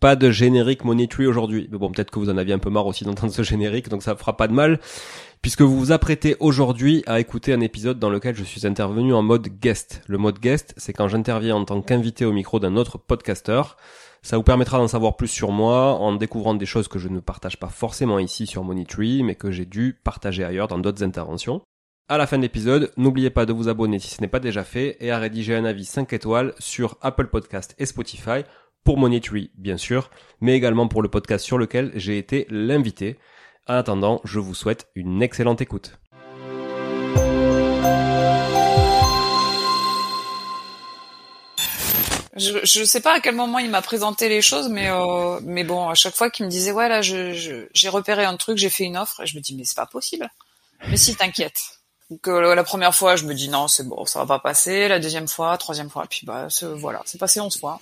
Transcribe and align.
pas 0.00 0.16
de 0.16 0.30
générique 0.30 0.84
Money 0.84 1.08
aujourd'hui. 1.26 1.68
Mais 1.70 1.78
bon, 1.78 1.92
peut-être 1.92 2.10
que 2.10 2.18
vous 2.18 2.30
en 2.30 2.36
aviez 2.36 2.54
un 2.54 2.58
peu 2.58 2.70
marre 2.70 2.86
aussi 2.86 3.04
d'entendre 3.04 3.32
ce 3.32 3.42
générique, 3.42 3.88
donc 3.88 4.02
ça 4.02 4.16
fera 4.16 4.36
pas 4.36 4.48
de 4.48 4.54
mal. 4.54 4.80
Puisque 5.42 5.62
vous 5.62 5.78
vous 5.78 5.92
apprêtez 5.92 6.36
aujourd'hui 6.40 7.02
à 7.06 7.20
écouter 7.20 7.52
un 7.52 7.60
épisode 7.60 7.98
dans 7.98 8.10
lequel 8.10 8.34
je 8.34 8.44
suis 8.44 8.66
intervenu 8.66 9.14
en 9.14 9.22
mode 9.22 9.48
guest. 9.48 10.02
Le 10.06 10.18
mode 10.18 10.38
guest, 10.38 10.74
c'est 10.76 10.92
quand 10.92 11.08
j'interviens 11.08 11.56
en 11.56 11.64
tant 11.64 11.80
qu'invité 11.80 12.24
au 12.24 12.32
micro 12.32 12.60
d'un 12.60 12.76
autre 12.76 12.98
podcasteur. 12.98 13.76
Ça 14.22 14.36
vous 14.36 14.42
permettra 14.42 14.76
d'en 14.76 14.88
savoir 14.88 15.16
plus 15.16 15.28
sur 15.28 15.50
moi 15.50 15.94
en 15.94 16.14
découvrant 16.14 16.54
des 16.54 16.66
choses 16.66 16.88
que 16.88 16.98
je 16.98 17.08
ne 17.08 17.20
partage 17.20 17.58
pas 17.58 17.68
forcément 17.68 18.18
ici 18.18 18.46
sur 18.46 18.64
Money 18.64 18.84
mais 19.22 19.34
que 19.34 19.50
j'ai 19.50 19.64
dû 19.64 19.98
partager 20.04 20.44
ailleurs 20.44 20.68
dans 20.68 20.78
d'autres 20.78 21.02
interventions. 21.02 21.62
À 22.10 22.18
la 22.18 22.26
fin 22.26 22.36
de 22.38 22.42
l'épisode, 22.42 22.92
n'oubliez 22.96 23.30
pas 23.30 23.46
de 23.46 23.52
vous 23.52 23.68
abonner 23.68 24.00
si 24.00 24.10
ce 24.10 24.20
n'est 24.20 24.28
pas 24.28 24.40
déjà 24.40 24.64
fait 24.64 24.96
et 24.98 25.12
à 25.12 25.18
rédiger 25.18 25.54
un 25.54 25.64
avis 25.64 25.84
5 25.84 26.12
étoiles 26.12 26.54
sur 26.58 26.98
Apple 27.02 27.28
Podcast 27.28 27.74
et 27.78 27.86
Spotify 27.86 28.42
pour 28.84 28.98
Monetary, 28.98 29.50
bien 29.56 29.76
sûr, 29.76 30.10
mais 30.40 30.56
également 30.56 30.88
pour 30.88 31.02
le 31.02 31.08
podcast 31.08 31.44
sur 31.44 31.58
lequel 31.58 31.92
j'ai 31.94 32.18
été 32.18 32.46
l'invité. 32.50 33.18
En 33.66 33.74
attendant, 33.74 34.20
je 34.24 34.38
vous 34.38 34.54
souhaite 34.54 34.88
une 34.94 35.22
excellente 35.22 35.60
écoute. 35.60 35.98
Je, 42.36 42.80
ne 42.80 42.84
sais 42.84 43.00
pas 43.00 43.16
à 43.16 43.20
quel 43.20 43.34
moment 43.34 43.58
il 43.58 43.70
m'a 43.70 43.82
présenté 43.82 44.28
les 44.28 44.40
choses, 44.40 44.68
mais 44.70 44.88
euh, 44.88 45.40
mais 45.42 45.62
bon, 45.62 45.88
à 45.88 45.94
chaque 45.94 46.14
fois 46.14 46.30
qu'il 46.30 46.46
me 46.46 46.50
disait 46.50 46.72
ouais 46.72 46.88
là, 46.88 47.02
j'ai 47.02 47.88
repéré 47.88 48.24
un 48.24 48.36
truc, 48.36 48.56
j'ai 48.56 48.70
fait 48.70 48.84
une 48.84 48.96
offre, 48.96 49.26
je 49.26 49.36
me 49.36 49.42
dis 49.42 49.54
mais 49.54 49.64
c'est 49.64 49.76
pas 49.76 49.86
possible. 49.86 50.30
Mais 50.88 50.96
si 50.96 51.14
t'inquiète. 51.14 51.79
Donc 52.10 52.26
euh, 52.26 52.56
la 52.56 52.64
première 52.64 52.92
fois, 52.92 53.14
je 53.14 53.24
me 53.24 53.34
dis 53.34 53.48
non, 53.48 53.68
c'est 53.68 53.88
bon, 53.88 54.04
ça 54.04 54.18
va 54.18 54.26
pas 54.26 54.38
passer. 54.40 54.88
La 54.88 54.98
deuxième 54.98 55.28
fois, 55.28 55.56
troisième 55.58 55.88
fois, 55.88 56.04
puis 56.10 56.26
bah 56.26 56.48
voilà, 56.74 57.02
c'est 57.04 57.18
passé 57.18 57.38
onze 57.38 57.56
fois. 57.56 57.80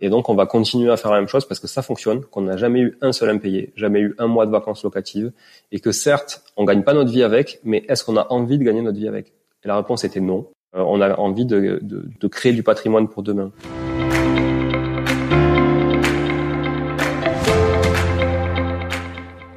Et 0.00 0.08
donc, 0.08 0.28
on 0.28 0.34
va 0.34 0.46
continuer 0.46 0.90
à 0.90 0.96
faire 0.96 1.12
la 1.12 1.20
même 1.20 1.28
chose 1.28 1.46
parce 1.46 1.60
que 1.60 1.68
ça 1.68 1.80
fonctionne, 1.80 2.24
qu'on 2.24 2.42
n'a 2.42 2.56
jamais 2.56 2.80
eu 2.80 2.98
un 3.00 3.12
seul 3.12 3.30
impayé, 3.30 3.72
jamais 3.76 4.00
eu 4.00 4.16
un 4.18 4.26
mois 4.26 4.46
de 4.46 4.50
vacances 4.50 4.82
locatives, 4.82 5.30
et 5.70 5.78
que 5.78 5.92
certes, 5.92 6.42
on 6.56 6.64
gagne 6.64 6.82
pas 6.82 6.92
notre 6.92 7.12
vie 7.12 7.22
avec, 7.22 7.60
mais 7.62 7.84
est-ce 7.88 8.02
qu'on 8.02 8.16
a 8.16 8.26
envie 8.30 8.58
de 8.58 8.64
gagner 8.64 8.82
notre 8.82 8.98
vie 8.98 9.08
avec? 9.08 9.28
Et 9.64 9.68
la 9.68 9.76
réponse 9.76 10.02
était 10.02 10.20
non. 10.20 10.48
Euh, 10.74 10.80
on 10.80 11.00
a 11.00 11.14
envie 11.16 11.46
de, 11.46 11.78
de 11.82 12.28
créer 12.28 12.52
du 12.52 12.64
patrimoine 12.64 13.08
pour 13.08 13.22
demain. 13.22 13.52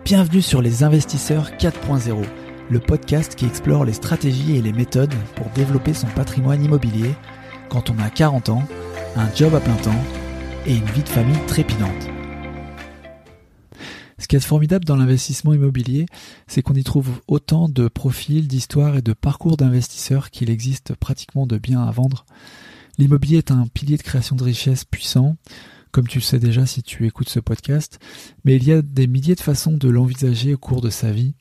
Bienvenue 0.06 0.42
sur 0.42 0.62
Les 0.62 0.84
Investisseurs 0.84 1.50
4.0, 1.60 2.24
le 2.70 2.80
podcast 2.80 3.36
qui 3.36 3.46
explore 3.46 3.86
les 3.86 3.94
stratégies 3.94 4.58
et 4.58 4.62
les 4.62 4.74
méthodes 4.74 5.14
pour 5.36 5.50
développer 5.52 5.94
son 5.94 6.08
patrimoine 6.08 6.64
immobilier 6.64 7.16
quand 7.70 7.90
on 7.90 7.98
a 8.00 8.10
40 8.10 8.50
ans, 8.50 8.64
un 9.16 9.34
job 9.34 9.56
à 9.56 9.60
plein 9.60 9.76
temps 9.76 10.04
et 10.66 10.76
une 10.76 10.86
vie 10.86 11.04
de 11.04 11.10
famille 11.10 11.46
trépidante. 11.48 12.10
Ce 14.18 14.28
qui 14.28 14.36
est 14.36 14.42
formidable 14.42 14.84
dans 14.84 14.98
l'investissement 14.98 15.54
immobilier, 15.54 16.06
c'est 16.48 16.62
qu'on 16.62 16.74
y 16.74 16.84
trouve 16.84 17.22
autant 17.28 17.70
de 17.70 17.88
profils, 17.88 18.48
d'histoires 18.48 18.98
et 18.98 19.02
de 19.02 19.14
parcours 19.14 19.56
d'investisseurs 19.56 20.32
qu'il 20.32 20.50
existe 20.50 20.96
pratiquement 20.96 21.48
de 21.48 21.58
biens 21.58 21.84
à 21.84 21.92
vendre. 21.92 22.26
L'immobilier 22.98 23.38
est 23.38 23.52
un 23.52 23.68
pilier 23.68 23.96
de 23.96 24.04
création 24.04 24.36
de 24.36 24.44
richesse 24.44 24.84
puissant, 24.84 25.38
comme 25.92 26.08
tu 26.08 26.18
le 26.18 26.24
sais 26.24 26.40
déjà 26.40 26.66
si 26.66 26.84
tu 26.84 27.06
écoutes 27.08 27.30
ce 27.30 27.40
podcast, 27.40 28.00
mais 28.44 28.58
il 28.58 28.66
y 28.66 28.74
a 28.74 28.82
des 28.82 29.08
milliers 29.08 29.36
de 29.36 29.42
façons 29.42 29.78
de 29.78 29.88
l'envisager 29.88 30.56
au 30.56 30.58
cours 30.58 30.82
de 30.82 30.90
sa 30.90 31.12
vie. 31.12 31.34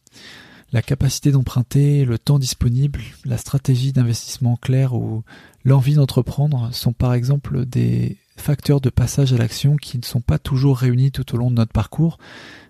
La 0.73 0.83
capacité 0.83 1.31
d'emprunter, 1.31 2.05
le 2.05 2.19
temps 2.19 2.39
disponible, 2.39 3.01
la 3.25 3.39
stratégie 3.39 3.93
d'investissement 3.93 4.57
claire 4.57 4.95
ou 4.95 5.23
l'envie 5.65 5.95
d'entreprendre 5.95 6.71
sont 6.73 6.93
par 6.93 7.15
exemple 7.15 7.65
des 7.67 8.19
facteurs 8.37 8.81
de 8.81 8.91
passage 8.91 9.33
à 9.33 9.39
l'action 9.39 9.77
qui 9.77 9.97
ne 9.99 10.05
sont 10.05 10.21
pas 10.21 10.39
toujours 10.39 10.79
réunis 10.79 11.13
tout 11.13 11.35
au 11.35 11.39
long 11.39 11.51
de 11.51 11.57
notre 11.57 11.73
parcours, 11.73 12.19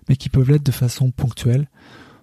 mais 0.07 0.15
qui 0.15 0.29
peuvent 0.29 0.49
l'être 0.49 0.65
de 0.65 0.71
façon 0.71 1.11
ponctuelle. 1.11 1.69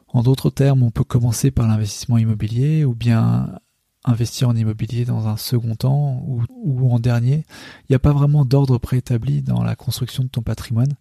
En 0.08 0.22
d'autres 0.22 0.50
termes, 0.50 0.84
on 0.84 0.92
peut 0.92 1.04
commencer 1.04 1.50
par 1.50 1.66
l'investissement 1.66 2.18
immobilier 2.18 2.84
ou 2.84 2.94
bien 2.94 3.58
investir 4.04 4.48
en 4.48 4.56
immobilier 4.56 5.04
dans 5.04 5.26
un 5.26 5.36
second 5.36 5.74
temps 5.74 6.22
ou, 6.26 6.90
en 6.92 7.00
dernier. 7.00 7.44
Il 7.82 7.86
n'y 7.90 7.96
a 7.96 8.00
pas 8.00 8.12
vraiment 8.12 8.44
d'ordre 8.44 8.78
préétabli 8.78 9.42
dans 9.42 9.64
la 9.64 9.76
construction 9.76 10.22
de 10.22 10.28
ton 10.28 10.42
patrimoine. 10.42 10.94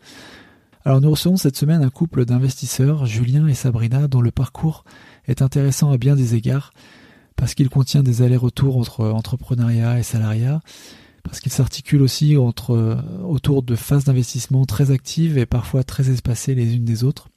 Alors 0.85 0.99
nous 0.99 1.11
recevons 1.11 1.37
cette 1.37 1.55
semaine 1.55 1.81
un 1.81 1.89
couple 1.89 2.25
d'investisseurs, 2.25 3.05
Julien 3.05 3.47
et 3.47 3.53
Sabrina, 3.53 4.09
dont 4.09 4.19
le 4.19 4.31
parcours 4.31 4.83
est 5.27 5.41
intéressant 5.41 5.91
à 5.91 5.97
bien 5.97 6.17
des 6.17 6.35
égards, 6.35 6.73
parce 7.37 7.53
qu'il 7.53 7.69
contient 7.69 8.03
des 8.03 8.21
allers-retours 8.21 8.75
entre 8.75 9.05
entrepreneuriat 9.05 9.97
et 9.97 10.03
salariat, 10.03 10.59
parce 11.23 11.39
qu'il 11.39 11.53
s'articule 11.53 12.01
aussi 12.01 12.35
entre, 12.35 12.97
autour 13.23 13.63
de 13.63 13.75
phases 13.75 14.03
d'investissement 14.03 14.65
très 14.65 14.91
actives 14.91 15.37
et 15.37 15.45
parfois 15.45 15.85
très 15.85 16.09
espacées 16.09 16.53
les 16.53 16.75
unes 16.75 16.83
des 16.83 17.05
autres. 17.05 17.29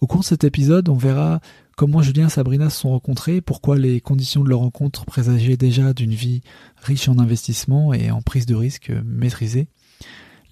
Au 0.00 0.06
cours 0.06 0.20
de 0.20 0.26
cet 0.26 0.42
épisode, 0.42 0.88
on 0.88 0.96
verra 0.96 1.40
comment 1.76 2.00
Julien 2.00 2.28
et 2.28 2.30
Sabrina 2.30 2.70
se 2.70 2.80
sont 2.80 2.90
rencontrés, 2.90 3.42
pourquoi 3.42 3.76
les 3.76 4.00
conditions 4.00 4.44
de 4.44 4.48
leur 4.48 4.60
rencontre 4.60 5.04
présageaient 5.04 5.58
déjà 5.58 5.92
d'une 5.92 6.14
vie 6.14 6.40
riche 6.78 7.06
en 7.10 7.18
investissement 7.18 7.92
et 7.92 8.10
en 8.10 8.22
prise 8.22 8.46
de 8.46 8.54
risque 8.54 8.90
maîtrisée, 9.04 9.68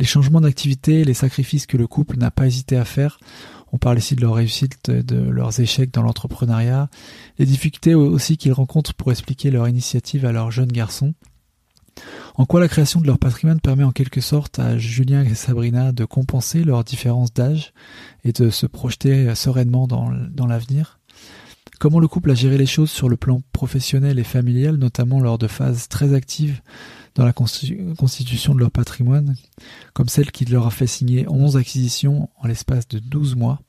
les 0.01 0.07
changements 0.07 0.41
d'activité, 0.41 1.05
les 1.05 1.15
sacrifices 1.15 1.67
que 1.67 1.77
le 1.77 1.87
couple 1.87 2.17
n'a 2.17 2.31
pas 2.31 2.47
hésité 2.47 2.77
à 2.77 2.85
faire. 2.85 3.21
On 3.71 3.79
parle 3.79 3.99
ici 3.99 4.17
de 4.17 4.23
leur 4.23 4.35
réussite, 4.35 4.91
de 4.91 5.21
leurs 5.31 5.61
échecs 5.61 5.93
dans 5.93 6.03
l'entrepreneuriat, 6.03 6.89
les 7.39 7.47
difficultés 7.47 7.95
aussi 7.95 8.37
qu'ils 8.37 8.53
rencontrent 8.53 8.95
pour 8.95 9.13
expliquer 9.13 9.51
leur 9.51 9.69
initiative 9.69 10.25
à 10.25 10.33
leurs 10.33 10.51
jeunes 10.51 10.73
garçons. 10.73 11.15
En 12.35 12.47
quoi 12.47 12.61
la 12.61 12.69
création 12.69 13.01
de 13.01 13.07
leur 13.07 13.19
patrimoine 13.19 13.61
permet 13.61 13.85
en 13.85 13.93
quelque 13.93 14.23
sorte 14.23 14.59
à 14.59 14.79
Julien 14.79 15.23
et 15.23 15.35
Sabrina 15.35 15.93
de 15.93 16.07
compenser 16.07 16.65
leurs 16.65 16.83
différences 16.83 17.35
d'âge 17.35 17.75
et 18.25 18.33
de 18.33 18.49
se 18.49 18.67
projeter 18.67 19.35
sereinement 19.35 19.87
dans 19.87 20.47
l'avenir? 20.47 20.99
Comment 21.79 22.01
le 22.01 22.09
couple 22.09 22.31
a 22.31 22.35
géré 22.35 22.59
les 22.59 22.67
choses 22.67 22.91
sur 22.91 23.09
le 23.09 23.17
plan 23.17 23.43
professionnel 23.53 24.19
et 24.19 24.25
familial, 24.25 24.77
notamment 24.77 25.21
lors 25.21 25.39
de 25.39 25.47
phases 25.47 25.89
très 25.89 26.15
actives 26.15 26.61
dans 27.15 27.25
la 27.25 27.33
constitution 27.33 28.55
de 28.55 28.61
leur 28.61 28.71
patrimoine, 28.71 29.37
comme 29.93 30.09
celle 30.09 30.31
qui 30.31 30.45
leur 30.45 30.67
a 30.67 30.71
fait 30.71 30.87
signer 30.87 31.29
11 31.29 31.57
acquisitions 31.57 32.29
en 32.37 32.47
l'espace 32.47 32.89
de 32.89 32.99
12 32.99 33.37
mois. 33.37 33.61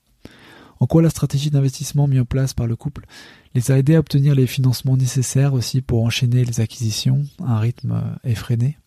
En 0.79 0.87
quoi 0.87 1.01
la 1.01 1.09
stratégie 1.11 1.51
d'investissement 1.51 2.07
mise 2.07 2.21
en 2.21 2.25
place 2.25 2.53
par 2.53 2.65
le 2.65 2.75
couple 2.75 3.05
les 3.53 3.69
a 3.69 3.77
aidés 3.77 3.95
à 3.95 3.99
obtenir 3.99 4.33
les 4.33 4.47
financements 4.47 4.97
nécessaires 4.97 5.53
aussi 5.53 5.81
pour 5.81 6.03
enchaîner 6.03 6.43
les 6.43 6.59
acquisitions 6.59 7.23
à 7.43 7.53
un 7.53 7.59
rythme 7.59 8.17
effréné? 8.23 8.77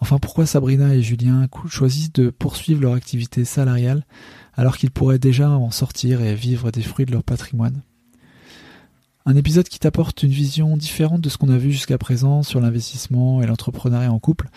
Enfin, 0.00 0.18
pourquoi 0.18 0.46
Sabrina 0.46 0.96
et 0.96 1.02
Julien 1.02 1.46
choisissent 1.68 2.12
de 2.12 2.30
poursuivre 2.30 2.82
leur 2.82 2.94
activité 2.94 3.44
salariale 3.44 4.04
alors 4.54 4.76
qu'ils 4.76 4.90
pourraient 4.90 5.20
déjà 5.20 5.48
en 5.48 5.70
sortir 5.70 6.20
et 6.22 6.34
vivre 6.34 6.72
des 6.72 6.82
fruits 6.82 7.06
de 7.06 7.12
leur 7.12 7.22
patrimoine? 7.22 7.82
Un 9.24 9.36
épisode 9.36 9.68
qui 9.68 9.78
t'apporte 9.78 10.22
une 10.22 10.30
vision 10.30 10.76
différente 10.76 11.20
de 11.20 11.28
ce 11.28 11.38
qu'on 11.38 11.48
a 11.48 11.58
vu 11.58 11.72
jusqu'à 11.72 11.98
présent 11.98 12.42
sur 12.42 12.60
l'investissement 12.60 13.42
et 13.42 13.46
l'entrepreneuriat 13.46 14.12
en 14.12 14.18
couple. 14.18 14.48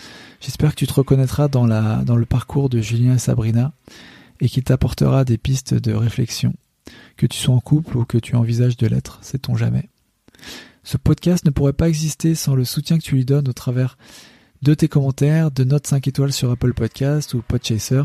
J'espère 0.42 0.72
que 0.72 0.80
tu 0.80 0.88
te 0.88 0.94
reconnaîtras 0.94 1.48
dans, 1.48 1.68
la, 1.68 2.04
dans 2.04 2.16
le 2.16 2.26
parcours 2.26 2.70
de 2.70 2.82
Julien 2.82 3.16
et 3.16 3.20
Sabrina 3.20 3.74
et 4.42 4.50
qu'il 4.50 4.64
t'apportera 4.64 5.24
des 5.24 5.38
pistes 5.38 5.74
de 5.74 5.94
réflexion. 5.94 6.54
Que 7.18 7.26
tu 7.26 7.38
sois 7.38 7.56
en 7.56 7.60
couple 7.60 7.98
ou 7.98 8.06
que 8.06 8.18
tu 8.18 8.36
envisages 8.36 8.78
de 8.78 8.88
l'être, 8.88 9.20
sait-on 9.22 9.56
jamais. 9.56 9.90
Ce 10.84 10.98
podcast 10.98 11.46
ne 11.46 11.52
pourrait 11.52 11.74
pas 11.74 11.90
exister 11.90 12.36
sans 12.36 12.56
le 12.56 12.66
soutien 12.66 12.98
que 12.98 13.04
tu 13.04 13.16
lui 13.16 13.26
donnes 13.26 13.48
au 13.48 13.54
travers 13.54 13.98
de 14.62 14.74
tes 14.74 14.88
commentaires, 14.88 15.52
de 15.52 15.64
notes 15.64 15.88
5 15.88 16.08
étoiles 16.08 16.34
sur 16.34 16.52
Apple 16.52 16.74
Podcast 16.74 17.34
ou 17.34 17.42
Podchaser, 17.42 18.04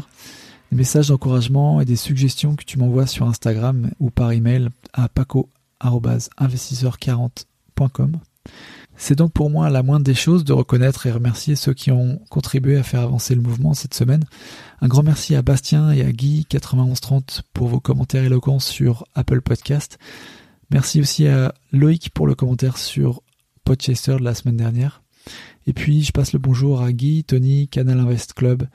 des 0.71 0.77
messages 0.77 1.09
d'encouragement 1.09 1.81
et 1.81 1.85
des 1.85 1.97
suggestions 1.97 2.55
que 2.55 2.65
tu 2.65 2.79
m'envoies 2.79 3.07
sur 3.07 3.27
Instagram 3.27 3.91
ou 3.99 4.11
par 4.11 4.33
email 4.33 4.69
à 4.93 5.09
paco 5.09 5.49
investisseur40.com. 5.81 8.21
C'est 8.97 9.17
donc 9.17 9.33
pour 9.33 9.49
moi 9.49 9.71
la 9.71 9.83
moindre 9.83 10.05
des 10.05 10.15
choses 10.15 10.45
de 10.45 10.53
reconnaître 10.53 11.07
et 11.07 11.11
remercier 11.11 11.57
ceux 11.57 11.73
qui 11.73 11.91
ont 11.91 12.21
contribué 12.29 12.77
à 12.77 12.83
faire 12.83 13.01
avancer 13.01 13.35
le 13.35 13.41
mouvement 13.41 13.73
cette 13.73 13.95
semaine. 13.95 14.25
Un 14.83 14.89
grand 14.89 15.03
merci 15.03 15.35
à 15.35 15.41
Bastien 15.41 15.91
et 15.91 16.03
à 16.03 16.11
Guy9130 16.11 17.41
pour 17.55 17.69
vos 17.69 17.81
commentaires 17.81 18.25
éloquents 18.25 18.59
sur 18.59 19.07
Apple 19.15 19.41
Podcast. 19.41 19.99
Merci 20.71 21.01
aussi 21.01 21.27
à 21.27 21.55
Loïc 21.73 22.11
pour 22.11 22.27
le 22.27 22.35
commentaire 22.35 22.77
sur 22.77 23.23
Podchaser 23.65 24.19
de 24.19 24.25
la 24.25 24.35
semaine 24.35 24.59
dernière. 24.59 25.03
Et 25.67 25.73
puis 25.73 26.03
je 26.03 26.13
passe 26.13 26.35
le 26.35 26.39
bonjour 26.39 26.83
à 26.83 26.93
Guy, 26.93 27.25
Tony, 27.25 27.69
Canal 27.69 28.01
Invest 28.01 28.35
Club 28.35 28.69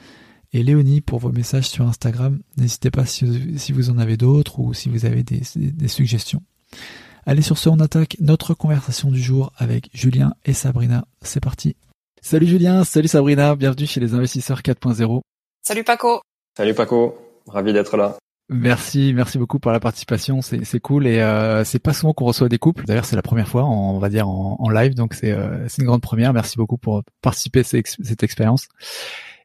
et 0.54 0.63
Léonie 0.63 1.01
pour 1.01 1.19
vos 1.19 1.31
messages 1.31 1.69
sur 1.69 1.88
Instagram. 1.88 2.42
N'hésitez 2.58 2.90
pas 2.90 3.06
si, 3.06 3.72
vous 3.72 3.92
en 3.92 4.00
avez 4.00 4.18
d'autres 4.18 4.60
ou 4.60 4.74
si 4.74 4.90
vous 4.90 5.06
avez 5.06 5.24
des 5.24 5.88
suggestions. 5.88 6.42
Allez 7.27 7.41
sur 7.41 7.57
ce, 7.57 7.69
on 7.69 7.79
attaque 7.79 8.17
notre 8.19 8.53
conversation 8.53 9.09
du 9.09 9.19
jour 9.19 9.51
avec 9.57 9.89
Julien 9.94 10.35
et 10.45 10.53
Sabrina. 10.53 11.06
C'est 11.23 11.39
parti. 11.39 11.75
Salut 12.21 12.45
Julien, 12.45 12.83
salut 12.83 13.07
Sabrina, 13.07 13.56
bienvenue 13.56 13.88
chez 13.88 14.00
les 14.00 14.13
investisseurs 14.13 14.62
4.0. 14.62 15.21
Salut 15.63 15.83
Paco. 15.83 16.21
Salut 16.56 16.75
Paco, 16.75 17.17
ravi 17.47 17.73
d'être 17.73 17.97
là. 17.97 18.17
Merci, 18.50 19.12
merci 19.15 19.39
beaucoup 19.39 19.57
pour 19.57 19.71
la 19.71 19.79
participation, 19.79 20.41
c'est 20.44 20.79
cool 20.79 21.07
et 21.07 21.19
euh, 21.19 21.63
c'est 21.63 21.79
pas 21.79 21.94
souvent 21.94 22.13
qu'on 22.13 22.25
reçoit 22.25 22.47
des 22.47 22.59
couples. 22.59 22.85
D'ailleurs, 22.85 23.06
c'est 23.06 23.15
la 23.15 23.23
première 23.23 23.47
fois, 23.47 23.65
on 23.65 23.97
va 23.97 24.09
dire 24.09 24.29
en, 24.29 24.69
live, 24.69 24.94
donc 24.94 25.15
euh, 25.23 25.65
c'est 25.67 25.81
une 25.81 25.88
grande 25.88 26.03
première. 26.03 26.31
Merci 26.31 26.57
beaucoup 26.57 26.77
pour 26.77 27.01
participer 27.21 27.62
à 27.62 27.63
cette 27.63 28.21
expérience. 28.21 28.67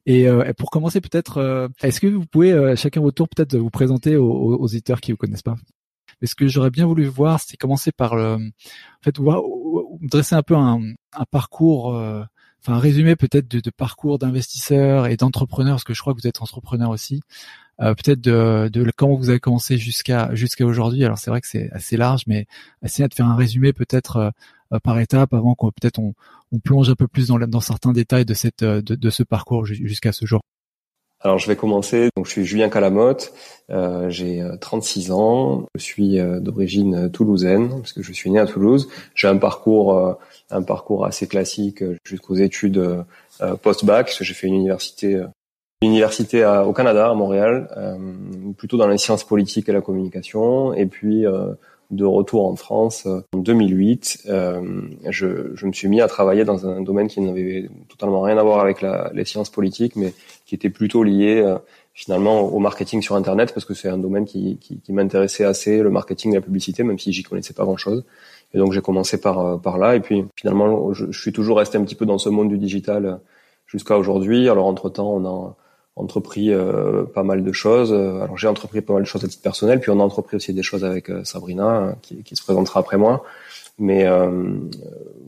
Et, 0.05 0.29
euh, 0.29 0.53
pour 0.53 0.71
commencer, 0.71 1.01
peut-être, 1.01 1.71
est-ce 1.83 1.99
que 1.99 2.09
vous 2.09 2.27
pouvez 2.27 2.77
chacun 2.77 3.01
votre 3.01 3.15
tour 3.15 3.29
peut-être 3.31 3.57
vous 3.57 3.71
présenter 3.71 4.17
aux, 4.17 4.31
aux 4.31 4.65
auditeurs 4.65 5.01
qui 5.01 5.13
vous 5.13 5.19
connaissent 5.19 5.41
pas? 5.41 5.57
Mais 6.21 6.27
ce 6.27 6.35
que 6.35 6.47
j'aurais 6.49 6.71
bien 6.71 6.87
voulu 6.87 7.07
voir, 7.07 7.41
c'est 7.41 7.57
commencer 7.57 7.93
par 7.93 8.17
le, 8.17 8.35
en 8.35 9.03
fait, 9.03 9.17
dresser 10.01 10.35
un 10.35 10.43
peu 10.43 10.57
un, 10.57 10.81
un 11.13 11.25
parcours, 11.31 11.95
euh, 11.95 12.23
enfin 12.61 12.75
un 12.75 12.79
résumé 12.79 13.17
peut-être 13.17 13.49
de, 13.49 13.61
de 13.61 13.71
parcours 13.71 14.19
d'investisseurs 14.19 15.07
et 15.07 15.17
d'entrepreneurs, 15.17 15.75
parce 15.77 15.85
que 15.85 15.95
je 15.95 16.01
crois 16.01 16.15
que 16.15 16.21
vous 16.21 16.29
êtes 16.29 16.43
entrepreneur 16.43 16.91
aussi. 16.91 17.21
Euh, 17.81 17.95
peut-être 17.95 18.21
de, 18.21 18.69
de, 18.71 18.91
comment 18.95 19.17
vous 19.17 19.31
avez 19.31 19.41
commencé 19.41 19.79
jusqu'à 19.79 20.35
jusqu'à 20.35 20.67
aujourd'hui. 20.67 21.05
Alors 21.05 21.19
c'est 21.19 21.31
vrai 21.31 21.41
que 21.41 21.49
c'est 21.49 21.71
assez 21.73 21.97
large, 21.97 22.25
mais 22.27 22.47
essayer 22.85 23.09
de 23.09 23.15
faire 23.15 23.27
un 23.27 23.37
résumé 23.37 23.73
peut-être 23.73 24.33
euh, 24.73 24.79
par 24.81 24.99
étape 25.01 25.33
avant 25.33 25.55
qu'on 25.55 25.71
peut-être 25.71 25.99
on, 25.99 26.15
on, 26.53 26.59
plonge 26.61 26.91
un 26.91 26.95
peu 26.95 27.09
plus 27.09 27.29
dans, 27.29 27.39
dans 27.39 27.61
certains 27.61 27.93
détails 27.93 28.27
de 28.27 28.35
cette 28.35 28.63
de, 28.63 28.81
de 28.81 29.11
ce 29.11 29.23
parcours 29.23 29.65
jusqu'à 29.65 30.13
ce 30.13 30.27
jour. 30.27 30.41
Alors 31.23 31.39
je 31.39 31.47
vais 31.47 31.57
commencer. 31.57 32.09
Donc 32.17 32.27
je 32.27 32.31
suis 32.31 32.45
Julien 32.45 32.71
Calamotte, 32.71 33.33
euh, 33.71 34.09
j'ai 34.09 34.43
36 34.61 35.11
euh, 35.11 35.15
ans, 35.15 35.67
je 35.75 35.83
suis 35.83 36.19
euh, 36.19 36.41
d'origine 36.41 37.11
toulousaine 37.11 37.69
parce 37.69 37.93
que 37.93 38.03
je 38.03 38.13
suis 38.13 38.31
né 38.31 38.39
à 38.39 38.47
Toulouse. 38.47 38.89
J'ai 39.15 39.29
un 39.29 39.37
parcours 39.37 40.17
un 40.51 40.63
parcours 40.63 41.05
assez 41.05 41.27
classique 41.29 41.85
jusqu'aux 42.05 42.37
études 42.37 43.05
post-bac 43.63 44.17
j'ai 44.21 44.35
fait 44.35 44.47
une 44.47 44.55
université 44.55 45.23
une 45.83 45.91
université 45.91 46.45
au 46.67 46.73
Canada 46.73 47.09
à 47.09 47.15
Montréal, 47.15 47.69
plutôt 48.57 48.77
dans 48.77 48.89
les 48.89 48.99
sciences 48.99 49.25
politiques 49.25 49.69
et 49.69 49.73
la 49.73 49.81
communication 49.81 50.75
et 50.75 50.87
puis 50.87 51.25
de 51.91 52.05
retour 52.05 52.47
en 52.47 52.57
France 52.57 53.07
en 53.07 53.39
2008, 53.39 54.29
je, 55.09 55.51
je, 55.55 55.67
me 55.67 55.73
suis 55.73 55.89
mis 55.89 56.01
à 56.01 56.09
travailler 56.09 56.45
dans 56.45 56.67
un 56.67 56.81
domaine 56.83 57.09
qui 57.09 57.21
n'avait 57.21 57.69
totalement 57.89 58.23
rien 58.23 58.39
à 58.39 58.43
voir 58.43 58.61
avec 58.61 58.81
la, 58.81 59.11
les 59.15 59.25
sciences 59.25 59.51
politiques, 59.51 59.97
mais 59.97 60.15
qui 60.51 60.55
était 60.55 60.71
plutôt 60.71 61.05
lié 61.05 61.37
euh, 61.37 61.59
finalement 61.95 62.41
au 62.41 62.59
marketing 62.59 63.03
sur 63.03 63.15
Internet 63.15 63.53
parce 63.55 63.65
que 63.65 63.75
c'est 63.75 63.89
un 63.89 63.99
domaine 63.99 64.25
qui, 64.25 64.59
qui, 64.59 64.81
qui 64.81 64.93
m'intéressait 64.93 65.45
assez, 65.45 65.81
le 65.81 65.91
marketing 65.91 66.33
et 66.33 66.35
la 66.37 66.41
publicité, 66.41 66.83
même 66.83 66.99
si 66.99 67.13
j'y 67.13 67.23
connaissais 67.23 67.55
pas 67.55 67.65
grand-chose. 67.65 68.05
Et 68.53 68.59
donc 68.59 68.73
j'ai 68.73 68.81
commencé 68.81 69.21
par 69.21 69.39
euh, 69.39 69.57
par 69.59 69.79
là 69.79 69.95
et 69.95 70.01
puis 70.01 70.25
finalement 70.35 70.93
je, 70.93 71.07
je, 71.11 71.21
suis 71.21 71.33
toujours 71.33 71.59
resté 71.59 71.79
un 71.79 71.85
petit 71.85 71.95
peu 71.95 72.05
dans 72.07 72.19
ce 72.19 72.29
monde 72.29 72.49
du 72.49 72.59
digital 72.59 73.07
euh, 73.07 73.15
jusqu'à 73.67 73.97
aujourd'hui. 73.97 74.49
Alors 74.49 74.67
entre 74.67 74.91
temps 74.91 75.13
on 75.13 75.25
a 75.25 75.57
entrepris 75.97 76.53
euh, 76.53 77.05
pas 77.05 77.23
mal 77.23 77.45
de 77.45 77.53
choses. 77.53 77.93
Alors 77.93 78.39
j'ai 78.39 78.49
entrepris 78.49 78.81
pas 78.81 78.95
mal 78.95 79.03
de 79.03 79.09
choses 79.09 79.25
à 79.25 79.29
titre 79.29 79.43
personnel, 79.43 79.81
puis 79.81 79.91
on 79.91 80.01
a 80.01 80.03
entrepris 80.03 80.37
aussi 80.37 80.55
des 80.55 80.63
choses 80.63 80.85
avec 80.85 81.11
Sabrina 81.25 81.95
qui, 82.03 82.23
qui, 82.23 82.37
se 82.37 82.43
présentera 82.43 82.81
après 82.81 82.97
moi. 82.97 83.25
Mais 83.81 84.07
euh, 84.07 84.59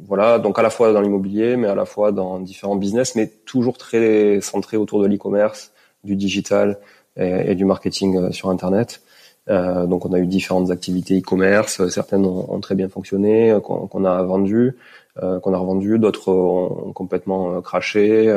voilà, 0.07 0.39
donc 0.39 0.59
à 0.59 0.63
la 0.63 0.69
fois 0.69 0.93
dans 0.93 1.01
l'immobilier, 1.01 1.57
mais 1.57 1.69
à 1.69 1.75
la 1.75 1.87
fois 1.87 2.13
dans 2.13 2.39
différents 2.39 2.77
business, 2.77 3.15
mais 3.17 3.27
toujours 3.47 3.79
très 3.79 4.43
centré 4.43 4.77
autour 4.77 5.03
de 5.03 5.07
l'e-commerce, 5.07 5.73
du 6.05 6.17
digital 6.17 6.79
et, 7.17 7.55
du 7.55 7.65
marketing 7.65 8.17
euh, 8.19 8.31
sur 8.31 8.51
Internet. 8.51 9.01
Euh, 9.49 9.87
donc 9.87 10.05
on 10.05 10.13
a 10.13 10.19
eu 10.19 10.27
différentes 10.27 10.71
activités 10.71 11.19
e-commerce, 11.19 11.89
certaines 11.89 12.27
ont, 12.27 12.61
très 12.61 12.75
bien 12.75 12.91
fonctionné, 12.91 13.57
qu'on 13.63 14.05
a 14.05 14.23
vendues, 14.23 14.77
qu'on 15.17 15.55
a 15.55 15.59
revendues, 15.59 15.99
d'autres 15.99 16.31
ont, 16.31 16.93
complètement 16.93 17.61
craché. 17.63 18.29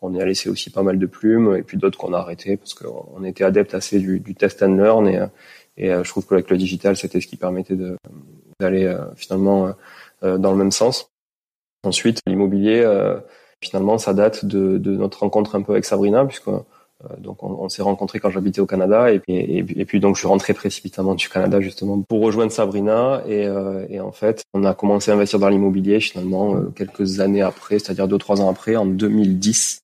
On 0.00 0.14
y 0.14 0.20
a 0.20 0.24
laissé 0.24 0.48
aussi 0.48 0.70
pas 0.70 0.82
mal 0.82 0.98
de 0.98 1.06
plumes, 1.06 1.56
et 1.56 1.62
puis 1.62 1.76
d'autres 1.76 1.98
qu'on 1.98 2.12
a 2.12 2.18
arrêté 2.18 2.56
parce 2.56 2.74
qu'on 2.74 3.24
était 3.24 3.44
adepte 3.44 3.74
assez 3.74 3.98
du, 3.98 4.20
du, 4.20 4.34
test 4.34 4.62
and 4.62 4.76
learn, 4.76 5.08
et, 5.08 5.20
et 5.76 5.88
je 5.90 6.08
trouve 6.08 6.26
qu'avec 6.26 6.50
le 6.50 6.56
digital, 6.56 6.96
c'était 6.96 7.20
ce 7.20 7.26
qui 7.26 7.36
permettait 7.36 7.76
d'aller 8.60 8.96
finalement 9.16 9.72
dans 10.22 10.50
le 10.50 10.56
même 10.56 10.72
sens. 10.72 11.10
Ensuite, 11.84 12.20
l'immobilier, 12.26 12.82
euh, 12.84 13.18
finalement, 13.62 13.98
ça 13.98 14.14
date 14.14 14.44
de, 14.44 14.78
de, 14.78 14.96
notre 14.96 15.20
rencontre 15.20 15.54
un 15.54 15.62
peu 15.62 15.72
avec 15.72 15.84
Sabrina, 15.84 16.24
puisque 16.24 16.48
euh, 16.48 16.62
donc 17.18 17.42
on, 17.42 17.68
s'est 17.68 17.82
rencontrés 17.82 18.18
quand 18.18 18.30
j'habitais 18.30 18.60
au 18.60 18.66
Canada, 18.66 19.12
et, 19.12 19.20
et, 19.28 19.58
et, 19.58 19.84
puis 19.84 20.00
donc 20.00 20.16
je 20.16 20.20
suis 20.20 20.28
rentré 20.28 20.54
précipitamment 20.54 21.14
du 21.14 21.28
Canada 21.28 21.60
justement 21.60 22.02
pour 22.02 22.20
rejoindre 22.20 22.50
Sabrina, 22.50 23.22
et, 23.26 23.46
euh, 23.46 23.86
et 23.88 24.00
en 24.00 24.10
fait, 24.10 24.42
on 24.54 24.64
a 24.64 24.74
commencé 24.74 25.10
à 25.12 25.14
investir 25.14 25.38
dans 25.38 25.48
l'immobilier 25.48 26.00
finalement 26.00 26.56
euh, 26.56 26.72
quelques 26.74 27.20
années 27.20 27.42
après, 27.42 27.78
c'est-à-dire 27.78 28.08
deux 28.08 28.18
trois 28.18 28.40
ans 28.40 28.50
après, 28.50 28.74
en 28.74 28.86
2010, 28.86 29.80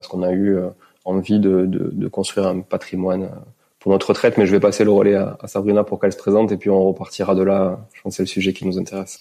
parce 0.00 0.10
qu'on 0.10 0.22
a 0.22 0.32
eu 0.32 0.58
envie 1.04 1.38
de, 1.38 1.66
de, 1.66 1.90
de, 1.92 2.08
construire 2.08 2.48
un 2.48 2.60
patrimoine 2.60 3.30
pour 3.78 3.92
notre 3.92 4.08
retraite, 4.08 4.36
mais 4.38 4.46
je 4.46 4.52
vais 4.52 4.60
passer 4.60 4.84
le 4.84 4.90
relais 4.90 5.14
à, 5.14 5.38
à 5.40 5.46
Sabrina 5.46 5.84
pour 5.84 6.00
qu'elle 6.00 6.12
se 6.12 6.18
présente, 6.18 6.50
et 6.52 6.56
puis 6.56 6.70
on 6.70 6.82
repartira 6.84 7.34
de 7.34 7.42
là. 7.42 7.86
Je 7.92 8.02
pense 8.02 8.12
que 8.12 8.16
c'est 8.16 8.22
le 8.22 8.28
sujet 8.28 8.52
qui 8.52 8.66
nous 8.66 8.78
intéresse. 8.78 9.20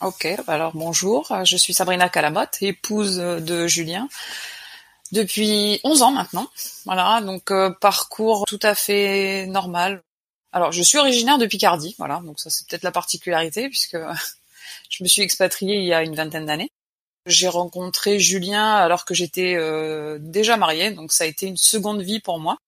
Ok, 0.00 0.28
alors 0.46 0.72
bonjour, 0.74 1.32
je 1.44 1.56
suis 1.56 1.74
Sabrina 1.74 2.08
Calamotte, 2.08 2.58
épouse 2.62 3.18
de 3.18 3.66
Julien 3.66 4.08
depuis 5.12 5.80
11 5.84 6.02
ans 6.02 6.10
maintenant. 6.10 6.48
Voilà, 6.84 7.20
donc 7.20 7.50
euh, 7.50 7.70
parcours 7.80 8.44
tout 8.46 8.58
à 8.62 8.74
fait 8.74 9.46
normal. 9.46 10.02
Alors, 10.52 10.72
je 10.72 10.82
suis 10.82 10.98
originaire 10.98 11.38
de 11.38 11.46
Picardie, 11.46 11.94
voilà, 11.98 12.20
donc 12.24 12.40
ça 12.40 12.50
c'est 12.50 12.66
peut-être 12.66 12.82
la 12.82 12.92
particularité 12.92 13.68
puisque 13.68 13.96
je 14.90 15.02
me 15.02 15.08
suis 15.08 15.22
expatriée 15.22 15.76
il 15.76 15.84
y 15.84 15.94
a 15.94 16.02
une 16.02 16.14
vingtaine 16.14 16.46
d'années. 16.46 16.70
J'ai 17.26 17.48
rencontré 17.48 18.18
Julien 18.18 18.74
alors 18.74 19.04
que 19.04 19.14
j'étais 19.14 19.54
euh, 19.56 20.18
déjà 20.20 20.56
mariée, 20.56 20.90
donc 20.90 21.12
ça 21.12 21.24
a 21.24 21.26
été 21.26 21.46
une 21.46 21.56
seconde 21.56 22.02
vie 22.02 22.20
pour 22.20 22.40
moi. 22.40 22.58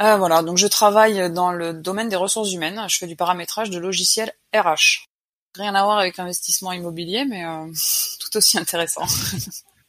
Euh, 0.00 0.16
voilà, 0.16 0.42
donc 0.42 0.58
je 0.58 0.66
travaille 0.68 1.32
dans 1.32 1.50
le 1.50 1.72
domaine 1.72 2.08
des 2.08 2.16
ressources 2.16 2.52
humaines. 2.52 2.80
Je 2.88 2.98
fais 2.98 3.08
du 3.08 3.16
paramétrage 3.16 3.70
de 3.70 3.78
logiciels 3.78 4.32
RH. 4.54 5.08
Rien 5.56 5.74
à 5.74 5.82
voir 5.82 5.98
avec 5.98 6.16
l'investissement 6.16 6.72
immobilier, 6.72 7.24
mais 7.24 7.44
euh, 7.44 7.66
tout 8.20 8.36
aussi 8.36 8.58
intéressant. 8.58 9.06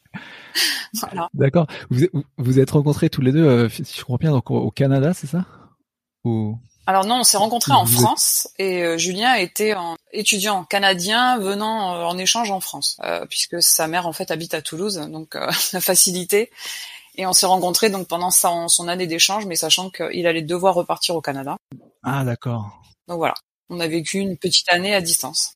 voilà. 0.93 1.29
D'accord. 1.33 1.67
Vous 1.91 2.07
vous 2.38 2.59
êtes 2.59 2.71
rencontrés 2.71 3.09
tous 3.09 3.21
les 3.21 3.31
deux, 3.31 3.45
euh, 3.45 3.69
si 3.69 3.83
je 3.83 4.01
comprends 4.01 4.17
bien, 4.17 4.31
donc 4.31 4.49
au, 4.49 4.71
Canada, 4.71 5.13
c'est 5.13 5.27
ça? 5.27 5.45
Ou... 6.23 6.57
Alors 6.89 7.05
non, 7.05 7.19
on 7.19 7.24
s'est 7.24 7.38
rencontrés 7.38 7.74
en 7.74 7.86
France 7.86 8.50
et 8.58 8.81
euh, 8.84 8.98
Julien 8.98 9.36
était 9.36 9.74
un 9.74 9.96
étudiant 10.12 10.63
canadien 10.63 11.38
venant 11.38 11.93
euh, 11.93 12.03
en 12.03 12.17
échange 12.17 12.50
en 12.50 12.62
France, 12.62 12.98
euh, 13.03 13.27
puisque 13.29 13.62
sa 13.62 13.88
mère 13.88 14.08
en 14.08 14.12
fait 14.12 14.31
habite 14.31 14.55
à 14.55 14.63
Toulouse, 14.63 14.98
donc 15.12 15.36
la 15.74 15.81
facilité. 15.81 16.50
Et 17.13 17.27
on 17.27 17.34
s'est 17.34 17.46
rencontrés 17.46 17.91
donc 17.91 18.08
pendant 18.08 18.31
sa, 18.31 18.67
son 18.69 18.88
année 18.88 19.05
d'échange, 19.05 19.46
mais 19.46 19.55
sachant 19.55 19.91
qu'il 19.91 20.25
allait 20.25 20.41
devoir 20.41 20.74
repartir 20.74 21.15
au 21.15 21.22
Canada. 21.22 21.58
Ah 22.01 22.24
d'accord. 22.24 22.81
Donc 23.08 23.19
voilà, 23.19 23.36
on 23.69 23.79
a 23.79 23.88
vécu 23.88 24.17
une 24.17 24.36
petite 24.36 24.74
année 24.74 24.96
à 24.96 25.01
distance. 25.01 25.53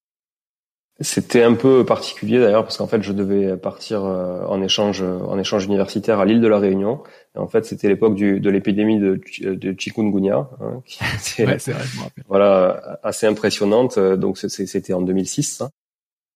C'était 0.99 1.41
un 1.41 1.55
peu 1.55 1.83
particulier 1.83 2.39
d'ailleurs 2.39 2.63
parce 2.63 2.77
qu'en 2.77 2.87
fait 2.87 3.01
je 3.01 3.11
devais 3.11 3.57
partir 3.57 4.05
euh, 4.05 4.45
en 4.45 4.61
échange 4.61 5.01
en 5.01 5.39
échange 5.39 5.65
universitaire 5.65 6.19
à 6.19 6.25
l'île 6.25 6.41
de 6.41 6.47
la 6.47 6.59
Réunion. 6.59 7.01
En 7.35 7.47
fait 7.47 7.65
c'était 7.65 7.87
l'époque 7.87 8.15
de 8.15 8.49
l'épidémie 8.49 8.99
de, 8.99 9.19
de 9.41 9.75
chikungunya, 9.77 10.47
hein, 10.61 10.81
qui 10.85 10.99
était 11.03 11.47
ouais, 11.47 11.57
vrai, 11.57 11.81
voilà 12.27 12.99
assez 13.03 13.25
impressionnante. 13.25 13.97
Donc 13.97 14.37
c'était 14.37 14.93
en 14.93 15.01
2006. 15.01 15.61
Hein. 15.61 15.69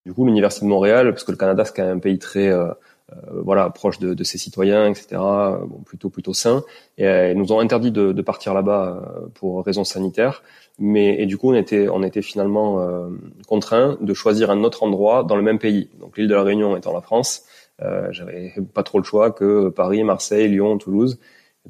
Du 0.06 0.14
coup 0.14 0.26
l'université 0.26 0.66
de 0.66 0.70
Montréal, 0.70 1.12
parce 1.12 1.24
que 1.24 1.32
le 1.32 1.38
Canada 1.38 1.66
c'est 1.66 1.76
quand 1.76 1.86
même 1.86 1.98
un 1.98 2.00
pays 2.00 2.18
très 2.18 2.48
euh, 2.48 2.70
euh, 3.12 3.42
voilà 3.44 3.70
proche 3.70 4.00
de, 4.00 4.14
de, 4.14 4.24
ses 4.24 4.38
citoyens, 4.38 4.90
etc. 4.90 5.08
Bon, 5.12 5.82
plutôt 5.86 6.10
plutôt 6.10 6.34
sain. 6.34 6.64
Et 6.98 7.06
ils 7.06 7.38
nous 7.38 7.52
ont 7.52 7.60
interdit 7.60 7.92
de, 7.92 8.12
de 8.12 8.22
partir 8.22 8.54
là-bas 8.54 9.30
pour 9.36 9.64
raisons 9.64 9.84
sanitaires. 9.84 10.42
Mais 10.80 11.22
et 11.22 11.26
du 11.26 11.38
coup, 11.38 11.52
on 11.52 11.56
était 11.56 11.88
on 11.90 12.04
était 12.04 12.22
finalement 12.22 12.80
euh, 12.82 13.10
contraint 13.48 13.98
de 14.00 14.14
choisir 14.14 14.52
un 14.52 14.64
autre 14.64 14.84
endroit 14.84 15.24
dans 15.24 15.36
le 15.36 15.42
même 15.42 15.58
pays. 15.58 15.90
Donc 16.00 16.18
l'île 16.18 16.28
de 16.28 16.36
la 16.36 16.44
Réunion 16.44 16.78
étant 16.78 16.94
la 16.94 17.02
France, 17.02 17.44
euh, 17.82 18.08
j'avais 18.12 18.54
pas 18.74 18.84
trop 18.84 18.98
le 18.98 19.04
choix 19.04 19.32
que 19.32 19.70
Paris, 19.70 20.04
Marseille, 20.04 20.48
Lyon, 20.48 20.78
Toulouse. 20.78 21.20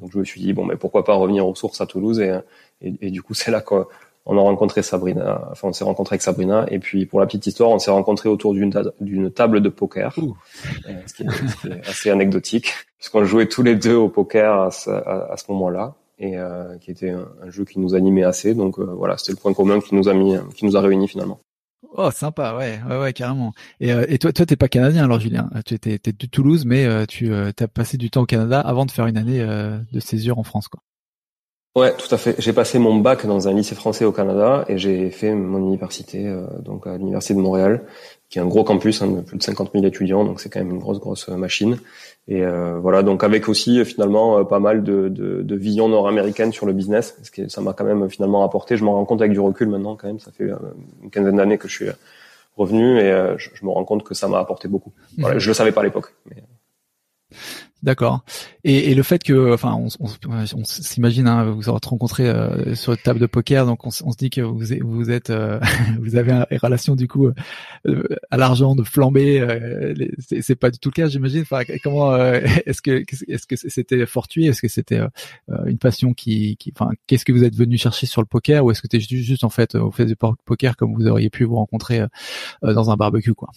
donc 0.00 0.10
je 0.12 0.18
me 0.18 0.24
suis 0.24 0.40
dit 0.40 0.52
bon, 0.52 0.64
mais 0.64 0.76
pourquoi 0.76 1.04
pas 1.04 1.14
revenir 1.14 1.46
aux 1.46 1.54
sources 1.54 1.80
à 1.80 1.86
Toulouse 1.86 2.20
et 2.20 2.38
et, 2.80 2.94
et 3.00 3.10
du 3.10 3.22
coup 3.22 3.34
c'est 3.34 3.50
là 3.50 3.60
qu'on 3.60 3.86
a 4.26 4.40
rencontré 4.40 4.82
Sabrina. 4.82 5.48
Enfin, 5.50 5.68
on 5.68 5.72
s'est 5.72 5.84
rencontré 5.84 6.14
avec 6.14 6.22
Sabrina. 6.22 6.66
Et 6.70 6.78
puis 6.78 7.06
pour 7.06 7.20
la 7.20 7.26
petite 7.26 7.46
histoire, 7.46 7.70
on 7.70 7.78
s'est 7.78 7.90
rencontré 7.90 8.28
autour 8.28 8.54
d'une 8.54 9.30
table 9.30 9.60
de 9.60 9.68
poker, 9.68 10.14
euh, 10.18 10.92
ce 11.06 11.14
qui 11.14 11.22
est, 11.22 11.88
assez 11.88 12.10
anecdotique, 12.10 12.74
puisqu'on 12.98 13.24
jouait 13.24 13.46
tous 13.46 13.62
les 13.62 13.74
deux 13.74 13.96
au 13.96 14.08
poker 14.08 14.60
à 14.60 14.70
ce, 14.70 14.90
à 14.90 15.36
ce 15.36 15.50
moment-là 15.52 15.94
et 16.20 16.36
euh, 16.36 16.76
qui 16.78 16.90
était 16.90 17.10
un, 17.10 17.50
jeu 17.50 17.64
qui 17.64 17.78
nous 17.78 17.94
animait 17.94 18.24
assez. 18.24 18.54
Donc 18.54 18.78
euh, 18.78 18.84
voilà, 18.84 19.16
c'était 19.16 19.32
le 19.32 19.38
point 19.38 19.54
commun 19.54 19.80
qui 19.80 19.94
nous 19.94 20.08
a 20.08 20.14
mis, 20.14 20.36
qui 20.54 20.64
nous 20.64 20.76
a 20.76 20.80
réunis 20.80 21.08
finalement. 21.08 21.38
Oh 21.96 22.10
sympa, 22.10 22.56
ouais, 22.56 22.80
ouais, 22.88 22.98
ouais, 22.98 23.12
carrément. 23.12 23.52
Et, 23.80 23.92
euh, 23.92 24.04
et 24.08 24.18
toi, 24.18 24.32
toi, 24.32 24.44
t'es 24.44 24.56
pas 24.56 24.68
canadien 24.68 25.04
alors, 25.04 25.20
Julien. 25.20 25.48
Tu 25.64 25.74
étais, 25.74 25.98
de 25.98 26.26
Toulouse, 26.26 26.64
mais 26.66 27.06
tu 27.06 27.32
as 27.34 27.52
passé 27.68 27.96
du 27.96 28.10
temps 28.10 28.22
au 28.22 28.26
Canada 28.26 28.60
avant 28.60 28.84
de 28.84 28.90
faire 28.90 29.06
une 29.06 29.16
année 29.16 29.40
de 29.40 30.00
césure 30.00 30.38
en 30.38 30.42
France, 30.42 30.68
quoi. 30.68 30.80
Ouais, 31.76 31.94
tout 31.96 32.12
à 32.12 32.18
fait. 32.18 32.34
J'ai 32.38 32.52
passé 32.52 32.80
mon 32.80 32.96
bac 32.96 33.24
dans 33.24 33.46
un 33.46 33.52
lycée 33.52 33.76
français 33.76 34.04
au 34.04 34.10
Canada 34.10 34.64
et 34.68 34.78
j'ai 34.78 35.10
fait 35.10 35.32
mon 35.32 35.58
université 35.58 36.28
donc 36.64 36.88
à 36.88 36.96
l'université 36.98 37.34
de 37.34 37.38
Montréal, 37.38 37.84
qui 38.28 38.38
est 38.40 38.42
un 38.42 38.46
gros 38.46 38.64
campus, 38.64 39.00
hein, 39.00 39.06
de 39.08 39.20
plus 39.20 39.38
de 39.38 39.42
50 39.42 39.70
000 39.72 39.84
étudiants, 39.84 40.24
donc 40.24 40.40
c'est 40.40 40.50
quand 40.50 40.58
même 40.58 40.70
une 40.70 40.80
grosse 40.80 40.98
grosse 40.98 41.28
machine. 41.28 41.78
Et 42.30 42.44
euh, 42.44 42.78
voilà, 42.78 43.02
donc 43.02 43.24
avec 43.24 43.48
aussi 43.48 43.82
finalement 43.86 44.38
euh, 44.38 44.44
pas 44.44 44.60
mal 44.60 44.84
de, 44.84 45.08
de, 45.08 45.40
de 45.42 45.56
vision 45.56 45.88
nord-américaine 45.88 46.52
sur 46.52 46.66
le 46.66 46.74
business, 46.74 47.12
parce 47.12 47.30
que 47.30 47.48
ça 47.48 47.62
m'a 47.62 47.72
quand 47.72 47.84
même 47.84 48.10
finalement 48.10 48.44
apporté. 48.44 48.76
Je 48.76 48.84
m'en 48.84 48.92
rends 48.92 49.06
compte 49.06 49.22
avec 49.22 49.32
du 49.32 49.40
recul 49.40 49.68
maintenant 49.68 49.96
quand 49.96 50.08
même. 50.08 50.20
Ça 50.20 50.30
fait 50.30 50.44
euh, 50.44 50.56
une 51.02 51.10
quinzaine 51.10 51.36
d'années 51.36 51.56
que 51.56 51.68
je 51.68 51.74
suis 51.74 51.88
revenu 52.58 52.98
et 52.98 53.10
je, 53.38 53.48
je, 53.54 53.64
me 53.64 53.70
rends 53.70 53.84
compte 53.84 54.04
que 54.04 54.14
ça 54.14 54.28
m'a 54.28 54.38
apporté 54.38 54.68
beaucoup. 54.68 54.92
Voilà, 55.16 55.36
mhm. 55.36 55.40
je 55.40 55.48
le 55.48 55.54
savais 55.54 55.72
pas 55.72 55.80
à 55.80 55.84
l'époque. 55.84 56.12
Mais... 56.26 56.42
D'accord. 57.82 58.24
Et, 58.64 58.90
et, 58.90 58.94
le 58.96 59.04
fait 59.04 59.22
que, 59.22 59.54
enfin, 59.54 59.80
on, 60.00 60.64
s'imagine, 60.64 61.28
hein, 61.28 61.44
vous 61.44 61.68
aurez 61.68 61.78
rencontré 61.84 62.28
euh, 62.28 62.74
sur 62.74 62.92
une 62.92 62.98
table 62.98 63.20
de 63.20 63.26
poker, 63.26 63.66
donc 63.66 63.86
on, 63.86 63.90
on 64.04 64.10
se 64.10 64.16
dit 64.16 64.30
que 64.30 64.40
vous, 64.40 64.64
vous 64.82 65.10
êtes, 65.10 65.30
euh, 65.30 65.60
vous 66.00 66.16
avez 66.16 66.32
une 66.32 66.58
relation 66.58 66.96
du 66.96 67.06
coup 67.06 67.28
euh, 67.86 68.02
à 68.30 68.36
l'argent 68.36 68.74
de 68.74 68.82
flamber. 68.82 69.46
c'est 70.28 70.56
pas 70.56 70.72
du 70.72 70.80
tout 70.80 70.88
le 70.88 70.94
cas, 70.94 71.06
j'imagine. 71.06 71.42
Enfin, 71.42 71.62
comment 71.84 72.16
est-ce 72.16 72.82
que 72.82 73.04
est-ce 73.28 73.46
que 73.46 73.54
c'était 73.54 74.06
fortuit? 74.06 74.46
Est-ce 74.46 74.60
que 74.60 74.68
c'était 74.68 75.00
une 75.66 75.78
passion 75.78 76.14
qui, 76.14 76.56
qui 76.56 76.72
enfin, 76.74 76.90
qu'est-ce 77.06 77.24
que 77.24 77.32
vous 77.32 77.44
êtes 77.44 77.54
venu 77.54 77.78
chercher 77.78 78.06
sur 78.06 78.22
le 78.22 78.26
poker, 78.26 78.64
ou 78.64 78.72
est-ce 78.72 78.82
que 78.82 78.88
tu 78.88 78.98
juste, 78.98 79.24
juste 79.24 79.44
en 79.44 79.50
fait 79.50 79.76
au 79.76 79.92
fait 79.92 80.06
du 80.06 80.16
poker 80.16 80.76
comme 80.76 80.94
vous 80.94 81.06
auriez 81.06 81.30
pu 81.30 81.44
vous 81.44 81.56
rencontrer 81.56 82.02
dans 82.62 82.90
un 82.90 82.96
barbecue, 82.96 83.34
quoi? 83.34 83.50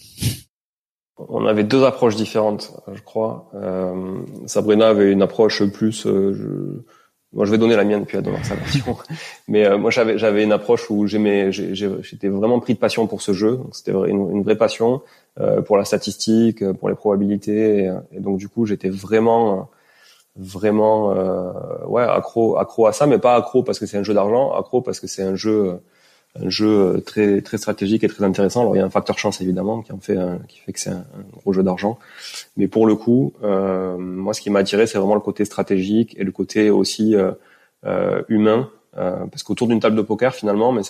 On 1.30 1.46
avait 1.46 1.64
deux 1.64 1.84
approches 1.84 2.16
différentes, 2.16 2.74
je 2.94 3.02
crois. 3.02 3.50
Euh, 3.56 4.22
Sabrina 4.46 4.90
avait 4.90 5.12
une 5.12 5.22
approche 5.22 5.64
plus. 5.64 6.06
Euh, 6.06 6.34
je... 6.34 6.48
Moi, 7.34 7.46
je 7.46 7.52
vais 7.52 7.58
donner 7.58 7.78
la 7.78 7.86
mienne 7.86 8.06
puis 8.06 8.18
elle 8.18 8.24
donnera 8.24 8.44
sa 8.44 8.56
version. 8.56 8.98
Mais 9.48 9.66
euh, 9.66 9.78
moi, 9.78 9.90
j'avais 9.90 10.18
j'avais 10.18 10.44
une 10.44 10.52
approche 10.52 10.90
où 10.90 11.08
j'aimais, 11.08 11.52
j'étais 11.52 12.28
vraiment 12.28 12.60
pris 12.60 12.74
de 12.74 12.80
passion 12.80 13.08
pour 13.08 13.22
ce 13.22 13.32
jeu. 13.32 13.60
C'était 13.72 13.92
une, 13.92 14.30
une, 14.32 14.44
vraie 14.44 14.58
passion 14.58 15.02
euh, 15.40 15.62
pour 15.62 15.78
la 15.78 15.86
statistique, 15.86 16.70
pour 16.74 16.90
les 16.90 16.96
probabilités. 16.96 17.90
Et, 18.12 18.20
donc, 18.20 18.38
du 18.38 18.50
coup, 18.50 18.66
j'étais 18.66 18.90
vraiment 18.90 19.70
vraiment 20.38 21.14
ouais 21.88 22.04
accro 22.04 22.58
accro 22.58 22.88
à 22.88 22.94
ça, 22.94 23.06
mais 23.06 23.18
pas 23.18 23.36
accro 23.36 23.64
parce 23.64 23.80
que 23.80 23.86
c'est 23.86 23.98
un 23.98 24.04
jeu 24.04 24.14
d'argent, 24.14 24.54
accro 24.54 24.82
parce 24.82 25.00
que 25.00 25.08
c'est 25.08 25.24
un 25.24 25.36
jeu 25.36 25.80
un 26.40 26.50
jeu 26.50 26.68
euh, 26.68 27.00
très 27.02 27.42
très 27.42 27.58
stratégique 27.58 28.04
et 28.04 28.08
très 28.08 28.24
intéressant. 28.24 28.62
Alors 28.62 28.76
il 28.76 28.80
y 28.80 28.82
a 28.82 28.86
un 28.86 28.90
facteur 28.90 29.18
chance 29.18 29.42
évidemment 29.42 29.82
qui 29.82 29.92
en 29.92 30.00
fait 30.00 30.18
qui 30.48 30.60
fait 30.60 30.74
que 30.74 30.80
c'est 30.80 30.92
un, 30.92 31.06
gros 31.38 31.54
jeu 31.54 31.64
d'argent, 31.64 32.00
mais 32.58 32.68
pour 32.68 32.88
le 32.88 32.96
coup, 32.96 33.34
euh, 33.44 33.98
moi 33.98 34.34
ce 34.34 34.42
qui 34.42 34.50
m'a 34.50 34.60
attiré 34.60 34.88
c'est 34.88 34.98
vraiment 34.98 35.16
le 35.16 35.22
côté 35.22 35.46
stratégique 35.46 36.16
et 36.18 36.24
le 36.24 36.32
côté 36.32 36.70
aussi 36.70 37.16
euh, 37.16 37.32
euh 37.86 38.22
humain, 38.30 38.70
euh, 38.98 39.26
parce 39.28 39.44
qu'autour 39.44 39.68
d'une 39.68 39.80
table 39.80 39.96
de 39.96 40.02
poker 40.02 40.36
finalement, 40.36 40.72
mais 40.72 40.82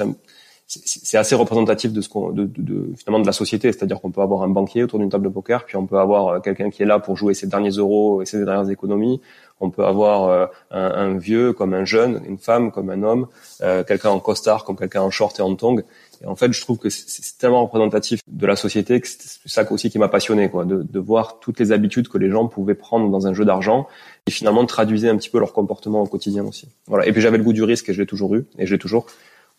c'est 0.67 1.17
assez 1.17 1.35
représentatif 1.35 1.91
de 1.91 1.99
ce 1.99 2.07
qu'on 2.07 2.31
de, 2.31 2.45
de, 2.45 2.93
finalement 2.97 3.19
de 3.19 3.27
la 3.27 3.33
société, 3.33 3.71
c'est-à-dire 3.73 3.99
qu'on 3.99 4.11
peut 4.11 4.21
avoir 4.21 4.43
un 4.43 4.47
banquier 4.47 4.83
autour 4.83 4.99
d'une 4.99 5.09
table 5.09 5.25
de 5.25 5.33
poker, 5.33 5.65
puis 5.65 5.75
on 5.75 5.85
peut 5.85 5.99
avoir 5.99 6.41
quelqu'un 6.41 6.69
qui 6.69 6.81
est 6.81 6.85
là 6.85 6.99
pour 6.99 7.17
jouer 7.17 7.33
ses 7.33 7.47
derniers 7.47 7.71
euros 7.71 8.21
et 8.21 8.25
ses 8.25 8.45
dernières 8.45 8.69
économies, 8.69 9.19
on 9.61 9.69
peut 9.69 9.85
avoir 9.85 10.23
euh, 10.25 10.47
un, 10.71 11.17
vieux 11.17 11.53
comme 11.53 11.73
un 11.73 11.85
jeune, 11.85 12.21
une 12.27 12.39
femme 12.39 12.71
comme 12.71 12.89
un 12.89 13.03
homme, 13.03 13.27
euh, 13.61 13.83
quelqu'un 13.83 14.09
en 14.09 14.19
costard 14.19 14.65
comme 14.65 14.75
quelqu'un 14.75 15.01
en 15.01 15.11
short 15.11 15.39
et 15.39 15.43
en 15.43 15.55
tongs. 15.55 15.83
Et 16.23 16.25
en 16.25 16.35
fait, 16.35 16.51
je 16.51 16.61
trouve 16.61 16.77
que 16.77 16.89
c'est 16.89 17.37
tellement 17.37 17.63
représentatif 17.63 18.19
de 18.27 18.45
la 18.45 18.55
société 18.55 18.99
que 18.99 19.07
c'est 19.07 19.39
ça 19.45 19.71
aussi 19.71 19.89
qui 19.89 19.97
m'a 19.97 20.07
passionné, 20.07 20.49
quoi, 20.49 20.65
de, 20.65 20.99
voir 20.99 21.39
toutes 21.39 21.59
les 21.59 21.71
habitudes 21.71 22.09
que 22.09 22.17
les 22.17 22.29
gens 22.29 22.47
pouvaient 22.47 22.75
prendre 22.75 23.09
dans 23.09 23.25
un 23.25 23.33
jeu 23.33 23.45
d'argent 23.45 23.87
et 24.27 24.31
finalement 24.31 24.65
traduisaient 24.65 25.09
un 25.09 25.17
petit 25.17 25.29
peu 25.29 25.39
leur 25.39 25.53
comportement 25.53 26.01
au 26.01 26.07
quotidien 26.07 26.43
aussi. 26.45 26.67
Voilà. 26.87 27.07
Et 27.07 27.11
puis 27.11 27.21
j'avais 27.21 27.37
le 27.37 27.43
goût 27.43 27.53
du 27.53 27.63
risque 27.63 27.89
et 27.89 27.93
je 27.93 28.01
l'ai 28.01 28.07
toujours 28.07 28.35
eu 28.35 28.45
et 28.57 28.65
je 28.65 28.73
l'ai 28.73 28.79
toujours. 28.79 29.07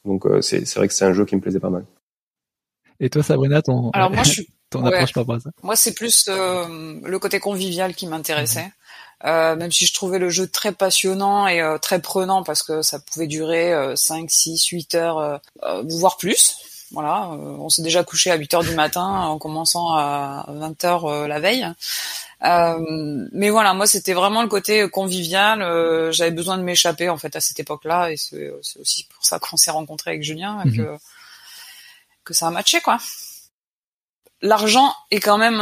Donc 0.05 0.27
euh, 0.27 0.41
c'est 0.41 0.75
vrai 0.75 0.89
que 0.89 0.95
c'est 0.95 1.05
un 1.05 1.13
jeu 1.13 1.25
qui 1.25 1.37
me 1.37 1.41
plaisait 1.41 1.61
pas 1.61 1.71
mal. 1.71 1.85
Et 3.01 3.11
toi, 3.11 3.23
Sabrina, 3.23 3.63
ton, 3.63 3.91
Alors 3.91 4.11
moi, 4.11 4.23
je 4.25 4.43
ton 4.71 4.85
approche 4.87 5.13
par 5.13 5.27
ça 5.41 5.51
Moi, 5.63 5.77
c'est 5.77 5.95
plus 5.95 6.29
le 6.29 7.17
côté 7.19 7.41
convivial 7.41 7.95
qui 7.95 8.07
m'intéressait. 8.07 8.73
Euh, 9.25 9.55
même 9.55 9.71
si 9.71 9.87
je 9.87 9.95
trouvais 9.95 10.19
le 10.19 10.31
jeu 10.31 10.49
très 10.49 10.73
passionnant 10.73 11.47
et 11.47 11.61
euh, 11.61 11.79
très 11.79 12.01
prenant 12.01 12.43
parce 12.43 12.65
que 12.65 12.83
ça 12.83 12.99
pouvait 12.99 13.29
durer 13.29 13.73
5, 13.95 14.29
6, 14.29 14.67
8 14.67 14.95
heures, 14.97 15.19
euh, 15.63 15.83
voire 15.89 16.17
plus. 16.17 16.57
Voilà, 16.91 17.31
on 17.31 17.71
s'est 17.71 17.81
déjà 17.81 18.05
couché 18.05 18.31
à 18.31 18.35
8 18.35 18.53
heures 18.53 18.65
du 18.65 18.75
matin 18.75 19.07
en 19.07 19.39
commençant 19.39 19.95
à 19.95 20.45
20 20.49 20.85
heures 20.85 21.27
la 21.27 21.41
veille. 21.41 21.67
Mais 22.43 23.51
voilà, 23.51 23.75
moi 23.75 23.87
c'était 23.87 24.15
vraiment 24.15 24.43
le 24.43 24.49
côté 24.49 24.89
convivial. 24.89 26.13
J'avais 26.13 26.31
besoin 26.31 26.59
de 26.59 26.63
m'échapper 26.63 27.09
en 27.09 27.17
fait 27.17 27.37
à 27.37 27.41
cette 27.41 27.61
époque-là 27.61 28.11
et 28.11 28.17
c'est 28.17 28.51
aussi 28.81 29.07
pour 29.15 29.25
ça 29.25 29.39
qu'on 29.39 29.57
s'est 29.57 29.71
rencontrés 29.71 30.11
avec 30.11 30.23
Julien 30.23 30.63
mhm. 30.65 30.77
que 30.77 30.97
que 32.25 32.35
ça 32.35 32.49
a 32.49 32.51
matché 32.51 32.81
quoi. 32.81 32.99
L'argent 34.41 34.93
est 35.11 35.21
quand 35.21 35.39
même 35.39 35.61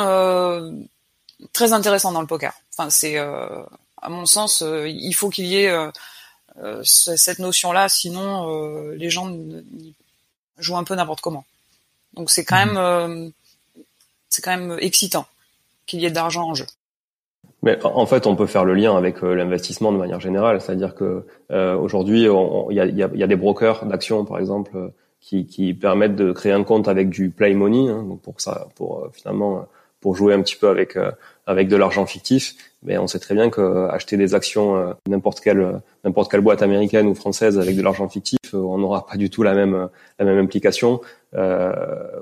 très 1.52 1.72
intéressant 1.72 2.12
dans 2.12 2.20
le 2.20 2.26
poker. 2.26 2.52
Enfin, 2.72 2.90
c'est 2.90 3.18
euh, 3.18 3.62
à 4.00 4.08
mon 4.08 4.26
sens, 4.26 4.62
euh, 4.62 4.88
il 4.88 5.12
faut 5.12 5.30
qu'il 5.30 5.46
y 5.46 5.56
ait 5.56 5.70
euh, 5.70 6.82
cette 6.84 7.38
notion-là, 7.38 7.88
sinon 7.88 8.90
les 8.90 9.10
gens 9.10 9.34
jouent 10.58 10.76
un 10.76 10.84
peu 10.84 10.94
n'importe 10.94 11.20
comment. 11.20 11.44
Donc 12.14 12.30
c'est 12.30 12.44
quand 12.44 12.64
même 12.64 13.32
c'est 14.28 14.42
quand 14.42 14.56
même 14.56 14.76
excitant 14.80 15.26
d'argent 15.98 16.48
en 16.48 16.54
jeu. 16.54 16.66
Mais 17.62 17.78
en 17.84 18.06
fait, 18.06 18.26
on 18.26 18.36
peut 18.36 18.46
faire 18.46 18.64
le 18.64 18.74
lien 18.74 18.96
avec 18.96 19.20
l'investissement 19.20 19.92
de 19.92 19.98
manière 19.98 20.20
générale, 20.20 20.62
c'est-à-dire 20.62 20.94
que 20.94 21.26
aujourd'hui, 21.50 22.26
il 22.70 22.74
y 22.74 23.22
a, 23.22 23.26
des 23.26 23.36
brokers 23.36 23.84
d'actions, 23.84 24.24
par 24.24 24.38
exemple, 24.38 24.92
qui, 25.20 25.46
qui, 25.46 25.74
permettent 25.74 26.16
de 26.16 26.32
créer 26.32 26.52
un 26.52 26.64
compte 26.64 26.88
avec 26.88 27.10
du 27.10 27.28
play 27.28 27.52
money, 27.52 27.90
hein, 27.90 28.06
pour 28.22 28.40
ça, 28.40 28.68
pour 28.76 29.08
finalement 29.12 29.66
pour 30.00 30.16
jouer 30.16 30.32
un 30.32 30.40
petit 30.40 30.56
peu 30.56 30.70
avec 30.70 30.96
avec 31.46 31.68
de 31.68 31.76
l'argent 31.76 32.06
fictif. 32.06 32.54
Mais 32.82 32.98
on 32.98 33.06
sait 33.06 33.18
très 33.18 33.34
bien 33.34 33.50
que 33.50 33.88
acheter 33.90 34.16
des 34.16 34.34
actions 34.34 34.94
n'importe 35.06 35.40
quelle 35.40 35.80
n'importe 36.04 36.30
quelle 36.30 36.40
boîte 36.40 36.62
américaine 36.62 37.06
ou 37.08 37.14
française 37.14 37.58
avec 37.58 37.76
de 37.76 37.82
l'argent 37.82 38.08
fictif, 38.08 38.38
on 38.54 38.78
n'aura 38.78 39.06
pas 39.06 39.16
du 39.16 39.28
tout 39.28 39.42
la 39.42 39.54
même 39.54 39.88
la 40.18 40.24
même 40.24 40.38
implication 40.38 41.00
euh, 41.34 41.72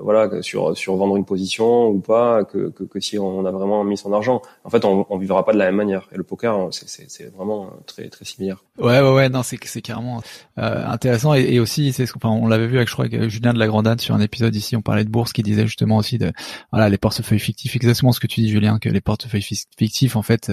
voilà, 0.01 0.41
sur 0.43 0.77
sur 0.77 0.95
vendre 0.95 1.17
une 1.17 1.25
position 1.25 1.87
ou 1.87 1.99
pas, 1.99 2.43
que, 2.43 2.69
que, 2.69 2.83
que, 2.83 2.99
si 2.99 3.17
on 3.17 3.43
a 3.45 3.51
vraiment 3.51 3.83
mis 3.83 3.97
son 3.97 4.13
argent. 4.13 4.41
En 4.63 4.69
fait, 4.69 4.85
on, 4.85 5.05
on 5.09 5.17
vivra 5.17 5.43
pas 5.45 5.53
de 5.53 5.57
la 5.57 5.65
même 5.65 5.75
manière. 5.75 6.07
Et 6.11 6.17
le 6.17 6.23
poker, 6.23 6.69
c'est 6.71 7.31
vraiment 7.35 7.71
très 7.87 8.07
très 8.09 8.25
similaire. 8.25 8.63
Ouais, 8.77 9.01
ouais, 9.01 9.13
ouais, 9.13 9.29
non, 9.29 9.41
c'est 9.41 9.57
c'est 9.63 9.81
carrément 9.81 10.21
euh, 10.59 10.85
intéressant 10.85 11.33
et, 11.33 11.41
et 11.41 11.59
aussi, 11.59 11.91
c'est 11.91 12.05
enfin, 12.15 12.29
on 12.29 12.47
l'avait 12.47 12.67
vu 12.67 12.77
avec 12.77 12.87
je 12.87 12.93
crois 12.93 13.05
avec 13.05 13.29
Julien 13.29 13.53
de 13.53 13.59
la 13.59 13.67
Grandade 13.67 13.99
sur 13.99 14.13
un 14.13 14.21
épisode 14.21 14.55
ici, 14.55 14.75
on 14.75 14.81
parlait 14.81 15.05
de 15.05 15.09
bourse 15.09 15.33
qui 15.33 15.41
disait 15.41 15.65
justement 15.65 15.97
aussi 15.97 16.17
de 16.17 16.31
voilà 16.71 16.89
les 16.89 16.97
portefeuilles 16.97 17.39
fictifs, 17.39 17.75
exactement 17.75 18.11
ce 18.11 18.19
que 18.19 18.27
tu 18.27 18.41
dis 18.41 18.49
Julien, 18.49 18.77
que 18.77 18.89
les 18.89 19.01
portefeuilles 19.01 19.41
fictifs, 19.41 20.15
en 20.15 20.21
fait, 20.21 20.48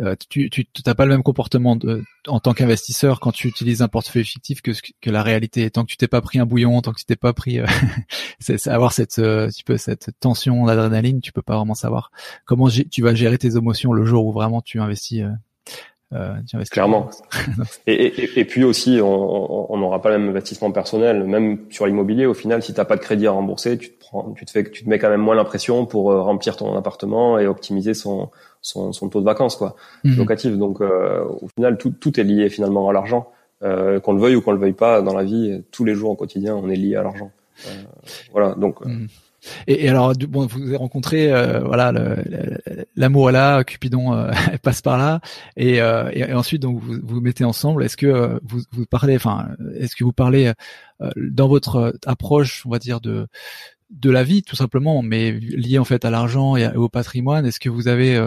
euh, 0.00 0.14
tu 0.28 0.50
tu 0.50 0.64
t'as 0.66 0.94
pas 0.94 1.04
le 1.04 1.12
même 1.12 1.22
comportement 1.22 1.78
en 2.26 2.40
tant 2.40 2.52
qu'investisseur 2.52 3.20
quand 3.20 3.32
tu 3.32 3.48
utilises 3.48 3.82
un 3.82 3.88
portefeuille 3.88 4.24
fictif 4.24 4.62
que 4.62 5.10
la 5.10 5.22
réalité. 5.22 5.70
Tant 5.70 5.84
que 5.84 5.90
tu 5.90 5.96
t'es 5.96 6.08
pas 6.08 6.20
pris 6.20 6.38
un 6.38 6.46
bouillon, 6.46 6.80
tant 6.80 6.92
que 6.92 7.00
tu 7.00 7.06
t'es 7.06 7.16
pas 7.16 7.32
pris 7.32 7.58
c'est 8.40 8.66
avoir 8.68 8.92
cette 8.92 9.18
euh, 9.18 9.48
petit 9.48 9.64
peu 9.64 9.76
cette 9.76 10.10
tension 10.20 10.66
d'adrénaline, 10.66 11.20
tu 11.20 11.32
peux 11.32 11.42
pas 11.42 11.56
vraiment 11.56 11.74
savoir 11.74 12.10
comment 12.44 12.68
tu 12.68 13.02
vas 13.02 13.14
gérer 13.14 13.38
tes 13.38 13.56
émotions 13.56 13.92
le 13.92 14.04
jour 14.04 14.26
où 14.26 14.32
vraiment 14.32 14.60
tu 14.60 14.80
investis. 14.80 15.22
Euh, 16.12 16.34
euh 16.54 16.64
Clairement. 16.70 17.08
et, 17.86 18.06
et, 18.06 18.40
et, 18.40 18.44
puis 18.44 18.64
aussi, 18.64 19.00
on 19.02 19.76
n'aura 19.76 20.02
pas 20.02 20.10
le 20.10 20.18
même 20.18 20.30
investissement 20.30 20.72
personnel, 20.72 21.24
même 21.24 21.58
sur 21.70 21.86
l'immobilier. 21.86 22.26
Au 22.26 22.34
final, 22.34 22.62
si 22.62 22.74
t'as 22.74 22.84
pas 22.84 22.96
de 22.96 23.00
crédit 23.00 23.26
à 23.26 23.30
rembourser, 23.30 23.78
tu 23.78 23.90
te 23.90 24.00
prends, 24.00 24.32
tu 24.32 24.44
te 24.44 24.50
fais, 24.50 24.68
tu 24.68 24.84
te 24.84 24.88
mets 24.88 24.98
quand 24.98 25.10
même 25.10 25.20
moins 25.20 25.36
l'impression 25.36 25.86
pour 25.86 26.10
euh, 26.10 26.20
remplir 26.20 26.56
ton 26.56 26.76
appartement 26.76 27.38
et 27.38 27.46
optimiser 27.46 27.94
son 27.94 28.30
son, 28.62 28.92
son 28.92 29.08
taux 29.08 29.20
de 29.20 29.24
vacances 29.24 29.56
quoi, 29.56 29.74
mmh. 30.04 30.16
locatif. 30.16 30.52
Donc 30.58 30.80
au 30.80 31.48
final, 31.54 31.78
tout, 31.78 31.90
tout 31.90 32.20
est 32.20 32.24
lié 32.24 32.50
finalement 32.50 32.88
à 32.88 32.92
l'argent. 32.92 33.30
Euh, 33.62 34.00
qu'on 34.00 34.14
le 34.14 34.20
veuille 34.20 34.36
ou 34.36 34.40
qu'on 34.40 34.52
le 34.52 34.58
veuille 34.58 34.72
pas 34.72 35.02
dans 35.02 35.14
la 35.14 35.22
vie, 35.22 35.62
tous 35.70 35.84
les 35.84 35.94
jours 35.94 36.10
au 36.10 36.16
quotidien, 36.16 36.56
on 36.56 36.70
est 36.70 36.76
lié 36.76 36.96
à 36.96 37.02
l'argent. 37.02 37.30
Euh, 37.66 37.70
voilà, 38.32 38.54
donc. 38.54 38.80
Euh. 38.82 39.06
Et, 39.66 39.84
et, 39.84 39.88
alors, 39.88 40.12
bon, 40.14 40.46
vous 40.46 40.62
avez 40.62 40.76
rencontré, 40.76 41.32
euh, 41.32 41.60
voilà, 41.60 41.92
l'amour 42.96 43.30
est 43.30 43.32
là, 43.32 43.64
Cupidon 43.64 44.14
euh, 44.14 44.30
passe 44.62 44.82
par 44.82 44.98
là, 44.98 45.20
et, 45.56 45.80
euh, 45.80 46.10
et, 46.12 46.32
ensuite 46.32 46.62
donc 46.62 46.80
vous 46.80 46.98
vous 47.02 47.20
mettez 47.20 47.44
ensemble. 47.44 47.84
Est-ce 47.84 47.96
que 47.96 48.40
vous 48.44 48.60
vous 48.72 48.86
parlez, 48.86 49.16
enfin, 49.16 49.48
est-ce 49.76 49.96
que 49.96 50.04
vous 50.04 50.12
parlez 50.12 50.52
dans 51.16 51.48
votre 51.48 51.94
approche, 52.06 52.64
on 52.66 52.70
va 52.70 52.78
dire 52.78 53.00
de 53.00 53.26
de 53.90 54.10
la 54.10 54.22
vie 54.22 54.44
tout 54.44 54.54
simplement, 54.54 55.02
mais 55.02 55.32
lié 55.32 55.78
en 55.78 55.84
fait 55.84 56.04
à 56.04 56.10
l'argent 56.10 56.56
et, 56.56 56.68
au 56.76 56.88
patrimoine? 56.88 57.46
Est-ce 57.46 57.60
que 57.60 57.68
vous 57.68 57.88
avez 57.88 58.18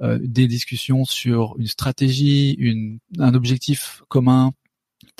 des 0.00 0.46
discussions 0.46 1.04
sur 1.04 1.56
une 1.58 1.66
stratégie, 1.66 2.52
une, 2.58 2.98
un 3.18 3.34
objectif 3.34 4.02
commun? 4.08 4.52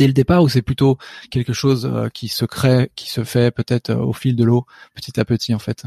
Dès 0.00 0.07
le 0.07 0.14
départ 0.14 0.42
ou 0.42 0.49
c'est 0.49 0.62
plutôt 0.62 0.97
quelque 1.30 1.52
chose 1.52 1.85
euh, 1.85 2.09
qui 2.09 2.28
se 2.28 2.47
crée, 2.47 2.90
qui 2.97 3.11
se 3.11 3.23
fait 3.23 3.50
peut-être 3.50 3.90
euh, 3.90 3.97
au 3.97 4.14
fil 4.14 4.35
de 4.35 4.45
l'eau, 4.45 4.64
petit 4.95 5.21
à 5.21 5.26
petit 5.26 5.54
en 5.54 5.59
fait? 5.59 5.83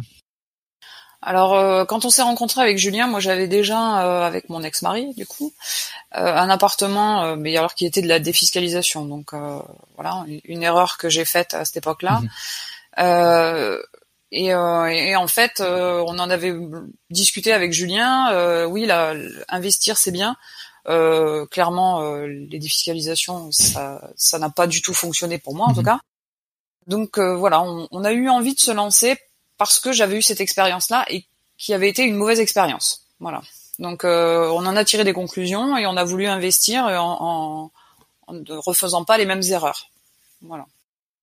Alors 1.24 1.55
euh, 1.55 1.84
quand 1.86 2.05
on 2.05 2.12
s'est 2.12 2.22
rencontré 2.22 2.62
avec 2.62 2.77
Julien, 2.77 3.08
moi 3.08 3.20
j'avais 3.20 3.48
déjà 3.48 3.79
avec 4.24 4.50
mon 4.50 4.62
ex-mari 4.62 5.15
du 5.15 5.25
coup 5.25 5.51
un 6.12 6.50
appartement, 6.50 7.36
mais 7.36 7.58
alors 7.58 7.74
qui 7.74 7.88
était 7.88 8.03
de 8.03 8.08
la 8.08 8.20
défiscalisation, 8.20 9.05
donc 9.05 9.31
voilà 9.96 10.25
une, 10.44 10.61
erreur 10.61 10.98
que 10.98 11.09
j'ai 11.09 11.25
faite 11.25 11.55
à 11.55 11.66
cette 11.66 11.77
époque-là. 11.77 12.22
Mhm. 12.98 13.79
Et, 14.35 14.48
et, 14.48 15.16
en 15.16 15.27
fait, 15.27 15.61
on 15.61 16.20
en 16.20 16.29
avait 16.29 16.53
discuté 17.09 17.51
avec 17.53 17.72
Julien. 17.72 18.66
oui, 18.66 18.85
là, 18.85 19.16
investir 19.48 19.98
c'est 19.98 20.11
bien, 20.11 20.35
euh, 20.87 21.46
clairement, 21.46 22.01
euh, 22.01 22.27
les 22.27 22.59
défiscalisations, 22.59 23.51
ça, 23.51 24.11
ça 24.15 24.39
n'a 24.39 24.50
pas 24.50 24.67
du 24.67 24.81
tout 24.81 24.93
fonctionné 24.93 25.37
pour 25.37 25.55
moi 25.55 25.67
en 25.67 25.74
tout 25.74 25.79
mhm. 25.79 25.85
cas. 25.85 26.00
Donc 26.87 27.17
euh, 27.17 27.35
voilà, 27.35 27.61
on, 27.61 27.87
on, 27.91 28.03
a 28.03 28.11
eu 28.11 28.27
envie 28.29 28.53
de 28.53 28.59
se 28.59 28.72
lancer 28.72 29.17
parce 29.57 29.79
que 29.79 29.93
j'avais 29.93 30.17
eu 30.17 30.22
cette 30.22 30.41
expérience-là 30.41 31.05
et 31.09 31.25
qui 31.57 31.74
avait 31.74 31.89
été 31.89 32.03
une 32.03 32.15
mauvaise 32.15 32.39
expérience. 32.39 33.05
Voilà. 33.19 33.41
Donc 33.79 34.03
euh, 34.03 34.50
on 34.50 34.65
en 34.65 34.75
a 34.75 34.83
tiré 34.83 35.03
des 35.03 35.13
conclusions 35.13 35.77
et 35.77 35.87
on 35.87 35.96
a 35.96 36.03
voulu 36.03 36.27
investir 36.27 36.83
en, 36.83 37.17
en, 37.22 37.72
en 38.27 38.33
ne 38.33 38.53
refaisant 38.53 39.05
pas 39.05 39.17
les 39.17 39.25
mêmes 39.25 39.43
erreurs. 39.43 39.89
Voilà. 40.41 40.65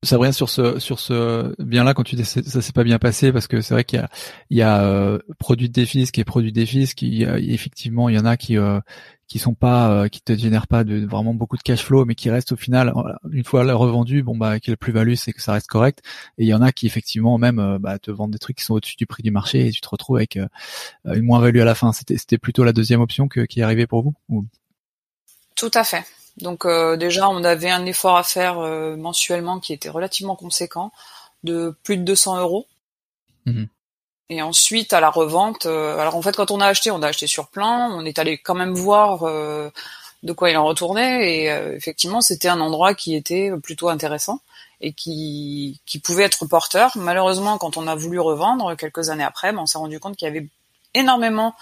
Sabrina 0.03 0.33
sur 0.33 0.49
ce 0.49 0.79
sur 0.79 0.99
ce 0.99 1.55
bien 1.63 1.85
là 1.85 1.93
quand 1.93 2.05
tu 2.05 2.17
dis 2.17 2.25
ça 2.25 2.41
s'est 2.43 2.73
pas 2.73 2.85
bien 2.85 2.99
passé 2.99 3.33
parce 3.33 3.47
que 3.47 3.61
c'est 3.61 3.75
vrai 3.75 3.85
qu'il 3.85 3.99
y 3.99 4.03
a 4.03 4.09
il 4.49 4.57
y 4.57 4.63
a 4.63 4.83
euh, 4.83 5.19
produit 5.39 5.69
de 5.69 5.75
défis 5.75 6.11
qui 6.11 6.23
est 6.23 6.25
produit 6.25 6.53
de 6.53 6.59
défis 6.59 6.95
qui 6.95 7.23
effectivement 7.23 8.09
il 8.09 8.17
y 8.17 8.19
en 8.19 8.25
a 8.25 8.39
qui 8.39 8.57
euh, 8.57 8.81
qui 9.31 9.39
sont 9.39 9.55
pas 9.55 9.91
euh, 9.91 10.09
qui 10.09 10.21
te 10.21 10.37
génèrent 10.37 10.67
pas 10.67 10.85
de 10.85 11.07
vraiment 11.07 11.33
beaucoup 11.33 11.57
de 11.57 11.63
cash 11.63 11.83
flow 11.83 12.05
mais 12.05 12.15
qui 12.15 12.29
restent 12.29 12.53
au 12.53 12.57
final 12.57 12.93
une 13.31 13.45
fois 13.45 13.63
revendu 13.75 14.23
bon 14.23 14.37
bah 14.37 14.61
qui 14.61 14.71
est 14.71 14.77
plus 14.77 14.93
value 14.93 15.15
c'est 15.15 15.33
que 15.33 15.41
ça 15.41 15.53
reste 15.53 15.69
correct 15.69 16.01
et 16.37 16.45
il 16.45 16.49
y 16.49 16.55
en 16.55 16.61
a 16.61 16.73
qui 16.73 16.87
effectivement 16.87 17.39
même 17.39 17.79
bah, 17.81 17.99
te 17.99 18.11
vendent 18.11 18.33
des 18.33 18.39
trucs 18.39 18.57
qui 18.57 18.65
sont 18.65 18.75
au-dessus 18.75 18.97
du 18.97 19.07
prix 19.07 19.23
du 19.23 19.31
marché 19.31 19.67
et 19.67 19.71
tu 19.71 19.81
te 19.81 19.89
retrouves 19.89 20.17
avec 20.17 20.37
une 20.37 21.23
moins 21.23 21.41
value 21.41 21.61
à 21.61 21.65
la 21.65 21.75
fin 21.75 21.93
c'était 21.93 22.19
c'était 22.19 22.39
plutôt 22.39 22.65
la 22.65 22.73
deuxième 22.73 23.01
option 23.01 23.29
que, 23.29 23.41
qui 23.41 23.61
est 23.61 23.63
arrivée 23.63 23.87
pour 23.87 24.03
vous 24.03 24.15
ou... 24.29 24.45
tout 25.57 25.71
à 25.75 25.85
fait 25.85 26.05
donc 26.41 26.65
euh, 26.65 26.97
déjà, 26.97 27.29
on 27.29 27.45
avait 27.45 27.71
un 27.71 27.87
effort 27.87 28.17
à 28.17 28.23
faire 28.23 28.59
euh, 28.59 28.97
mensuellement 28.97 29.61
qui 29.61 29.73
était 29.73 29.89
relativement 29.89 30.37
conséquent, 30.37 30.93
de 31.45 31.77
plus 31.83 31.97
de 31.97 32.03
200 32.03 32.41
euros. 32.41 32.67
Mhm. 33.47 33.69
Et 34.31 34.41
ensuite, 34.41 34.95
à 34.95 35.01
la 35.01 35.11
revente, 35.11 35.67
euh, 35.67 35.99
alors 35.99 36.17
en 36.17 36.23
fait, 36.23 36.35
quand 36.35 36.51
on 36.51 36.61
a 36.61 36.67
acheté, 36.67 36.91
on 36.91 37.03
a 37.03 37.09
acheté 37.09 37.27
sur 37.27 37.49
plan, 37.49 37.91
on 37.93 38.07
est 38.07 38.19
allé 38.19 38.39
quand 38.39 38.55
même 38.55 38.73
voir 38.73 39.25
de 40.23 40.33
quoi 40.33 40.51
il 40.51 40.57
en 40.57 40.65
retournait, 40.65 41.31
et 41.31 41.47
effectivement, 41.75 42.21
c'était 42.21 42.49
un 42.49 42.61
endroit 42.61 42.95
qui 42.95 43.15
était 43.15 43.51
plutôt 43.63 43.89
intéressant 43.89 44.41
et 44.81 44.93
qui, 44.93 45.81
qui 45.87 45.99
pouvait 45.99 46.25
être 46.25 46.47
porteur. 46.47 46.93
Malheureusement, 46.97 47.59
quand 47.59 47.77
on 47.77 47.87
a 47.87 47.95
voulu 47.95 48.19
revendre 48.19 48.77
quelques 48.77 49.11
années 49.11 49.25
après, 49.25 49.53
ben, 49.53 49.61
on 49.61 49.67
s'est 49.67 49.79
rendu 49.79 50.01
compte 50.01 50.17
qu'il 50.17 50.27
y 50.27 50.31
avait 50.31 50.47
énormément 50.95 51.55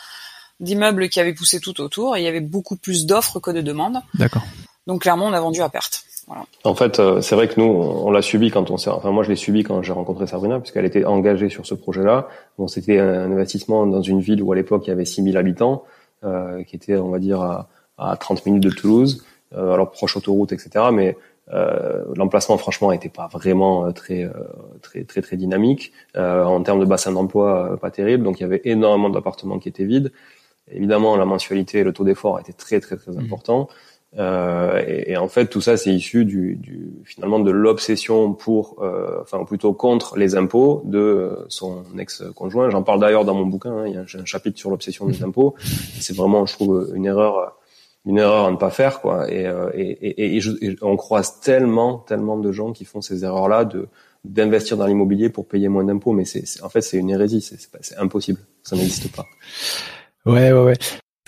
d'immeubles 0.61 1.09
qui 1.09 1.21
avaient 1.21 1.35
poussé 1.35 1.61
tout 1.61 1.81
autour 1.81 2.17
et 2.17 2.21
il 2.21 2.25
y 2.25 2.29
avait 2.29 2.41
beaucoup 2.41 2.77
plus 2.77 3.07
d'offres 3.07 3.41
que 3.41 3.51
de 3.51 3.61
demandes. 3.61 4.03
D'accord. 4.15 4.43
Donc 4.87 5.03
clairement, 5.03 5.27
on 5.27 5.33
a 5.33 5.41
vendu 5.41 5.63
à 5.63 5.69
perte. 5.69 6.05
Voilà. 6.29 6.45
En 6.65 6.75
fait, 6.75 7.01
euh, 7.01 7.21
c'est 7.21 7.35
vrai 7.35 7.49
que 7.49 7.59
nous, 7.59 7.67
on, 7.67 8.11
l'a 8.11 8.23
subi 8.23 8.51
quand 8.51 8.71
on 8.71 8.77
s'est, 8.77 8.91
enfin 8.91 9.11
moi 9.11 9.25
je 9.25 9.31
l'ai 9.31 9.37
subi 9.37 9.65
quand 9.65 9.83
j'ai 9.83 9.93
rencontré 9.93 10.27
Sabrina, 10.27 10.61
puisqu'elle 10.61 10.85
était 10.85 11.05
engagée 11.05 11.49
sur 11.49 11.67
ce 11.67 11.75
projet-là. 11.75 12.29
Bon, 12.59 12.69
c'était 12.69 12.99
un 13.01 13.33
investissement 13.33 13.87
dans 13.87 14.03
une 14.03 14.21
ville 14.21 14.43
où 14.43 14.53
à 14.53 14.55
l'époque 14.55 14.87
il 14.87 14.91
y 14.91 14.93
avait 14.93 15.07
6000 15.07 15.37
habitants, 15.37 15.85
euh, 16.25 16.63
qui 16.65 16.77
était, 16.77 16.97
on 16.97 17.09
va 17.09 17.19
dire, 17.19 17.41
à, 17.41 17.69
à 17.99 18.17
30 18.17 18.47
minutes 18.47 18.63
de 18.63 18.71
Toulouse, 18.71 19.25
euh, 19.55 19.73
alors 19.73 19.91
proche 19.91 20.17
autoroute, 20.17 20.53
etc. 20.53 20.87
Mais 20.93 21.17
euh, 21.53 22.05
l'emplacement, 22.15 22.57
franchement, 22.59 22.93
n'était 22.93 23.09
pas 23.09 23.29
vraiment 23.29 23.87
euh, 23.87 23.93
très, 23.93 24.31
très, 24.83 25.05
très, 25.05 25.21
très 25.21 25.37
dynamique. 25.37 25.93
en 26.17 26.63
termes 26.63 26.81
de 26.81 26.85
bassin 26.85 27.13
d'emploi, 27.13 27.79
pas 27.81 27.91
terrible. 27.91 28.25
Donc 28.25 28.41
il 28.41 28.43
y 28.43 28.47
avait 28.47 28.63
énormément 28.65 29.11
d'appartements 29.11 29.59
qui 29.59 29.69
étaient 29.69 29.85
vides. 29.85 30.13
Évidemment, 30.71 31.17
la 31.17 31.25
mensualité, 31.25 31.83
le 31.83 31.93
taux 31.93 32.05
d'effort 32.05 32.39
était 32.41 32.53
très 32.53 32.79
très 32.81 32.97
très 32.97 33.11
mmh. 33.11 33.29
Euh, 34.17 34.83
et, 34.87 35.13
et, 35.13 35.17
en 35.17 35.29
fait, 35.29 35.47
tout 35.47 35.61
ça, 35.61 35.77
c'est 35.77 35.93
issu 35.93 36.25
du, 36.25 36.57
du, 36.57 36.93
finalement 37.05 37.41
de 37.41 37.51
l'obsession 37.51 38.33
pour, 38.33 38.83
euh, 38.83 39.19
enfin 39.21 39.45
plutôt 39.45 39.75
contre 39.75 40.17
les 40.17 40.35
impôts 40.35 40.83
de 40.87 41.45
son 41.49 41.85
ex-conjoint. 41.99 42.71
J'en 42.71 42.83
parle 42.83 43.01
d'ailleurs 43.01 43.25
dans 43.25 43.35
mon 43.35 43.47
bouquin. 43.47 43.73
Hein, 43.73 43.87
il 43.87 43.95
y 43.95 43.97
a 43.97 44.01
un, 44.01 44.25
chapitre 44.25 44.59
sur 44.59 44.71
l'obsession 44.71 45.07
des 45.07 45.23
impôts. 45.25 45.55
C'est 46.01 46.17
vraiment, 46.17 46.47
je 46.47 46.55
trouve, 46.55 46.91
une 46.95 47.05
erreur, 47.05 47.59
une 48.07 48.19
erreur 48.19 48.47
à 48.47 48.51
ne 48.51 48.57
pas 48.57 48.71
faire, 48.71 49.01
quoi. 49.01 49.31
Et, 49.31 49.47
euh, 49.47 49.71
et, 49.75 50.37
et, 50.37 50.77
on 50.81 50.97
croise 50.97 51.41
tellement, 51.41 51.99
tellement 51.99 52.39
de 52.39 52.51
gens 52.51 52.73
qui 52.73 52.85
font 52.87 53.03
ces 53.03 53.25
erreurs-là 53.25 53.65
de 53.65 53.89
d'investir 54.25 54.77
dans 54.77 54.87
l'immobilier 54.87 55.31
pour 55.31 55.47
payer 55.47 55.69
moins 55.69 55.85
d'impôts, 55.85 56.13
mais 56.13 56.25
c'est 56.25 56.45
en 56.63 56.69
fait 56.69 56.81
c'est 56.81 56.99
une 56.99 57.09
hérésie, 57.09 57.41
c'est 57.41 57.97
impossible, 57.99 58.41
ça 58.65 58.75
n'existe 58.75 59.15
pas. 59.15 59.25
Ouais, 60.27 60.53
ouais, 60.53 60.65
ouais. 60.65 60.75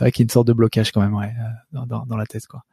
C'est 0.01 0.05
vrai 0.05 0.13
qu'il 0.13 0.23
y 0.23 0.25
a 0.25 0.29
une 0.29 0.31
sorte 0.31 0.47
de 0.47 0.55
blocage 0.55 0.93
quand 0.93 1.03
même, 1.03 1.15
ouais, 1.15 1.31
euh, 1.75 1.85
dans, 1.87 2.07
dans, 2.07 2.17
la 2.17 2.25
tête, 2.25 2.47
quoi. 2.47 2.65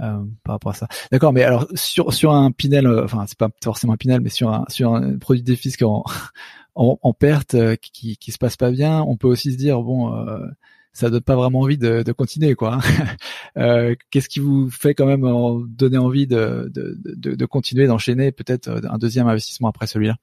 Euh, 0.00 0.24
par 0.42 0.54
rapport 0.54 0.72
à 0.72 0.74
ça. 0.74 0.88
D'accord, 1.12 1.34
mais 1.34 1.42
alors 1.42 1.66
sur 1.74 2.14
sur 2.14 2.32
un 2.32 2.50
Pinel, 2.50 2.86
euh, 2.86 3.04
enfin 3.04 3.26
c'est 3.26 3.36
pas 3.36 3.50
forcément 3.62 3.92
un 3.92 3.98
Pinel, 3.98 4.22
mais 4.22 4.30
sur 4.30 4.48
un 4.50 4.64
sur 4.68 4.94
un 4.94 5.18
produit 5.18 5.42
de 5.42 5.46
défis 5.46 5.74
en, 5.84 6.02
en, 6.74 6.98
en 7.02 7.12
perte 7.12 7.52
euh, 7.52 7.76
qui 7.76 8.16
qui 8.16 8.32
se 8.32 8.38
passe 8.38 8.56
pas 8.56 8.70
bien, 8.70 9.02
on 9.02 9.18
peut 9.18 9.28
aussi 9.28 9.52
se 9.52 9.58
dire 9.58 9.82
bon, 9.82 10.14
euh, 10.14 10.46
ça 10.94 11.10
donne 11.10 11.20
pas 11.20 11.36
vraiment 11.36 11.60
envie 11.60 11.76
de, 11.76 12.02
de 12.02 12.12
continuer 12.12 12.54
quoi. 12.54 12.78
euh, 13.58 13.94
Qu'est-ce 14.10 14.30
qui 14.30 14.40
vous 14.40 14.70
fait 14.70 14.94
quand 14.94 15.06
même 15.06 15.26
donner 15.68 15.98
envie 15.98 16.26
de 16.26 16.70
de, 16.72 16.96
de, 17.04 17.34
de 17.34 17.46
continuer, 17.46 17.86
d'enchaîner 17.86 18.32
peut-être 18.32 18.70
un 18.88 18.96
deuxième 18.96 19.28
investissement 19.28 19.68
après 19.68 19.86
celui-là? 19.86 20.16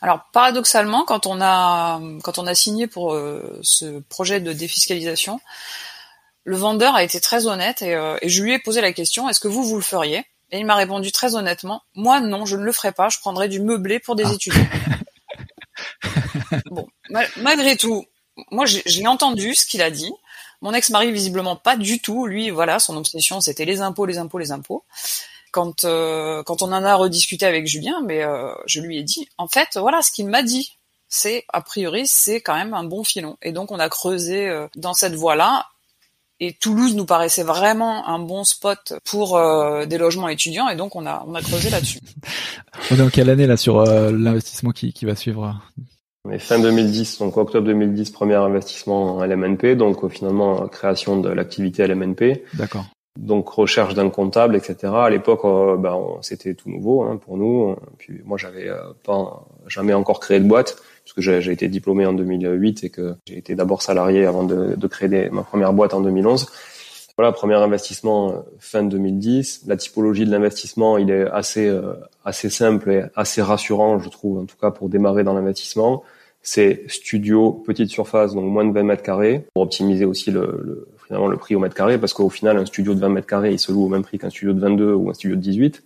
Alors 0.00 0.20
paradoxalement, 0.32 1.04
quand 1.04 1.26
on 1.26 1.40
a 1.40 2.00
quand 2.22 2.38
on 2.38 2.46
a 2.46 2.54
signé 2.54 2.86
pour 2.86 3.12
euh, 3.14 3.58
ce 3.62 4.00
projet 4.00 4.40
de 4.40 4.52
défiscalisation, 4.52 5.40
le 6.44 6.56
vendeur 6.56 6.94
a 6.94 7.02
été 7.02 7.20
très 7.20 7.46
honnête 7.46 7.82
et, 7.82 7.94
euh, 7.94 8.16
et 8.22 8.28
je 8.28 8.42
lui 8.42 8.52
ai 8.52 8.58
posé 8.60 8.80
la 8.80 8.92
question 8.92 9.28
est-ce 9.28 9.40
que 9.40 9.48
vous 9.48 9.64
vous 9.64 9.76
le 9.76 9.82
feriez? 9.82 10.24
Et 10.52 10.58
il 10.60 10.66
m'a 10.66 10.76
répondu 10.76 11.10
très 11.10 11.34
honnêtement 11.34 11.82
moi 11.94 12.20
non, 12.20 12.46
je 12.46 12.56
ne 12.56 12.62
le 12.62 12.70
ferai 12.72 12.92
pas, 12.92 13.08
je 13.08 13.18
prendrai 13.18 13.48
du 13.48 13.60
meublé 13.60 13.98
pour 13.98 14.14
des 14.14 14.24
Ah. 14.24 14.32
étudiants. 14.32 14.66
bon, 16.66 16.86
ma- 17.10 17.26
malgré 17.38 17.76
tout, 17.76 18.04
moi 18.50 18.64
j'ai 18.66 19.06
entendu 19.06 19.54
ce 19.54 19.66
qu'il 19.66 19.82
a 19.82 19.90
dit. 19.90 20.12
Mon 20.62 20.72
ex-mari 20.72 21.12
visiblement 21.12 21.56
pas 21.56 21.76
du 21.76 22.00
tout. 22.00 22.26
Lui, 22.26 22.50
voilà, 22.50 22.78
son 22.78 22.96
obsession 22.96 23.40
c'était 23.40 23.64
les 23.64 23.80
impôts, 23.80 24.06
les 24.06 24.18
impôts, 24.18 24.38
les 24.38 24.52
impôts. 24.52 24.84
Quand 25.56 25.86
euh, 25.86 26.42
quand 26.42 26.60
on 26.60 26.66
en 26.66 26.84
a 26.84 26.94
rediscuté 26.94 27.46
avec 27.46 27.66
Julien, 27.66 28.02
mais 28.04 28.22
euh, 28.22 28.52
je 28.66 28.82
lui 28.82 28.98
ai 28.98 29.02
dit, 29.02 29.26
en 29.38 29.48
fait, 29.48 29.78
voilà, 29.78 30.02
ce 30.02 30.12
qu'il 30.12 30.26
m'a 30.26 30.42
dit, 30.42 30.76
c'est 31.08 31.44
a 31.50 31.62
priori 31.62 32.06
c'est 32.06 32.42
quand 32.42 32.54
même 32.54 32.74
un 32.74 32.84
bon 32.84 33.04
filon. 33.04 33.38
Et 33.40 33.52
donc 33.52 33.70
on 33.70 33.78
a 33.78 33.88
creusé 33.88 34.50
euh, 34.50 34.66
dans 34.76 34.92
cette 34.92 35.14
voie-là. 35.14 35.64
Et 36.38 36.52
Toulouse 36.52 36.94
nous 36.94 37.06
paraissait 37.06 37.42
vraiment 37.42 38.06
un 38.06 38.18
bon 38.18 38.44
spot 38.44 38.92
pour 39.04 39.38
euh, 39.38 39.86
des 39.86 39.96
logements 39.96 40.28
étudiants, 40.28 40.68
et 40.68 40.76
donc 40.76 40.94
on 40.94 41.06
a 41.06 41.24
on 41.26 41.34
a 41.34 41.40
creusé 41.40 41.70
là-dessus. 41.70 42.00
On 42.90 42.96
est 42.96 43.00
en 43.00 43.08
quelle 43.08 43.30
année 43.30 43.46
là 43.46 43.56
sur 43.56 43.78
euh, 43.78 44.12
l'investissement 44.12 44.72
qui, 44.72 44.92
qui 44.92 45.06
va 45.06 45.16
suivre? 45.16 45.58
Mais 46.26 46.38
fin 46.38 46.58
2010, 46.58 47.18
donc 47.18 47.38
octobre 47.38 47.66
2010, 47.66 48.10
premier 48.10 48.34
investissement 48.34 49.16
en 49.16 49.24
LMNP, 49.24 49.76
donc 49.76 50.06
finalement 50.10 50.68
création 50.68 51.18
de 51.18 51.30
l'activité 51.30 51.86
LMNP, 51.86 52.44
D'accord. 52.52 52.84
Donc 53.16 53.48
recherche 53.48 53.94
d'un 53.94 54.10
comptable, 54.10 54.56
etc. 54.56 54.92
À 54.94 55.10
l'époque, 55.10 55.44
euh, 55.44 55.76
ben, 55.76 55.98
c'était 56.22 56.54
tout 56.54 56.70
nouveau 56.70 57.02
hein, 57.02 57.18
pour 57.22 57.36
nous. 57.36 57.76
Puis 57.98 58.20
moi, 58.24 58.38
j'avais 58.38 58.68
euh, 58.68 58.78
pas 59.04 59.44
jamais 59.66 59.94
encore 59.94 60.20
créé 60.20 60.40
de 60.40 60.46
boîte 60.46 60.76
puisque 61.04 61.20
j'ai 61.20 61.40
j'ai 61.40 61.52
été 61.52 61.68
diplômé 61.68 62.04
en 62.04 62.12
2008 62.12 62.84
et 62.84 62.90
que 62.90 63.14
j'ai 63.26 63.38
été 63.38 63.54
d'abord 63.54 63.82
salarié 63.82 64.26
avant 64.26 64.42
de, 64.42 64.74
de 64.74 64.86
créer 64.86 65.30
ma 65.30 65.42
première 65.42 65.72
boîte 65.72 65.94
en 65.94 66.00
2011. 66.00 66.46
Voilà, 67.16 67.32
premier 67.32 67.54
investissement 67.54 68.30
euh, 68.30 68.40
fin 68.58 68.82
2010. 68.82 69.62
La 69.66 69.76
typologie 69.76 70.26
de 70.26 70.30
l'investissement, 70.30 70.98
il 70.98 71.10
est 71.10 71.26
assez 71.30 71.66
euh, 71.66 71.94
assez 72.26 72.50
simple 72.50 72.90
et 72.90 73.04
assez 73.14 73.40
rassurant, 73.40 73.98
je 73.98 74.10
trouve, 74.10 74.38
en 74.40 74.44
tout 74.44 74.56
cas 74.60 74.70
pour 74.70 74.90
démarrer 74.90 75.24
dans 75.24 75.32
l'investissement. 75.32 76.02
C'est 76.48 76.84
studio, 76.86 77.50
petite 77.66 77.90
surface, 77.90 78.32
donc 78.34 78.44
moins 78.44 78.64
de 78.64 78.72
20 78.72 78.84
mètres 78.84 79.02
carrés, 79.02 79.46
pour 79.52 79.64
optimiser 79.64 80.04
aussi 80.04 80.30
le, 80.30 80.60
le- 80.62 80.88
finalement 81.04 81.26
le 81.26 81.36
prix 81.36 81.56
au 81.56 81.58
mètre 81.58 81.74
carré, 81.74 81.98
parce 81.98 82.12
qu'au 82.12 82.28
final, 82.28 82.56
un 82.56 82.64
studio 82.66 82.94
de 82.94 83.00
20 83.00 83.08
mètres 83.08 83.26
carrés, 83.26 83.50
il 83.52 83.58
se 83.58 83.72
loue 83.72 83.84
au 83.86 83.88
même 83.88 84.04
prix 84.04 84.18
qu'un 84.18 84.30
studio 84.30 84.52
de 84.52 84.60
22 84.60 84.94
ou 84.94 85.10
un 85.10 85.14
studio 85.14 85.34
de 85.34 85.40
18. 85.40 85.82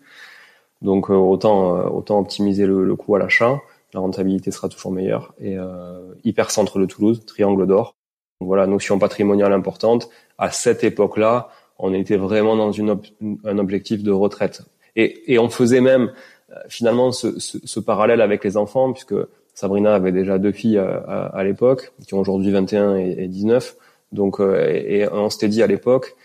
Donc 0.82 1.08
euh, 1.10 1.14
autant 1.14 1.76
euh, 1.78 1.84
autant 1.88 2.18
optimiser 2.18 2.66
le, 2.66 2.84
le 2.84 2.94
coût 2.94 3.14
à 3.16 3.18
l'achat, 3.18 3.58
la 3.94 4.00
rentabilité 4.00 4.50
sera 4.50 4.68
toujours 4.68 4.92
meilleure. 4.92 5.32
Et 5.40 5.56
euh, 5.58 6.12
hyper 6.24 6.50
centre 6.50 6.78
de 6.78 6.84
Toulouse, 6.84 7.24
triangle 7.26 7.66
d'or. 7.66 7.94
Voilà, 8.40 8.66
notion 8.66 8.98
patrimoniale 8.98 9.54
importante. 9.54 10.10
À 10.36 10.50
cette 10.50 10.84
époque-là, 10.84 11.48
on 11.78 11.94
était 11.94 12.18
vraiment 12.18 12.54
dans 12.56 12.70
une 12.72 12.98
un 13.44 13.56
objectif 13.58 14.02
de 14.02 14.10
retraite. 14.12 14.62
Et, 14.94 15.32
et 15.32 15.38
on 15.38 15.48
faisait 15.48 15.80
même 15.80 16.12
euh, 16.50 16.54
finalement 16.68 17.12
ce, 17.12 17.38
ce, 17.40 17.56
ce 17.64 17.80
parallèle 17.80 18.20
avec 18.20 18.44
les 18.44 18.56
enfants, 18.58 18.92
puisque 18.92 19.14
Sabrina 19.60 19.94
avait 19.94 20.10
déjà 20.10 20.38
deux 20.38 20.52
filles 20.52 20.78
à, 20.78 21.44
l'époque, 21.44 21.92
qui 22.06 22.14
ont 22.14 22.20
aujourd'hui 22.20 22.50
21 22.50 22.96
et, 22.96 23.16
et 23.18 23.28
19. 23.28 23.76
Donc, 24.10 24.40
euh, 24.40 24.66
et, 24.66 25.00
et 25.00 25.08
on 25.12 25.28
s'était 25.28 25.48
dit 25.48 25.62
à 25.62 25.66
l'époque, 25.66 26.16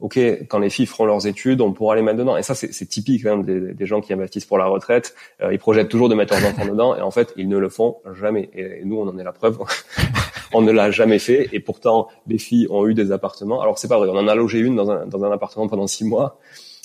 ok, 0.00 0.18
quand 0.48 0.58
les 0.58 0.70
filles 0.70 0.86
feront 0.86 1.04
leurs 1.04 1.28
études, 1.28 1.60
on 1.60 1.72
pourra 1.72 1.94
les 1.94 2.02
mettre 2.02 2.18
dedans. 2.18 2.36
Et 2.36 2.42
ça, 2.42 2.56
c'est 2.56 2.86
typique 2.86 3.24
hein, 3.26 3.38
des, 3.38 3.74
des 3.74 3.86
gens 3.86 4.00
qui 4.00 4.12
investissent 4.12 4.44
pour 4.44 4.58
la 4.58 4.66
retraite. 4.66 5.14
Euh, 5.40 5.52
ils 5.52 5.60
projettent 5.60 5.88
toujours 5.88 6.08
de 6.08 6.16
mettre 6.16 6.34
leurs 6.34 6.50
enfants 6.50 6.66
dedans, 6.66 6.96
et 6.96 7.00
en 7.00 7.12
fait, 7.12 7.32
ils 7.36 7.48
ne 7.48 7.58
le 7.58 7.68
font 7.68 7.98
jamais. 8.20 8.50
Et, 8.54 8.80
et 8.80 8.84
nous, 8.84 8.98
on 8.98 9.06
en 9.06 9.16
est 9.18 9.24
la 9.24 9.32
preuve. 9.32 9.60
on 10.52 10.60
ne 10.60 10.72
l'a 10.72 10.90
jamais 10.90 11.20
fait, 11.20 11.48
et 11.52 11.60
pourtant, 11.60 12.08
les 12.26 12.38
filles 12.38 12.66
ont 12.70 12.88
eu 12.88 12.94
des 12.94 13.12
appartements. 13.12 13.62
Alors, 13.62 13.78
c'est 13.78 13.86
pas 13.86 13.98
vrai. 13.98 14.08
On 14.08 14.16
en 14.16 14.26
a 14.26 14.34
logé 14.34 14.58
une 14.58 14.74
dans 14.74 14.90
un, 14.90 15.06
dans 15.06 15.22
un 15.22 15.30
appartement 15.30 15.68
pendant 15.68 15.86
six 15.86 16.04
mois, 16.04 16.40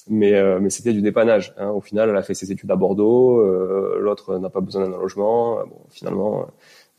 mais, 0.09 0.33
euh, 0.33 0.59
mais 0.61 0.69
c'était 0.69 0.93
du 0.93 1.01
dépannage. 1.01 1.53
Hein. 1.57 1.69
Au 1.69 1.81
final, 1.81 2.09
elle 2.09 2.17
a 2.17 2.23
fait 2.23 2.33
ses 2.33 2.51
études 2.51 2.69
à 2.71 2.75
Bordeaux. 2.75 3.39
euh, 3.39 3.97
L'autre 3.99 4.37
n'a 4.37 4.49
pas 4.49 4.61
besoin 4.61 4.87
d'un 4.87 4.97
logement. 4.97 5.55
Bon, 5.65 5.81
finalement. 5.89 6.47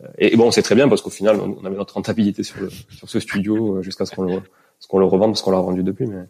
euh, 0.02 0.06
et, 0.18 0.36
bon, 0.36 0.50
c'est 0.50 0.62
très 0.62 0.74
bien 0.74 0.88
parce 0.88 1.02
qu'au 1.02 1.10
final, 1.10 1.38
on, 1.40 1.56
on 1.60 1.64
avait 1.64 1.76
notre 1.76 1.94
rentabilité 1.94 2.42
sur, 2.42 2.60
le, 2.60 2.68
sur 2.70 3.08
ce 3.08 3.20
studio 3.20 3.76
euh, 3.76 3.82
jusqu'à 3.82 4.06
ce 4.06 4.14
qu'on 4.14 4.22
le, 4.24 4.40
ce 4.80 4.96
le 4.96 5.04
revende 5.04 5.30
parce 5.32 5.42
qu'on 5.42 5.52
l'a 5.52 5.60
vendu 5.60 5.82
depuis. 5.82 6.06
Mais 6.06 6.24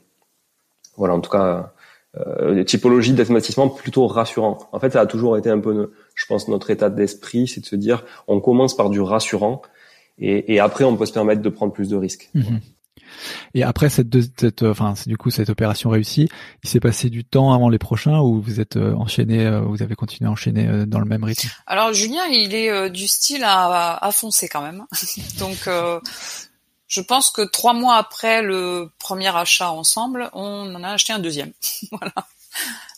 voilà, 0.97 1.15
en 1.15 1.21
tout 1.21 1.31
cas, 1.31 1.73
euh, 2.19 2.63
typologie 2.65 3.13
d'investissement 3.13 3.69
plutôt 3.69 4.07
rassurant. 4.07 4.59
En 4.73 4.79
fait, 4.79 4.93
ça 4.93 5.01
a 5.01 5.07
toujours 5.07 5.37
été 5.37 5.51
un 5.51 5.61
peu, 5.61 5.93
je 6.15 6.27
pense, 6.27 6.49
notre 6.49 6.71
état 6.71 6.89
d'esprit, 6.91 7.47
c'est 7.49 7.61
de 7.61 7.67
se 7.67 7.77
dire, 7.77 8.05
on 8.29 8.41
commence 8.41 8.75
par 8.77 8.89
du 8.91 9.01
rassurant 9.01 9.61
et, 10.19 10.55
et 10.55 10.61
après, 10.61 10.85
on 10.85 10.97
peut 10.97 11.05
se 11.07 11.13
permettre 11.13 11.43
de 11.43 11.49
prendre 11.51 11.73
plus 11.75 11.89
de 11.91 11.97
risques. 11.97 12.31
Mhm. 12.35 12.61
Et 13.55 13.63
après 13.63 13.89
cette, 13.89 14.15
euh, 14.15 14.75
cette 15.31 15.51
opération 15.51 15.91
réussie, 15.91 16.29
il 16.63 16.71
s'est 16.71 16.81
passé 16.81 17.11
du 17.11 17.25
temps 17.25 17.53
avant 17.53 17.69
les 17.69 17.79
prochains 17.79 18.19
ou 18.21 18.41
vous 18.41 18.61
êtes 18.61 18.77
euh, 18.77 18.95
enchaîné, 18.95 19.47
euh, 19.47 19.61
vous 19.61 19.83
avez 19.83 19.95
continué 19.95 20.29
à 20.29 20.33
enchaîner 20.33 20.87
dans 20.87 21.01
le 21.01 21.07
même 21.07 21.25
rythme? 21.25 21.49
Alors 21.67 21.93
Julien, 21.93 22.25
il 22.27 22.55
est 22.55 22.91
du 22.91 23.07
style 23.07 23.45
à, 23.45 24.11
foncer 24.13 24.49
quand 24.49 24.63
même. 24.63 24.85
Donc 25.39 25.69
je 26.89 27.01
pense 27.01 27.31
que 27.31 27.43
trois 27.43 27.73
mois 27.73 27.97
après 27.97 28.43
le 28.43 28.91
premier 28.99 29.35
achat 29.35 29.71
ensemble, 29.71 30.31
on 30.33 30.75
en 30.75 30.85
a 30.85 30.91
acheté 30.91 31.13
un 31.13 31.19
deuxième. 31.19 31.53
voilà. 31.91 32.13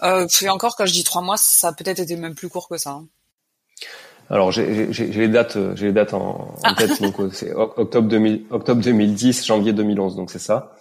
Euh, 0.02 0.26
encore, 0.48 0.76
quand 0.76 0.86
je 0.86 0.92
dis 0.92 1.04
trois 1.04 1.22
mois, 1.22 1.36
ça 1.36 1.68
a 1.68 1.72
peut-être 1.72 1.98
été 1.98 2.16
même 2.16 2.34
plus 2.34 2.48
court 2.48 2.68
que 2.68 2.78
ça. 2.78 2.90
hein. 2.90 3.06
Alors, 4.30 4.52
j'ai 4.52 4.92
j'ai- 4.92 5.10
j'ai 5.12 5.20
les 5.22 5.28
dates, 5.28 5.56
euh, 5.56 5.72
j'ai 5.74 5.86
les 5.86 5.92
dates 5.92 6.12
en, 6.14 6.54
en 6.64 6.74
tête. 6.74 7.00
Donc, 7.02 7.18
euh, 7.20 7.30
c'est 7.32 7.54
oc- 7.54 7.78
octobre, 7.78 8.08
2000, 8.08 8.44
octobre 8.50 8.82
2010, 8.82 9.46
janvier 9.46 9.72
2011. 9.72 10.16
Donc, 10.16 10.30
c'est 10.30 10.38
ça. 10.38 10.72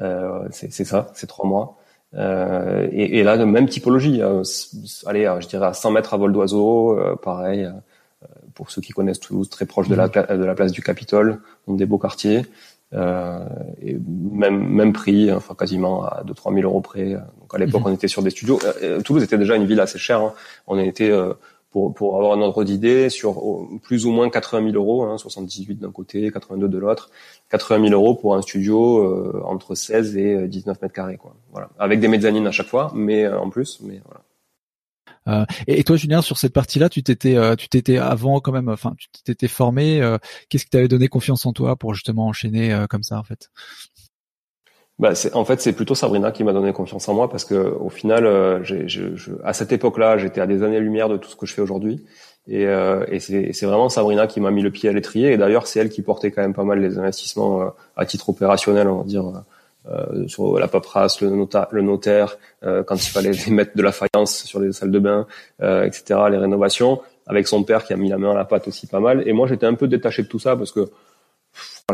Euh, 0.00 0.40
c'est 0.50 0.72
c'est 0.72 0.84
ça, 0.84 1.08
c'est 1.14 1.26
trois 1.26 1.46
mois. 1.46 1.76
Euh, 2.14 2.88
et, 2.92 3.18
et 3.18 3.22
là, 3.22 3.36
même 3.44 3.68
typologie. 3.68 4.22
euh, 4.22 4.42
allez, 5.06 5.26
euh, 5.26 5.40
je 5.40 5.48
dirais 5.48 5.66
à 5.66 5.74
100 5.74 5.90
mètres 5.90 6.14
à 6.14 6.16
vol 6.16 6.32
d'oiseau, 6.32 6.98
euh, 6.98 7.16
pareil. 7.16 7.64
euh, 7.64 7.70
pour 8.54 8.70
ceux 8.70 8.80
qui 8.80 8.92
connaissent 8.92 9.20
Toulouse, 9.20 9.50
très 9.50 9.66
proche 9.66 9.88
de 9.88 9.94
la, 9.96 10.08
pla- 10.08 10.36
de 10.36 10.44
la 10.44 10.54
place 10.54 10.70
du 10.72 10.80
Capitole, 10.80 11.40
donc 11.66 11.76
des 11.76 11.86
beaux 11.86 11.98
quartiers. 11.98 12.46
Euh, 12.92 13.40
et 13.82 13.96
même 14.32 14.68
même 14.68 14.92
prix, 14.92 15.32
enfin 15.32 15.54
quasiment 15.58 16.04
à 16.04 16.22
2-3 16.24 16.54
000 16.54 16.64
euros 16.64 16.80
près. 16.80 17.14
Donc 17.40 17.52
à 17.52 17.58
l'époque, 17.58 17.80
Mhm. 17.82 17.88
on 17.90 17.94
était 17.94 18.06
sur 18.08 18.22
des 18.22 18.30
studios. 18.30 18.60
Toulouse 19.04 19.24
était 19.24 19.36
déjà 19.38 19.56
une 19.56 19.66
ville 19.66 19.80
assez 19.80 19.98
chère. 19.98 20.20
hein. 20.20 20.32
On 20.68 20.78
était 20.78 21.10
euh, 21.10 21.34
pour, 21.74 21.92
pour 21.92 22.14
avoir 22.16 22.38
un 22.38 22.40
ordre 22.40 22.62
d'idée, 22.62 23.10
sur 23.10 23.42
plus 23.82 24.06
ou 24.06 24.12
moins 24.12 24.30
80 24.30 24.70
000 24.70 24.76
euros, 24.76 25.02
hein, 25.02 25.18
78 25.18 25.80
d'un 25.80 25.90
côté, 25.90 26.30
82 26.30 26.68
de 26.68 26.78
l'autre, 26.78 27.10
80 27.50 27.88
000 27.88 28.00
euros 28.00 28.14
pour 28.14 28.36
un 28.36 28.42
studio 28.42 28.98
euh, 28.98 29.42
entre 29.44 29.74
16 29.74 30.16
et 30.16 30.34
euh, 30.34 30.46
19 30.46 30.80
mètres 30.80 30.94
carrés, 30.94 31.16
quoi. 31.16 31.34
Voilà, 31.50 31.70
avec 31.80 31.98
des 31.98 32.06
mezzanines 32.06 32.46
à 32.46 32.52
chaque 32.52 32.68
fois, 32.68 32.92
mais 32.94 33.24
euh, 33.24 33.40
en 33.40 33.50
plus, 33.50 33.80
mais 33.82 34.00
voilà. 34.04 34.20
Euh, 35.26 35.44
et, 35.66 35.82
toi 35.84 35.96
Julien 35.96 36.22
sur 36.22 36.36
cette 36.36 36.52
partie-là, 36.52 36.88
tu 36.88 37.02
t'étais 37.02 37.36
euh, 37.36 37.56
tu 37.56 37.68
t'étais 37.68 37.96
avant 37.98 38.40
quand 38.40 38.52
même, 38.52 38.68
enfin 38.68 38.94
tu 38.96 39.08
t'étais 39.24 39.48
formé. 39.48 40.00
euh, 40.00 40.18
Qu'est-ce 40.48 40.64
qui 40.64 40.70
t'avait 40.70 40.86
donné 40.86 41.08
confiance 41.08 41.46
en 41.46 41.52
toi 41.52 41.76
pour 41.76 41.94
justement 41.94 42.26
enchaîner 42.26 42.72
euh, 42.72 42.86
comme 42.86 43.02
ça 43.02 43.18
en 43.18 43.24
fait? 43.24 43.50
Bah, 45.00 45.12
en 45.32 45.44
fait, 45.44 45.60
c'est 45.60 45.72
plutôt 45.72 45.96
Sabrina 45.96 46.30
qui 46.30 46.44
m'a 46.44 46.52
donné 46.52 46.72
confiance 46.72 47.08
en 47.08 47.14
moi 47.14 47.28
parce 47.28 47.44
que 47.44 47.54
au 47.54 47.88
final, 47.88 48.26
euh, 48.26 48.62
j'ai, 48.62 48.88
je, 48.88 49.32
à 49.42 49.52
cette 49.52 49.72
époque-là, 49.72 50.18
j'étais 50.18 50.40
à 50.40 50.46
des 50.46 50.62
années-lumière 50.62 51.08
de 51.08 51.16
tout 51.16 51.28
ce 51.28 51.34
que 51.36 51.46
je 51.46 51.54
fais 51.54 51.62
aujourd'hui. 51.62 52.04
Et, 52.46 52.66
euh, 52.66 53.04
et 53.08 53.18
c'est, 53.20 53.50
vraiment 53.66 53.88
Sabrina 53.88 54.26
qui 54.28 54.40
m'a 54.40 54.50
mis 54.52 54.62
le 54.62 54.70
pied 54.70 54.88
à 54.88 54.92
l'étrier. 54.92 55.32
Et 55.32 55.36
d'ailleurs, 55.36 55.66
c'est 55.66 55.80
elle 55.80 55.88
qui 55.88 56.02
portait 56.02 56.30
quand 56.30 56.42
même 56.42 56.54
pas 56.54 56.62
mal 56.62 56.80
les 56.80 56.98
investissements 56.98 57.62
euh, 57.62 57.66
à 57.96 58.06
titre 58.06 58.28
opérationnel, 58.28 58.86
on 58.88 58.98
va 58.98 59.04
dire, 59.04 59.24
euh, 59.90 60.28
sur 60.28 60.58
la 60.60 60.68
paperasse, 60.68 61.20
le, 61.22 61.30
nota- 61.30 61.68
le 61.72 61.82
notaire, 61.82 62.36
euh, 62.62 62.84
quand 62.84 62.94
il 62.96 63.10
fallait 63.10 63.32
mettre 63.50 63.76
de 63.76 63.82
la 63.82 63.92
faïence 63.92 64.44
sur 64.44 64.60
les 64.60 64.72
salles 64.72 64.92
de 64.92 64.98
bain, 65.00 65.26
euh, 65.62 65.84
etc., 65.84 66.20
les 66.30 66.38
rénovations, 66.38 67.00
avec 67.26 67.48
son 67.48 67.64
père 67.64 67.84
qui 67.84 67.92
a 67.92 67.96
mis 67.96 68.10
la 68.10 68.18
main 68.18 68.30
à 68.30 68.34
la 68.34 68.44
pâte 68.44 68.68
aussi 68.68 68.86
pas 68.86 69.00
mal. 69.00 69.26
Et 69.26 69.32
moi, 69.32 69.48
j'étais 69.48 69.66
un 69.66 69.74
peu 69.74 69.88
détaché 69.88 70.22
de 70.22 70.28
tout 70.28 70.38
ça 70.38 70.54
parce 70.56 70.70
que 70.70 70.88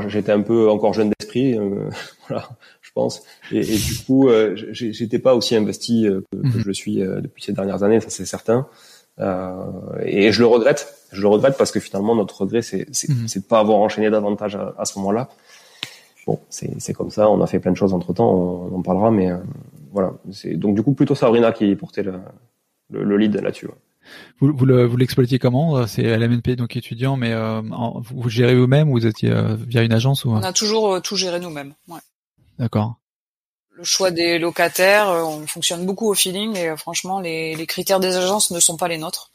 j'étais 0.09 0.33
un 0.33 0.43
peu 0.43 0.69
encore 0.71 0.95
jeune 0.95 1.13
d'esprit, 1.19 1.57
euh, 1.59 1.89
voilà, 2.29 2.49
je 2.91 2.95
pense. 2.95 3.23
Et, 3.53 3.61
et 3.61 3.79
du 3.79 3.97
coup, 4.05 4.29
euh, 4.29 4.55
j'étais 4.73 5.19
pas 5.21 5.35
aussi 5.35 5.55
investi 5.57 6.07
euh, 6.07 6.21
que, 6.33 6.37
que 6.39 6.47
Mhm. 6.57 6.61
je 6.61 6.67
le 6.67 6.75
suis 6.75 7.03
euh, 7.03 7.21
depuis 7.21 7.43
ces 7.43 7.53
dernières 7.53 7.83
années, 7.85 8.01
ça 8.01 8.11
c'est 8.11 8.27
certain. 8.27 8.67
Euh, 9.21 9.55
et 10.05 10.33
je 10.33 10.41
le 10.41 10.47
regrette. 10.47 10.95
Je 11.13 11.21
le 11.23 11.29
regrette 11.29 11.57
parce 11.59 11.73
que 11.73 11.81
finalement, 11.81 12.15
notre 12.15 12.41
regret, 12.43 12.63
c'est 12.63 12.87
Mhm. 13.09 13.27
de 13.35 13.41
pas 13.41 13.59
avoir 13.61 13.79
enchaîné 13.79 14.11
davantage 14.11 14.57
à, 14.57 14.75
à 14.79 14.85
ce 14.85 14.99
moment-là. 14.99 15.29
Bon, 16.27 16.39
c'est 16.49 16.93
comme 16.93 17.11
ça. 17.11 17.29
On 17.31 17.41
a 17.43 17.47
fait 17.47 17.59
plein 17.61 17.73
de 17.73 17.77
choses 17.77 17.93
entre 17.95 18.13
temps. 18.13 18.31
On, 18.33 18.75
on 18.75 18.79
en 18.79 18.83
parlera, 18.83 19.11
mais 19.11 19.31
euh, 19.31 19.39
voilà. 19.93 20.13
Donc 20.55 20.75
du 20.77 20.83
coup 20.83 20.93
plutôt 20.93 21.15
Sabrina 21.15 21.53
qui 21.53 21.75
portait 21.77 22.03
le, 22.03 22.15
le, 22.91 23.05
le 23.05 23.17
lead 23.17 23.35
là-dessus. 23.37 23.67
ouais. 23.67 23.75
Vous, 24.41 24.53
vous 24.57 24.65
le- 24.67 24.87
vous 24.87 24.97
l'exploitiez 24.97 25.39
comment 25.39 25.87
C'est 25.87 26.03
LMNP 26.03 26.57
donc 26.57 26.77
étudiant, 26.77 27.17
mais 27.17 27.33
euh, 27.33 27.61
en- 27.71 28.01
vous, 28.01 28.23
vous 28.23 28.29
gérez 28.29 28.55
vous-même 28.57 28.89
ou 28.91 28.93
vous 28.93 29.07
étiez 29.07 29.31
euh, 29.31 29.55
via 29.69 29.83
une 29.83 29.93
agence 29.93 30.25
ou 30.25 30.31
On 30.31 30.37
a 30.43 30.53
toujours 30.53 30.95
euh, 30.95 31.01
tout 31.01 31.17
géré 31.17 31.39
nous-mêmes. 31.41 31.75
Ouais. 31.89 31.99
D'accord. 32.61 32.97
Le 33.71 33.85
choix 33.85 34.11
des 34.11 34.39
locataires, 34.39 35.09
euh, 35.09 35.23
on 35.23 35.47
fonctionne 35.47 35.87
beaucoup 35.87 36.11
au 36.11 36.15
feeling 36.15 36.55
et 36.57 36.69
euh, 36.69 36.77
franchement, 36.77 37.19
les, 37.19 37.57
les 37.57 37.67
critères 37.67 37.99
des 37.99 38.17
agences 38.17 38.51
ne 38.51 38.61
sont 38.61 38.77
pas 38.77 38.87
les 38.87 38.99
nôtres. 38.99 39.33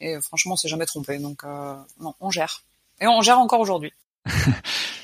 Et 0.00 0.20
franchement, 0.20 0.54
on 0.54 0.56
s'est 0.56 0.68
jamais 0.68 0.84
trompé. 0.84 1.18
Donc 1.18 1.44
non, 1.44 2.14
on 2.20 2.30
gère. 2.30 2.64
Et 3.00 3.06
on 3.06 3.22
gère 3.22 3.38
encore 3.38 3.60
aujourd'hui. 3.60 3.92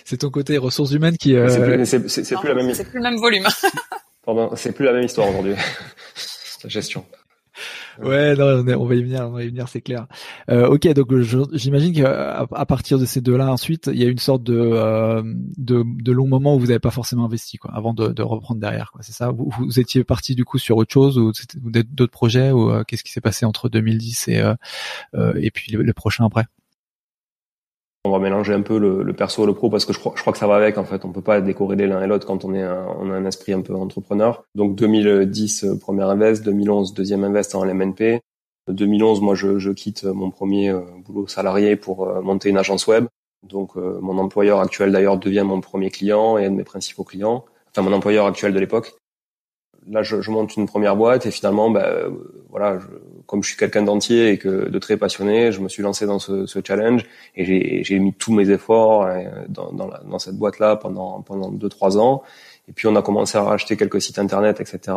c'est 0.04 0.18
ton 0.18 0.30
côté 0.30 0.58
ressources 0.58 0.90
humaines 0.90 1.16
qui. 1.16 1.36
C'est 1.48 1.62
plus, 1.62 2.48
la 2.48 2.54
même. 2.54 2.74
C'est 2.74 2.84
plus 2.84 2.98
le 2.98 3.02
même 3.02 3.16
volume. 3.16 3.46
Pardon, 4.26 4.50
c'est 4.56 4.72
plus 4.72 4.84
la 4.84 4.92
même 4.92 5.04
histoire 5.04 5.28
aujourd'hui. 5.28 5.54
la 6.64 6.68
gestion. 6.68 7.06
Ouais, 8.02 8.34
non, 8.34 8.64
on 8.80 8.86
va 8.86 8.94
y 8.94 9.02
venir, 9.02 9.26
on 9.26 9.30
va 9.30 9.44
y 9.44 9.48
venir, 9.48 9.68
c'est 9.68 9.80
clair. 9.80 10.06
Euh, 10.50 10.68
ok, 10.68 10.88
donc 10.94 11.12
j'imagine 11.52 11.92
qu'à 11.92 12.46
à 12.52 12.66
partir 12.66 12.98
de 12.98 13.04
ces 13.04 13.20
deux-là, 13.20 13.52
ensuite, 13.52 13.90
il 13.92 14.00
y 14.00 14.04
a 14.04 14.08
une 14.08 14.18
sorte 14.18 14.42
de, 14.42 14.58
euh, 14.58 15.22
de, 15.56 15.84
de 15.84 16.12
long 16.12 16.26
moment 16.26 16.54
où 16.56 16.58
vous 16.58 16.68
n'avez 16.68 16.78
pas 16.78 16.90
forcément 16.90 17.24
investi, 17.24 17.58
quoi, 17.58 17.72
avant 17.74 17.92
de, 17.92 18.08
de 18.08 18.22
reprendre 18.22 18.60
derrière, 18.60 18.90
quoi. 18.92 19.02
C'est 19.02 19.12
ça? 19.12 19.30
Vous, 19.30 19.50
vous, 19.58 19.80
étiez 19.80 20.02
parti 20.04 20.34
du 20.34 20.44
coup 20.44 20.58
sur 20.58 20.76
autre 20.76 20.92
chose 20.92 21.18
ou 21.18 21.32
d'autres 21.62 22.12
projets 22.12 22.50
ou 22.52 22.70
euh, 22.70 22.84
qu'est-ce 22.84 23.04
qui 23.04 23.12
s'est 23.12 23.20
passé 23.20 23.44
entre 23.44 23.68
2010 23.68 24.28
et 24.28 24.38
euh, 24.38 24.54
euh, 25.14 25.32
et 25.36 25.50
puis 25.50 25.72
le, 25.72 25.82
le 25.82 25.92
prochain 25.92 26.24
après? 26.24 26.46
On 28.04 28.10
va 28.10 28.18
mélanger 28.18 28.54
un 28.54 28.62
peu 28.62 28.78
le, 28.78 29.02
le, 29.02 29.12
perso 29.12 29.42
et 29.42 29.46
le 29.46 29.54
pro 29.54 29.68
parce 29.68 29.84
que 29.84 29.92
je 29.92 29.98
crois, 29.98 30.12
je 30.16 30.20
crois 30.20 30.32
que 30.32 30.38
ça 30.38 30.46
va 30.46 30.56
avec 30.56 30.78
en 30.78 30.84
fait. 30.84 31.04
On 31.04 31.12
peut 31.12 31.22
pas 31.22 31.40
décorréler 31.40 31.86
l'un 31.86 32.02
et 32.02 32.06
l'autre 32.06 32.26
quand 32.26 32.44
on 32.44 32.54
est 32.54 32.62
un, 32.62 32.86
on 32.98 33.10
a 33.10 33.14
un 33.14 33.24
esprit 33.26 33.52
un 33.52 33.60
peu 33.60 33.74
entrepreneur. 33.74 34.42
Donc 34.54 34.74
2010 34.76 35.64
euh, 35.64 35.78
premier 35.78 36.04
invest, 36.04 36.42
2011 36.44 36.94
deuxième 36.94 37.24
invest 37.24 37.54
en 37.54 37.64
LMNP. 37.64 38.20
2011 38.68 39.20
moi 39.20 39.34
je, 39.34 39.58
je 39.58 39.70
quitte 39.70 40.04
mon 40.04 40.30
premier 40.30 40.70
euh, 40.70 40.80
boulot 41.04 41.26
salarié 41.26 41.76
pour 41.76 42.08
euh, 42.08 42.22
monter 42.22 42.48
une 42.48 42.58
agence 42.58 42.86
web. 42.86 43.06
Donc 43.42 43.76
mon 43.76 44.18
employeur 44.18 44.60
actuel 44.60 44.92
d'ailleurs 44.92 45.16
devient 45.16 45.44
mon 45.46 45.62
premier 45.62 45.90
client 45.90 46.36
et 46.36 46.44
un 46.44 46.50
de 46.50 46.56
mes 46.56 46.64
principaux 46.64 47.04
clients. 47.04 47.46
Enfin 47.70 47.80
mon 47.80 47.96
employeur 47.96 48.26
actuel 48.26 48.52
de 48.52 48.58
l'époque 48.58 48.94
là, 49.86 50.02
je, 50.02 50.20
je, 50.20 50.30
monte 50.30 50.56
une 50.56 50.66
première 50.66 50.96
boîte 50.96 51.26
et 51.26 51.30
finalement, 51.30 51.70
bah, 51.70 51.86
euh, 51.86 52.10
voilà, 52.48 52.78
je, 52.78 52.86
comme 53.30 53.44
je 53.44 53.50
suis 53.50 53.56
quelqu'un 53.56 53.82
d'entier 53.82 54.30
et 54.30 54.38
que 54.38 54.68
de 54.68 54.78
très 54.80 54.96
passionné, 54.96 55.52
je 55.52 55.60
me 55.60 55.68
suis 55.68 55.84
lancé 55.84 56.04
dans 56.04 56.18
ce, 56.18 56.46
ce 56.46 56.58
challenge 56.66 57.04
et 57.36 57.84
j'ai 57.84 57.98
mis 58.00 58.12
tous 58.12 58.32
mes 58.32 58.50
efforts 58.50 59.04
euh, 59.04 59.22
dans, 59.48 59.70
dans, 59.70 59.86
la, 59.86 60.00
dans 60.00 60.18
cette 60.18 60.34
boîte-là 60.34 60.74
pendant 60.74 61.22
pendant 61.22 61.52
deux 61.52 61.68
trois 61.68 61.96
ans. 61.96 62.24
Et 62.68 62.72
puis 62.72 62.88
on 62.88 62.96
a 62.96 63.02
commencé 63.02 63.38
à 63.38 63.44
racheter 63.44 63.76
quelques 63.76 64.02
sites 64.02 64.18
internet, 64.18 64.60
etc. 64.60 64.96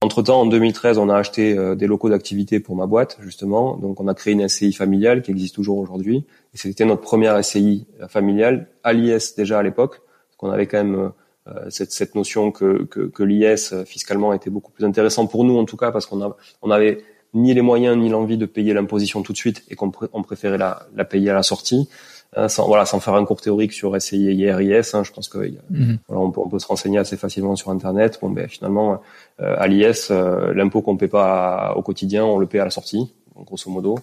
Entre 0.00 0.22
temps, 0.22 0.42
en 0.42 0.46
2013, 0.46 0.98
on 0.98 1.08
a 1.08 1.16
acheté 1.16 1.58
euh, 1.58 1.74
des 1.74 1.88
locaux 1.88 2.08
d'activité 2.08 2.60
pour 2.60 2.76
ma 2.76 2.86
boîte, 2.86 3.18
justement. 3.20 3.76
Donc, 3.76 3.98
on 3.98 4.06
a 4.06 4.14
créé 4.14 4.34
une 4.34 4.46
SCI 4.46 4.72
familiale 4.72 5.22
qui 5.22 5.32
existe 5.32 5.56
toujours 5.56 5.78
aujourd'hui. 5.78 6.24
Et 6.54 6.58
c'était 6.58 6.84
notre 6.84 7.00
première 7.00 7.42
SCI 7.42 7.86
familiale 8.08 8.68
à 8.84 8.92
l'IS 8.92 9.34
déjà 9.36 9.58
à 9.58 9.62
l'époque. 9.64 10.02
qu'on 10.36 10.50
avait 10.50 10.68
quand 10.68 10.84
même 10.84 11.12
euh, 11.48 11.70
cette, 11.70 11.90
cette, 11.90 12.14
notion 12.14 12.52
que, 12.52 12.84
que, 12.84 13.00
que 13.08 13.22
l'IS 13.24 13.74
fiscalement 13.86 14.32
était 14.34 14.50
beaucoup 14.50 14.70
plus 14.70 14.84
intéressant 14.84 15.26
pour 15.26 15.44
nous 15.44 15.58
en 15.58 15.64
tout 15.64 15.76
cas 15.76 15.90
parce 15.90 16.04
qu'on 16.06 16.34
on 16.62 16.70
avait 16.70 17.02
ni 17.36 17.54
les 17.54 17.62
moyens 17.62 17.96
ni 17.96 18.08
l'envie 18.08 18.38
de 18.38 18.46
payer 18.46 18.74
l'imposition 18.74 19.22
tout 19.22 19.32
de 19.32 19.38
suite 19.38 19.62
et 19.70 19.76
qu'on 19.76 19.92
on 20.12 20.22
préférait 20.22 20.58
la, 20.58 20.86
la, 20.94 21.04
payer 21.04 21.30
à 21.30 21.34
la 21.34 21.42
sortie. 21.42 21.88
Hein, 22.34 22.48
sans, 22.48 22.66
voilà, 22.66 22.84
sans 22.84 22.98
faire 22.98 23.14
un 23.14 23.24
cours 23.24 23.40
théorique 23.40 23.72
sur 23.72 24.00
SCI 24.00 24.28
et 24.28 24.34
IRIS, 24.34 24.94
hein, 24.94 25.04
je 25.04 25.12
pense 25.12 25.28
que 25.28 25.38
mhm. 25.70 25.98
voilà, 26.08 26.22
on, 26.22 26.30
peut, 26.30 26.40
on, 26.40 26.48
peut, 26.48 26.58
se 26.58 26.66
renseigner 26.66 26.98
assez 26.98 27.16
facilement 27.16 27.54
sur 27.54 27.70
Internet. 27.70 28.18
Bon, 28.20 28.30
ben 28.30 28.48
finalement, 28.48 29.00
euh, 29.40 29.54
à 29.58 29.68
l'IS, 29.68 30.08
euh, 30.10 30.52
l'impôt 30.52 30.82
qu'on 30.82 30.96
paie 30.96 31.08
pas 31.08 31.74
au 31.76 31.82
quotidien, 31.82 32.24
on 32.24 32.38
le 32.38 32.46
paie 32.46 32.58
à 32.58 32.64
la 32.64 32.70
sortie, 32.70 33.12
grosso 33.44 33.70
modo. 33.70 33.98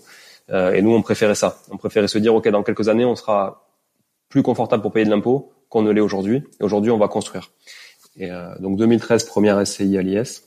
Euh, 0.52 0.74
et 0.74 0.82
nous, 0.82 0.92
on 0.92 1.02
préférait 1.02 1.36
ça. 1.36 1.58
On 1.72 1.78
préférait 1.78 2.08
se 2.08 2.18
dire, 2.18 2.34
ok, 2.34 2.48
dans 2.50 2.64
quelques 2.64 2.90
années, 2.90 3.06
on 3.06 3.16
sera 3.16 3.68
plus 4.30 4.44
confortable 4.44 4.82
pour 4.82 4.92
payer 4.92 5.06
de 5.06 5.12
l'impôt 5.12 5.52
qu'on 5.70 5.82
ne 5.82 5.92
l'est 5.92 6.02
aujourd'hui. 6.02 6.44
Et 6.60 6.64
aujourd'hui, 6.64 6.92
on 6.92 6.98
va 6.98 7.08
construire. 7.08 7.52
Et 8.16 8.32
euh, 8.32 8.54
donc 8.60 8.78
2013, 8.78 9.26
première 9.26 9.66
SCI 9.66 9.98
à 9.98 10.02
l'IS. 10.02 10.44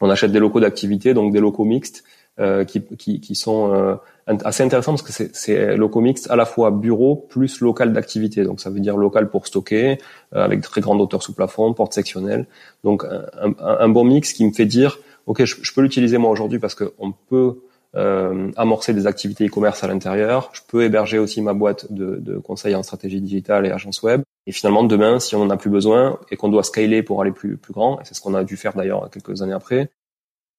On 0.00 0.10
achète 0.10 0.32
des 0.32 0.38
locaux 0.38 0.60
d'activité, 0.60 1.14
donc 1.14 1.32
des 1.32 1.40
locaux 1.40 1.64
mixtes, 1.64 2.04
euh, 2.38 2.64
qui, 2.64 2.82
qui, 2.82 3.34
sont 3.34 3.72
euh, 3.72 3.94
assez 4.26 4.62
intéressants 4.62 4.92
parce 4.92 5.02
que 5.02 5.30
c'est 5.32 5.74
locaux 5.74 6.02
mixtes 6.02 6.30
à 6.30 6.36
la 6.36 6.44
fois 6.44 6.70
bureau 6.70 7.16
plus 7.16 7.60
local 7.60 7.94
d'activité. 7.94 8.44
Donc 8.44 8.60
ça 8.60 8.68
veut 8.68 8.80
dire 8.80 8.98
local 8.98 9.30
pour 9.30 9.46
stocker, 9.46 9.98
euh, 10.34 10.44
avec 10.44 10.60
très 10.60 10.82
grande 10.82 11.00
hauteur 11.00 11.22
sous 11.22 11.32
plafond, 11.32 11.72
porte 11.72 11.94
sectionnelle. 11.94 12.46
Donc 12.84 13.04
un, 13.40 13.88
bon 13.88 14.04
mix 14.04 14.34
qui 14.34 14.44
me 14.44 14.52
fait 14.52 14.66
dire, 14.66 14.98
ok, 15.24 15.44
je, 15.44 15.56
je 15.62 15.72
peux 15.72 15.80
l'utiliser 15.80 16.18
moi 16.18 16.30
aujourd'hui 16.30 16.58
parce 16.58 16.74
qu'on 16.74 17.12
peut 17.12 17.56
euh, 17.96 18.50
amorcer 18.56 18.92
des 18.92 19.06
activités 19.06 19.46
e-commerce 19.46 19.82
à 19.82 19.88
l'intérieur. 19.88 20.50
Je 20.52 20.60
peux 20.68 20.84
héberger 20.84 21.18
aussi 21.18 21.40
ma 21.40 21.54
boîte 21.54 21.90
de, 21.90 22.16
de 22.16 22.36
conseils 22.36 22.74
en 22.74 22.82
stratégie 22.82 23.22
digitale 23.22 23.64
et 23.64 23.70
agence 23.70 24.02
web. 24.02 24.20
Et 24.46 24.52
finalement, 24.52 24.84
demain, 24.84 25.18
si 25.18 25.34
on 25.34 25.44
n'en 25.44 25.50
a 25.50 25.56
plus 25.56 25.70
besoin 25.70 26.20
et 26.30 26.36
qu'on 26.36 26.48
doit 26.48 26.62
scaler 26.62 27.02
pour 27.02 27.20
aller 27.20 27.32
plus, 27.32 27.56
plus 27.56 27.72
grand, 27.72 28.00
et 28.00 28.04
c'est 28.04 28.14
ce 28.14 28.20
qu'on 28.20 28.34
a 28.34 28.44
dû 28.44 28.56
faire 28.56 28.74
d'ailleurs 28.74 29.10
quelques 29.10 29.42
années 29.42 29.52
après, 29.52 29.90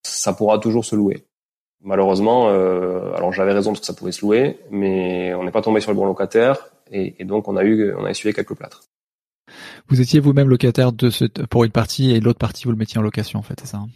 ça 0.04 0.34
pourra 0.34 0.60
toujours 0.60 0.84
se 0.84 0.96
louer. 0.96 1.26
Malheureusement, 1.82 2.50
euh, 2.50 3.14
alors 3.14 3.32
j'avais 3.32 3.54
raison 3.54 3.72
parce 3.72 3.82
que 3.82 3.86
ça 3.86 3.94
pouvait 3.94 4.12
se 4.12 4.22
louer, 4.22 4.60
mais 4.72 5.34
on 5.36 5.44
n'est 5.44 5.52
pas 5.52 5.62
tombé 5.62 5.80
sur 5.80 5.92
le 5.92 5.98
bon 5.98 6.06
locataire 6.06 6.70
et, 6.92 7.16
et, 7.20 7.26
donc 7.26 7.48
on 7.48 7.56
a 7.56 7.64
eu, 7.64 7.94
on 7.94 8.06
a 8.06 8.10
essuyé 8.10 8.34
quelques 8.34 8.56
plâtres. 8.56 8.84
Vous 9.88 10.02
étiez 10.02 10.20
vous-même 10.20 10.50
locataire 10.50 10.92
de 10.92 11.10
ce, 11.10 11.26
pour 11.26 11.64
une 11.64 11.72
partie 11.72 12.12
et 12.12 12.20
l'autre 12.20 12.40
partie 12.40 12.66
vous 12.66 12.72
le 12.72 12.78
mettiez 12.78 13.00
en 13.00 13.04
location 13.04 13.40
en 13.40 13.44
fait, 13.44 13.60
c'est 13.62 13.68
ça 13.68 13.78
hein? 13.78 13.88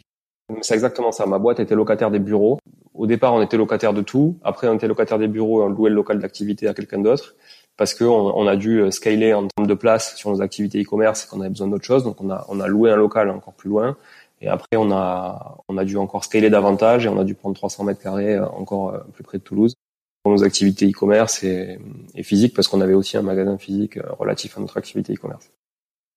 C'est 0.61 0.73
exactement 0.73 1.11
ça. 1.11 1.25
Ma 1.25 1.39
boîte 1.39 1.59
était 1.59 1.75
locataire 1.75 2.11
des 2.11 2.19
bureaux. 2.19 2.59
Au 2.93 3.07
départ, 3.07 3.33
on 3.33 3.41
était 3.41 3.55
locataire 3.55 3.93
de 3.93 4.01
tout. 4.01 4.37
Après, 4.43 4.67
on 4.67 4.73
était 4.73 4.87
locataire 4.87 5.17
des 5.17 5.29
bureaux 5.29 5.61
et 5.61 5.65
on 5.65 5.69
louait 5.69 5.89
le 5.89 5.95
local 5.95 6.19
d'activité 6.19 6.67
à 6.67 6.73
quelqu'un 6.73 6.99
d'autre 6.99 7.35
parce 7.81 7.95
qu'on 7.95 8.05
on 8.35 8.45
a 8.45 8.55
dû 8.55 8.77
euh, 8.77 8.91
scaler 8.91 9.33
en 9.33 9.47
termes 9.47 9.65
de 9.65 9.73
place 9.73 10.15
sur 10.15 10.29
nos 10.29 10.43
activités 10.43 10.83
e-commerce 10.83 11.25
et 11.25 11.27
qu'on 11.27 11.41
avait 11.41 11.49
besoin 11.49 11.67
d'autre 11.67 11.83
chose. 11.83 12.03
Donc 12.03 12.21
on 12.21 12.29
a, 12.29 12.45
on 12.47 12.59
a 12.59 12.67
loué 12.67 12.91
un 12.91 12.95
local 12.95 13.31
encore 13.31 13.55
plus 13.55 13.71
loin. 13.71 13.97
Et 14.39 14.47
après, 14.47 14.77
on 14.77 14.91
a, 14.91 15.57
on 15.67 15.79
a 15.79 15.83
dû 15.83 15.97
encore 15.97 16.23
scaler 16.23 16.51
davantage 16.51 17.07
et 17.07 17.09
on 17.09 17.17
a 17.17 17.23
dû 17.23 17.33
prendre 17.33 17.55
300 17.55 17.85
mètres 17.85 17.99
carrés 17.99 18.35
euh, 18.35 18.45
encore 18.49 18.93
euh, 18.93 18.99
plus 19.13 19.23
près 19.23 19.39
de 19.39 19.43
Toulouse 19.43 19.73
pour 20.21 20.31
nos 20.31 20.43
activités 20.43 20.87
e-commerce 20.87 21.43
et, 21.43 21.79
et 22.13 22.21
physiques 22.21 22.55
parce 22.55 22.67
qu'on 22.67 22.81
avait 22.81 22.93
aussi 22.93 23.17
un 23.17 23.23
magasin 23.23 23.57
physique 23.57 23.97
relatif 24.19 24.59
à 24.59 24.61
notre 24.61 24.77
activité 24.77 25.15
e-commerce. 25.15 25.49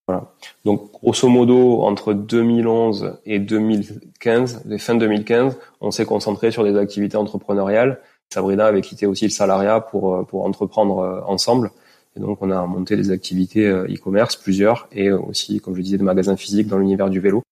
Voilà. 0.07 0.31
Donc, 0.65 0.91
grosso 0.91 1.27
modo, 1.27 1.81
entre 1.81 2.13
2011 2.13 3.21
et 3.25 3.39
2015, 3.39 4.65
les 4.67 4.77
fins 4.77 4.93
2015, 4.93 5.57
on 5.81 5.89
s'est 5.89 6.05
concentré 6.05 6.51
sur 6.51 6.63
des 6.63 6.77
activités 6.77 7.17
entrepreneuriales 7.17 8.01
Sabrina 8.33 8.65
avait 8.65 8.81
quitté 8.81 9.05
aussi 9.05 9.25
le 9.25 9.31
salariat 9.31 9.81
pour, 9.81 10.15
euh, 10.15 10.23
pour 10.23 10.45
entreprendre 10.45 10.99
euh, 10.99 11.21
ensemble. 11.25 11.71
Et 12.17 12.19
donc, 12.19 12.41
on 12.41 12.49
a 12.49 12.65
monté 12.65 12.95
des 12.95 13.11
activités 13.11 13.67
euh, 13.67 13.87
e-commerce, 13.87 14.35
plusieurs, 14.35 14.87
et 14.91 15.11
aussi, 15.11 15.59
comme 15.59 15.75
je 15.75 15.81
disais, 15.81 15.97
des 15.97 16.03
magasins 16.03 16.37
physiques 16.37 16.67
dans 16.67 16.77
l'univers 16.77 17.09
du 17.09 17.19
vélo. 17.19 17.43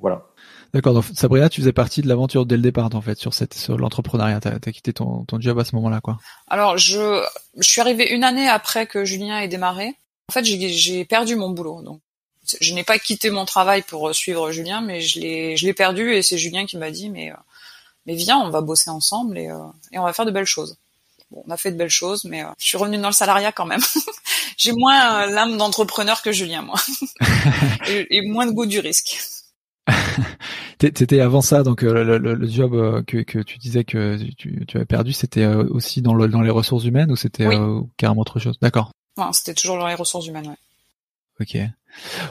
Voilà. 0.00 0.26
D'accord. 0.72 0.94
Donc, 0.94 1.04
Sabrina, 1.14 1.48
tu 1.48 1.60
faisais 1.60 1.72
partie 1.72 2.02
de 2.02 2.08
l'aventure 2.08 2.46
dès 2.46 2.56
le 2.56 2.62
départ, 2.62 2.94
en 2.94 3.00
fait, 3.00 3.18
sur 3.18 3.34
cette, 3.34 3.54
sur 3.54 3.78
l'entrepreneuriat. 3.78 4.40
T'as 4.40 4.54
as 4.54 4.72
quitté 4.72 4.92
ton, 4.92 5.24
ton 5.24 5.40
job 5.40 5.58
à 5.58 5.64
ce 5.64 5.74
moment-là, 5.76 6.00
quoi. 6.00 6.18
Alors, 6.48 6.78
je, 6.78 7.22
je 7.56 7.68
suis 7.68 7.80
arrivée 7.80 8.12
une 8.12 8.24
année 8.24 8.48
après 8.48 8.86
que 8.86 9.04
Julien 9.04 9.40
ait 9.40 9.48
démarré. 9.48 9.94
En 10.28 10.32
fait, 10.32 10.44
j'ai 10.44 11.04
perdu 11.04 11.36
mon 11.36 11.50
boulot. 11.50 11.82
Donc, 11.82 12.00
je 12.60 12.74
n'ai 12.74 12.84
pas 12.84 12.98
quitté 12.98 13.30
mon 13.30 13.44
travail 13.44 13.82
pour 13.82 14.14
suivre 14.14 14.50
Julien, 14.52 14.80
mais 14.80 15.00
je 15.00 15.20
l'ai, 15.20 15.56
je 15.56 15.66
l'ai 15.66 15.74
perdu 15.74 16.12
et 16.12 16.22
c'est 16.22 16.38
Julien 16.38 16.66
qui 16.66 16.76
m'a 16.76 16.90
dit, 16.90 17.10
mais 17.10 17.32
mais 18.06 18.14
viens, 18.14 18.38
on 18.38 18.50
va 18.50 18.60
bosser 18.60 18.90
ensemble 18.90 19.38
et, 19.38 19.48
euh, 19.48 19.58
et 19.92 19.98
on 19.98 20.04
va 20.04 20.12
faire 20.12 20.26
de 20.26 20.30
belles 20.30 20.46
choses. 20.46 20.76
Bon, 21.30 21.42
on 21.46 21.50
a 21.50 21.56
fait 21.56 21.72
de 21.72 21.76
belles 21.76 21.90
choses, 21.90 22.24
mais 22.24 22.44
euh, 22.44 22.48
je 22.58 22.66
suis 22.66 22.78
revenue 22.78 22.98
dans 22.98 23.08
le 23.08 23.14
salariat 23.14 23.52
quand 23.52 23.66
même. 23.66 23.80
J'ai 24.56 24.72
moins 24.72 25.22
euh, 25.22 25.26
l'âme 25.26 25.56
d'entrepreneur 25.56 26.22
que 26.22 26.32
Julien, 26.32 26.62
moi, 26.62 26.76
et, 27.88 28.16
et, 28.16 28.28
moins 28.28 28.46
de 28.46 28.52
goût 28.52 28.66
du 28.66 28.78
risque. 28.78 29.18
T'étais 30.78 31.20
avant 31.20 31.40
ça, 31.42 31.62
donc 31.62 31.82
le, 31.82 32.18
le, 32.18 32.34
le 32.34 32.48
job 32.48 33.04
que, 33.06 33.18
que, 33.22 33.38
tu 33.38 33.56
disais 33.58 33.84
que 33.84 34.18
tu, 34.36 34.64
tu 34.66 34.76
avais 34.76 34.84
perdu, 34.84 35.12
c'était 35.12 35.46
aussi 35.46 36.02
dans, 36.02 36.12
le, 36.12 36.28
dans 36.28 36.42
les 36.42 36.50
ressources 36.50 36.84
humaines 36.84 37.10
ou 37.10 37.16
c'était 37.16 37.48
carrément 37.96 38.20
autre 38.20 38.38
chose? 38.38 38.58
D'accord. 38.60 38.90
Non, 39.16 39.32
c'était 39.32 39.54
toujours 39.54 39.78
dans 39.78 39.86
les 39.86 39.94
ressources 39.94 40.26
humaines, 40.26 40.48
ouais. 40.48 40.56
Ok. 41.40 41.56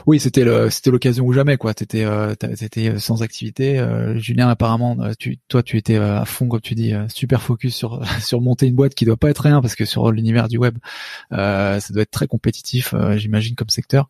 Oui, 0.06 0.20
c'était 0.20 0.44
c'était 0.70 0.90
l'occasion 0.90 1.24
ou 1.24 1.32
jamais 1.32 1.56
quoi. 1.56 1.74
T'étais, 1.74 2.04
euh, 2.04 2.34
t'étais 2.34 2.90
euh, 2.90 2.98
sans 2.98 3.22
activité. 3.22 3.78
Euh, 3.78 4.16
Julien, 4.18 4.48
apparemment, 4.48 4.96
toi, 5.48 5.62
tu 5.62 5.76
étais 5.76 5.96
à 5.96 6.24
fond, 6.24 6.48
comme 6.48 6.60
tu 6.60 6.74
dis, 6.74 6.92
super 7.08 7.42
focus 7.42 7.74
sur 7.74 8.02
sur 8.20 8.40
monter 8.40 8.66
une 8.66 8.74
boîte 8.74 8.94
qui 8.94 9.04
doit 9.04 9.16
pas 9.16 9.30
être 9.30 9.42
rien 9.42 9.60
parce 9.60 9.74
que 9.74 9.84
sur 9.84 10.12
l'univers 10.12 10.48
du 10.48 10.58
web, 10.58 10.78
ça 11.30 11.80
doit 11.90 12.02
être 12.02 12.10
très 12.10 12.26
compétitif, 12.26 12.94
j'imagine 13.16 13.54
comme 13.54 13.70
secteur. 13.70 14.08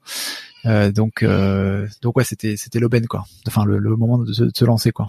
donc, 0.65 1.25
donc 2.03 2.17
ouais, 2.17 2.25
c'était 2.25 2.57
c'était 2.57 2.79
l'aubaine 2.79 3.07
quoi. 3.07 3.25
Enfin, 3.47 3.65
le, 3.65 3.79
le 3.79 3.97
moment 3.97 4.19
de 4.19 4.33
se 4.33 4.65
lancer 4.65 4.93
quoi. 4.93 5.09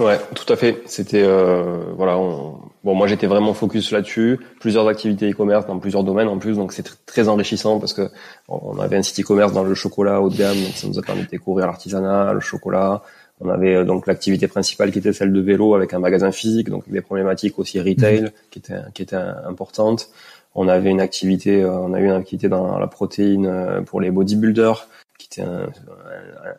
Ouais, 0.00 0.18
tout 0.34 0.50
à 0.52 0.56
fait. 0.56 0.82
C'était 0.86 1.22
euh, 1.22 1.92
voilà. 1.96 2.16
Bon, 2.16 2.94
moi 2.94 3.06
j'étais 3.06 3.26
vraiment 3.26 3.54
focus 3.54 3.92
là-dessus. 3.92 4.38
Plusieurs 4.60 4.88
activités 4.88 5.30
e-commerce 5.30 5.66
dans 5.66 5.78
plusieurs 5.78 6.04
domaines 6.04 6.28
en 6.28 6.38
plus, 6.38 6.56
donc 6.56 6.72
c'est 6.72 6.86
très 7.06 7.28
enrichissant 7.28 7.78
parce 7.78 7.92
que 7.92 8.08
on 8.48 8.78
avait 8.78 8.96
un 8.96 9.02
site 9.02 9.20
e-commerce 9.20 9.52
dans 9.52 9.62
le 9.62 9.74
chocolat 9.74 10.20
haut 10.20 10.30
de 10.30 10.36
gamme, 10.36 10.56
donc 10.56 10.72
ça 10.74 10.88
nous 10.88 10.98
a 10.98 11.02
permis 11.02 11.22
de 11.22 11.28
découvrir 11.28 11.66
l'artisanat, 11.66 12.32
le 12.32 12.40
chocolat. 12.40 13.02
On 13.40 13.48
avait 13.48 13.76
euh, 13.76 13.84
donc 13.84 14.06
l'activité 14.06 14.48
principale 14.48 14.90
qui 14.90 14.98
était 14.98 15.12
celle 15.12 15.32
de 15.32 15.40
vélo 15.40 15.74
avec 15.74 15.94
un 15.94 15.98
magasin 15.98 16.32
physique, 16.32 16.70
donc 16.70 16.88
des 16.88 17.00
problématiques 17.00 17.58
aussi 17.58 17.80
retail 17.80 18.22
mmh. 18.22 18.30
qui 18.50 18.58
étaient 18.58 18.80
qui 18.94 19.02
étaient 19.02 19.16
importantes. 19.16 20.10
On 20.54 20.68
avait 20.68 20.90
une 20.90 21.00
activité, 21.00 21.62
euh, 21.62 21.70
on 21.70 21.92
a 21.94 22.00
eu 22.00 22.04
une 22.04 22.10
activité 22.12 22.48
dans 22.48 22.78
la 22.78 22.86
protéine 22.86 23.82
pour 23.86 24.00
les 24.00 24.10
bodybuilders 24.10 24.88
était 25.32 25.42
un, 25.42 25.68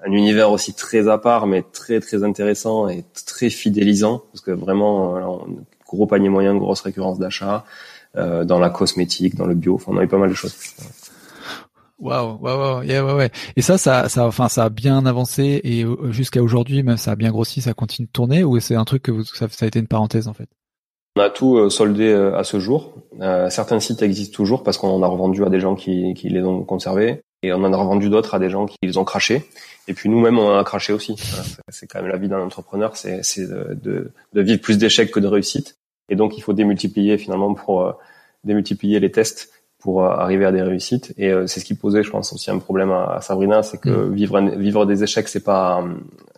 un, 0.06 0.12
univers 0.12 0.52
aussi 0.52 0.74
très 0.74 1.08
à 1.08 1.18
part, 1.18 1.48
mais 1.48 1.64
très 1.64 2.00
très 2.00 2.24
intéressant 2.24 2.88
et 2.88 3.04
très 3.26 3.50
fidélisant, 3.50 4.24
parce 4.32 4.42
que 4.42 4.52
vraiment, 4.52 5.46
gros 5.88 6.08
panier 6.08 6.30
moyen, 6.30 6.56
grosse 6.56 6.82
récurrence 6.82 7.20
d'achat, 7.20 7.66
euh, 8.16 8.44
dans 8.44 8.60
la 8.60 8.70
cosmétique, 8.70 9.36
dans 9.36 9.46
le 9.46 9.56
bio, 9.56 9.76
enfin, 9.76 9.92
on 9.94 9.98
a 9.98 10.04
eu 10.04 10.08
pas 10.08 10.18
mal 10.18 10.30
de 10.30 10.36
choses. 10.36 10.56
Waouh, 12.00 12.38
waouh, 12.42 12.80
ouais, 12.80 13.00
ouais. 13.00 13.32
Et 13.56 13.62
ça, 13.62 13.78
ça, 13.78 14.10
ça, 14.10 14.28
enfin, 14.28 14.50
ça 14.50 14.66
a 14.66 14.70
bien 14.70 15.06
avancé 15.06 15.62
et 15.64 15.86
euh, 15.86 16.12
jusqu'à 16.12 16.42
aujourd'hui, 16.44 16.84
même 16.84 16.98
ça 16.98 17.12
a 17.12 17.16
bien 17.16 17.32
grossi, 17.32 17.62
ça 17.62 17.74
continue 17.74 18.08
de 18.08 18.12
tourner, 18.12 18.44
ou 18.44 18.60
c'est 18.60 18.76
un 18.76 18.84
truc 18.84 19.04
que 19.04 19.12
vous, 19.12 19.24
ça, 19.24 19.48
ça 19.50 19.66
a 19.66 19.68
été 19.68 19.80
une 19.80 19.88
parenthèse 19.88 20.28
en 20.28 20.34
fait? 20.34 20.50
On 21.16 21.22
a 21.22 21.30
tout 21.30 21.58
euh, 21.58 21.70
soldé 21.70 22.08
euh, 22.08 22.36
à 22.36 22.44
ce 22.44 22.60
jour. 22.60 22.96
Euh, 23.22 23.50
certains 23.50 23.80
sites 23.80 24.02
existent 24.02 24.36
toujours 24.36 24.64
parce 24.64 24.78
qu'on 24.78 24.90
en 24.90 25.04
a 25.04 25.08
revendu 25.08 25.44
à 25.46 25.50
des 25.50 25.60
gens 25.60 25.76
qui, 25.76 26.14
qui 26.16 26.30
les 26.30 26.42
ont 26.42 26.64
conservés 26.64 27.22
et 27.44 27.54
on 27.54 27.58
en 27.58 27.72
a 27.72 27.78
revendu 27.78 28.10
d'autres 28.10 28.34
à 28.34 28.40
des 28.40 28.50
gens 28.50 28.66
qui 28.66 28.78
les 28.82 28.98
ont 28.98 29.04
crachés. 29.04 29.48
Et 29.88 29.94
puis 29.94 30.10
nous-mêmes, 30.10 30.40
on 30.40 30.48
en 30.48 30.58
a 30.58 30.64
craché 30.64 30.94
aussi. 30.94 31.16
c'est 31.70 31.88
quand 31.88 32.02
même 32.02 32.10
la 32.10 32.18
vie 32.18 32.30
d'un 32.30 32.40
entrepreneur, 32.40 32.96
c'est 32.96 33.22
de, 33.38 33.78
de, 33.82 34.12
de, 34.34 34.42
vivre 34.42 34.62
plus 34.62 34.78
d'échecs 34.78 35.12
que 35.12 35.20
de 35.20 35.28
réussites. 35.28 35.78
Et 36.10 36.16
donc, 36.16 36.38
il 36.38 36.42
faut 36.42 36.54
démultiplier 36.54 37.18
finalement 37.18 37.54
pour 37.54 37.96
démultiplier 38.44 39.00
les 39.00 39.12
tests 39.12 39.52
pour 39.80 40.06
arriver 40.06 40.46
à 40.46 40.52
des 40.52 40.62
réussites. 40.62 41.14
Et 41.18 41.32
c'est 41.48 41.60
ce 41.60 41.66
qui 41.66 41.76
posait, 41.76 42.04
je 42.04 42.10
pense, 42.10 42.32
aussi 42.32 42.50
un 42.50 42.60
problème 42.60 42.92
à, 42.92 43.20
Sabrina, 43.22 43.62
c'est 43.62 43.80
que 43.80 43.90
mmh. 43.90 44.14
vivre 44.14 44.42
vivre 44.58 44.86
des 44.86 45.04
échecs, 45.04 45.28
c'est 45.28 45.44
pas 45.44 45.84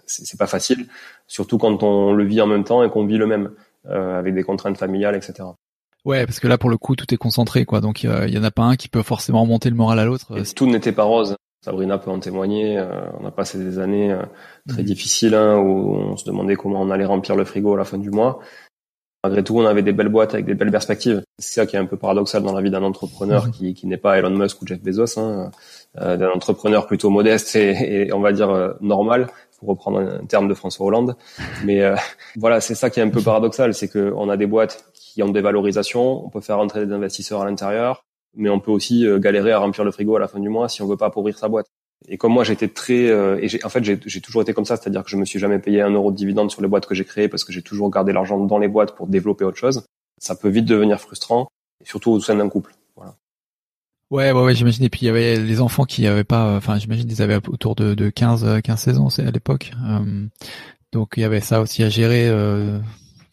c'est 0.08 0.38
pas 0.38 0.48
facile, 0.48 0.88
surtout 1.28 1.58
quand 1.58 1.82
on 1.82 2.14
le 2.14 2.24
vit 2.26 2.42
en 2.42 2.48
même 2.48 2.64
temps 2.64 2.84
et 2.84 2.90
qu'on 2.90 3.06
vit 3.06 3.18
le 3.18 3.28
même. 3.28 3.52
Euh, 3.88 4.18
avec 4.18 4.34
des 4.34 4.42
contraintes 4.42 4.78
familiales, 4.78 5.16
etc. 5.16 5.44
Ouais, 6.06 6.26
parce 6.26 6.40
que 6.40 6.48
là, 6.48 6.58
pour 6.58 6.70
le 6.70 6.78
coup, 6.78 6.96
tout 6.96 7.12
est 7.14 7.18
concentré, 7.18 7.66
quoi. 7.66 7.82
Donc, 7.82 8.04
il 8.04 8.30
y 8.30 8.38
en 8.38 8.44
a 8.44 8.52
pas 8.52 8.64
un 8.64 8.76
qui 8.76 8.88
peut 8.88 9.02
forcément 9.02 9.42
remonter 9.42 9.70
le 9.70 9.76
moral 9.76 10.00
à 10.00 10.06
l'autre. 10.06 10.34
Tout 10.56 10.68
n'était 10.68 10.92
pas 10.92 11.04
rose. 11.04 11.36
Sabrina 11.66 11.98
peut 11.98 12.12
en 12.12 12.20
témoigner. 12.20 12.78
Euh, 12.78 13.10
on 13.20 13.26
a 13.26 13.32
passé 13.32 13.58
des 13.58 13.80
années 13.80 14.12
euh, 14.12 14.22
très 14.70 14.84
mhm. 14.84 14.88
difficiles 14.88 15.34
hein, 15.34 15.58
où 15.58 15.96
on 15.96 16.16
se 16.16 16.24
demandait 16.26 16.56
comment 16.56 16.80
on 16.80 16.92
allait 16.92 17.06
remplir 17.06 17.36
le 17.36 17.44
frigo 17.44 17.74
à 17.74 17.78
la 17.78 17.86
fin 17.86 17.98
du 17.98 18.12
mois. 18.12 18.40
Malgré 19.24 19.44
tout, 19.44 19.58
on 19.58 19.66
avait 19.66 19.82
des 19.82 19.92
belles 19.92 20.10
boîtes 20.10 20.36
avec 20.36 20.46
des 20.46 20.54
belles 20.54 20.70
perspectives. 20.70 21.24
C'est 21.40 21.62
ça 21.62 21.66
qui 21.66 21.76
est 21.76 21.80
un 21.80 21.88
peu 21.88 21.98
paradoxal 21.98 22.44
dans 22.44 22.54
la 22.54 22.62
vie 22.62 22.70
d'un 22.70 22.84
entrepreneur 22.84 23.48
mhm. 23.48 23.52
qui, 23.52 23.74
qui 23.74 23.88
n'est 23.88 23.98
pas 23.98 24.20
Elon 24.20 24.30
Musk 24.30 24.62
ou 24.62 24.68
Jeff 24.68 24.80
Bezos, 24.80 25.20
hein, 25.20 25.50
euh, 26.00 26.18
d'un 26.18 26.30
entrepreneur 26.30 26.86
plutôt 26.86 27.10
modeste 27.10 27.56
et, 27.56 28.06
et 28.10 28.14
on 28.14 28.20
va 28.20 28.32
dire 28.32 28.76
normal, 28.80 29.26
pour 29.60 29.70
reprendre 29.70 30.00
un 30.00 30.26
terme 30.26 30.48
de 30.48 30.54
François 30.54 30.86
Hollande. 30.86 31.16
Mais 31.64 31.82
euh, 31.82 31.96
voilà, 32.38 32.62
c'est 32.62 32.76
ça 32.76 32.90
qui 32.90 33.00
est 33.00 33.04
un 33.04 33.10
peu 33.10 33.22
paradoxal, 33.22 33.74
c'est 33.74 33.88
qu'on 33.88 34.30
a 34.30 34.38
des 34.38 34.48
boîtes 34.48 34.86
qui 35.16 35.24
ont 35.24 35.30
des 35.30 35.40
valorisations, 35.40 36.26
on 36.26 36.30
peut 36.30 36.42
faire 36.42 36.58
rentrer 36.58 36.86
des 36.86 36.92
investisseurs 36.92 37.42
à 37.42 37.46
l'intérieur, 37.46 38.04
mais 38.36 38.50
on 38.50 38.60
peut 38.60 38.72
aussi 38.72 39.08
euh, 39.08 39.18
galérer 39.18 39.54
à 39.54 39.60
remplir 39.60 39.86
le 39.86 39.92
frigo 39.92 40.18
à 40.18 40.20
la 40.20 40.28
fin 40.28 40.42
du 40.42 40.50
mois 40.50 40.68
si 40.68 40.82
on 40.82 40.88
veut 40.88 40.98
pas 40.98 41.06
appauvrir 41.06 41.38
sa 41.38 41.48
boîte. 41.48 41.68
Et 42.10 42.18
comme 42.18 42.34
moi, 42.34 42.44
j'étais 42.44 42.68
très, 42.68 43.08
euh, 43.08 43.40
et 43.42 43.64
en 43.64 43.70
fait, 43.70 43.82
j'ai 43.82 44.22
toujours 44.22 44.42
été 44.42 44.54
comme 44.54 44.66
ça, 44.66 44.76
c'est-à-dire 44.76 45.06
que 45.06 45.10
je 45.10 45.16
me 45.16 45.24
suis 45.24 45.40
jamais 45.40 45.58
payé 45.58 45.82
un 45.82 45.90
euro 45.92 46.12
de 46.12 46.18
dividende 46.18 46.52
sur 46.52 46.62
les 46.62 46.68
boîtes 46.68 46.86
que 46.86 46.94
j'ai 46.94 47.06
créées 47.06 47.30
parce 47.30 47.46
que 47.46 47.54
j'ai 47.54 47.62
toujours 47.62 47.90
gardé 47.90 48.12
l'argent 48.12 48.38
dans 48.38 48.58
les 48.58 48.68
boîtes 48.68 48.94
pour 48.94 49.08
développer 49.08 49.46
autre 49.46 49.58
chose. 49.58 49.86
Ça 50.20 50.36
peut 50.36 50.50
vite 50.50 50.66
devenir 50.66 51.00
frustrant, 51.00 51.48
surtout 51.86 52.12
au 52.12 52.20
sein 52.20 52.36
d'un 52.36 52.50
couple. 52.50 52.76
Ouais, 54.12 54.34
ouais, 54.34 54.44
ouais, 54.44 54.54
j'imagine. 54.54 54.84
Et 54.84 54.90
puis 54.90 55.02
il 55.04 55.06
y 55.06 55.10
avait 55.10 55.38
les 55.38 55.62
enfants 55.62 55.86
qui 55.86 56.06
avaient 56.06 56.26
pas, 56.26 56.58
enfin, 56.58 56.78
j'imagine 56.78 57.10
ils 57.10 57.22
avaient 57.22 57.38
autour 57.48 57.76
de, 57.76 57.96
de 57.96 58.10
15, 58.10 58.62
15, 58.64 58.80
16 58.80 59.00
ans, 59.00 59.10
c'est 59.10 59.26
à 59.26 59.32
l'époque. 59.32 59.72
Euh, 59.88 60.28
donc 60.92 61.14
il 61.18 61.22
y 61.22 61.24
avait 61.24 61.42
ça 61.42 61.62
aussi 61.62 61.84
à 61.84 61.90
gérer. 61.90 62.28
Euh, 62.28 62.80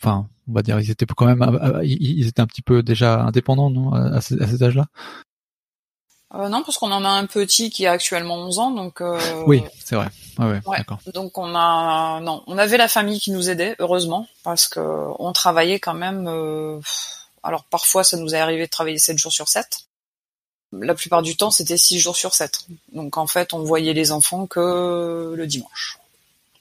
enfin, 0.01 0.29
on 0.49 0.53
va 0.53 0.63
dire, 0.63 0.79
ils 0.81 0.91
étaient 0.91 1.07
quand 1.07 1.27
même, 1.27 1.81
ils 1.83 2.27
étaient 2.27 2.41
un 2.41 2.47
petit 2.47 2.63
peu 2.63 2.83
déjà 2.83 3.21
indépendants, 3.23 3.71
non, 3.71 3.93
à, 3.93 4.21
cet 4.21 4.63
âge-là. 4.63 4.87
Euh, 6.35 6.49
non, 6.49 6.63
parce 6.63 6.79
qu'on 6.79 6.91
en 6.93 7.05
a 7.05 7.11
un 7.11 7.27
petit 7.27 7.71
qui 7.71 7.87
a 7.87 7.93
actuellement 7.93 8.37
11 8.37 8.59
ans, 8.59 8.71
donc. 8.71 9.03
Euh... 9.03 9.21
Oui, 9.47 9.63
c'est 9.85 9.97
vrai. 9.97 10.09
Ouais, 10.39 10.47
ouais, 10.47 10.61
ouais. 10.67 11.13
Donc 11.13 11.37
on 11.37 11.55
a, 11.55 12.21
non, 12.21 12.43
on 12.47 12.57
avait 12.57 12.79
la 12.79 12.89
famille 12.89 13.21
qui 13.21 13.33
nous 13.33 13.51
aidait, 13.51 13.77
heureusement, 13.81 14.27
parce 14.43 14.67
que 14.67 14.81
on 15.19 15.33
travaillait 15.33 15.79
quand 15.79 15.95
même. 15.95 16.27
Euh... 16.29 16.81
Alors 17.43 17.65
parfois, 17.65 18.03
ça 18.03 18.17
nous 18.17 18.35
est 18.35 18.39
arrivé 18.39 18.63
de 18.65 18.71
travailler 18.71 18.99
7 18.99 19.19
jours 19.19 19.33
sur 19.33 19.49
7 19.49 19.87
la 20.73 20.95
plupart 20.95 21.23
du 21.23 21.37
temps, 21.37 21.51
c'était 21.51 21.77
six 21.77 21.99
jours 21.99 22.17
sur 22.17 22.35
sept. 22.35 22.67
Donc 22.93 23.17
en 23.17 23.27
fait, 23.27 23.53
on 23.53 23.63
voyait 23.63 23.93
les 23.93 24.13
enfants 24.13 24.47
que 24.47 25.35
le 25.37 25.47
dimanche, 25.47 25.99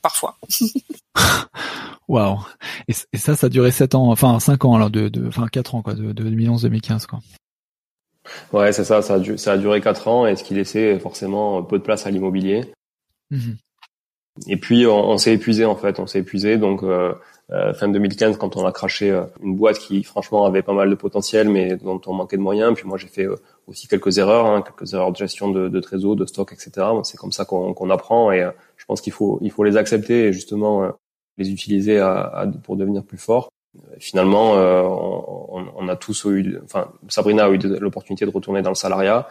parfois. 0.02 0.38
Waouh. 2.08 2.40
Et, 2.88 3.18
ça, 3.18 3.36
ça 3.36 3.48
a 3.48 3.50
duré 3.50 3.72
sept 3.72 3.96
ans, 3.96 4.12
enfin 4.12 4.40
cinq 4.40 4.66
ans 4.66 4.76
alors, 4.76 4.90
de, 4.90 5.08
de 5.10 5.28
enfin 5.28 5.48
quatre 5.48 5.76
ans 5.76 5.82
quoi, 5.82 5.94
de, 5.94 6.14
2011-2015 6.14 7.06
quoi. 7.06 7.20
Ouais, 8.54 8.72
c'est 8.72 8.84
ça, 8.84 9.02
ça 9.02 9.16
a, 9.16 9.38
ça 9.38 9.54
a 9.54 9.58
duré 9.58 9.82
quatre 9.82 10.08
ans 10.08 10.28
et 10.28 10.36
ce 10.36 10.44
qui 10.44 10.54
laissait 10.54 11.00
forcément 11.00 11.64
peu 11.64 11.80
de 11.80 11.84
place 11.84 12.06
à 12.06 12.12
l'immobilier. 12.12 12.72
Mmh 13.32 13.54
et 14.48 14.58
puis 14.58 14.88
on, 14.88 15.18
s'est 15.18 15.34
épuisé 15.34 15.66
en 15.66 15.76
fait, 15.76 16.00
on 16.00 16.08
s'est 16.08 16.20
épuisé 16.20 16.58
donc 16.58 16.84
euh, 16.84 17.14
euh, 17.52 17.74
fin 17.74 17.90
2015 17.90 18.38
quand 18.38 18.56
on 18.56 18.66
a 18.66 18.72
craché 18.72 19.12
euh, 19.12 19.24
une 19.44 19.56
boîte 19.56 19.78
qui 19.78 20.04
franchement 20.04 20.46
avait 20.46 20.62
pas 20.62 20.74
mal 20.74 20.90
de 20.90 20.96
potentiel 20.96 21.50
mais 21.50 21.76
dont 21.76 22.02
on 22.08 22.14
manquait 22.14 22.38
de 22.38 22.42
moyens. 22.42 22.74
Puis 22.76 22.88
moi 22.88 22.98
j'ai 22.98 23.08
fait 23.08 23.28
aussi 23.67 23.88
quelques 23.88 24.17
erreurs, 24.17 24.45
hein, 24.45 24.62
quelques 24.62 24.93
erreurs 24.93 25.12
de 25.12 25.17
gestion 25.17 25.50
de, 25.50 25.69
de 25.69 25.80
trésor, 25.80 26.15
de 26.15 26.26
stock, 26.26 26.52
etc. 26.54 26.88
c'est 27.04 27.17
comme 27.17 27.32
ça 27.32 27.45
qu'on 27.45 27.89
apprend 27.89 28.32
et 28.32 28.50
je 28.78 28.86
pense 28.86 29.02
qu'il 29.02 29.13
faut 29.13 29.39
il 29.41 29.52
faut 29.52 29.63
les 29.63 29.78
accepter 29.78 30.28
et 30.28 30.34
justement 30.34 30.91
les 31.38 31.52
utiliser 31.52 32.00
à, 32.00 32.21
à, 32.21 32.47
pour 32.47 32.76
devenir 32.76 33.04
plus 33.04 33.17
fort. 33.17 33.50
Finalement, 34.00 34.54
on, 34.54 35.65
on, 35.78 35.88
a 35.88 35.95
tous 35.95 36.26
eu, 36.26 36.60
enfin 36.65 36.91
Sabrina 37.08 37.45
a 37.45 37.50
eu 37.50 37.58
l'opportunité 37.80 38.26
de 38.26 38.32
retourner 38.32 38.62
dans 38.62 38.69
le 38.69 38.76
salariat. 38.76 39.30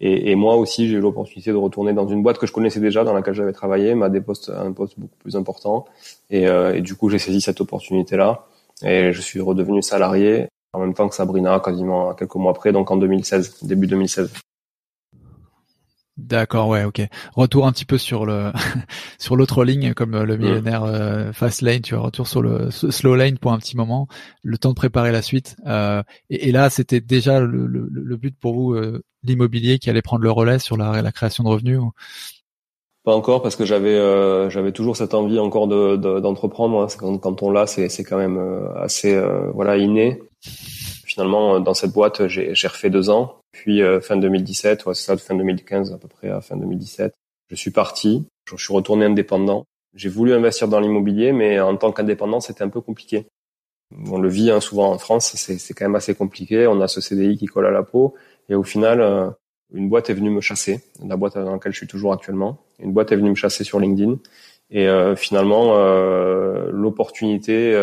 Et, 0.00 0.30
et, 0.30 0.34
moi 0.36 0.56
aussi, 0.56 0.88
j'ai 0.88 0.96
eu 0.96 1.00
l'opportunité 1.00 1.50
de 1.50 1.56
retourner 1.56 1.92
dans 1.92 2.06
une 2.06 2.22
boîte 2.22 2.38
que 2.38 2.46
je 2.46 2.52
connaissais 2.52 2.80
déjà, 2.80 3.02
dans 3.02 3.14
laquelle 3.14 3.34
j'avais 3.34 3.52
travaillé, 3.52 3.94
mais 3.94 4.06
à 4.06 4.08
des 4.08 4.20
postes, 4.20 4.50
un 4.50 4.72
poste 4.72 4.98
beaucoup 4.98 5.16
plus 5.18 5.34
important. 5.36 5.86
Et, 6.30 6.46
euh, 6.46 6.74
et 6.74 6.82
du 6.82 6.94
coup, 6.94 7.08
j'ai 7.08 7.18
saisi 7.18 7.40
cette 7.40 7.60
opportunité-là. 7.60 8.46
Et 8.84 9.12
je 9.12 9.20
suis 9.20 9.40
redevenu 9.40 9.82
salarié 9.82 10.48
en 10.72 10.80
même 10.80 10.94
temps 10.94 11.08
que 11.08 11.14
Sabrina, 11.14 11.60
quasiment 11.60 12.14
quelques 12.14 12.34
mois 12.34 12.52
après, 12.52 12.72
donc 12.72 12.90
en 12.90 12.96
2016, 12.96 13.64
début 13.64 13.86
2016. 13.86 14.32
D'accord, 16.18 16.68
ouais, 16.68 16.82
ok. 16.82 17.00
Retour 17.36 17.68
un 17.68 17.72
petit 17.72 17.84
peu 17.84 17.96
sur 17.96 18.26
le 18.26 18.50
sur 19.20 19.36
l'autre 19.36 19.64
ligne, 19.64 19.94
comme 19.94 20.20
le 20.20 20.36
mm. 20.36 20.40
millionnaire 20.40 20.82
euh, 20.82 21.32
fast 21.32 21.62
lane, 21.62 21.80
tu 21.80 21.94
vois, 21.94 22.02
retour 22.02 22.26
sur 22.26 22.42
le 22.42 22.72
slow 22.72 23.14
lane 23.14 23.38
pour 23.38 23.52
un 23.52 23.58
petit 23.58 23.76
moment, 23.76 24.08
le 24.42 24.58
temps 24.58 24.70
de 24.70 24.74
préparer 24.74 25.12
la 25.12 25.22
suite. 25.22 25.56
Euh, 25.66 26.02
et, 26.28 26.50
là, 26.50 26.70
c'était 26.70 27.00
déjà 27.00 27.38
le, 27.40 27.68
le, 27.68 28.16
but 28.16 28.36
pour 28.36 28.54
vous, 28.54 28.74
euh, 28.74 29.04
l'immobilier 29.22 29.78
qui 29.78 29.90
allait 29.90 30.02
prendre 30.02 30.24
le 30.24 30.30
relais 30.32 30.58
sur 30.58 30.76
la, 30.76 31.02
la 31.02 31.12
création 31.12 31.44
de 31.44 31.50
revenus. 31.50 31.80
Pas 33.08 33.14
encore, 33.14 33.40
parce 33.40 33.56
que 33.56 33.64
j'avais 33.64 33.96
j'avais 34.50 34.72
toujours 34.72 34.94
cette 34.94 35.14
envie 35.14 35.38
encore 35.38 35.66
de 35.66 35.96
d'entreprendre. 35.96 36.82
Hein. 36.82 37.18
Quand, 37.22 37.42
on 37.42 37.50
l'a, 37.50 37.66
c'est 37.66 37.88
c'est 37.88 38.04
quand 38.04 38.18
même 38.18 38.38
assez 38.76 39.18
voilà 39.54 39.78
inné 39.78 40.20
finalement, 41.18 41.58
dans 41.58 41.74
cette 41.74 41.92
boîte, 41.92 42.28
j'ai 42.28 42.68
refait 42.68 42.90
deux 42.90 43.10
ans. 43.10 43.40
Puis 43.50 43.82
euh, 43.82 44.00
fin 44.00 44.16
2017, 44.16 44.86
ouais, 44.86 44.94
c'est 44.94 45.06
ça, 45.06 45.16
fin 45.16 45.34
2015 45.34 45.92
à 45.92 45.98
peu 45.98 46.06
près, 46.06 46.28
à 46.28 46.40
fin 46.40 46.56
2017, 46.56 47.12
je 47.50 47.56
suis 47.56 47.72
parti. 47.72 48.24
Je 48.48 48.56
suis 48.56 48.72
retourné 48.72 49.06
indépendant. 49.06 49.64
J'ai 49.94 50.08
voulu 50.08 50.32
investir 50.32 50.68
dans 50.68 50.78
l'immobilier, 50.78 51.32
mais 51.32 51.58
en 51.58 51.76
tant 51.76 51.90
qu'indépendant, 51.90 52.38
c'était 52.38 52.62
un 52.62 52.68
peu 52.68 52.80
compliqué. 52.80 53.26
On 54.06 54.18
le 54.18 54.28
vit 54.28 54.50
hein, 54.50 54.60
souvent 54.60 54.92
en 54.92 54.98
France, 54.98 55.34
c'est 55.34 55.74
quand 55.74 55.86
même 55.86 55.96
assez 55.96 56.14
compliqué. 56.14 56.68
On 56.68 56.80
a 56.80 56.86
ce 56.86 57.00
CDI 57.00 57.36
qui 57.36 57.46
colle 57.46 57.66
à 57.66 57.70
la 57.70 57.82
peau, 57.82 58.14
et 58.48 58.54
au 58.54 58.62
final, 58.62 59.00
euh, 59.00 59.28
une 59.72 59.88
boîte 59.88 60.10
est 60.10 60.14
venue 60.14 60.30
me 60.30 60.40
chasser, 60.40 60.80
la 61.04 61.16
boîte 61.16 61.34
dans 61.34 61.52
laquelle 61.52 61.72
je 61.72 61.78
suis 61.78 61.86
toujours 61.86 62.12
actuellement. 62.12 62.58
Une 62.78 62.92
boîte 62.92 63.12
est 63.12 63.16
venue 63.16 63.30
me 63.30 63.34
chasser 63.34 63.64
sur 63.64 63.80
LinkedIn, 63.80 64.16
et 64.70 64.88
euh, 64.88 65.16
finalement, 65.16 65.74
l'opportunité 66.70 67.74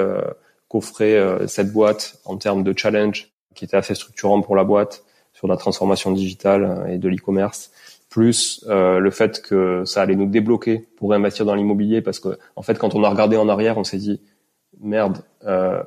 qu'offrait 0.68 1.16
euh, 1.16 1.48
cette 1.48 1.72
boîte 1.72 2.20
en 2.26 2.38
termes 2.38 2.64
de 2.64 2.74
challenge 2.76 3.32
qui 3.54 3.66
était 3.66 3.78
assez 3.78 3.96
structurant 3.96 4.42
pour 4.42 4.56
la 4.56 4.64
boîte 4.64 5.04
sur 5.34 5.48
la 5.48 5.58
transformation 5.58 6.12
digitale 6.12 6.64
euh, 6.64 6.94
et 6.94 6.98
de 6.98 7.08
l'e-commerce, 7.08 7.72
plus 8.10 8.64
euh, 8.68 9.00
le 9.00 9.12
fait 9.12 9.42
que 9.42 9.84
ça 9.86 10.02
allait 10.02 10.16
nous 10.16 10.26
débloquer 10.26 10.80
pour 10.98 11.14
investir 11.14 11.46
dans 11.46 11.56
l'immobilier 11.56 12.02
parce 12.02 12.20
que 12.20 12.38
en 12.56 12.62
fait 12.62 12.78
quand 12.78 12.96
on 12.96 13.04
a 13.04 13.10
regardé 13.10 13.38
en 13.38 13.50
arrière, 13.50 13.78
on 13.78 13.84
s'est 13.84 13.98
dit 13.98 14.22
merde, 14.82 15.24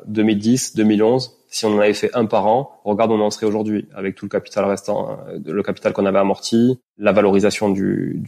2010, 0.06 0.74
2011, 0.76 1.37
si 1.48 1.64
on 1.66 1.74
en 1.74 1.78
avait 1.78 1.94
fait 1.94 2.10
un 2.14 2.26
par 2.26 2.46
an, 2.46 2.80
regarde 2.84 3.10
où 3.10 3.14
on 3.14 3.20
en 3.20 3.30
serait 3.30 3.46
aujourd'hui 3.46 3.88
avec 3.94 4.14
tout 4.14 4.26
le 4.26 4.30
capital 4.30 4.64
restant, 4.64 5.18
le 5.44 5.62
capital 5.62 5.92
qu'on 5.92 6.06
avait 6.06 6.18
amorti, 6.18 6.78
la 6.98 7.12
valorisation 7.12 7.70
du, 7.70 8.20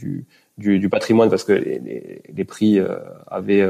du, 0.59 0.79
du, 0.79 0.89
patrimoine 0.89 1.31
parce 1.31 1.45
que 1.45 1.53
les, 1.53 2.23
les, 2.33 2.45
prix 2.45 2.81
avaient 3.27 3.67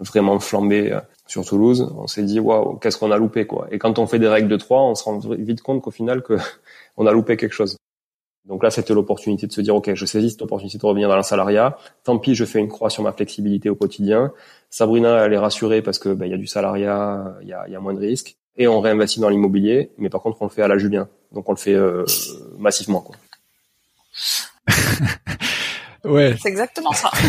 vraiment 0.00 0.38
flambé 0.40 0.98
sur 1.26 1.44
Toulouse, 1.44 1.92
on 1.96 2.06
s'est 2.06 2.22
dit 2.22 2.40
waouh, 2.40 2.76
qu'est-ce 2.76 2.98
qu'on 2.98 3.10
a 3.10 3.16
loupé 3.16 3.46
quoi. 3.46 3.66
Et 3.70 3.78
quand 3.78 3.98
on 3.98 4.06
fait 4.06 4.18
des 4.18 4.28
règles 4.28 4.48
de 4.48 4.56
trois, 4.56 4.82
on 4.82 4.94
se 4.94 5.04
rend 5.04 5.18
vite 5.18 5.62
compte 5.62 5.82
qu'au 5.82 5.90
final 5.90 6.22
que 6.22 6.34
on 6.96 7.06
a 7.06 7.12
loupé 7.12 7.36
quelque 7.36 7.54
chose. 7.54 7.76
Donc 8.44 8.62
là, 8.62 8.70
c'était 8.70 8.92
l'opportunité 8.92 9.46
de 9.46 9.52
se 9.52 9.60
dire 9.62 9.74
ok, 9.74 9.94
je 9.94 10.04
saisis 10.04 10.32
cette 10.32 10.42
opportunité 10.42 10.76
de 10.76 10.84
revenir 10.84 11.08
dans 11.08 11.16
le 11.16 11.22
salariat. 11.22 11.78
Tant 12.04 12.18
pis, 12.18 12.34
je 12.34 12.44
fais 12.44 12.58
une 12.58 12.68
croix 12.68 12.90
sur 12.90 13.02
ma 13.02 13.12
flexibilité 13.12 13.70
au 13.70 13.74
quotidien. 13.74 14.32
Sabrina, 14.68 15.24
elle 15.24 15.32
est 15.32 15.38
rassurée 15.38 15.80
parce 15.80 15.98
que 15.98 16.10
ben, 16.10 16.26
il 16.26 16.30
y 16.30 16.34
a 16.34 16.38
du 16.38 16.46
salariat, 16.46 17.36
il 17.40 17.48
y 17.48 17.52
a, 17.52 17.66
y 17.68 17.74
a, 17.74 17.80
moins 17.80 17.94
de 17.94 18.00
risques, 18.00 18.36
et 18.56 18.68
on 18.68 18.80
réinvestit 18.80 19.20
dans 19.20 19.28
l'immobilier. 19.28 19.90
Mais 19.98 20.10
par 20.10 20.22
contre, 20.22 20.40
on 20.40 20.44
le 20.46 20.50
fait 20.50 20.62
à 20.62 20.68
la 20.68 20.78
Julien, 20.78 21.08
donc 21.32 21.48
on 21.48 21.52
le 21.52 21.58
fait 21.58 21.74
euh, 21.74 22.04
massivement 22.58 23.00
quoi. 23.00 23.16
Ouais. 26.04 26.36
C'est 26.38 26.50
exactement 26.50 26.92
ça. 26.92 27.10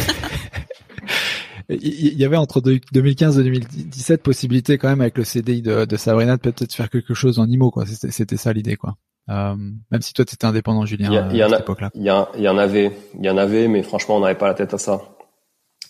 Il 1.70 2.20
y 2.20 2.26
avait 2.26 2.38
entre 2.38 2.62
2015 2.62 3.40
et 3.40 3.44
2017 3.44 4.22
possibilité 4.22 4.78
quand 4.78 4.88
même 4.88 5.02
avec 5.02 5.18
le 5.18 5.24
CDI 5.24 5.64
de, 5.64 5.86
de 5.86 5.98
Sabrina 5.98 6.36
de 6.36 6.42
peut-être 6.42 6.74
faire 6.74 6.92
quelque 6.92 7.16
chose 7.16 7.40
en 7.40 7.48
IMO 7.48 7.72
quoi. 7.72 7.86
C'était 7.88 8.38
ça 8.38 8.54
l'idée 8.54 8.76
quoi. 8.76 8.98
Euh, 9.30 9.56
même 9.90 10.02
si 10.02 10.14
toi 10.14 10.26
tu 10.26 10.36
étais 10.36 10.46
indépendant 10.46 10.86
Julien 10.86 11.12
y, 11.12 11.42
à 11.42 11.50
cette 11.50 11.62
époque-là. 11.62 11.90
Il 11.96 12.04
y, 12.04 12.12
en 12.12 12.58
avait, 12.60 12.92
il 13.18 13.26
y 13.26 13.30
en 13.30 13.38
avait, 13.38 13.68
mais 13.68 13.82
franchement 13.82 14.18
on 14.18 14.20
n'avait 14.20 14.38
pas 14.38 14.48
la 14.48 14.54
tête 14.54 14.76
à 14.76 14.78
ça. 14.78 15.02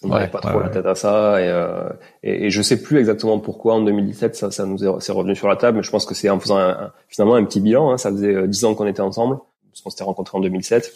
On 0.05 0.15
n'avait 0.15 0.27
pas 0.27 0.39
trop 0.39 0.59
la 0.59 0.69
tête 0.69 0.85
à 0.85 0.95
ça 0.95 1.41
et, 1.41 1.47
euh, 1.47 1.89
et, 2.23 2.45
et, 2.45 2.49
je 2.49 2.61
sais 2.61 2.81
plus 2.81 2.99
exactement 2.99 3.39
pourquoi 3.39 3.75
en 3.75 3.81
2017 3.81 4.35
ça, 4.35 4.51
ça 4.51 4.65
nous 4.65 4.83
est, 4.83 5.11
revenu 5.11 5.35
sur 5.35 5.47
la 5.47 5.55
table, 5.55 5.77
mais 5.77 5.83
je 5.83 5.91
pense 5.91 6.05
que 6.05 6.15
c'est 6.15 6.29
en 6.29 6.39
faisant 6.39 6.57
un, 6.57 6.91
finalement 7.07 7.35
un 7.35 7.43
petit 7.43 7.61
bilan. 7.61 7.91
Hein, 7.91 7.97
ça 7.97 8.11
faisait 8.11 8.33
euh, 8.33 8.47
dix 8.47 8.65
ans 8.65 8.75
qu'on 8.75 8.87
était 8.87 9.01
ensemble, 9.01 9.37
parce 9.71 9.81
qu'on 9.81 9.89
s'était 9.89 10.03
rencontrés 10.03 10.37
en 10.37 10.41
2007. 10.41 10.93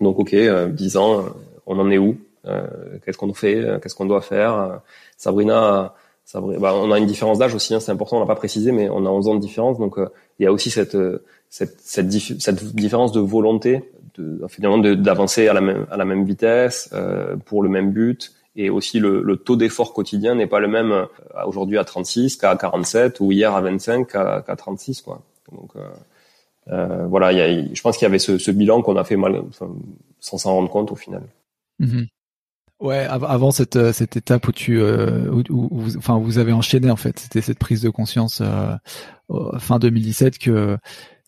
Donc 0.00 0.18
ok, 0.18 0.34
euh, 0.34 0.68
dix 0.68 0.96
ans, 0.96 1.24
on 1.66 1.78
en 1.78 1.90
est 1.90 1.98
où 1.98 2.16
euh, 2.46 2.66
qu'est-ce 3.04 3.18
qu'on 3.18 3.32
fait, 3.34 3.56
euh, 3.56 3.78
qu'est-ce 3.78 3.94
qu'on 3.94 4.06
doit 4.06 4.22
faire. 4.22 4.54
Euh, 4.54 4.76
Sabrina, 5.16 5.94
Sabrina 6.24 6.58
bah, 6.58 6.74
on 6.74 6.90
a 6.90 6.98
une 6.98 7.06
différence 7.06 7.38
d'âge 7.38 7.54
aussi, 7.54 7.74
hein, 7.74 7.80
c'est 7.80 7.92
important, 7.92 8.16
on 8.16 8.20
l'a 8.20 8.26
pas 8.26 8.34
précisé, 8.34 8.72
mais 8.72 8.88
on 8.88 9.04
a 9.04 9.10
11 9.10 9.28
ans 9.28 9.34
de 9.34 9.40
différence, 9.40 9.78
donc 9.78 9.96
il 10.38 10.44
y 10.44 10.46
a 10.46 10.52
aussi 10.52 10.70
cette 10.70 10.96
cette, 11.50 11.80
cette, 11.80 12.10
cette 12.12 12.64
différence 12.74 13.12
de 13.12 13.20
volonté, 13.20 13.82
de, 14.20 14.46
finalement, 14.48 14.78
d'avancer 14.78 15.48
à 15.48 15.52
la 15.52 15.60
même 15.60 15.86
à 15.90 15.96
la 15.96 16.04
même 16.04 16.24
vitesse 16.24 16.90
euh, 16.92 17.36
pour 17.36 17.62
le 17.62 17.68
même 17.68 17.92
but, 17.92 18.32
et 18.56 18.70
aussi 18.70 18.98
le, 19.00 19.36
taux 19.36 19.56
d'effort 19.56 19.92
quotidien 19.92 20.34
n'est 20.34 20.46
pas 20.46 20.60
le 20.60 20.68
même 20.68 21.06
aujourd'hui 21.46 21.78
à 21.78 21.84
36 21.84 22.36
qu'à 22.36 22.56
47 22.56 23.20
ou 23.20 23.32
hier 23.32 23.54
à 23.54 23.60
25 23.60 24.06
qu'à 24.06 24.44
qu 24.46 24.56
36 24.56 25.02
quoi. 25.02 25.22
Donc 25.52 25.72
euh, 26.68 27.06
voilà, 27.06 27.32
je 27.32 27.80
pense 27.80 27.96
qu'il 27.96 28.04
y 28.04 28.08
avait 28.08 28.18
ce, 28.18 28.50
bilan 28.50 28.82
qu'on 28.82 28.96
a 28.96 29.04
fait 29.04 29.16
mal, 29.16 29.42
sans 30.20 30.38
s'en 30.38 30.54
rendre 30.54 30.70
compte 30.70 30.92
au 30.92 30.96
final. 30.96 31.22
Mm-hmm. 31.80 32.06
Ouais, 32.80 33.06
avant 33.06 33.50
cette 33.50 33.76
euh, 33.76 33.92
cette 33.92 34.16
étape 34.16 34.48
où 34.48 34.52
tu 34.52 34.80
euh, 34.80 35.30
où, 35.50 35.68
vous, 35.70 35.98
enfin 35.98 36.18
vous 36.18 36.38
avez 36.38 36.52
enchaîné 36.54 36.90
en 36.90 36.96
fait, 36.96 37.18
c'était 37.18 37.42
cette 37.42 37.58
prise 37.58 37.82
de 37.82 37.90
conscience 37.90 38.40
euh, 38.40 38.74
fin 39.58 39.78
2017 39.78 40.38
que 40.38 40.78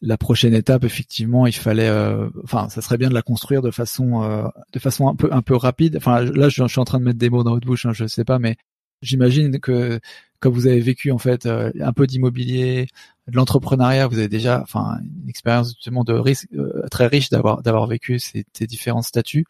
la 0.03 0.19
prochaine 0.19 0.53
étape 0.53 0.85
effectivement 0.85 1.47
il 1.47 1.55
fallait 1.55 1.89
euh, 1.89 2.29
enfin 2.45 2.69
ça 2.69 2.83
serait 2.83 2.99
bien 2.99 3.09
de 3.09 3.15
la 3.15 3.23
construire 3.23 3.63
de 3.63 3.71
façon 3.71 4.51
de 4.73 4.79
façon 4.79 5.09
un 5.09 5.15
peu 5.15 5.29
un 5.33 5.43
peu 5.43 5.57
rapide. 5.57 5.97
Enfin 5.97 6.23
là 6.23 6.49
je, 6.49 6.67
suis 6.67 6.81
en 6.81 6.85
train 6.85 6.99
de 6.99 7.05
mettre 7.05 7.19
des 7.19 7.31
mots 7.31 7.45
dans 7.45 7.53
votre 7.53 7.67
bouche, 7.67 7.87
hein, 7.87 7.93
je 7.93 8.07
sais 8.07 8.25
pas 8.25 8.39
mais 8.39 8.57
j'imagine 9.01 9.59
que 9.61 10.01
comme 10.41 10.55
vous 10.55 10.67
avez 10.67 10.81
vécu 10.81 11.13
en 11.13 11.19
fait 11.19 11.47
un 11.47 11.93
peu 11.93 12.07
d'immobilier, 12.07 12.89
de 13.29 13.37
l'entrepreneuriat, 13.37 14.09
vous 14.09 14.19
avez 14.19 14.29
déjà 14.29 14.61
enfin 14.63 14.99
une 15.23 15.29
expérience 15.29 15.75
justement 15.77 16.05
de 16.05 16.15
risque 16.15 16.49
très 16.91 17.07
riche 17.07 17.31
d'avoir 17.31 17.63
d'avoir 17.63 17.87
vécu 17.87 18.19
ces, 18.19 18.45
ces 18.53 18.67
différents 18.67 19.03
statuts 19.03 19.47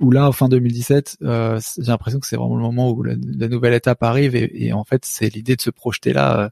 où 0.00 0.10
là, 0.10 0.32
fin 0.32 0.48
2017, 0.48 1.18
euh, 1.22 1.60
j'ai 1.78 1.90
l'impression 1.90 2.18
que 2.18 2.26
c'est 2.26 2.36
vraiment 2.36 2.56
le 2.56 2.62
moment 2.62 2.90
où 2.90 3.02
la, 3.02 3.16
nouvelle 3.16 3.74
étape 3.74 4.02
arrive 4.02 4.34
et, 4.34 4.72
en 4.72 4.84
fait, 4.84 5.04
c'est 5.04 5.28
l'idée 5.28 5.56
de 5.56 5.60
se 5.60 5.70
projeter 5.70 6.12
là. 6.12 6.50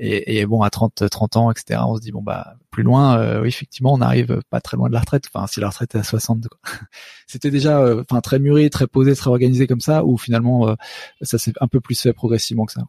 Euh, 0.00 0.20
et, 0.26 0.46
bon, 0.46 0.62
à 0.62 0.70
30, 0.70 1.08
30 1.10 1.36
ans, 1.36 1.50
etc., 1.50 1.80
on 1.86 1.96
se 1.96 2.00
dit 2.00 2.12
bon 2.12 2.22
bah 2.22 2.54
plus 2.70 2.82
loin. 2.82 3.18
Euh, 3.18 3.42
oui, 3.42 3.48
effectivement, 3.48 3.92
on 3.92 4.00
arrive 4.00 4.40
pas 4.50 4.60
très 4.60 4.76
loin 4.76 4.88
de 4.88 4.94
la 4.94 5.00
retraite. 5.00 5.24
Enfin, 5.32 5.46
si 5.46 5.60
la 5.60 5.68
retraite 5.68 5.94
est 5.94 5.98
à 5.98 6.02
60, 6.04 6.46
c'était 7.26 7.50
déjà, 7.50 7.84
enfin 8.00 8.20
très 8.20 8.38
mûri, 8.38 8.70
très 8.70 8.86
posé, 8.86 9.14
très 9.14 9.30
organisé 9.30 9.66
comme 9.66 9.80
ça, 9.80 10.04
ou 10.04 10.16
finalement 10.16 10.74
ça 11.22 11.38
s'est 11.38 11.52
un 11.60 11.68
peu 11.68 11.80
plus 11.80 12.00
fait 12.00 12.12
progressivement 12.12 12.66
que 12.66 12.72
ça? 12.72 12.82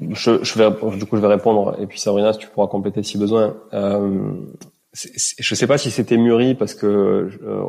Je, 0.00 0.44
je, 0.44 0.58
vais, 0.58 0.70
du 0.98 1.06
coup, 1.06 1.16
je 1.16 1.22
vais 1.22 1.26
répondre, 1.26 1.76
et 1.80 1.86
puis 1.86 1.98
Sabrina, 1.98 2.34
tu 2.34 2.48
pourras 2.48 2.66
compléter 2.66 3.02
si 3.02 3.16
besoin. 3.16 3.56
Euh, 4.96 5.08
je 5.38 5.54
sais 5.54 5.66
pas 5.66 5.78
si 5.78 5.90
c'était 5.90 6.16
mûri 6.16 6.54
parce 6.54 6.74
que, 6.74 6.86
euh, 6.86 7.64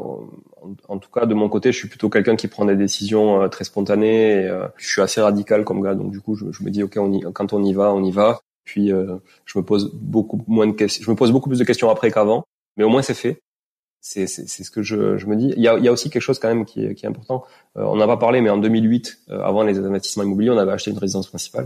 en, 0.87 0.97
tout 0.97 1.09
cas, 1.11 1.25
de 1.25 1.33
mon 1.33 1.49
côté, 1.49 1.71
je 1.71 1.77
suis 1.77 1.87
plutôt 1.87 2.09
quelqu'un 2.09 2.35
qui 2.35 2.47
prend 2.47 2.65
des 2.65 2.75
décisions 2.75 3.41
euh, 3.41 3.47
très 3.47 3.63
spontanées. 3.63 4.47
Euh, 4.47 4.67
je 4.77 4.87
suis 4.87 5.01
assez 5.01 5.21
radical 5.21 5.63
comme 5.63 5.81
gars, 5.83 5.95
donc 5.95 6.11
du 6.11 6.19
coup, 6.21 6.35
je, 6.35 6.45
me 6.45 6.69
dis 6.69 6.83
ok, 6.83 6.97
on 6.97 7.13
y, 7.13 7.21
quand 7.33 7.53
on 7.53 7.63
y 7.63 7.73
va, 7.73 7.93
on 7.93 8.03
y 8.03 8.11
va. 8.11 8.41
Puis 8.63 8.89
je 8.89 9.59
me 9.59 9.63
pose 9.63 9.91
beaucoup 9.93 10.43
moins 10.47 10.67
de 10.67 10.73
questions. 10.73 11.03
Je 11.03 11.09
me 11.11 11.15
pose 11.15 11.31
beaucoup 11.31 11.49
plus 11.49 11.59
de 11.59 11.63
questions 11.63 11.89
après 11.89 12.11
qu'avant, 12.11 12.45
mais 12.77 12.83
au 12.83 12.89
moins 12.89 13.01
c'est 13.01 13.15
fait. 13.15 13.41
C'est 14.01 14.27
ce 14.27 14.71
que 14.71 14.81
je, 14.81 15.17
je, 15.17 15.25
me 15.25 15.35
dis. 15.35 15.53
Il 15.57 15.61
y, 15.61 15.67
a, 15.67 15.77
il 15.77 15.83
y 15.83 15.87
a 15.87 15.91
aussi 15.91 16.09
quelque 16.09 16.21
chose 16.21 16.39
quand 16.39 16.47
même 16.47 16.65
qui 16.65 16.85
est, 16.85 16.95
qui 16.95 17.05
est 17.05 17.09
important. 17.09 17.43
on 17.75 17.95
n'a 17.95 18.07
pas 18.07 18.17
parlé, 18.17 18.41
mais 18.41 18.49
en 18.49 18.57
2008, 18.57 19.23
avant 19.29 19.63
les 19.63 19.77
investissements 19.79 20.23
immobiliers, 20.23 20.51
on 20.51 20.57
avait 20.57 20.71
acheté 20.71 20.91
une 20.91 20.97
résidence 20.99 21.27
principale 21.27 21.65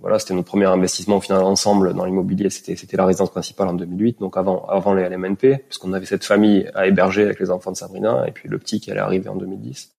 voilà, 0.00 0.18
c'était 0.18 0.34
notre 0.34 0.46
premier 0.46 0.66
investissement 0.66 1.16
au 1.16 1.20
final 1.20 1.42
ensemble 1.42 1.94
dans 1.94 2.04
l'immobilier. 2.04 2.50
C'était 2.50 2.76
c'était 2.76 2.96
la 2.96 3.06
résidence 3.06 3.30
principale 3.30 3.68
en 3.68 3.74
2008, 3.74 4.20
donc 4.20 4.36
avant 4.36 4.66
avant 4.66 4.94
les 4.94 5.08
LMNP, 5.08 5.64
puisqu'on 5.66 5.92
avait 5.92 6.06
cette 6.06 6.24
famille 6.24 6.70
à 6.74 6.86
héberger 6.86 7.24
avec 7.24 7.40
les 7.40 7.50
enfants 7.50 7.72
de 7.72 7.76
Sabrina 7.76 8.24
et 8.26 8.32
puis 8.32 8.48
le 8.48 8.58
petit 8.58 8.80
qui 8.80 8.90
allait 8.90 9.00
arriver 9.00 9.28
en 9.28 9.36
2010. 9.36 9.92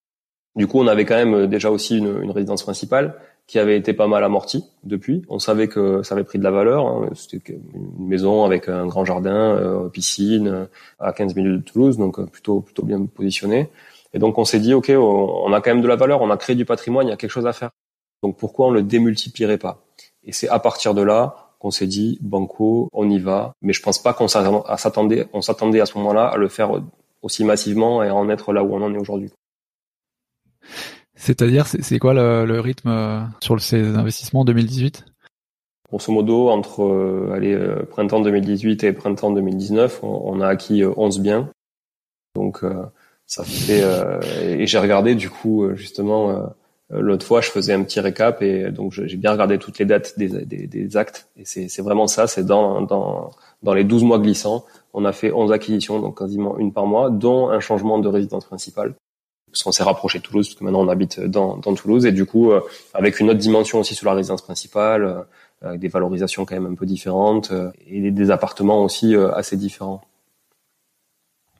Du 0.56 0.66
coup, 0.66 0.80
on 0.80 0.86
avait 0.86 1.04
quand 1.04 1.14
même 1.14 1.46
déjà 1.46 1.70
aussi 1.70 1.98
une, 1.98 2.22
une 2.22 2.30
résidence 2.30 2.62
principale 2.62 3.14
qui 3.50 3.58
avait 3.58 3.76
été 3.76 3.94
pas 3.94 4.06
mal 4.06 4.22
amortie 4.22 4.64
depuis. 4.84 5.24
On 5.28 5.40
savait 5.40 5.66
que 5.66 6.04
ça 6.04 6.14
avait 6.14 6.22
pris 6.22 6.38
de 6.38 6.44
la 6.44 6.52
valeur. 6.52 6.86
Hein. 6.86 7.10
C'était 7.16 7.58
une 7.74 8.06
maison 8.06 8.44
avec 8.44 8.68
un 8.68 8.86
grand 8.86 9.04
jardin, 9.04 9.56
euh, 9.56 9.88
piscine, 9.88 10.68
à 11.00 11.12
15 11.12 11.34
minutes 11.34 11.64
de 11.64 11.64
Toulouse, 11.68 11.98
donc 11.98 12.20
euh, 12.20 12.26
plutôt 12.26 12.60
plutôt 12.60 12.84
bien 12.84 13.04
positionné. 13.06 13.68
Et 14.14 14.20
donc 14.20 14.38
on 14.38 14.44
s'est 14.44 14.60
dit, 14.60 14.72
ok, 14.72 14.92
on 14.96 15.52
a 15.52 15.60
quand 15.60 15.70
même 15.70 15.82
de 15.82 15.88
la 15.88 15.96
valeur, 15.96 16.22
on 16.22 16.30
a 16.30 16.36
créé 16.36 16.54
du 16.54 16.64
patrimoine, 16.64 17.08
il 17.08 17.10
y 17.10 17.12
a 17.12 17.16
quelque 17.16 17.32
chose 17.32 17.48
à 17.48 17.52
faire. 17.52 17.70
Donc 18.22 18.36
pourquoi 18.36 18.68
on 18.68 18.70
le 18.70 18.82
démultiplierait 18.82 19.58
pas? 19.58 19.82
Et 20.24 20.32
c'est 20.32 20.48
à 20.48 20.58
partir 20.58 20.94
de 20.94 21.02
là 21.02 21.50
qu'on 21.58 21.70
s'est 21.70 21.86
dit 21.86 22.18
banco, 22.22 22.88
on 22.92 23.08
y 23.10 23.18
va. 23.18 23.52
Mais 23.62 23.72
je 23.72 23.82
pense 23.82 24.02
pas 24.02 24.14
qu'on 24.14 24.28
s'attendait, 24.28 25.28
on 25.32 25.42
s'attendait 25.42 25.80
à 25.80 25.86
ce 25.86 25.98
moment-là 25.98 26.26
à 26.26 26.36
le 26.36 26.48
faire 26.48 26.70
aussi 27.22 27.44
massivement 27.44 28.02
et 28.02 28.08
à 28.08 28.14
en 28.14 28.28
être 28.30 28.52
là 28.52 28.64
où 28.64 28.74
on 28.74 28.82
en 28.82 28.94
est 28.94 28.98
aujourd'hui. 28.98 29.30
C'est-à-dire, 31.14 31.66
c'est 31.66 31.98
quoi 31.98 32.14
le, 32.14 32.60
rythme 32.60 32.88
euh, 32.88 33.20
sur 33.40 33.60
ces 33.60 33.94
investissements 33.94 34.40
en 34.40 34.44
2018 34.46 35.04
Grosso 35.90 36.12
modo, 36.12 36.48
entre 36.48 36.82
euh, 36.82 37.32
allez, 37.34 37.52
euh, 37.52 37.84
printemps 37.90 38.20
2018 38.20 38.84
et 38.84 38.92
printemps 38.94 39.30
2019, 39.30 40.02
on, 40.02 40.40
a 40.40 40.46
acquis 40.46 40.82
11 40.84 41.20
biens. 41.20 41.50
Donc 42.34 42.64
ça 43.26 43.42
fait 43.44 43.82
et 44.42 44.66
j'ai 44.66 44.78
regardé 44.78 45.16
du 45.16 45.28
coup 45.28 45.68
justement 45.74 46.52
l'autre 46.90 47.24
fois, 47.24 47.40
je 47.40 47.50
faisais 47.50 47.72
un 47.72 47.82
petit 47.82 48.00
récap 48.00 48.42
et 48.42 48.70
donc 48.70 48.92
j'ai 48.92 49.16
bien 49.16 49.32
regardé 49.32 49.58
toutes 49.58 49.78
les 49.78 49.84
dates 49.84 50.18
des, 50.18 50.28
des, 50.44 50.66
des 50.66 50.96
actes. 50.96 51.28
Et 51.36 51.44
c'est 51.44 51.82
vraiment 51.82 52.06
ça, 52.06 52.26
c'est 52.26 52.44
dans, 52.44 52.82
dans, 52.82 53.30
dans 53.62 53.74
les 53.74 53.84
12 53.84 54.04
mois 54.04 54.18
glissants, 54.18 54.64
on 54.92 55.04
a 55.04 55.12
fait 55.12 55.32
11 55.32 55.52
acquisitions, 55.52 56.00
donc 56.00 56.18
quasiment 56.18 56.58
une 56.58 56.72
par 56.72 56.86
mois, 56.86 57.10
dont 57.10 57.48
un 57.48 57.60
changement 57.60 57.98
de 57.98 58.08
résidence 58.08 58.44
principale. 58.44 58.94
Parce 59.52 59.62
qu'on 59.64 59.72
s'est 59.72 59.82
rapproché 59.82 60.18
de 60.18 60.24
Toulouse, 60.24 60.48
parce 60.48 60.58
que 60.58 60.64
maintenant 60.64 60.80
on 60.80 60.88
habite 60.88 61.20
dans, 61.20 61.56
dans 61.56 61.74
Toulouse. 61.74 62.06
Et 62.06 62.12
du 62.12 62.24
coup, 62.24 62.52
euh, 62.52 62.60
avec 62.94 63.18
une 63.20 63.30
autre 63.30 63.38
dimension 63.38 63.80
aussi 63.80 63.94
sur 63.94 64.06
la 64.06 64.14
résidence 64.14 64.42
principale, 64.42 65.04
euh, 65.04 65.22
avec 65.62 65.80
des 65.80 65.88
valorisations 65.88 66.44
quand 66.44 66.54
même 66.54 66.72
un 66.72 66.74
peu 66.74 66.86
différentes, 66.86 67.52
et 67.86 68.10
des 68.10 68.30
appartements 68.30 68.82
aussi 68.82 69.14
assez 69.14 69.56
différents. 69.56 70.00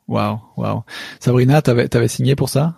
Waouh, 0.09 0.39
waouh. 0.57 0.83
Sabrina, 1.21 1.61
t'avais 1.63 1.95
avais 1.95 2.09
signé 2.09 2.35
pour 2.35 2.49
ça? 2.49 2.75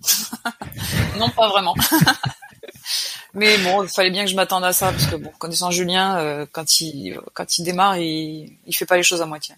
non, 1.18 1.28
pas 1.30 1.48
vraiment. 1.48 1.74
Mais 3.34 3.58
bon, 3.58 3.82
il 3.84 3.88
fallait 3.88 4.10
bien 4.10 4.24
que 4.24 4.30
je 4.30 4.36
m'attende 4.36 4.64
à 4.64 4.72
ça 4.72 4.90
parce 4.90 5.06
que 5.06 5.16
bon, 5.16 5.30
connaissant 5.38 5.70
Julien, 5.70 6.18
euh, 6.18 6.46
quand 6.50 6.80
il 6.80 7.18
quand 7.32 7.58
il 7.58 7.64
démarre, 7.64 7.96
il 7.98 8.52
il 8.66 8.74
fait 8.74 8.86
pas 8.86 8.96
les 8.96 9.02
choses 9.02 9.22
à 9.22 9.26
moitié. 9.26 9.54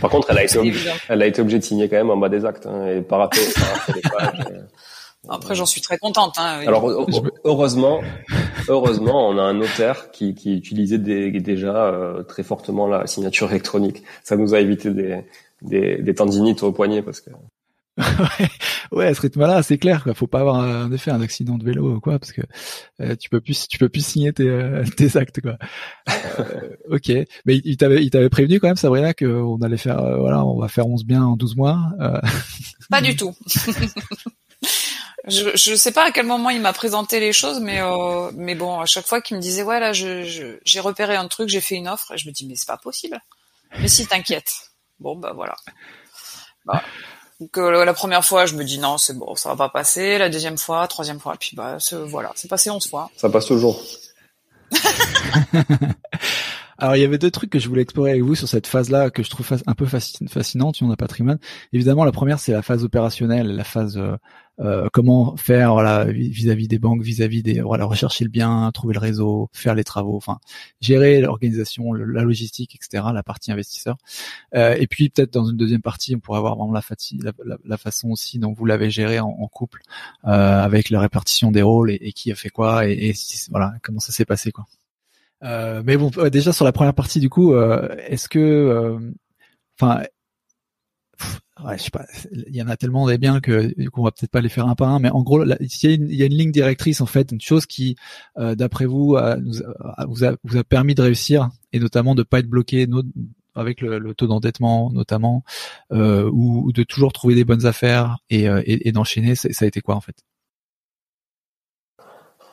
Par 0.00 0.10
contre, 0.10 0.30
elle 0.30 0.38
a 0.38 0.44
été 0.44 0.58
obligée, 0.58 0.90
elle 1.08 1.22
a 1.22 1.26
été 1.26 1.42
obligée 1.42 1.58
de 1.58 1.64
signer 1.64 1.88
quand 1.88 1.96
même 1.96 2.10
en 2.10 2.16
bas 2.16 2.28
des 2.30 2.44
actes 2.44 2.66
hein, 2.66 2.86
et. 2.86 3.04
Euh, 3.04 4.62
Après, 5.28 5.54
j'en 5.54 5.66
suis 5.66 5.80
très 5.80 5.98
contente. 5.98 6.36
Hein, 6.38 6.60
Alors 6.66 6.88
heureusement, 7.44 8.00
heureusement, 8.68 9.28
on 9.28 9.38
a 9.38 9.42
un 9.42 9.54
notaire 9.54 10.10
qui, 10.12 10.34
qui 10.34 10.56
utilisait 10.56 10.98
déjà 10.98 11.86
euh, 11.86 12.22
très 12.22 12.42
fortement 12.42 12.86
la 12.86 13.06
signature 13.06 13.50
électronique. 13.50 14.02
Ça 14.22 14.36
nous 14.36 14.54
a 14.54 14.60
évité 14.60 14.90
des, 14.90 15.24
des, 15.62 15.96
des 16.00 16.14
tendinites 16.14 16.62
au 16.62 16.72
poignet 16.72 17.02
parce 17.02 17.20
que 17.20 17.30
ouais, 18.92 19.14
ce 19.14 19.20
rythme-là, 19.20 19.62
c'est 19.62 19.78
clair. 19.78 20.02
Quoi. 20.04 20.14
Faut 20.14 20.26
pas 20.26 20.40
avoir 20.40 20.56
en 20.56 20.92
effet 20.92 21.10
un 21.10 21.20
accident 21.20 21.56
de 21.56 21.64
vélo 21.64 21.94
ou 21.96 22.00
quoi, 22.00 22.18
parce 22.18 22.32
que 22.32 22.42
euh, 23.00 23.16
tu 23.16 23.30
peux 23.30 23.40
plus, 23.40 23.68
tu 23.68 23.78
peux 23.78 23.88
plus 23.88 24.04
signer 24.04 24.32
tes, 24.32 24.48
euh, 24.48 24.84
tes 24.96 25.16
actes 25.16 25.40
quoi. 25.40 25.56
Euh, 26.38 26.76
ok, 26.90 27.10
mais 27.44 27.60
il 27.64 27.76
t'avait, 27.76 28.02
il 28.02 28.10
t'avait 28.10 28.28
prévenu 28.28 28.60
quand 28.60 28.68
même, 28.68 28.76
Sabrina, 28.76 29.14
qu'on 29.14 29.56
allait 29.62 29.76
faire, 29.76 29.96
voilà, 30.18 30.44
on 30.44 30.58
va 30.58 30.68
faire 30.68 30.86
11 30.86 31.04
biens 31.04 31.24
en 31.24 31.36
12 31.36 31.56
mois. 31.56 31.78
Pas 32.90 33.00
du 33.00 33.16
tout. 33.16 33.34
je, 35.26 35.50
je 35.54 35.74
sais 35.74 35.92
pas 35.92 36.06
à 36.06 36.10
quel 36.10 36.26
moment 36.26 36.50
il 36.50 36.60
m'a 36.60 36.72
présenté 36.72 37.18
les 37.18 37.32
choses, 37.32 37.60
mais 37.60 37.80
mais 38.34 38.54
bon, 38.54 38.78
à 38.80 38.86
chaque 38.86 39.06
fois 39.06 39.20
qu'il 39.20 39.36
me 39.36 39.42
disait 39.42 39.62
ouais 39.62 39.80
là, 39.80 39.92
j'ai 39.92 40.80
repéré 40.80 41.16
un 41.16 41.28
truc, 41.28 41.48
j'ai 41.48 41.62
fait 41.62 41.76
une 41.76 41.88
offre, 41.88 42.12
je 42.16 42.28
me 42.28 42.32
dis 42.32 42.46
mais 42.46 42.56
c'est 42.56 42.68
pas 42.68 42.76
possible. 42.76 43.18
Mais 43.80 43.88
si 43.88 44.06
t'inquiète. 44.06 44.52
Bon 44.98 45.16
bah 45.16 45.32
voilà. 45.34 45.56
Bah, 46.64 46.82
donc 47.40 47.58
euh, 47.58 47.84
la 47.84 47.92
première 47.92 48.24
fois, 48.24 48.46
je 48.46 48.54
me 48.54 48.64
dis 48.64 48.78
non, 48.78 48.96
c'est 48.96 49.16
bon, 49.16 49.34
ça 49.36 49.50
va 49.50 49.56
pas 49.56 49.68
passer. 49.68 50.16
La 50.18 50.30
deuxième 50.30 50.56
fois, 50.56 50.86
troisième 50.88 51.20
fois, 51.20 51.36
puis 51.38 51.54
bah 51.54 51.76
voilà, 52.06 52.32
c'est 52.34 52.48
passé 52.48 52.70
onze 52.70 52.88
fois. 52.88 53.10
Ça 53.16 53.28
passe 53.28 53.46
toujours. 53.46 53.82
Alors 56.78 56.96
il 56.96 57.00
y 57.00 57.04
avait 57.04 57.18
deux 57.18 57.30
trucs 57.30 57.50
que 57.50 57.58
je 57.58 57.68
voulais 57.68 57.82
explorer 57.82 58.10
avec 58.10 58.22
vous 58.22 58.34
sur 58.34 58.48
cette 58.48 58.66
phase-là 58.66 59.10
que 59.10 59.22
je 59.22 59.30
trouve 59.30 59.46
un 59.66 59.74
peu 59.74 59.86
fascinante 59.86 60.76
on 60.82 60.90
a 60.90 60.96
patrimoine. 60.96 61.38
Évidemment, 61.72 62.04
la 62.04 62.12
première 62.12 62.38
c'est 62.38 62.52
la 62.52 62.62
phase 62.62 62.84
opérationnelle, 62.84 63.48
la 63.48 63.64
phase 63.64 63.96
euh, 63.96 64.16
euh, 64.60 64.88
comment 64.92 65.36
faire 65.36 65.72
voilà 65.72 66.04
vis-à-vis 66.04 66.68
des 66.68 66.78
banques, 66.78 67.02
vis-à-vis 67.02 67.42
des 67.42 67.60
voilà 67.60 67.84
rechercher 67.84 68.24
le 68.24 68.30
bien, 68.30 68.70
trouver 68.72 68.94
le 68.94 69.00
réseau, 69.00 69.50
faire 69.52 69.74
les 69.74 69.84
travaux, 69.84 70.16
enfin 70.16 70.38
gérer 70.80 71.20
l'organisation, 71.20 71.92
la 71.92 72.22
logistique, 72.22 72.74
etc. 72.74 73.04
La 73.12 73.22
partie 73.22 73.52
investisseur. 73.52 73.96
Euh, 74.54 74.74
et 74.78 74.86
puis 74.86 75.08
peut-être 75.08 75.32
dans 75.32 75.44
une 75.44 75.56
deuxième 75.56 75.82
partie, 75.82 76.14
on 76.14 76.20
pourrait 76.20 76.38
avoir 76.38 76.56
vraiment 76.56 76.72
la, 76.72 76.82
la, 77.44 77.56
la, 77.64 77.76
façon 77.76 78.10
aussi 78.10 78.38
dont 78.38 78.52
vous 78.52 78.64
l'avez 78.64 78.90
géré 78.90 79.20
en, 79.20 79.48
couple 79.48 79.80
euh, 80.24 80.28
avec 80.28 80.90
la 80.90 81.00
répartition 81.00 81.50
des 81.50 81.62
rôles 81.62 81.90
et, 81.90 82.12
qui 82.12 82.32
a 82.32 82.34
fait 82.34 82.50
quoi 82.50 82.88
et, 82.88 83.10
et 83.10 83.14
voilà 83.50 83.74
comment 83.82 84.00
ça 84.00 84.12
s'est 84.12 84.24
passé 84.24 84.52
quoi. 84.52 84.66
Euh, 85.44 85.82
mais 85.84 85.96
bon, 85.96 86.10
déjà 86.30 86.52
sur 86.52 86.64
la 86.64 86.72
première 86.72 86.94
partie 86.94 87.20
du 87.20 87.28
coup, 87.28 87.52
euh, 87.52 87.94
est-ce 88.06 88.28
que, 88.28 88.38
euh, 88.38 88.98
enfin, 89.78 90.02
ouais, 91.64 91.78
je 91.78 91.84
sais 91.84 91.90
pas, 91.90 92.04
il 92.32 92.54
y 92.54 92.62
en 92.62 92.68
a 92.68 92.76
tellement 92.76 93.06
des 93.06 93.18
biens 93.18 93.40
que 93.40 93.72
qu'on 93.90 94.02
va 94.02 94.10
peut-être 94.10 94.30
pas 94.30 94.40
les 94.40 94.48
faire 94.48 94.66
un 94.66 94.74
par 94.74 94.88
un, 94.88 94.98
mais 94.98 95.10
en 95.10 95.22
gros, 95.22 95.44
il 95.44 95.56
y, 95.82 96.22
a 96.22 96.26
une, 96.26 96.34
ligne 96.34 96.52
directrice 96.52 97.00
en 97.00 97.06
fait, 97.06 97.32
une 97.32 97.40
chose 97.40 97.66
qui, 97.66 97.96
d'après 98.36 98.86
vous, 98.86 99.16
vous, 100.08 100.24
a, 100.24 100.36
vous 100.44 100.56
a 100.56 100.64
permis 100.64 100.94
de 100.94 101.02
réussir 101.02 101.50
et 101.72 101.78
notamment 101.78 102.14
de 102.14 102.22
pas 102.22 102.40
être 102.40 102.48
bloqué 102.48 102.86
avec 103.54 103.80
le, 103.80 104.14
taux 104.14 104.26
d'endettement 104.26 104.90
notamment, 104.92 105.44
ou, 105.90 106.72
de 106.72 106.82
toujours 106.82 107.12
trouver 107.12 107.34
des 107.34 107.44
bonnes 107.44 107.66
affaires 107.66 108.18
et, 108.30 108.44
et, 108.44 108.88
et 108.88 108.92
d'enchaîner. 108.92 109.34
Ça 109.34 109.64
a 109.64 109.68
été 109.68 109.80
quoi 109.80 109.94
en 109.96 110.00
fait? 110.00 110.16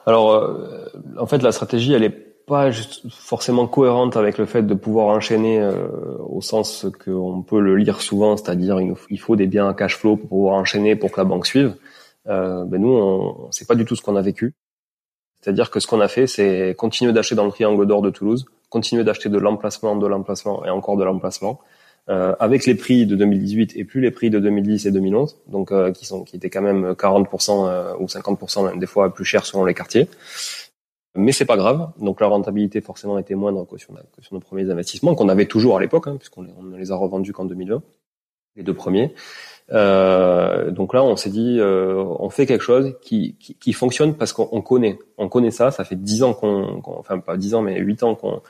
Alors, 0.05 0.89
en 1.17 1.25
fait, 1.27 1.41
la 1.41 1.51
stratégie, 1.51 1.93
elle 1.93 2.03
est 2.03 2.32
pas 2.45 2.71
juste 2.71 3.09
forcément 3.09 3.67
cohérente 3.67 4.17
avec 4.17 4.37
le 4.37 4.45
fait 4.45 4.63
de 4.63 4.73
pouvoir 4.73 5.07
enchaîner 5.07 5.59
euh, 5.59 5.87
au 6.27 6.41
sens 6.41 6.85
qu'on 7.03 7.41
peut 7.41 7.59
le 7.59 7.75
lire 7.75 8.01
souvent, 8.01 8.35
c'est-à-dire 8.37 8.79
il 9.09 9.19
faut 9.19 9.35
des 9.35 9.47
biens 9.47 9.69
à 9.69 9.73
cash 9.73 9.97
flow 9.97 10.17
pour 10.17 10.29
pouvoir 10.29 10.55
enchaîner 10.55 10.95
pour 10.95 11.11
que 11.11 11.19
la 11.19 11.25
banque 11.25 11.45
suive. 11.45 11.75
Euh, 12.27 12.63
ben 12.65 12.81
nous, 12.81 12.93
on, 12.93 13.51
c'est 13.51 13.67
pas 13.67 13.75
du 13.75 13.85
tout 13.85 13.95
ce 13.95 14.01
qu'on 14.01 14.15
a 14.15 14.21
vécu. 14.21 14.53
C'est-à-dire 15.41 15.71
que 15.71 15.79
ce 15.79 15.87
qu'on 15.87 15.99
a 15.99 16.07
fait, 16.07 16.27
c'est 16.27 16.73
continuer 16.77 17.11
d'acheter 17.11 17.35
dans 17.35 17.45
le 17.45 17.51
triangle 17.51 17.85
d'or 17.85 18.01
de 18.01 18.09
Toulouse, 18.09 18.45
continuer 18.69 19.03
d'acheter 19.03 19.29
de 19.29 19.37
l'emplacement, 19.37 19.95
de 19.95 20.07
l'emplacement 20.07 20.65
et 20.65 20.69
encore 20.69 20.95
de 20.95 21.03
l'emplacement, 21.03 21.59
euh, 22.09 22.35
avec 22.39 22.65
les 22.65 22.75
prix 22.75 23.05
de 23.05 23.15
2018 23.15 23.77
et 23.77 23.85
plus 23.85 24.01
les 24.01 24.11
prix 24.11 24.29
de 24.29 24.37
2010 24.37 24.87
et 24.87 24.91
2011, 24.91 25.37
donc 25.47 25.71
euh, 25.71 25.93
qui 25.93 26.05
sont 26.05 26.25
qui 26.25 26.35
étaient 26.35 26.49
quand 26.49 26.61
même 26.61 26.91
40% 26.91 27.65
euh, 27.65 27.93
ou 27.97 28.07
50% 28.07 28.65
même 28.65 28.79
des 28.79 28.85
fois 28.85 29.13
plus 29.13 29.23
chers 29.23 29.45
selon 29.45 29.63
les 29.63 29.73
quartiers. 29.73 30.09
Mais 31.15 31.31
c'est 31.31 31.45
pas 31.45 31.57
grave. 31.57 31.91
Donc 31.99 32.21
la 32.21 32.27
rentabilité 32.27 32.81
forcément 32.81 33.17
était 33.17 33.35
moindre 33.35 33.65
que 33.65 33.77
sur, 33.77 33.93
nos 34.31 34.39
premiers 34.39 34.69
investissements 34.69 35.15
qu'on 35.15 35.29
avait 35.29 35.45
toujours 35.45 35.77
à 35.77 35.79
l'époque, 35.79 36.07
hein, 36.07 36.15
puisqu'on 36.17 36.43
ne 36.43 36.77
les 36.77 36.91
a 36.91 36.95
revendus 36.95 37.33
qu'en 37.33 37.45
2020, 37.45 37.81
les 38.55 38.63
deux 38.63 38.73
premiers. 38.73 39.13
Euh, 39.71 40.71
donc 40.71 40.93
là, 40.93 41.03
on 41.03 41.15
s'est 41.15 41.29
dit, 41.29 41.57
euh, 41.59 42.03
on 42.19 42.29
fait 42.29 42.45
quelque 42.45 42.63
chose 42.63 42.95
qui, 43.01 43.35
qui, 43.39 43.55
qui 43.55 43.73
fonctionne 43.73 44.15
parce 44.15 44.33
qu'on 44.33 44.61
connaît, 44.61 44.99
on 45.17 45.29
connaît 45.29 45.51
ça. 45.51 45.71
Ça 45.71 45.83
fait 45.83 45.95
dix 45.95 46.23
ans 46.23 46.33
qu'on, 46.33 46.81
enfin 46.85 47.19
pas 47.19 47.37
dix 47.37 47.53
ans, 47.55 47.61
mais 47.61 47.79
huit 47.79 48.03
ans 48.03 48.15
qu'on 48.15 48.41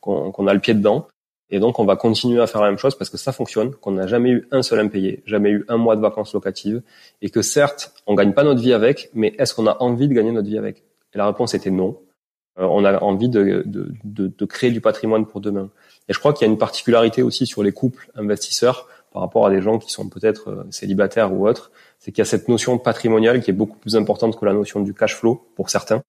qu'on 0.00 0.46
a 0.48 0.54
le 0.54 0.60
pied 0.60 0.74
dedans. 0.74 1.06
Et 1.50 1.60
donc, 1.60 1.78
on 1.78 1.84
va 1.84 1.96
continuer 1.96 2.40
à 2.40 2.46
faire 2.46 2.60
la 2.60 2.68
même 2.68 2.78
chose 2.78 2.96
parce 2.96 3.10
que 3.10 3.18
ça 3.18 3.30
fonctionne, 3.30 3.72
qu'on 3.74 3.92
n'a 3.92 4.06
jamais 4.06 4.30
eu 4.30 4.48
un 4.50 4.62
seul 4.62 4.80
impayé, 4.80 5.22
jamais 5.26 5.50
eu 5.50 5.64
un 5.68 5.76
mois 5.76 5.96
de 5.96 6.00
vacances 6.00 6.32
locatives, 6.32 6.82
et 7.20 7.30
que 7.30 7.42
certes, 7.42 7.92
on 8.06 8.14
gagne 8.14 8.32
pas 8.32 8.42
notre 8.42 8.60
vie 8.60 8.72
avec, 8.72 9.10
mais 9.14 9.34
est-ce 9.38 9.54
qu'on 9.54 9.66
a 9.66 9.76
envie 9.80 10.08
de 10.08 10.14
gagner 10.14 10.32
notre 10.32 10.48
vie 10.48 10.58
avec? 10.58 10.82
Et 11.14 11.18
la 11.18 11.26
réponse 11.26 11.54
était 11.54 11.70
non. 11.70 11.98
Euh, 12.58 12.64
on 12.64 12.84
a 12.84 12.98
envie 13.02 13.28
de, 13.28 13.62
de, 13.64 13.92
de, 14.04 14.26
de, 14.26 14.44
créer 14.44 14.70
du 14.70 14.80
patrimoine 14.80 15.26
pour 15.26 15.40
demain. 15.40 15.70
Et 16.08 16.12
je 16.12 16.18
crois 16.18 16.32
qu'il 16.32 16.46
y 16.46 16.50
a 16.50 16.52
une 16.52 16.58
particularité 16.58 17.22
aussi 17.22 17.46
sur 17.46 17.62
les 17.62 17.72
couples 17.72 18.10
investisseurs 18.14 18.88
par 19.12 19.22
rapport 19.22 19.46
à 19.46 19.50
des 19.50 19.60
gens 19.60 19.78
qui 19.78 19.90
sont 19.90 20.08
peut-être 20.08 20.50
euh, 20.50 20.64
célibataires 20.70 21.32
ou 21.32 21.46
autres, 21.46 21.70
c'est 21.98 22.12
qu'il 22.12 22.20
y 22.20 22.22
a 22.22 22.26
cette 22.26 22.48
notion 22.48 22.78
patrimoniale 22.78 23.42
qui 23.42 23.50
est 23.50 23.54
beaucoup 23.54 23.78
plus 23.78 23.96
importante 23.96 24.38
que 24.38 24.44
la 24.44 24.54
notion 24.54 24.80
du 24.80 24.94
cash 24.94 25.16
flow 25.16 25.46
pour 25.54 25.70
certains. 25.70 26.02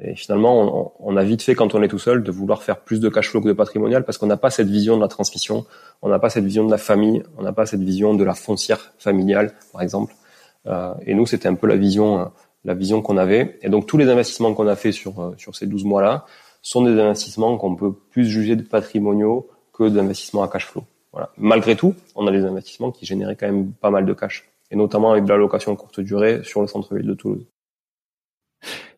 Et 0.00 0.16
finalement, 0.16 0.94
on, 0.98 1.12
on 1.12 1.16
a 1.16 1.24
vite 1.24 1.42
fait 1.42 1.54
quand 1.54 1.74
on 1.74 1.82
est 1.82 1.88
tout 1.88 1.98
seul 1.98 2.22
de 2.22 2.30
vouloir 2.32 2.62
faire 2.62 2.80
plus 2.80 3.00
de 3.00 3.08
cash 3.08 3.30
flow 3.30 3.42
que 3.42 3.48
de 3.48 3.52
patrimonial 3.52 4.04
parce 4.04 4.16
qu'on 4.16 4.26
n'a 4.26 4.38
pas 4.38 4.50
cette 4.50 4.68
vision 4.68 4.96
de 4.96 5.02
la 5.02 5.08
transmission, 5.08 5.66
on 6.00 6.08
n'a 6.08 6.18
pas 6.18 6.30
cette 6.30 6.44
vision 6.44 6.64
de 6.64 6.70
la 6.70 6.78
famille, 6.78 7.22
on 7.36 7.42
n'a 7.42 7.52
pas 7.52 7.66
cette 7.66 7.82
vision 7.82 8.14
de 8.14 8.24
la 8.24 8.34
foncière 8.34 8.92
familiale, 8.98 9.54
par 9.72 9.82
exemple. 9.82 10.14
Euh, 10.66 10.94
et 11.06 11.14
nous, 11.14 11.26
c'était 11.26 11.48
un 11.48 11.54
peu 11.54 11.66
la 11.66 11.76
vision 11.76 12.32
la 12.64 12.74
vision 12.74 13.02
qu'on 13.02 13.16
avait. 13.16 13.58
Et 13.62 13.68
donc 13.68 13.86
tous 13.86 13.98
les 13.98 14.08
investissements 14.08 14.54
qu'on 14.54 14.66
a 14.66 14.76
fait 14.76 14.92
sur 14.92 15.20
euh, 15.20 15.34
sur 15.36 15.56
ces 15.56 15.66
12 15.66 15.84
mois-là 15.84 16.26
sont 16.62 16.84
des 16.84 16.98
investissements 17.00 17.56
qu'on 17.58 17.74
peut 17.74 17.92
plus 17.92 18.26
juger 18.26 18.56
de 18.56 18.62
patrimoniaux 18.62 19.48
que 19.72 19.88
d'investissements 19.88 20.42
à 20.42 20.48
cash 20.48 20.66
flow. 20.66 20.84
Voilà. 21.12 21.30
Malgré 21.36 21.76
tout, 21.76 21.94
on 22.14 22.26
a 22.26 22.30
des 22.30 22.44
investissements 22.44 22.92
qui 22.92 23.04
généraient 23.04 23.36
quand 23.36 23.46
même 23.46 23.72
pas 23.72 23.90
mal 23.90 24.06
de 24.06 24.12
cash, 24.14 24.48
et 24.70 24.76
notamment 24.76 25.12
avec 25.12 25.24
de 25.24 25.28
la 25.28 25.36
location 25.36 25.74
courte 25.76 26.00
durée 26.00 26.42
sur 26.44 26.60
le 26.60 26.68
centre-ville 26.68 27.06
de 27.06 27.14
Toulouse. 27.14 27.46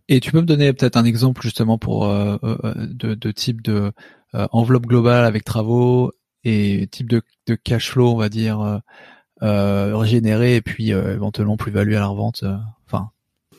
Et 0.09 0.21
tu 0.21 0.31
peux 0.31 0.43
me 0.43 0.47
donner 0.47 0.73
peut-être 0.75 0.99
un 0.99 1.05
exemple 1.07 1.41
justement 1.43 1.79
pour 1.79 2.05
euh, 2.05 2.37
euh, 2.45 2.75
de, 2.77 3.33
type 3.33 3.63
de 3.63 3.93
enveloppe 4.35 4.87
globale 4.87 5.25
avec 5.25 5.45
travaux 5.45 6.13
et 6.45 6.87
type 6.91 7.09
de, 7.09 7.23
cash 7.55 7.93
flow, 7.93 8.11
on 8.11 8.17
va 8.17 8.29
dire, 8.29 8.81
régénéré 9.41 10.57
et 10.57 10.61
puis 10.61 10.91
éventuellement 10.91 11.57
plus-value 11.57 11.95
à 11.95 12.01
la 12.01 12.09
revente. 12.09 12.45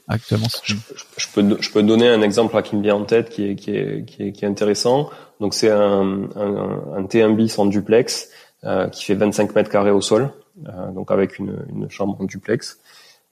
Actuellement 0.08 0.48
je, 0.64 0.76
je, 1.18 1.28
peux 1.34 1.58
je 1.60 1.72
peux 1.72 1.82
donner 1.82 2.08
un 2.08 2.22
exemple 2.22 2.62
qui 2.62 2.76
me 2.76 2.84
vient 2.84 2.96
en 2.96 3.06
tête 3.06 3.30
qui 3.30 3.50
est 3.50 3.56
qui 3.56 3.76
est 3.76 4.06
qui 4.06 4.24
est, 4.24 4.32
qui 4.32 4.46
est 4.46 4.48
intéressant. 4.48 5.10
Donc 5.40 5.54
c'est 5.54 5.72
un, 5.72 6.30
un, 6.36 6.82
un 6.96 7.04
T1 7.04 7.36
bis 7.36 7.58
en 7.58 7.66
duplex 7.66 8.30
euh, 8.64 8.88
qui 8.90 9.04
fait 9.06 9.16
25 9.16 9.56
mètres 9.56 9.70
carrés 9.70 9.92
au 9.92 10.02
sol, 10.02 10.30
euh, 10.68 10.92
donc 10.92 11.12
avec 11.12 11.40
une, 11.40 11.66
une 11.70 11.90
chambre 11.90 12.18
en 12.20 12.26
duplex. 12.26 12.80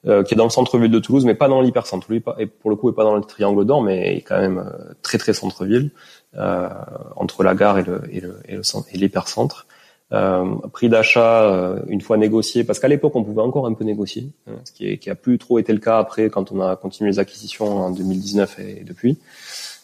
Euh, 0.06 0.22
qui 0.22 0.34
est 0.34 0.36
dans 0.36 0.44
le 0.44 0.50
centre-ville 0.50 0.90
de 0.90 0.98
Toulouse, 0.98 1.24
mais 1.24 1.34
pas 1.34 1.48
dans 1.48 1.62
l'hypercentre. 1.62 2.08
Lui, 2.10 2.22
et 2.38 2.44
pour 2.44 2.68
le 2.68 2.76
coup, 2.76 2.90
est 2.90 2.94
pas 2.94 3.04
dans 3.04 3.14
le 3.14 3.22
triangle 3.22 3.64
d'or, 3.64 3.80
mais 3.80 4.16
est 4.16 4.20
quand 4.20 4.38
même 4.38 4.58
euh, 4.58 4.92
très 5.00 5.16
très 5.16 5.32
centre-ville, 5.32 5.92
euh, 6.36 6.68
entre 7.16 7.42
la 7.42 7.54
gare 7.54 7.78
et 7.78 7.84
le 7.84 8.02
et 8.12 8.20
le 8.20 8.38
et, 8.46 8.56
le, 8.56 8.62
et 8.92 8.98
l'hypercentre. 8.98 9.66
Euh, 10.14 10.54
prix 10.72 10.88
d'achat 10.88 11.42
euh, 11.42 11.80
une 11.88 12.00
fois 12.00 12.16
négocié, 12.16 12.62
parce 12.62 12.78
qu'à 12.78 12.86
l'époque 12.86 13.16
on 13.16 13.24
pouvait 13.24 13.42
encore 13.42 13.66
un 13.66 13.72
peu 13.72 13.82
négocier, 13.82 14.30
hein, 14.46 14.52
ce 14.62 14.70
qui, 14.70 14.86
est, 14.86 14.98
qui 14.98 15.10
a 15.10 15.16
plus 15.16 15.38
trop 15.38 15.58
été 15.58 15.72
le 15.72 15.80
cas 15.80 15.98
après 15.98 16.30
quand 16.30 16.52
on 16.52 16.60
a 16.60 16.76
continué 16.76 17.10
les 17.10 17.18
acquisitions 17.18 17.78
en 17.78 17.90
2019 17.90 18.58
et 18.60 18.84
depuis. 18.84 19.18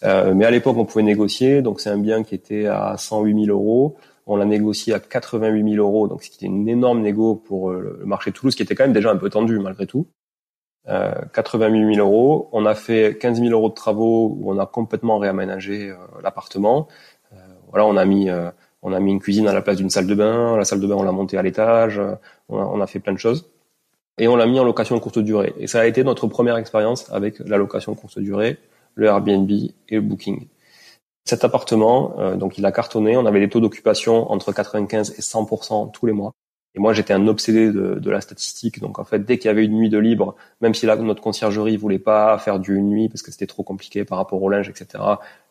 Euh, 0.05 0.33
mais 0.35 0.45
à 0.45 0.53
l'époque 0.53 0.77
on 0.77 0.85
pouvait 0.85 1.03
négocier, 1.03 1.63
donc 1.63 1.81
c'est 1.81 1.91
un 1.91 1.99
bien 1.99 2.23
qui 2.23 2.37
était 2.37 2.67
à 2.67 2.97
108 2.97 3.47
000 3.47 3.59
euros. 3.59 3.97
On 4.27 4.37
l'a 4.37 4.45
négocié 4.45 4.95
à 4.95 5.01
88 5.01 5.75
000 5.75 5.85
euros, 5.85 6.07
donc 6.07 6.23
c'était 6.23 6.47
une 6.47 6.69
énorme 6.69 7.01
négo 7.01 7.35
pour 7.35 7.73
le 7.73 8.01
marché 8.05 8.31
de 8.31 8.37
Toulouse, 8.37 8.55
qui 8.55 8.63
était 8.63 8.77
quand 8.77 8.85
même 8.85 8.93
déjà 8.93 9.11
un 9.11 9.17
peu 9.17 9.31
tendu 9.31 9.59
malgré 9.59 9.87
tout. 9.87 10.07
Euh, 10.89 11.13
88 11.35 11.95
000 11.97 12.07
euros. 12.07 12.49
On 12.53 12.67
a 12.67 12.77
fait 12.77 13.19
15 13.19 13.41
000 13.41 13.51
euros 13.51 13.71
de 13.71 13.75
travaux 13.75 14.37
où 14.39 14.53
on 14.53 14.59
a 14.59 14.67
complètement 14.67 15.19
réaménagé 15.19 15.93
l'appartement. 16.23 16.87
voilà, 17.71 17.87
on 17.87 17.97
a 17.97 18.05
mis 18.05 18.29
on 18.83 18.93
a 18.93 19.01
mis 19.01 19.11
une 19.11 19.21
cuisine 19.21 19.47
à 19.47 19.53
la 19.53 19.63
place 19.63 19.77
d'une 19.77 19.91
salle 19.91 20.07
de 20.07 20.15
bain. 20.15 20.57
La 20.57 20.65
salle 20.65 20.81
de 20.81 20.87
bain, 20.87 20.97
on 20.97 21.03
l'a 21.03 21.13
montée 21.13 21.37
à 21.37 21.43
l'étage. 21.43 22.01
On 22.49 22.81
a, 22.81 22.87
fait 22.87 23.01
plein 23.01 23.13
de 23.13 23.19
choses. 23.19 23.51
Et 24.19 24.29
on 24.29 24.37
l'a 24.37 24.47
mis 24.47 24.59
en 24.59 24.65
location 24.65 24.99
courte 25.01 25.19
durée. 25.19 25.55
Et 25.59 25.67
ça 25.67 25.81
a 25.81 25.87
été 25.87 26.03
notre 26.05 26.27
première 26.27 26.57
expérience 26.57 27.11
avec 27.13 27.39
la 27.41 27.57
location 27.57 27.95
courte 27.95 28.19
durée, 28.19 28.59
le 28.95 29.07
Airbnb 29.07 29.51
et 29.51 29.95
le 29.95 30.01
Booking. 30.01 30.47
Cet 31.25 31.45
appartement, 31.45 32.19
euh, 32.19 32.37
donc 32.37 32.59
il 32.59 32.67
a 32.67 32.73
cartonné. 32.73 33.17
On 33.17 33.27
avait 33.27 33.41
des 33.41 33.49
taux 33.49 33.61
d'occupation 33.61 34.33
entre 34.33 34.53
95 34.53 35.15
et 35.19 35.21
100% 35.21 35.93
tous 35.93 36.07
les 36.07 36.13
mois. 36.13 36.33
Et 36.75 36.79
moi, 36.79 36.93
j'étais 36.93 37.13
un 37.13 37.27
obsédé 37.27 37.73
de, 37.73 37.97
de, 37.97 38.11
la 38.11 38.21
statistique. 38.21 38.81
Donc, 38.81 38.99
en 38.99 39.05
fait, 39.05 39.25
dès 39.25 39.39
qu'il 39.39 39.49
y 39.49 39.51
avait 39.51 39.65
une 39.65 39.77
nuit 39.77 39.91
de 39.91 39.99
libre, 39.99 40.37
même 40.61 40.73
si 40.73 40.87
là, 40.87 40.95
notre 40.97 41.21
conciergerie 41.21 41.77
voulait 41.77 41.99
pas 41.99 42.39
faire 42.39 42.61
du 42.61 42.81
nuit 42.81 43.09
parce 43.09 43.23
que 43.23 43.33
c'était 43.33 43.49
trop 43.49 43.65
compliqué 43.65 44.05
par 44.05 44.19
rapport 44.19 44.41
au 44.41 44.49
linge, 44.49 44.69
etc., 44.69 45.03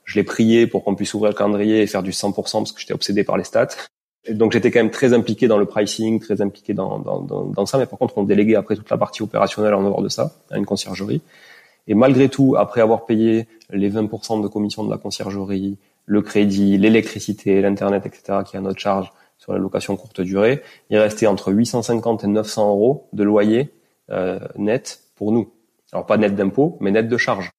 je 0.10 0.16
l'ai 0.16 0.24
prié 0.24 0.66
pour 0.66 0.84
qu'on 0.84 0.95
puisse 0.95 1.14
ouvrir 1.14 1.30
le 1.30 1.38
calendrier 1.38 1.84
et 1.84 1.88
faire 1.88 2.01
du 2.01 2.10
100% 2.10 2.34
parce 2.34 2.72
que 2.72 2.82
j'étais 2.82 2.95
obsédé 2.95 3.24
par 3.24 3.38
les 3.38 3.43
stats. 3.43 3.68
Donc 4.28 4.51
j'étais 4.51 4.72
quand 4.72 4.80
même 4.80 4.89
très 4.89 5.14
impliqué 5.14 5.47
dans 5.47 5.60
le 5.60 5.66
pricing, 5.66 6.20
très 6.20 6.41
impliqué 6.41 6.74
dans, 6.74 6.97
dans, 6.97 7.22
dans, 7.22 7.66
ça, 7.68 7.78
mais 7.78 7.86
par 7.86 7.99
contre 7.99 8.18
on 8.18 8.24
déléguait 8.24 8.55
après 8.55 8.76
toute 8.76 8.89
la 8.89 8.97
partie 8.97 9.22
opérationnelle 9.22 9.76
en 9.76 9.84
dehors 9.84 10.01
de 10.01 10.10
ça 10.10 10.34
à 10.49 10.57
une 10.57 10.66
conciergerie. 10.66 11.22
Et 11.88 11.93
malgré 11.93 12.28
tout, 12.28 12.55
après 12.57 12.82
avoir 12.82 13.05
payé 13.05 13.47
les 13.70 13.89
20% 13.91 14.41
de 14.41 14.47
commission 14.47 14.84
de 14.84 14.89
la 14.89 14.97
conciergerie, 14.97 15.78
le 16.05 16.22
crédit, 16.24 16.80
l'électricité, 16.80 17.62
l'internet, 17.62 18.07
etc., 18.07 18.39
qui 18.45 18.57
est 18.57 18.62
notre 18.62 18.80
charge 18.80 19.12
sur 19.38 19.53
la 19.53 19.60
location 19.60 19.95
courte 19.95 20.22
durée, 20.22 20.64
il 20.89 20.97
restait 20.97 21.28
entre 21.28 21.53
850 21.53 22.24
et 22.24 22.28
900 22.28 22.70
euros 22.70 23.07
de 23.14 23.24
loyer 23.24 23.72
euh, 24.10 24.39
net 24.57 25.01
pour 25.16 25.32
nous. 25.32 25.51
Alors 25.91 26.07
pas 26.07 26.18
net 26.18 26.36
d'impôt, 26.36 26.78
mais 26.82 26.89
net 26.89 27.07
de 27.07 27.18
charge. 27.18 27.51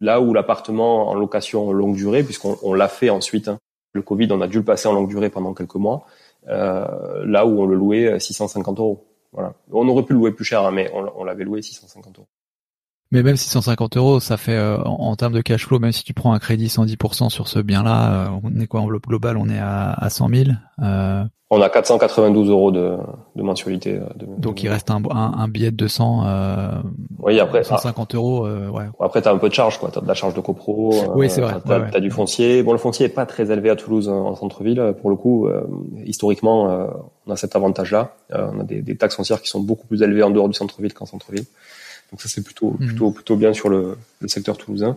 Là 0.00 0.20
où 0.20 0.32
l'appartement 0.32 1.10
en 1.10 1.14
location 1.14 1.72
longue 1.72 1.94
durée, 1.94 2.22
puisqu'on 2.22 2.72
l'a 2.72 2.88
fait 2.88 3.10
ensuite, 3.10 3.48
hein, 3.48 3.58
le 3.92 4.02
Covid, 4.02 4.28
on 4.30 4.40
a 4.40 4.48
dû 4.48 4.58
le 4.58 4.64
passer 4.64 4.88
en 4.88 4.92
longue 4.92 5.08
durée 5.08 5.30
pendant 5.30 5.52
quelques 5.52 5.74
mois, 5.74 6.06
euh, 6.48 7.24
là 7.26 7.46
où 7.46 7.60
on 7.60 7.66
le 7.66 7.76
louait 7.76 8.18
650 8.18 8.78
euros. 8.78 9.06
Voilà. 9.32 9.54
On 9.70 9.86
aurait 9.88 10.04
pu 10.04 10.12
le 10.12 10.18
louer 10.18 10.32
plus 10.32 10.44
cher, 10.44 10.64
hein, 10.64 10.70
mais 10.70 10.90
on, 10.92 11.24
l'avait 11.24 11.44
loué 11.44 11.62
650 11.62 12.18
euros. 12.18 12.28
Mais 13.12 13.24
même 13.24 13.36
650 13.36 13.96
euros, 13.96 14.20
ça 14.20 14.36
fait 14.36 14.54
euh, 14.54 14.78
en, 14.84 15.16
termes 15.16 15.32
de 15.32 15.40
cash 15.40 15.66
flow, 15.66 15.80
même 15.80 15.90
si 15.90 16.04
tu 16.04 16.14
prends 16.14 16.32
un 16.32 16.38
crédit 16.38 16.68
110% 16.68 17.28
sur 17.28 17.48
ce 17.48 17.58
bien-là, 17.58 18.12
euh, 18.12 18.40
on 18.44 18.60
est 18.60 18.68
quoi 18.68 18.80
enveloppe 18.80 19.08
globale 19.08 19.36
On 19.36 19.48
est 19.48 19.58
à, 19.58 19.92
à 19.92 20.10
100 20.10 20.28
000. 20.28 20.50
Euh... 20.82 21.24
On 21.52 21.60
a 21.60 21.68
492 21.68 22.48
euros 22.48 22.70
de, 22.70 22.96
de 23.34 23.42
mensualité. 23.42 23.96
Euh, 23.96 24.04
de, 24.14 24.26
Donc 24.38 24.62
il 24.62 24.68
reste 24.68 24.92
un, 24.92 25.02
un, 25.10 25.32
un, 25.38 25.48
billet 25.48 25.72
de 25.72 25.76
200. 25.76 26.22
Euh, 26.24 26.68
oui, 27.18 27.40
après 27.40 27.64
150 27.64 28.14
euros. 28.14 28.46
ouais. 28.46 28.84
Après 29.00 29.20
t'as 29.20 29.32
un 29.32 29.38
peu 29.38 29.48
de 29.48 29.54
charge, 29.54 29.80
quoi. 29.80 29.90
T'as 29.92 30.00
de 30.00 30.06
la 30.06 30.14
charge 30.14 30.34
de 30.34 30.40
copro. 30.40 30.94
oui, 31.16 31.28
c'est 31.28 31.40
vrai. 31.40 31.54
T'as 31.66 31.86
as, 31.92 31.98
du 32.00 32.12
foncier. 32.12 32.62
Bon, 32.62 32.70
le 32.70 32.78
foncier 32.78 33.06
est 33.06 33.08
pas 33.08 33.26
très 33.26 33.50
élevé 33.50 33.70
à 33.70 33.74
Toulouse 33.74 34.08
en 34.08 34.36
centre-ville. 34.36 34.94
Pour 35.00 35.10
le 35.10 35.16
coup, 35.16 35.48
historiquement, 36.04 36.86
on 37.26 37.32
a 37.32 37.36
cet 37.36 37.56
avantage-là. 37.56 38.14
on 38.32 38.60
a 38.60 38.62
des, 38.62 38.80
des 38.82 38.96
taxes 38.96 39.16
foncières 39.16 39.42
qui 39.42 39.48
sont 39.48 39.58
beaucoup 39.58 39.88
plus 39.88 40.02
élevées 40.02 40.22
en 40.22 40.30
dehors 40.30 40.48
du 40.48 40.54
centre-ville 40.54 40.94
qu'en 40.94 41.06
centre-ville. 41.06 41.46
Donc 42.10 42.20
ça 42.20 42.28
c'est 42.28 42.42
plutôt 42.42 42.72
mhm. 42.78 42.86
plutôt 42.88 43.10
plutôt 43.10 43.36
bien 43.36 43.52
sur 43.52 43.68
le, 43.68 43.96
le, 44.20 44.28
secteur 44.28 44.56
toulousain. 44.56 44.96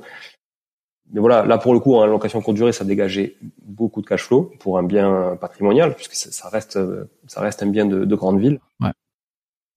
Mais 1.12 1.20
voilà, 1.20 1.46
là 1.46 1.58
pour 1.58 1.74
le 1.74 1.80
coup, 1.80 1.96
en 1.96 2.06
location 2.06 2.42
courte 2.42 2.56
durée, 2.56 2.72
ça 2.72 2.86
dégageait 2.86 3.36
beaucoup 3.62 4.02
de 4.02 4.08
cash 4.08 4.24
flow 4.24 4.52
pour 4.60 4.78
un 4.78 4.84
bien 4.84 5.38
patrimonial, 5.40 5.96
puisque 5.96 6.16
ça 6.16 6.50
reste 6.50 6.80
ça 7.28 7.42
reste 7.42 7.62
un 7.62 7.68
bien 7.68 7.86
de, 7.86 8.06
de 8.06 8.16
grande 8.16 8.40
ville. 8.40 8.60
Ouais. 8.80 8.92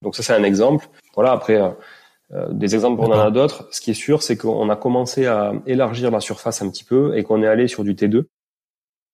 Donc 0.01 0.15
ça 0.15 0.23
c'est 0.23 0.33
un 0.33 0.43
exemple. 0.43 0.87
Voilà, 1.15 1.31
après 1.31 1.61
euh, 2.33 2.51
des 2.51 2.75
exemples 2.75 3.01
on 3.01 3.11
en 3.11 3.19
a 3.19 3.31
d'autres. 3.31 3.67
Ce 3.71 3.81
qui 3.81 3.91
est 3.91 3.95
sûr, 3.95 4.21
c'est 4.21 4.37
qu'on 4.37 4.69
a 4.69 4.75
commencé 4.75 5.25
à 5.25 5.53
élargir 5.65 6.11
la 6.11 6.19
surface 6.19 6.61
un 6.61 6.69
petit 6.69 6.83
peu 6.83 7.17
et 7.17 7.23
qu'on 7.23 7.41
est 7.41 7.47
allé 7.47 7.67
sur 7.67 7.83
du 7.83 7.93
T2, 7.93 8.25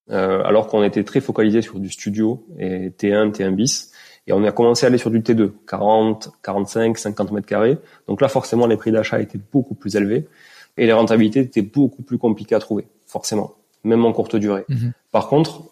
euh, 0.09 0.43
alors 0.43 0.67
qu'on 0.67 0.83
était 0.83 1.03
très 1.03 1.21
focalisé 1.21 1.61
sur 1.61 1.79
du 1.79 1.89
studio 1.89 2.45
et 2.57 2.89
T1, 2.89 3.31
T1 3.31 3.51
bis. 3.51 3.91
Et 4.27 4.33
on 4.33 4.43
a 4.43 4.51
commencé 4.51 4.85
à 4.85 4.89
aller 4.89 4.97
sur 4.97 5.11
du 5.11 5.19
T2, 5.19 5.51
40, 5.67 6.31
45, 6.43 6.97
50 6.97 7.31
mètres 7.31 7.47
carrés. 7.47 7.77
Donc 8.07 8.21
là, 8.21 8.29
forcément, 8.29 8.67
les 8.67 8.77
prix 8.77 8.91
d'achat 8.91 9.19
étaient 9.19 9.39
beaucoup 9.51 9.75
plus 9.75 9.95
élevés 9.95 10.27
et 10.77 10.85
les 10.85 10.93
rentabilités 10.93 11.41
étaient 11.41 11.61
beaucoup 11.61 12.03
plus 12.03 12.17
compliquées 12.17 12.55
à 12.55 12.59
trouver, 12.59 12.87
forcément, 13.05 13.55
même 13.83 14.05
en 14.05 14.13
courte 14.13 14.35
durée. 14.35 14.65
Mhm. 14.69 14.93
Par 15.11 15.27
contre, 15.27 15.63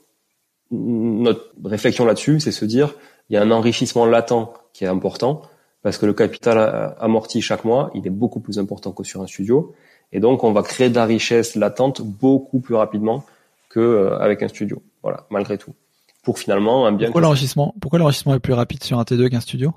notre 0.71 1.51
réflexion 1.63 2.05
là-dessus, 2.05 2.39
c'est 2.39 2.51
se 2.51 2.65
dire, 2.65 2.93
il 3.29 3.35
y 3.35 3.37
a 3.37 3.41
un 3.41 3.51
enrichissement 3.51 4.05
latent 4.05 4.53
qui 4.73 4.83
est 4.83 4.87
important 4.87 5.41
parce 5.81 5.97
que 5.97 6.05
le 6.05 6.13
capital 6.13 6.95
amorti 6.99 7.41
chaque 7.41 7.65
mois, 7.65 7.89
il 7.95 8.05
est 8.05 8.11
beaucoup 8.11 8.39
plus 8.39 8.59
important 8.59 8.91
que 8.91 9.03
sur 9.03 9.21
un 9.21 9.27
studio. 9.27 9.73
Et 10.11 10.19
donc, 10.19 10.43
on 10.43 10.51
va 10.51 10.61
créer 10.61 10.89
de 10.89 10.95
la 10.95 11.05
richesse 11.05 11.55
latente 11.55 12.01
beaucoup 12.01 12.59
plus 12.59 12.75
rapidement 12.75 13.25
qu'avec 13.73 14.41
euh, 14.41 14.45
un 14.45 14.47
studio. 14.47 14.83
Voilà, 15.01 15.25
malgré 15.29 15.57
tout 15.57 15.73
pour 16.21 16.39
finalement 16.39 16.85
un 16.85 16.91
bien. 16.91 17.07
Pourquoi 17.07 17.21
l'enrichissement 17.21 17.75
Pourquoi 17.81 17.99
l'enrichissement 17.99 18.35
est 18.35 18.39
plus 18.39 18.53
rapide 18.53 18.83
sur 18.83 18.99
un 18.99 19.03
T2 19.03 19.29
qu'un 19.29 19.39
studio? 19.39 19.73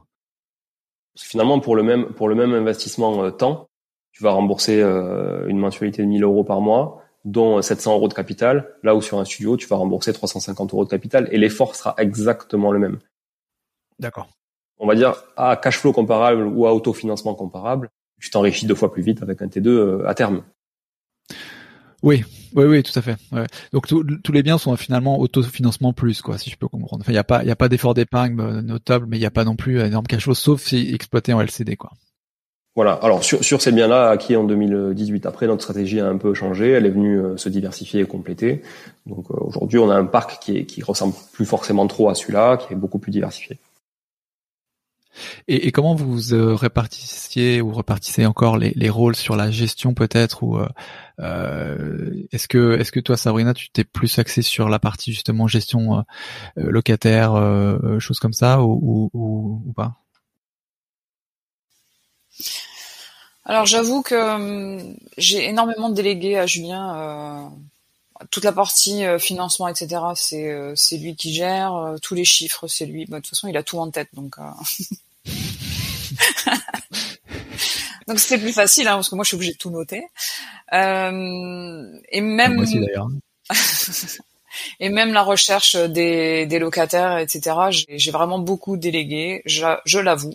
Parce 1.15 1.25
que 1.25 1.31
finalement, 1.31 1.61
pour 1.61 1.77
le 1.77 1.83
même 1.83 2.13
pour 2.13 2.29
le 2.29 2.35
même 2.35 2.53
investissement 2.53 3.25
euh, 3.25 3.31
temps, 3.31 3.69
tu 4.13 4.23
vas 4.23 4.31
rembourser 4.31 4.81
euh, 4.81 5.47
une 5.49 5.59
mensualité 5.59 6.03
de 6.03 6.09
1000 6.09 6.23
euros 6.23 6.45
par 6.45 6.61
mois, 6.61 7.03
dont 7.25 7.61
700 7.61 7.95
euros 7.95 8.09
de 8.09 8.15
capital. 8.15 8.75
Là 8.83 8.95
où 8.95 9.03
sur 9.03 9.19
un 9.19 9.25
studio, 9.25 9.57
tu 9.57 9.67
vas 9.67 9.77
rembourser 9.77 10.13
350 10.13 10.73
euros 10.73 10.85
de 10.85 10.91
capital 10.91 11.29
et 11.33 11.39
l'effort 11.39 11.75
sera 11.75 11.95
exactement 11.99 12.73
le 12.73 12.79
même. 12.79 12.99
D'accord. 13.99 14.29
On 14.79 14.87
va 14.87 14.95
dire 14.95 15.15
à 15.37 15.57
cash 15.57 15.79
flow 15.79 15.93
comparable 15.93 16.47
ou 16.47 16.67
à 16.67 16.75
autofinancement 16.75 17.35
comparable, 17.35 17.91
tu 18.21 18.31
t'enrichis 18.31 18.67
deux 18.67 18.75
fois 18.75 18.93
plus 18.93 19.03
vite 19.03 19.23
avec 19.23 19.41
un 19.43 19.47
T2 19.47 19.69
euh, 19.69 20.09
à 20.09 20.15
terme. 20.15 20.43
Oui, 22.05 22.23
oui, 22.55 22.65
oui, 22.67 22.83
tout 22.83 22.97
à 22.99 23.01
fait. 23.01 23.17
Donc 23.73 23.87
tous 23.87 24.33
les 24.33 24.43
biens 24.43 24.59
sont 24.59 24.77
finalement 24.77 25.19
autofinancement 25.19 25.95
plus, 25.95 26.21
quoi, 26.21 26.37
si 26.37 26.51
je 26.51 26.59
peux 26.59 26.69
comprendre. 26.69 27.03
Il 27.09 27.13
n'y 27.13 27.19
a 27.19 27.25
pas, 27.25 27.43
il 27.43 27.51
a 27.51 27.57
pas 27.57 27.71
d'effort 27.71 27.95
d'épargne 27.95 28.39
euh, 28.41 28.61
notable, 28.61 29.07
mais 29.09 29.17
il 29.17 29.21
n'y 29.21 29.27
a 29.27 29.31
pas 29.31 29.45
non 29.45 29.57
plus 29.57 29.81
énorme 29.81 30.07
cash 30.07 30.25
flow, 30.25 30.35
sauf 30.35 30.61
si 30.61 30.93
exploité 30.95 31.33
en 31.33 31.41
LCD, 31.41 31.77
quoi. 31.77 31.93
Voilà. 32.77 32.93
Alors 32.93 33.25
sur, 33.25 33.63
ces 33.63 33.73
biens-là 33.73 34.11
acquis 34.11 34.37
en 34.37 34.45
2018, 34.45 35.25
après 35.25 35.47
notre 35.47 35.63
stratégie 35.63 35.99
a 36.01 36.07
un 36.07 36.19
peu 36.19 36.35
changé, 36.35 36.73
elle 36.73 36.85
est 36.85 36.91
venue 36.91 37.21
euh, 37.21 37.37
se 37.39 37.49
diversifier 37.49 38.03
et 38.03 38.05
compléter. 38.05 38.61
Donc 39.07 39.31
euh, 39.31 39.37
aujourd'hui, 39.39 39.79
on 39.79 39.89
a 39.89 39.97
un 39.97 40.05
parc 40.05 40.41
qui 40.41 40.83
ressemble 40.83 41.15
plus 41.33 41.47
forcément 41.47 41.87
trop 41.87 42.11
à 42.11 42.15
celui-là, 42.15 42.59
qui 42.59 42.75
est 42.75 42.77
beaucoup 42.77 42.99
plus 42.99 43.13
diversifié. 43.13 43.59
Et, 45.49 45.67
et, 45.67 45.73
comment 45.73 45.95
vous 45.95 46.35
euh, 46.35 46.55
répartissiez 46.55 47.61
ou 47.61 47.73
repartissez 47.73 48.27
encore 48.27 48.57
les, 48.57 48.73
les, 48.77 48.91
rôles 48.91 49.17
sur 49.17 49.37
la 49.37 49.51
gestion 49.51 49.95
peut-être 49.95 50.43
ou 50.43 50.59
euh, 50.59 50.69
euh, 51.21 52.27
est-ce 52.33 52.49
que 52.49 52.79
est-ce 52.79 52.93
que 52.93 53.01
toi 53.01 53.17
Sabrina 53.17 53.55
tu 53.55 53.71
t'es 53.71 53.85
plus 53.85 54.19
axé 54.19 54.43
sur 54.43 54.69
la 54.69 54.79
partie 54.79 55.13
justement 55.13 55.47
gestion 55.47 55.99
euh, 55.99 56.03
locataire 56.57 57.35
choses 57.99 58.19
comme 58.19 58.33
ça 58.33 58.63
ou, 58.63 59.11
ou, 59.13 59.63
ou 59.67 59.73
pas? 59.73 60.01
Alors 63.45 63.67
j'avoue 63.67 64.03
que 64.03 64.95
j'ai 65.19 65.49
énormément 65.49 65.91
délégué 65.91 66.39
à 66.39 66.47
Julien 66.47 67.53
toute 68.31 68.45
la 68.45 68.53
partie 68.53 69.03
financement, 69.19 69.69
etc., 69.69 70.01
c'est 70.15 70.73
c'est 70.75 70.97
lui 70.97 71.17
qui 71.17 71.35
gère. 71.35 71.95
tous 72.03 72.15
les 72.15 72.25
chiffres, 72.25 72.67
c'est 72.69 72.87
lui. 72.87 73.07
Bah, 73.07 73.19
de 73.19 73.23
toute 73.23 73.31
façon, 73.31 73.49
il 73.49 73.57
a 73.57 73.63
tout 73.63 73.79
en 73.79 73.91
tête, 73.91 74.09
donc. 74.15 74.37
Donc 78.07 78.19
c'était 78.19 78.39
plus 78.39 78.53
facile, 78.53 78.87
hein, 78.89 78.95
parce 78.95 79.09
que 79.09 79.15
moi 79.15 79.25
je 79.25 79.29
suis 79.29 79.35
obligée 79.37 79.53
de 79.53 79.59
tout 79.59 79.71
noter. 79.71 80.07
Euh, 80.73 81.99
et 82.11 82.21
même. 82.21 82.55
Moi 82.55 82.65
aussi 82.65 82.79
d'ailleurs. 82.79 83.09
et 84.81 84.89
même 84.89 85.13
la 85.13 85.23
recherche 85.23 85.77
des, 85.77 86.47
des 86.47 86.59
locataires, 86.59 87.19
etc. 87.19 87.57
J'ai 87.71 88.11
vraiment 88.11 88.39
beaucoup 88.39 88.77
délégué, 88.77 89.43
je, 89.47 89.65
je 89.85 89.99
l'avoue. 89.99 90.35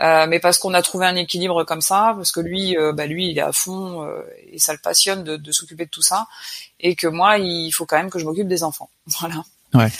Euh, 0.00 0.26
mais 0.26 0.40
parce 0.40 0.58
qu'on 0.58 0.74
a 0.74 0.82
trouvé 0.82 1.06
un 1.06 1.14
équilibre 1.14 1.64
comme 1.64 1.80
ça, 1.80 2.14
parce 2.16 2.32
que 2.32 2.40
lui, 2.40 2.76
euh, 2.76 2.92
bah 2.92 3.06
lui, 3.06 3.30
il 3.30 3.38
est 3.38 3.42
à 3.42 3.52
fond 3.52 4.04
euh, 4.04 4.22
et 4.50 4.58
ça 4.58 4.72
le 4.72 4.78
passionne 4.78 5.22
de, 5.22 5.36
de 5.36 5.52
s'occuper 5.52 5.84
de 5.84 5.90
tout 5.90 6.02
ça, 6.02 6.26
et 6.80 6.96
que 6.96 7.06
moi, 7.06 7.38
il 7.38 7.70
faut 7.70 7.86
quand 7.86 7.96
même 7.96 8.10
que 8.10 8.18
je 8.18 8.24
m'occupe 8.24 8.48
des 8.48 8.64
enfants. 8.64 8.90
Voilà. 9.20 9.44
Ouais. 9.74 9.90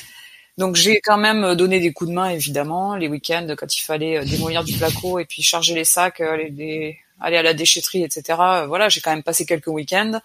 Donc 0.56 0.76
j'ai 0.76 1.00
quand 1.00 1.16
même 1.16 1.54
donné 1.56 1.80
des 1.80 1.92
coups 1.92 2.10
de 2.10 2.14
main 2.14 2.28
évidemment 2.28 2.94
les 2.94 3.08
week-ends 3.08 3.54
quand 3.56 3.76
il 3.76 3.80
fallait 3.80 4.18
euh, 4.18 4.24
démolir 4.24 4.62
du 4.62 4.74
placo 4.74 5.18
et 5.18 5.24
puis 5.24 5.42
charger 5.42 5.74
les 5.74 5.84
sacs, 5.84 6.20
euh, 6.20 6.32
aller, 6.32 6.98
aller 7.20 7.36
à 7.36 7.42
la 7.42 7.54
déchetterie, 7.54 8.04
etc. 8.04 8.38
Voilà, 8.68 8.88
j'ai 8.88 9.00
quand 9.00 9.10
même 9.10 9.24
passé 9.24 9.46
quelques 9.46 9.66
week-ends, 9.66 10.20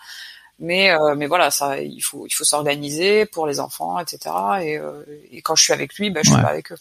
mais 0.59 0.91
mais 1.15 1.27
voilà, 1.27 1.51
ça 1.51 1.79
il 1.79 2.01
faut 2.01 2.27
il 2.27 2.33
faut 2.33 2.43
s'organiser 2.43 3.25
pour 3.25 3.47
les 3.47 3.59
enfants, 3.59 3.99
etc. 3.99 4.35
Et, 4.61 4.79
et 5.31 5.41
quand 5.41 5.55
je 5.55 5.63
suis 5.63 5.73
avec 5.73 5.95
lui, 5.95 6.09
ben 6.09 6.23
je 6.23 6.31
suis 6.31 6.41
pas 6.41 6.49
avec 6.49 6.71
eux. 6.71 6.77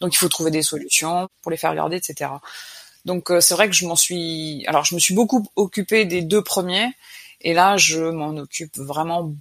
Donc 0.00 0.14
il 0.14 0.16
faut 0.16 0.28
trouver 0.28 0.50
des 0.50 0.62
solutions 0.62 1.28
pour 1.42 1.50
les 1.50 1.56
faire 1.56 1.74
garder, 1.74 1.96
etc. 1.96 2.30
Donc 3.04 3.32
c'est 3.40 3.54
vrai 3.54 3.68
que 3.68 3.74
je 3.74 3.86
m'en 3.86 3.96
suis, 3.96 4.64
alors 4.66 4.84
je 4.84 4.94
me 4.94 5.00
suis 5.00 5.14
beaucoup 5.14 5.46
occupée 5.56 6.04
des 6.04 6.22
deux 6.22 6.42
premiers, 6.42 6.92
et 7.40 7.52
là 7.52 7.76
je 7.76 7.98
m'en 7.98 8.36
occupe 8.36 8.78
vraiment 8.78 9.32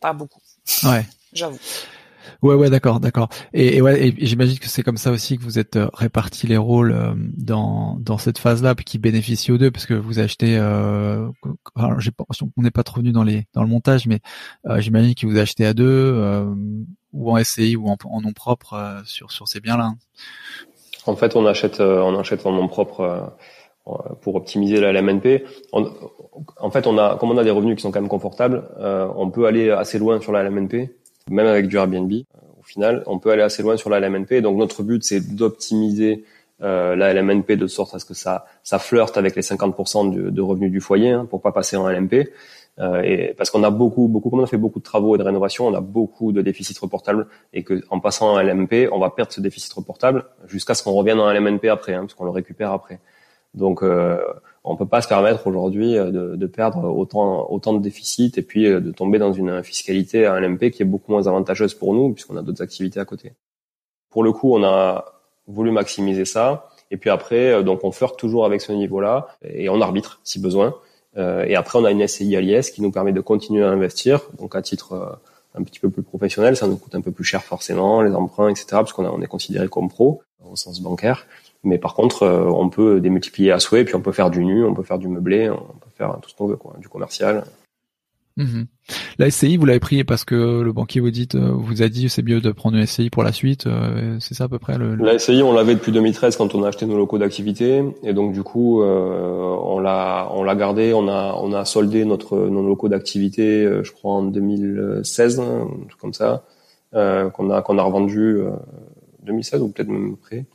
pas 0.00 0.12
beaucoup. 0.12 0.40
Ouais. 0.84 1.04
J'avoue. 1.32 1.58
Ouais, 2.42 2.54
ouais, 2.54 2.70
d'accord, 2.70 3.00
d'accord. 3.00 3.28
Et, 3.52 3.80
ouais, 3.80 4.08
et 4.08 4.14
j'imagine 4.26 4.58
que 4.58 4.68
c'est 4.68 4.82
comme 4.82 4.96
ça 4.96 5.10
aussi 5.10 5.38
que 5.38 5.42
vous 5.42 5.58
êtes 5.58 5.76
euh, 5.76 5.88
répartis 5.92 6.46
les 6.46 6.56
rôles 6.56 6.92
euh, 6.92 7.14
dans 7.36 7.96
dans 8.00 8.18
cette 8.18 8.38
phase-là, 8.38 8.74
qui 8.74 8.98
bénéficie 8.98 9.52
aux 9.52 9.58
deux, 9.58 9.70
parce 9.70 9.86
que 9.86 9.94
vous 9.94 10.18
achetez. 10.18 10.56
Euh, 10.58 11.28
alors, 11.76 11.98
on 12.56 12.62
n'est 12.62 12.70
pas 12.70 12.82
trop 12.82 13.00
venu 13.00 13.12
dans 13.12 13.24
les 13.24 13.46
dans 13.54 13.62
le 13.62 13.68
montage, 13.68 14.06
mais 14.06 14.20
euh, 14.66 14.80
j'imagine 14.80 15.14
que 15.14 15.26
vous 15.26 15.38
achetez 15.38 15.66
à 15.66 15.74
deux, 15.74 15.84
euh, 15.86 16.52
ou 17.12 17.30
en 17.30 17.42
SCI 17.42 17.76
ou 17.76 17.88
en, 17.88 17.96
en 18.04 18.20
nom 18.20 18.32
propre 18.32 19.02
sur 19.04 19.30
sur 19.30 19.48
ces 19.48 19.60
biens-là. 19.60 19.92
En 21.06 21.16
fait, 21.16 21.36
on 21.36 21.46
achète 21.46 21.80
on 21.80 22.18
achète 22.18 22.46
en 22.46 22.52
nom 22.52 22.68
propre 22.68 23.34
pour 24.20 24.36
optimiser 24.36 24.80
la 24.80 24.92
LMNP. 24.92 25.44
en 25.72 26.70
fait, 26.70 26.86
on 26.86 26.98
a 26.98 27.16
comme 27.16 27.30
on 27.30 27.38
a 27.38 27.44
des 27.44 27.50
revenus 27.50 27.76
qui 27.76 27.82
sont 27.82 27.90
quand 27.90 28.00
même 28.00 28.08
confortables, 28.08 28.64
on 28.78 29.30
peut 29.30 29.46
aller 29.46 29.70
assez 29.70 29.98
loin 29.98 30.20
sur 30.20 30.32
la 30.32 30.42
LMNP 30.44 31.01
même 31.32 31.46
avec 31.46 31.68
du 31.68 31.76
Airbnb. 31.76 32.12
Euh, 32.12 32.38
au 32.60 32.62
final, 32.62 33.02
on 33.06 33.18
peut 33.18 33.30
aller 33.30 33.42
assez 33.42 33.62
loin 33.62 33.76
sur 33.76 33.90
la 33.90 34.00
LMNP. 34.00 34.40
Donc 34.40 34.56
notre 34.56 34.82
but, 34.82 35.02
c'est 35.02 35.34
d'optimiser 35.34 36.24
euh, 36.62 36.94
la 36.94 37.12
LMNP 37.12 37.56
de 37.56 37.66
sorte 37.66 37.94
à 37.94 37.98
ce 37.98 38.04
que 38.04 38.14
ça, 38.14 38.46
ça 38.62 38.78
flirte 38.78 39.16
avec 39.18 39.34
les 39.34 39.42
50% 39.42 40.30
de, 40.30 40.40
revenus 40.40 40.70
du 40.70 40.80
foyer 40.80 41.10
hein, 41.10 41.26
pour 41.28 41.42
pas 41.42 41.50
passer 41.50 41.76
en 41.76 41.88
LMP. 41.88 42.30
Euh, 42.78 43.02
et 43.02 43.34
parce 43.36 43.50
qu'on 43.50 43.64
a 43.64 43.70
beaucoup, 43.70 44.08
beaucoup, 44.08 44.30
comme 44.30 44.40
on 44.40 44.44
a 44.44 44.46
fait 44.46 44.56
beaucoup 44.56 44.78
de 44.78 44.84
travaux 44.84 45.14
et 45.14 45.18
de 45.18 45.22
rénovation, 45.22 45.66
on 45.66 45.74
a 45.74 45.80
beaucoup 45.80 46.32
de 46.32 46.40
déficits 46.40 46.78
reportables 46.80 47.26
et 47.52 47.64
que 47.64 47.82
en 47.90 48.00
passant 48.00 48.34
en 48.34 48.40
LMP, 48.40 48.88
on 48.92 48.98
va 48.98 49.10
perdre 49.10 49.32
ce 49.32 49.40
déficit 49.40 49.72
reportable 49.72 50.24
jusqu'à 50.46 50.74
ce 50.74 50.82
qu'on 50.82 50.92
revienne 50.92 51.20
en 51.20 51.30
LMNP 51.30 51.66
après, 51.66 51.94
hein, 51.94 52.02
parce 52.02 52.14
qu'on 52.14 52.24
le 52.24 52.30
récupère 52.30 52.72
après. 52.72 53.00
Donc 53.54 53.82
euh, 53.82 54.18
on 54.64 54.76
peut 54.76 54.86
pas 54.86 55.02
se 55.02 55.08
permettre 55.08 55.46
aujourd'hui 55.46 55.96
euh, 55.96 56.10
de, 56.10 56.36
de, 56.36 56.46
perdre 56.46 56.84
autant 56.84 57.50
autant 57.50 57.72
de 57.72 57.80
déficits 57.80 58.32
et 58.36 58.42
puis 58.42 58.66
euh, 58.66 58.80
de 58.80 58.92
tomber 58.92 59.18
dans 59.18 59.32
une 59.32 59.62
fiscalité 59.62 60.26
à 60.26 60.38
LMP 60.40 60.70
qui 60.70 60.82
est 60.82 60.86
beaucoup 60.86 61.12
moins 61.12 61.26
avantageuse 61.26 61.74
pour 61.74 61.94
nous 61.94 62.12
puisqu'on 62.12 62.36
a 62.36 62.42
d'autres 62.42 62.62
activités 62.62 63.00
à 63.00 63.04
côté. 63.04 63.32
Pour 64.10 64.22
le 64.22 64.32
coup, 64.32 64.54
on 64.54 64.62
a 64.62 65.04
voulu 65.46 65.70
maximiser 65.70 66.24
ça 66.24 66.68
et 66.90 66.96
puis 66.96 67.10
après 67.10 67.52
euh, 67.52 67.62
donc 67.62 67.84
on 67.84 67.92
flirte 67.92 68.18
toujours 68.18 68.44
avec 68.44 68.60
ce 68.60 68.72
niveau-là 68.72 69.28
et 69.42 69.68
on 69.68 69.80
arbitre 69.80 70.20
si 70.24 70.38
besoin. 70.38 70.74
et 71.16 71.56
après 71.56 71.78
on 71.78 71.84
a 71.84 71.90
une 71.90 72.06
SCI 72.06 72.36
à 72.36 72.40
l'IS 72.40 72.70
qui 72.70 72.80
nous 72.80 72.90
permet 72.90 73.12
de 73.12 73.20
continuer 73.20 73.64
à 73.64 73.68
investir 73.68 74.20
donc 74.38 74.54
à 74.54 74.62
titre 74.62 75.18
un 75.54 75.62
petit 75.62 75.78
peu 75.78 75.90
plus 75.90 76.02
professionnel, 76.02 76.56
ça 76.56 76.66
nous 76.66 76.78
coûte 76.78 76.94
un 76.94 77.02
peu 77.02 77.12
plus 77.12 77.24
cher 77.24 77.42
forcément 77.42 78.00
les 78.00 78.14
emprunts 78.14 78.48
etc 78.48 78.66
parce 78.70 78.94
qu'on 78.94 79.04
on 79.04 79.20
est 79.20 79.26
considéré 79.26 79.68
comme 79.68 79.90
pro 79.90 80.22
au 80.50 80.56
sens 80.56 80.80
bancaire. 80.80 81.26
Mais 81.64 81.78
par 81.78 81.94
contre, 81.94 82.26
on 82.26 82.68
peut 82.68 83.00
démultiplier 83.00 83.52
à 83.52 83.60
souhait, 83.60 83.84
puis 83.84 83.94
on 83.94 84.00
peut 84.00 84.12
faire 84.12 84.30
du 84.30 84.44
nu, 84.44 84.64
on 84.64 84.74
peut 84.74 84.82
faire 84.82 84.98
du 84.98 85.08
meublé, 85.08 85.48
on 85.48 85.78
peut 85.78 85.90
faire 85.96 86.18
tout 86.20 86.28
ce 86.28 86.34
qu'on 86.34 86.48
veut, 86.48 86.56
quoi, 86.56 86.74
du 86.80 86.88
commercial. 86.88 87.44
Mhm. 88.36 88.66
La 89.18 89.30
SCI, 89.30 89.56
vous 89.56 89.66
l'avez 89.66 89.80
pris 89.80 90.04
parce 90.04 90.24
que 90.24 90.62
le 90.62 90.72
banquier 90.72 91.00
vous 91.00 91.10
dit, 91.10 91.28
euh, 91.34 91.52
vous 91.52 91.82
a 91.82 91.88
dit 91.88 92.08
c'est 92.08 92.22
mieux 92.22 92.40
de 92.40 92.50
prendre 92.50 92.76
une 92.76 92.86
SCI 92.86 93.10
pour 93.10 93.22
la 93.22 93.32
suite. 93.32 93.66
Euh, 93.66 94.16
c'est 94.20 94.34
ça 94.34 94.44
à 94.44 94.48
peu 94.48 94.58
près 94.58 94.78
le, 94.78 94.96
La 94.96 95.18
SCI, 95.18 95.42
on 95.42 95.52
l'avait 95.52 95.74
depuis 95.74 95.92
2013 95.92 96.36
quand 96.36 96.54
on 96.54 96.62
a 96.62 96.68
acheté 96.68 96.86
nos 96.86 96.96
locaux 96.96 97.18
d'activité, 97.18 97.84
et 98.02 98.14
donc 98.14 98.32
du 98.32 98.42
coup, 98.42 98.82
euh, 98.82 99.56
on 99.62 99.78
l'a 99.78 100.28
on 100.32 100.42
l'a 100.44 100.54
gardé, 100.54 100.94
on 100.94 101.08
a 101.08 101.34
on 101.34 101.52
a 101.52 101.64
soldé 101.64 102.04
notre 102.04 102.38
nos 102.38 102.66
locaux 102.66 102.88
d'activité, 102.88 103.68
je 103.82 103.92
crois 103.92 104.12
en 104.12 104.22
2016, 104.22 105.40
un 105.40 105.68
truc 105.88 106.00
comme 106.00 106.14
ça, 106.14 106.44
qu'on 106.92 107.50
a 107.50 107.62
qu'on 107.62 107.78
a 107.78 107.82
revendu 107.82 108.38
2016 109.24 109.60
ou 109.60 109.68
peut-être 109.68 109.88
même 109.88 110.16
après. 110.20 110.46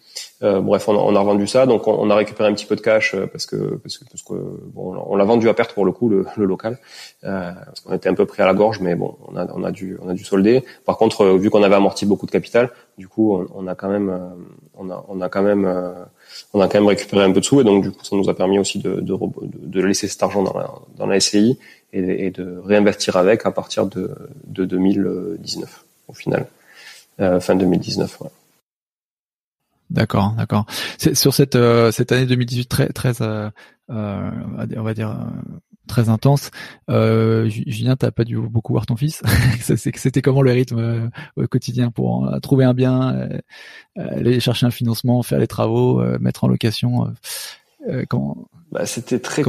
Euh, 0.43 0.61
bref, 0.61 0.87
on 0.87 0.93
a, 0.93 0.99
on 0.99 1.19
revendu 1.19 1.47
ça, 1.47 1.65
donc 1.65 1.87
on, 1.87 2.09
a 2.11 2.15
récupéré 2.15 2.47
un 2.47 2.53
petit 2.53 2.67
peu 2.67 2.75
de 2.75 2.81
cash 2.81 3.15
euh, 3.15 3.25
parce 3.25 3.47
que 3.47 3.79
parce 3.81 3.97
que, 3.97 4.05
parce 4.05 4.21
que 4.21 4.33
bon, 4.33 4.95
on 5.07 5.15
l'a 5.15 5.23
vendu 5.25 5.49
à 5.49 5.55
perte 5.55 5.73
pour 5.73 5.83
le 5.83 5.91
coup 5.91 6.09
le, 6.09 6.27
local, 6.37 6.77
euh, 7.23 7.51
parce 7.65 7.79
qu'on 7.79 7.93
était 7.93 8.07
un 8.07 8.13
peu 8.13 8.27
pris 8.27 8.43
à 8.43 8.45
la 8.45 8.53
gorge, 8.53 8.79
mais 8.79 8.93
bon, 8.93 9.17
on 9.27 9.35
a 9.35 9.47
on 9.55 9.63
a 9.63 9.71
dû 9.71 9.97
on 9.99 10.09
a 10.09 10.13
dû 10.13 10.23
solder. 10.23 10.63
Par 10.85 10.97
contre, 10.97 11.21
euh, 11.21 11.37
vu 11.37 11.49
qu'on 11.49 11.63
avait 11.63 11.75
amorti 11.75 12.05
beaucoup 12.05 12.27
de 12.27 12.31
capital, 12.31 12.69
du 12.99 13.07
coup, 13.07 13.43
on, 13.55 13.65
a 13.65 13.73
quand 13.73 13.89
même 13.89 14.09
euh, 14.09 14.29
on 14.75 14.91
a 14.91 15.03
on 15.07 15.21
a 15.21 15.29
quand 15.29 15.41
même 15.41 15.65
on 16.53 16.61
a 16.61 16.67
quand 16.67 16.77
même 16.77 16.87
récupéré 16.87 17.23
un 17.23 17.31
peu 17.31 17.39
de 17.39 17.45
sous 17.45 17.59
et 17.61 17.63
donc 17.63 17.81
du 17.81 17.91
coup, 17.91 18.03
ça 18.03 18.15
nous 18.15 18.29
a 18.29 18.35
permis 18.35 18.59
aussi 18.59 18.77
de 18.77 19.01
de, 19.01 19.81
laisser 19.81 20.07
cet 20.07 20.21
argent 20.21 20.43
dans 20.43 20.57
la 20.57 20.71
dans 20.97 21.19
SCI 21.19 21.57
et, 21.93 22.29
de 22.29 22.59
réinvestir 22.63 23.17
avec 23.17 23.47
à 23.47 23.51
partir 23.51 23.87
de 23.87 24.11
de 24.45 24.65
2019 24.65 25.83
au 26.09 26.13
final, 26.13 26.45
fin 27.17 27.55
2019. 27.55 28.21
Ouais. 28.21 28.29
D'accord, 29.89 30.33
d'accord. 30.37 30.65
Sur 31.13 31.33
cette 31.33 31.55
euh, 31.55 31.91
cette 31.91 32.11
année 32.11 32.25
2018 32.25 32.67
très 32.67 32.89
très 32.89 33.21
euh, 33.21 33.49
euh, 33.89 34.31
on 34.75 34.83
va 34.83 34.93
dire 34.93 35.17
très 35.87 36.09
intense. 36.09 36.51
Euh, 36.89 37.47
Julien, 37.47 37.95
t'as 37.95 38.11
pas 38.11 38.25
dû 38.25 38.37
beaucoup 38.37 38.73
voir 38.73 38.85
ton 38.85 38.97
fils. 38.97 39.21
C'était 39.61 40.21
comment 40.21 40.41
le 40.41 40.51
rythme 40.51 41.09
au 41.37 41.47
quotidien 41.47 41.91
pour 41.91 42.29
trouver 42.41 42.65
un 42.65 42.73
bien, 42.73 43.29
aller 43.95 44.41
chercher 44.41 44.65
un 44.65 44.71
financement, 44.71 45.23
faire 45.23 45.39
les 45.39 45.47
travaux, 45.47 46.03
mettre 46.19 46.43
en 46.43 46.49
location. 46.49 47.13
Comment 48.09 48.47
bah, 48.69 48.85
c'était 48.85 49.19
très 49.19 49.43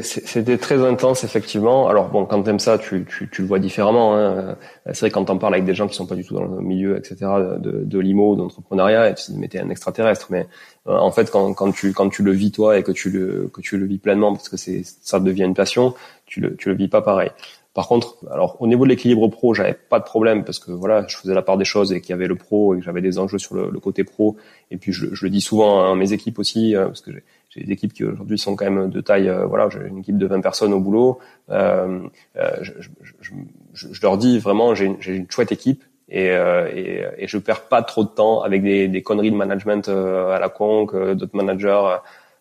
c'était 0.00 0.58
très 0.58 0.84
intense 0.86 1.24
effectivement. 1.24 1.88
Alors 1.88 2.08
bon, 2.08 2.24
quand 2.24 2.40
t'aimes 2.44 2.60
ça, 2.60 2.78
tu, 2.78 3.04
tu, 3.04 3.28
tu, 3.28 3.42
le 3.42 3.48
vois 3.48 3.58
différemment. 3.58 4.16
Hein. 4.16 4.56
C'est 4.86 5.00
vrai 5.00 5.10
quand 5.10 5.24
t'en 5.24 5.38
parles 5.38 5.54
avec 5.54 5.64
des 5.64 5.74
gens 5.74 5.88
qui 5.88 5.96
sont 5.96 6.06
pas 6.06 6.14
du 6.14 6.24
tout 6.24 6.34
dans 6.34 6.44
le 6.44 6.60
milieu, 6.60 6.96
etc. 6.96 7.16
de, 7.58 7.82
de 7.84 7.98
l'IMO, 7.98 8.36
d'entrepreneuriat, 8.36 9.10
et 9.10 9.14
tu 9.14 9.26
te 9.26 9.32
dis 9.32 9.38
mais 9.38 9.48
t'es 9.48 9.58
un 9.58 9.70
extraterrestre. 9.70 10.28
Mais 10.30 10.46
euh, 10.86 10.96
en 10.96 11.10
fait, 11.10 11.32
quand, 11.32 11.52
quand 11.52 11.72
tu 11.72 11.92
quand 11.92 12.08
tu 12.08 12.22
le 12.22 12.30
vis 12.30 12.52
toi 12.52 12.78
et 12.78 12.84
que 12.84 12.92
tu 12.92 13.10
le 13.10 13.50
que 13.52 13.60
tu 13.60 13.76
le 13.76 13.86
vis 13.86 13.98
pleinement 13.98 14.32
parce 14.32 14.48
que 14.48 14.56
c'est 14.56 14.82
ça 14.84 15.18
devient 15.18 15.44
une 15.44 15.54
passion, 15.54 15.94
tu 16.24 16.40
le 16.40 16.54
tu 16.54 16.68
le 16.68 16.76
vis 16.76 16.88
pas 16.88 17.02
pareil. 17.02 17.30
Par 17.74 17.88
contre, 17.88 18.18
alors 18.30 18.56
au 18.60 18.68
niveau 18.68 18.84
de 18.84 18.90
l'équilibre 18.90 19.26
pro, 19.26 19.52
j'avais 19.52 19.74
pas 19.74 19.98
de 19.98 20.04
problème 20.04 20.44
parce 20.44 20.60
que 20.60 20.70
voilà, 20.70 21.04
je 21.08 21.16
faisais 21.16 21.34
la 21.34 21.42
part 21.42 21.56
des 21.56 21.64
choses 21.64 21.92
et 21.92 22.00
qu'il 22.00 22.10
y 22.10 22.12
avait 22.12 22.28
le 22.28 22.36
pro 22.36 22.76
et 22.76 22.78
que 22.78 22.84
j'avais 22.84 23.02
des 23.02 23.18
enjeux 23.18 23.38
sur 23.38 23.56
le, 23.56 23.68
le, 23.68 23.80
côté 23.80 24.04
pro. 24.04 24.36
Et 24.70 24.76
puis 24.76 24.92
je, 24.92 25.12
je, 25.12 25.24
le 25.24 25.30
dis 25.30 25.40
souvent 25.40 25.90
à 25.90 25.96
mes 25.96 26.12
équipes 26.12 26.38
aussi 26.38 26.76
euh, 26.76 26.86
parce 26.86 27.00
que 27.00 27.10
j'ai 27.10 27.24
des 27.56 27.72
équipes 27.72 27.92
qui 27.92 28.04
aujourd'hui 28.04 28.38
sont 28.38 28.56
quand 28.56 28.70
même 28.70 28.90
de 28.90 29.00
taille. 29.00 29.28
Euh, 29.28 29.46
voilà, 29.46 29.68
j'ai 29.68 29.86
une 29.86 29.98
équipe 29.98 30.18
de 30.18 30.26
20 30.26 30.40
personnes 30.40 30.72
au 30.72 30.80
boulot. 30.80 31.18
Euh, 31.50 32.00
euh 32.36 32.50
je, 32.62 32.72
je, 33.20 33.32
je, 33.72 34.02
leur 34.02 34.18
dis 34.18 34.38
vraiment, 34.38 34.74
j'ai 34.74 34.86
une, 34.86 35.30
chouette 35.30 35.52
équipe 35.52 35.82
et, 36.08 36.26
et, 36.26 37.04
et, 37.18 37.26
je 37.26 37.38
perds 37.38 37.62
pas 37.62 37.82
trop 37.82 38.04
de 38.04 38.08
temps 38.08 38.42
avec 38.42 38.62
des, 38.62 38.88
des 38.88 39.02
conneries 39.02 39.30
de 39.30 39.36
management 39.36 39.88
à 39.88 40.38
la 40.38 40.48
con 40.48 40.86
que 40.86 41.14
d'autres 41.14 41.36
managers 41.36 41.82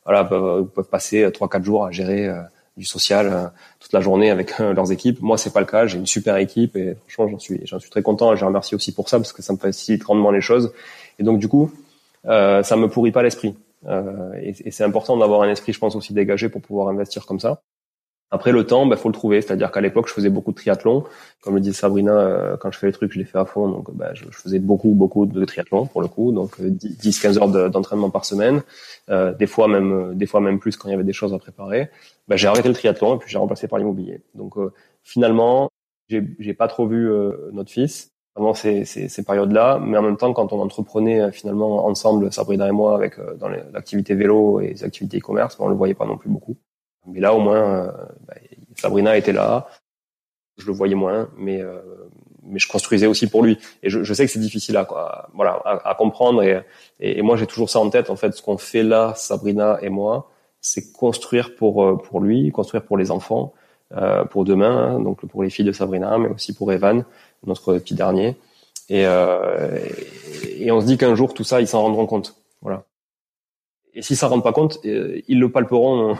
voilà 0.03 0.25
peuvent, 0.25 0.65
peuvent 0.67 0.89
passer 0.89 1.31
trois 1.31 1.47
quatre 1.49 1.63
jours 1.63 1.85
à 1.85 1.91
gérer 1.91 2.29
du 2.77 2.85
social 2.85 3.27
euh, 3.27 3.47
toute 3.79 3.93
la 3.93 4.01
journée 4.01 4.29
avec 4.29 4.59
euh, 4.59 4.73
leurs 4.73 4.91
équipes. 4.91 5.21
Moi, 5.21 5.37
c'est 5.37 5.53
pas 5.53 5.59
le 5.59 5.65
cas. 5.65 5.85
J'ai 5.85 5.97
une 5.97 6.05
super 6.05 6.37
équipe 6.37 6.75
et 6.75 6.95
franchement, 7.07 7.31
j'en 7.31 7.39
suis, 7.39 7.61
j'en 7.65 7.79
suis 7.79 7.89
très 7.89 8.01
content. 8.01 8.33
Et 8.33 8.37
je 8.37 8.45
remercie 8.45 8.75
aussi 8.75 8.93
pour 8.93 9.09
ça 9.09 9.17
parce 9.17 9.33
que 9.33 9.41
ça 9.41 9.53
me 9.53 9.57
facilite 9.57 10.01
grandement 10.01 10.31
les 10.31 10.41
choses. 10.41 10.73
Et 11.19 11.23
donc, 11.23 11.39
du 11.39 11.47
coup, 11.47 11.71
euh, 12.25 12.63
ça 12.63 12.75
me 12.75 12.87
pourrit 12.87 13.11
pas 13.11 13.23
l'esprit. 13.23 13.55
Euh, 13.87 14.33
et, 14.41 14.55
et 14.65 14.71
c'est 14.71 14.83
important 14.83 15.17
d'avoir 15.17 15.41
un 15.41 15.49
esprit, 15.49 15.73
je 15.73 15.79
pense, 15.79 15.95
aussi 15.95 16.13
dégagé 16.13 16.49
pour 16.49 16.61
pouvoir 16.61 16.87
investir 16.89 17.25
comme 17.25 17.39
ça. 17.39 17.61
Après 18.31 18.51
le 18.51 18.65
temps, 18.65 18.87
bah 18.87 18.95
faut 18.95 19.09
le 19.09 19.13
trouver. 19.13 19.41
C'est-à-dire 19.41 19.71
qu'à 19.71 19.79
l'époque, 19.79 20.07
je 20.07 20.13
faisais 20.13 20.31
beaucoup 20.31 20.51
de 20.51 20.55
triathlon. 20.55 21.03
Comme 21.41 21.53
le 21.53 21.61
dit 21.61 21.71
Sabrina, 21.71 22.13
euh, 22.13 22.57
quand 22.57 22.71
je 22.71 22.79
fais 22.79 22.87
les 22.87 22.93
trucs, 22.93 23.11
je 23.13 23.19
les 23.19 23.25
fais 23.25 23.37
à 23.37 23.45
fond. 23.45 23.69
Donc, 23.69 23.95
bah, 23.95 24.15
je, 24.15 24.25
faisais 24.31 24.57
beaucoup, 24.57 24.95
beaucoup 24.95 25.27
de 25.27 25.45
triathlon 25.45 25.85
pour 25.85 26.01
le 26.01 26.07
coup. 26.07 26.31
Donc, 26.31 26.59
10-15 26.59 27.37
heures 27.37 27.69
d'entraînement 27.69 28.09
par 28.09 28.25
semaine. 28.25 28.63
Euh, 29.09 29.33
des 29.33 29.45
fois 29.45 29.67
même, 29.67 30.15
des 30.15 30.25
fois 30.25 30.41
même 30.41 30.57
plus 30.59 30.77
quand 30.77 30.87
il 30.87 30.91
y 30.91 30.95
avait 30.95 31.03
des 31.03 31.13
choses 31.13 31.33
à 31.33 31.37
préparer 31.37 31.89
bah, 32.27 32.37
j'ai 32.37 32.47
arrêté 32.47 32.69
le 32.69 32.73
triathlon 32.73 33.15
et 33.15 33.19
puis 33.19 33.29
j'ai 33.29 33.37
remplacé 33.37 33.67
par 33.67 33.79
l'immobilier. 33.79 34.23
Donc 34.33 34.57
euh, 34.57 34.71
finalement, 35.03 35.69
j'ai, 36.09 36.53
pas 36.53 36.67
trop 36.67 36.87
vu 36.87 37.09
euh, 37.09 37.49
notre 37.51 37.71
fils 37.71 38.12
pendant 38.33 38.53
ces, 38.53 38.85
ces, 38.85 39.09
ces, 39.09 39.23
périodes-là, 39.23 39.79
mais 39.79 39.97
en 39.97 40.01
même 40.01 40.17
temps, 40.17 40.33
quand 40.33 40.53
on 40.53 40.59
entreprenait 40.61 41.21
euh, 41.21 41.31
finalement 41.31 41.85
ensemble, 41.85 42.31
Sabrina 42.31 42.67
et 42.67 42.71
moi, 42.71 42.95
avec 42.95 43.19
dans 43.37 43.47
l'activité 43.47 44.15
vélo 44.15 44.59
et 44.59 44.69
les 44.69 44.83
activités 44.83 45.19
e-commerce, 45.19 45.57
on 45.59 45.67
le 45.67 45.75
voyait 45.75 45.93
pas 45.93 46.05
non 46.05 46.17
plus 46.17 46.29
beaucoup. 46.29 46.57
Mais 47.05 47.19
là, 47.19 47.33
au 47.33 47.39
moins, 47.39 47.93
bah, 48.27 48.35
Sabrina 48.75 49.17
était 49.17 49.33
là. 49.33 49.67
Je 50.57 50.67
le 50.67 50.73
voyais 50.73 50.95
moins, 50.95 51.29
mais 51.37 51.61
mais 52.45 52.59
je 52.59 52.67
construisais 52.67 53.07
aussi 53.07 53.27
pour 53.27 53.43
lui. 53.43 53.57
Et 53.81 53.89
je, 53.89 54.03
je 54.03 54.13
sais 54.13 54.25
que 54.25 54.31
c'est 54.31 54.39
difficile 54.39 54.77
à 54.77 54.85
quoi, 54.85 55.29
voilà, 55.33 55.61
à, 55.65 55.89
à 55.89 55.95
comprendre. 55.95 56.43
Et, 56.43 56.61
et, 56.99 57.19
et 57.19 57.21
moi, 57.21 57.37
j'ai 57.37 57.47
toujours 57.47 57.69
ça 57.69 57.79
en 57.79 57.89
tête. 57.89 58.09
En 58.09 58.15
fait, 58.15 58.33
ce 58.33 58.41
qu'on 58.41 58.57
fait 58.57 58.83
là, 58.83 59.13
Sabrina 59.15 59.79
et 59.81 59.89
moi, 59.89 60.29
c'est 60.63 60.91
construire 60.93 61.55
pour 61.55 61.83
euh, 61.83 61.97
pour 61.97 62.21
lui, 62.21 62.51
construire 62.51 62.83
pour 62.83 62.97
les 62.97 63.11
enfants, 63.11 63.53
euh, 63.95 64.23
pour 64.25 64.45
demain, 64.45 64.95
hein, 64.95 64.99
donc 64.99 65.25
pour 65.25 65.43
les 65.43 65.49
filles 65.51 65.65
de 65.65 65.71
Sabrina, 65.71 66.17
mais 66.17 66.29
aussi 66.29 66.55
pour 66.55 66.71
Evan, 66.71 67.05
notre 67.45 67.75
petit 67.75 67.95
dernier. 67.95 68.35
Et, 68.89 69.05
euh, 69.05 69.79
et 70.57 70.71
on 70.71 70.81
se 70.81 70.85
dit 70.85 70.97
qu'un 70.97 71.15
jour 71.15 71.33
tout 71.33 71.43
ça, 71.43 71.61
ils 71.61 71.67
s'en 71.67 71.81
rendront 71.81 72.05
compte. 72.05 72.35
Voilà. 72.61 72.83
Et 73.93 74.01
s'ils 74.01 74.17
s'en 74.17 74.29
rendent 74.29 74.43
pas 74.43 74.53
compte, 74.53 74.79
euh, 74.85 75.21
ils 75.27 75.39
le 75.39 75.49
palperont 75.49 76.17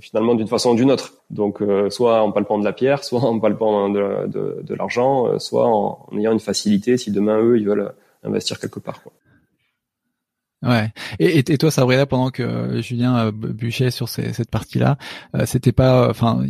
finalement 0.00 0.34
d'une 0.34 0.48
façon 0.48 0.72
ou 0.72 0.74
d'une 0.74 0.90
autre. 0.90 1.14
Donc 1.30 1.62
soit 1.90 2.20
en 2.20 2.32
palpant 2.32 2.58
de 2.58 2.64
la 2.64 2.72
pierre, 2.72 3.04
soit 3.04 3.20
en 3.20 3.38
palpant 3.38 3.88
de, 3.88 4.26
de, 4.26 4.58
de 4.60 4.74
l'argent, 4.74 5.38
soit 5.38 5.68
en, 5.68 6.08
en, 6.10 6.18
ayant 6.18 6.32
une 6.32 6.40
facilité 6.40 6.96
si 6.96 7.12
demain 7.12 7.40
eux 7.40 7.56
ils 7.56 7.66
veulent 7.66 7.94
investir 8.24 8.58
quelque 8.58 8.80
part. 8.80 9.00
Quoi. 9.00 9.12
Ouais. 10.62 10.90
Et, 11.18 11.38
et, 11.38 11.58
toi, 11.58 11.70
Sabrina, 11.70 12.06
pendant 12.06 12.30
que 12.30 12.80
Julien 12.80 13.26
euh, 13.26 13.30
bûchait 13.30 13.90
sur 13.90 14.08
cette 14.08 14.50
partie-là, 14.50 14.96
euh, 15.34 15.44
c'était 15.44 15.72
pas, 15.72 16.08
enfin, 16.08 16.44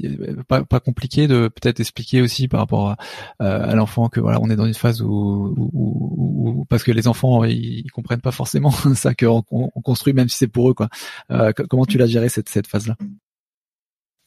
pas, 0.49 0.63
pas, 0.65 0.81
compliqué 0.81 1.27
de 1.27 1.49
peut-être 1.49 1.81
expliquer 1.81 2.23
aussi 2.23 2.47
par 2.47 2.61
rapport 2.61 2.91
à, 2.91 2.97
à 3.45 3.75
l'enfant 3.75 4.09
que 4.09 4.21
voilà, 4.21 4.39
on 4.41 4.49
est 4.49 4.57
dans 4.57 4.65
une 4.67 4.75
phase 4.75 5.03
où, 5.03 5.55
où, 5.57 5.71
où, 5.75 6.65
parce 6.67 6.85
que 6.85 6.93
les 6.93 7.09
enfants 7.09 7.45
ils, 7.45 7.91
comprennent 7.91 8.21
pas 8.21 8.33
forcément 8.33 8.71
ça 8.95 9.15
qu'on 9.15 9.43
on 9.51 9.81
construit, 9.83 10.13
même 10.13 10.29
si 10.29 10.39
c'est 10.39 10.47
pour 10.47 10.71
eux, 10.71 10.75
quoi. 10.75 10.89
Euh, 11.31 11.53
comment 11.69 11.85
tu 11.85 11.99
l'as 11.99 12.07
géré 12.07 12.29
cette 12.29 12.49
cette 12.49 12.69
phase-là? 12.69 12.97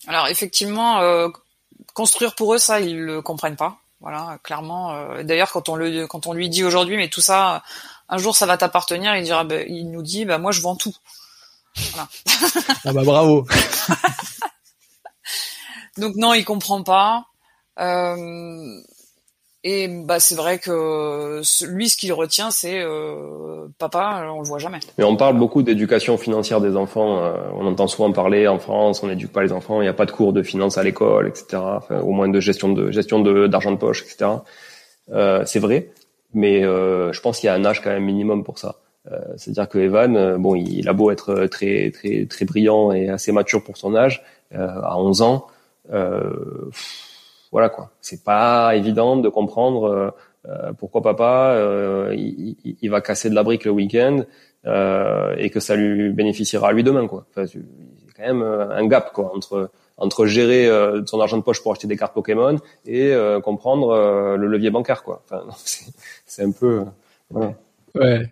Alors 0.08 0.28
effectivement, 0.28 1.00
euh, 1.00 1.30
construire 1.94 2.36
pour 2.36 2.54
eux, 2.54 2.58
ça, 2.58 2.82
ils 2.82 3.00
le 3.00 3.22
comprennent 3.22 3.56
pas. 3.56 3.80
Voilà, 4.02 4.38
clairement. 4.44 5.24
D'ailleurs, 5.24 5.52
quand 5.52 5.68
on 5.68 5.76
le, 5.76 6.08
quand 6.08 6.28
on 6.28 6.34
lui 6.34 6.50
dit 6.50 6.64
aujourd'hui, 6.64 6.96
mais 6.96 7.10
tout 7.10 7.22
ça 7.22 7.64
un 8.10 8.18
jour 8.18 8.36
ça 8.36 8.46
va 8.46 8.58
t'appartenir, 8.58 9.16
il 9.16 9.24
dira, 9.24 9.44
bah, 9.44 9.62
il 9.62 9.92
nous 9.92 10.02
dit, 10.02 10.26
bah 10.26 10.40
moi 10.40 10.52
je 10.52 10.62
vends 10.62 10.76
tout. 10.76 10.96
Voilà. 11.92 12.10
ah 12.86 12.94
bah 12.94 13.04
bravo. 13.04 13.48
Donc 15.98 16.16
non, 16.16 16.34
il 16.34 16.44
comprend 16.44 16.84
pas. 16.84 17.26
Euh, 17.80 18.82
et 19.64 19.88
bah 19.88 20.20
c'est 20.20 20.36
vrai 20.36 20.60
que 20.60 21.42
lui, 21.66 21.90
ce 21.90 21.98
qu'il 21.98 22.14
retient, 22.14 22.52
c'est 22.52 22.82
euh, 22.82 23.68
papa, 23.78 24.26
on 24.34 24.42
le 24.42 24.48
voit 24.48 24.60
jamais. 24.60 24.80
Mais 24.98 25.04
on 25.04 25.16
parle 25.16 25.38
beaucoup 25.38 25.64
d'éducation 25.64 26.18
financière 26.18 26.62
des 26.62 26.76
enfants. 26.76 27.24
Euh, 27.24 27.34
on 27.56 27.66
entend 27.68 27.88
souvent 27.88 28.12
parler 28.12 28.48
en 28.48 28.60
France, 28.60 29.04
on 29.04 29.08
n'éduque 29.08 29.32
pas 29.32 29.44
les 29.44 29.52
enfants. 29.52 29.82
Il 29.82 29.86
n'y 29.86 29.90
a 29.90 29.94
pas 29.94 30.06
de 30.06 30.12
cours 30.12 30.34
de 30.34 30.44
finance 30.44 30.78
à 30.78 30.84
l'école, 30.84 31.28
etc. 31.28 31.62
Au 31.90 32.12
moins 32.12 32.30
de 32.30 32.40
gestion 32.40 32.72
de 32.72 32.92
gestion 32.92 33.20
de 33.20 33.48
d'argent 33.48 33.72
de 33.72 33.78
poche, 33.78 34.04
etc. 34.04 34.32
Euh, 35.12 35.44
c'est 35.46 35.60
vrai 35.60 35.92
mais 36.34 36.64
euh, 36.64 37.12
je 37.12 37.22
pense 37.22 37.40
qu'il 37.40 37.48
y 37.48 37.50
a 37.50 37.54
un 37.54 37.66
âge 37.66 37.82
quand 37.82 37.90
même 37.90 38.04
minimum 38.04 38.44
pour 38.44 38.60
ça. 38.60 38.76
Euh, 39.12 39.20
C'est-à-dire 39.38 39.70
que 39.70 39.80
Evan, 39.80 40.16
euh, 40.16 40.38
bon, 40.38 40.56
il, 40.56 40.88
a 40.88 40.94
beau 40.94 41.12
être 41.12 41.46
très 41.48 41.92
très 41.92 42.26
très 42.26 42.46
brillant 42.46 42.92
et 42.92 43.10
assez 43.10 43.32
mature 43.32 43.64
pour 43.64 43.78
son 43.78 43.96
âge, 43.96 44.24
euh, 44.54 44.68
à 44.84 44.98
11 44.98 45.22
ans, 45.22 45.48
euh, 45.92 46.70
voilà 47.52 47.70
quoi. 47.70 47.92
C'est 48.02 48.24
pas 48.24 48.76
évident 48.76 49.18
de 49.18 49.30
comprendre 49.30 50.14
pourquoi 50.78 51.02
papa 51.02 51.58
il, 52.14 52.56
il, 52.82 52.90
va 52.90 53.02
casser 53.02 53.30
de 53.30 53.36
la 53.36 53.44
brique 53.44 53.66
le 53.66 53.72
week-end 53.72 54.24
et 54.66 55.50
que 55.50 55.60
ça 55.60 55.76
lui 55.76 56.12
bénéficiera 56.12 56.70
à 56.70 56.72
lui 56.72 56.84
demain 56.84 57.08
quoi. 57.08 57.26
Enfin, 57.30 57.44
a 57.44 58.12
quand 58.16 58.24
même 58.24 58.44
un 58.44 58.88
gap 58.88 59.12
quoi 59.14 59.36
entre 59.36 59.72
entre 60.00 60.26
gérer 60.26 60.68
euh, 60.68 61.06
son 61.06 61.20
argent 61.20 61.38
de 61.38 61.44
poche 61.44 61.62
pour 61.62 61.72
acheter 61.72 61.88
des 61.88 61.98
cartes 61.98 62.14
Pokémon 62.14 62.58
et 62.86 63.08
euh, 63.08 63.40
comprendre 63.42 63.90
euh, 63.90 64.38
le 64.38 64.48
levier 64.48 64.72
bancaire 64.72 65.04
quoi. 65.04 65.24
Enfin, 65.26 65.46
c'est 66.26 66.44
un 66.44 66.52
peu 66.52 66.86
ouais. 67.32 67.56
Ouais. 67.96 68.32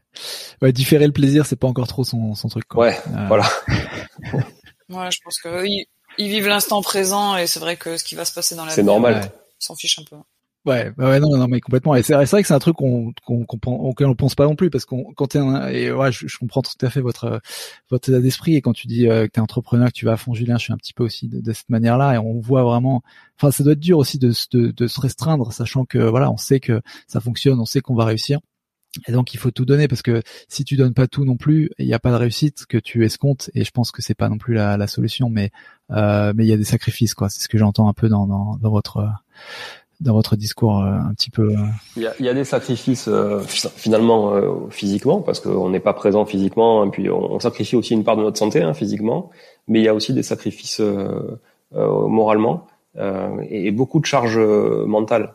ouais, 0.61 0.71
différer 0.71 1.07
le 1.07 1.13
plaisir, 1.13 1.47
c'est 1.47 1.55
pas 1.55 1.67
encore 1.67 1.87
trop 1.87 2.03
son, 2.03 2.35
son 2.35 2.47
truc. 2.47 2.65
Quoi. 2.67 2.85
Ouais, 2.85 2.95
voilà. 3.27 3.45
ouais, 4.89 5.09
je 5.11 5.19
pense 5.23 5.41
que 5.41 5.65
ils, 5.65 5.87
ils 6.17 6.29
vivent 6.29 6.47
l'instant 6.47 6.81
présent 6.81 7.37
et 7.37 7.47
c'est 7.47 7.59
vrai 7.59 7.77
que 7.77 7.97
ce 7.97 8.03
qui 8.03 8.15
va 8.15 8.25
se 8.25 8.33
passer 8.33 8.55
dans 8.55 8.65
la 8.65 8.71
c'est 8.71 8.83
normal. 8.83 9.31
ils 9.61 9.65
s'en 9.65 9.75
fichent 9.75 9.99
un 9.99 10.03
peu. 10.03 10.15
Ouais, 10.67 10.91
bah 10.97 11.11
ouais, 11.11 11.19
non, 11.21 11.29
non, 11.37 11.47
mais 11.47 11.61
complètement. 11.61 11.95
Et 11.95 12.03
c'est 12.03 12.13
vrai 12.13 12.41
que 12.41 12.47
c'est 12.47 12.53
un 12.53 12.59
truc 12.59 12.75
qu'on, 12.75 13.13
qu'on, 13.25 13.45
qu'on, 13.45 13.71
auquel 13.71 14.07
on 14.07 14.15
pense 14.15 14.35
pas 14.35 14.43
non 14.43 14.57
plus, 14.57 14.69
parce 14.69 14.83
qu'on, 14.83 15.13
quand 15.13 15.27
t'es 15.27 15.39
un, 15.39 15.69
et 15.69 15.93
ouais, 15.93 16.11
je, 16.11 16.27
je, 16.27 16.37
comprends 16.37 16.61
tout 16.61 16.73
à 16.85 16.89
fait 16.89 16.99
votre, 16.99 17.39
votre 17.89 18.09
état 18.09 18.19
d'esprit. 18.19 18.55
Et 18.55 18.61
quand 18.61 18.73
tu 18.73 18.87
dis 18.87 19.07
euh, 19.07 19.27
que 19.27 19.31
t'es 19.31 19.39
entrepreneur, 19.39 19.87
que 19.87 19.93
tu 19.93 20.03
vas 20.03 20.13
à 20.13 20.17
fond, 20.17 20.33
Julien, 20.33 20.57
je 20.57 20.63
suis 20.63 20.73
un 20.73 20.77
petit 20.77 20.91
peu 20.91 21.05
aussi 21.05 21.29
de, 21.29 21.39
de, 21.39 21.53
cette 21.53 21.69
manière-là. 21.69 22.15
Et 22.15 22.17
on 22.17 22.41
voit 22.41 22.63
vraiment, 22.63 23.01
enfin, 23.37 23.49
ça 23.49 23.63
doit 23.63 23.73
être 23.73 23.79
dur 23.79 23.97
aussi 23.97 24.17
de, 24.17 24.33
de, 24.51 24.71
de 24.71 24.87
se 24.87 24.99
restreindre, 24.99 25.53
sachant 25.53 25.85
que 25.85 25.99
voilà, 25.99 26.29
on 26.29 26.37
sait 26.37 26.59
que 26.59 26.81
ça 27.07 27.21
fonctionne, 27.21 27.61
on 27.61 27.65
sait 27.65 27.79
qu'on 27.79 27.95
va 27.95 28.03
réussir. 28.03 28.41
Et 29.07 29.11
donc 29.11 29.33
il 29.33 29.37
faut 29.37 29.51
tout 29.51 29.65
donner 29.65 29.87
parce 29.87 30.01
que 30.01 30.21
si 30.47 30.63
tu 30.63 30.75
donnes 30.75 30.93
pas 30.93 31.07
tout 31.07 31.25
non 31.25 31.37
plus, 31.37 31.71
il 31.77 31.85
n'y 31.85 31.93
a 31.93 31.99
pas 31.99 32.11
de 32.11 32.15
réussite 32.15 32.65
que 32.67 32.77
tu 32.77 33.05
escomptes. 33.05 33.49
Et 33.53 33.63
je 33.63 33.71
pense 33.71 33.91
que 33.91 34.01
c'est 34.01 34.15
pas 34.15 34.29
non 34.29 34.37
plus 34.37 34.53
la, 34.53 34.87
solution, 34.87 35.29
mais 35.29 35.51
euh, 35.91 36.33
mais 36.35 36.45
il 36.45 36.49
y 36.49 36.53
a 36.53 36.57
des 36.57 36.63
sacrifices 36.63 37.13
quoi. 37.13 37.29
C'est 37.29 37.41
ce 37.41 37.47
que 37.47 37.57
j'entends 37.57 37.87
un 37.87 37.93
peu 37.93 38.09
dans, 38.09 38.25
dans, 38.27 38.57
dans 38.57 38.71
votre 38.71 39.07
dans 39.99 40.13
votre 40.13 40.35
discours 40.35 40.79
euh, 40.79 40.91
un 40.91 41.13
petit 41.13 41.29
peu. 41.29 41.49
Euh. 41.49 41.65
Il 41.95 42.03
y 42.03 42.07
a, 42.07 42.13
y 42.19 42.29
a 42.29 42.33
des 42.33 42.43
sacrifices 42.43 43.07
euh, 43.07 43.39
finalement 43.41 44.33
euh, 44.33 44.69
physiquement 44.69 45.21
parce 45.21 45.39
qu'on 45.39 45.69
n'est 45.69 45.79
pas 45.79 45.93
présent 45.93 46.25
physiquement 46.25 46.85
et 46.85 46.89
puis 46.89 47.09
on, 47.09 47.33
on, 47.33 47.39
sacrifie 47.39 47.75
aussi 47.75 47.93
une 47.93 48.03
part 48.03 48.17
de 48.17 48.21
notre 48.21 48.37
santé 48.37 48.61
hein, 48.61 48.73
physiquement, 48.73 49.31
mais 49.67 49.79
il 49.79 49.83
y 49.83 49.87
a 49.87 49.93
aussi 49.93 50.13
des 50.13 50.23
sacrifices 50.23 50.81
moralement 51.71 52.67
et, 52.97 53.67
et, 53.67 53.71
beaucoup 53.71 53.99
de 53.99 54.05
charges 54.05 54.39
mentales 54.39 55.33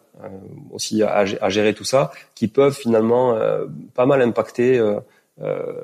aussi 0.72 1.02
à, 1.02 1.24
à, 1.40 1.48
gérer 1.48 1.74
tout 1.74 1.84
ça 1.84 2.10
qui 2.34 2.48
peuvent 2.48 2.74
finalement 2.74 3.36
pas 3.94 4.06
mal 4.06 4.22
impacter. 4.22 4.80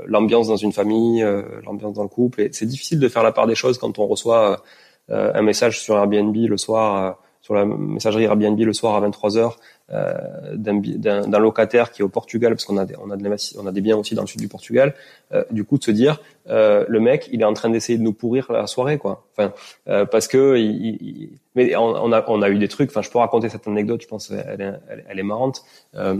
l'ambiance 0.06 0.48
dans 0.48 0.56
une 0.56 0.72
famille, 0.72 1.24
l'ambiance 1.64 1.94
dans 1.94 2.02
le 2.02 2.08
couple. 2.08 2.42
Et 2.42 2.48
c'est 2.52 2.66
difficile 2.66 3.00
de 3.00 3.08
faire 3.08 3.22
la 3.22 3.32
part 3.32 3.46
des 3.46 3.54
choses 3.54 3.78
quand 3.78 3.98
on 3.98 4.06
reçoit 4.06 4.62
un 5.08 5.42
message 5.42 5.80
sur 5.80 5.96
Airbnb 5.96 6.36
le 6.36 6.56
soir 6.56 7.18
sur 7.48 7.54
la 7.54 7.64
messagerie 7.64 8.24
Airbnb 8.24 8.58
le 8.60 8.72
soir 8.72 9.02
à 9.02 9.08
23h 9.08 9.38
euh, 9.38 9.48
d'un 9.90 11.38
locataire 11.38 11.92
qui 11.92 12.02
est 12.02 12.04
au 12.04 12.10
Portugal 12.10 12.52
parce 12.52 12.66
qu'on 12.66 12.76
a 12.76 12.84
des, 12.84 12.94
on 13.02 13.10
a 13.10 13.16
de 13.16 13.24
on 13.58 13.66
a 13.66 13.72
des 13.72 13.80
biens 13.80 13.96
aussi 13.96 14.14
dans 14.14 14.20
le 14.20 14.26
sud 14.26 14.40
du 14.40 14.48
Portugal 14.48 14.94
euh, 15.32 15.44
du 15.50 15.64
coup 15.64 15.78
de 15.78 15.84
se 15.84 15.90
dire 15.90 16.20
euh, 16.50 16.84
le 16.88 17.00
mec 17.00 17.28
il 17.32 17.40
est 17.40 17.44
en 17.44 17.54
train 17.54 17.70
d'essayer 17.70 17.98
de 17.98 18.02
nous 18.02 18.12
pourrir 18.12 18.52
la 18.52 18.66
soirée 18.66 18.98
quoi. 18.98 19.24
Enfin 19.32 19.54
euh, 19.88 20.04
parce 20.04 20.28
que 20.28 20.58
il, 20.58 21.30
mais 21.54 21.74
on, 21.74 22.12
a 22.12 22.22
on 22.28 22.42
a 22.42 22.50
eu 22.50 22.58
des 22.58 22.68
trucs 22.68 22.90
enfin 22.90 23.00
je 23.00 23.10
peux 23.10 23.18
raconter 23.18 23.48
cette 23.48 23.66
anecdote 23.66 24.02
je 24.02 24.08
pense 24.08 24.30
elle 24.30 24.60
est, 24.60 24.74
elle, 25.08 25.18
est 25.18 25.22
marrante. 25.22 25.62
Euh, 25.94 26.16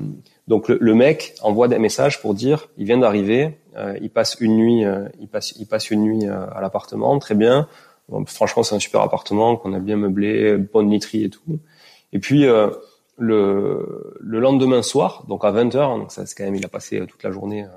donc 0.47 0.69
le, 0.69 0.79
le, 0.81 0.95
mec 0.95 1.35
envoie 1.43 1.69
des 1.69 1.79
messages 1.79 2.23
pour 2.23 2.33
dire 2.33 2.69
il 2.79 2.87
vient 2.87 2.99
d'arriver 2.99 3.59
il 4.01 4.11
passe 4.11 4.39
une 4.41 4.57
nuit 4.57 4.85
il 5.21 5.29
passe 5.29 5.55
il 5.59 5.67
passe 5.67 5.91
une 5.91 6.03
nuit 6.03 6.27
à 6.27 6.61
l'appartement 6.61 7.19
très 7.19 7.35
bien. 7.35 7.69
Franchement, 8.27 8.63
c'est 8.63 8.75
un 8.75 8.79
super 8.79 9.03
appartement 9.03 9.57
qu'on 9.57 9.75
a 9.75 9.79
bien 9.79 9.97
meublé, 9.97 10.57
bonne 10.57 10.91
literie 10.91 11.25
et 11.25 11.29
tout. 11.29 11.61
Et 12.13 12.19
puis 12.19 12.47
euh, 12.47 12.71
le, 13.19 14.17
le 14.21 14.41
lendemain 14.41 14.83
soir, 14.83 15.25
donc 15.29 15.45
à 15.45 15.53
20h, 15.53 15.99
donc 15.99 16.13
ça 16.13 16.25
c'est 16.25 16.37
quand 16.37 16.45
même 16.45 16.55
il 16.55 16.65
a 16.65 16.69
passé 16.69 17.01
toute 17.07 17.23
la 17.23 17.31
journée 17.31 17.65
euh, 17.65 17.69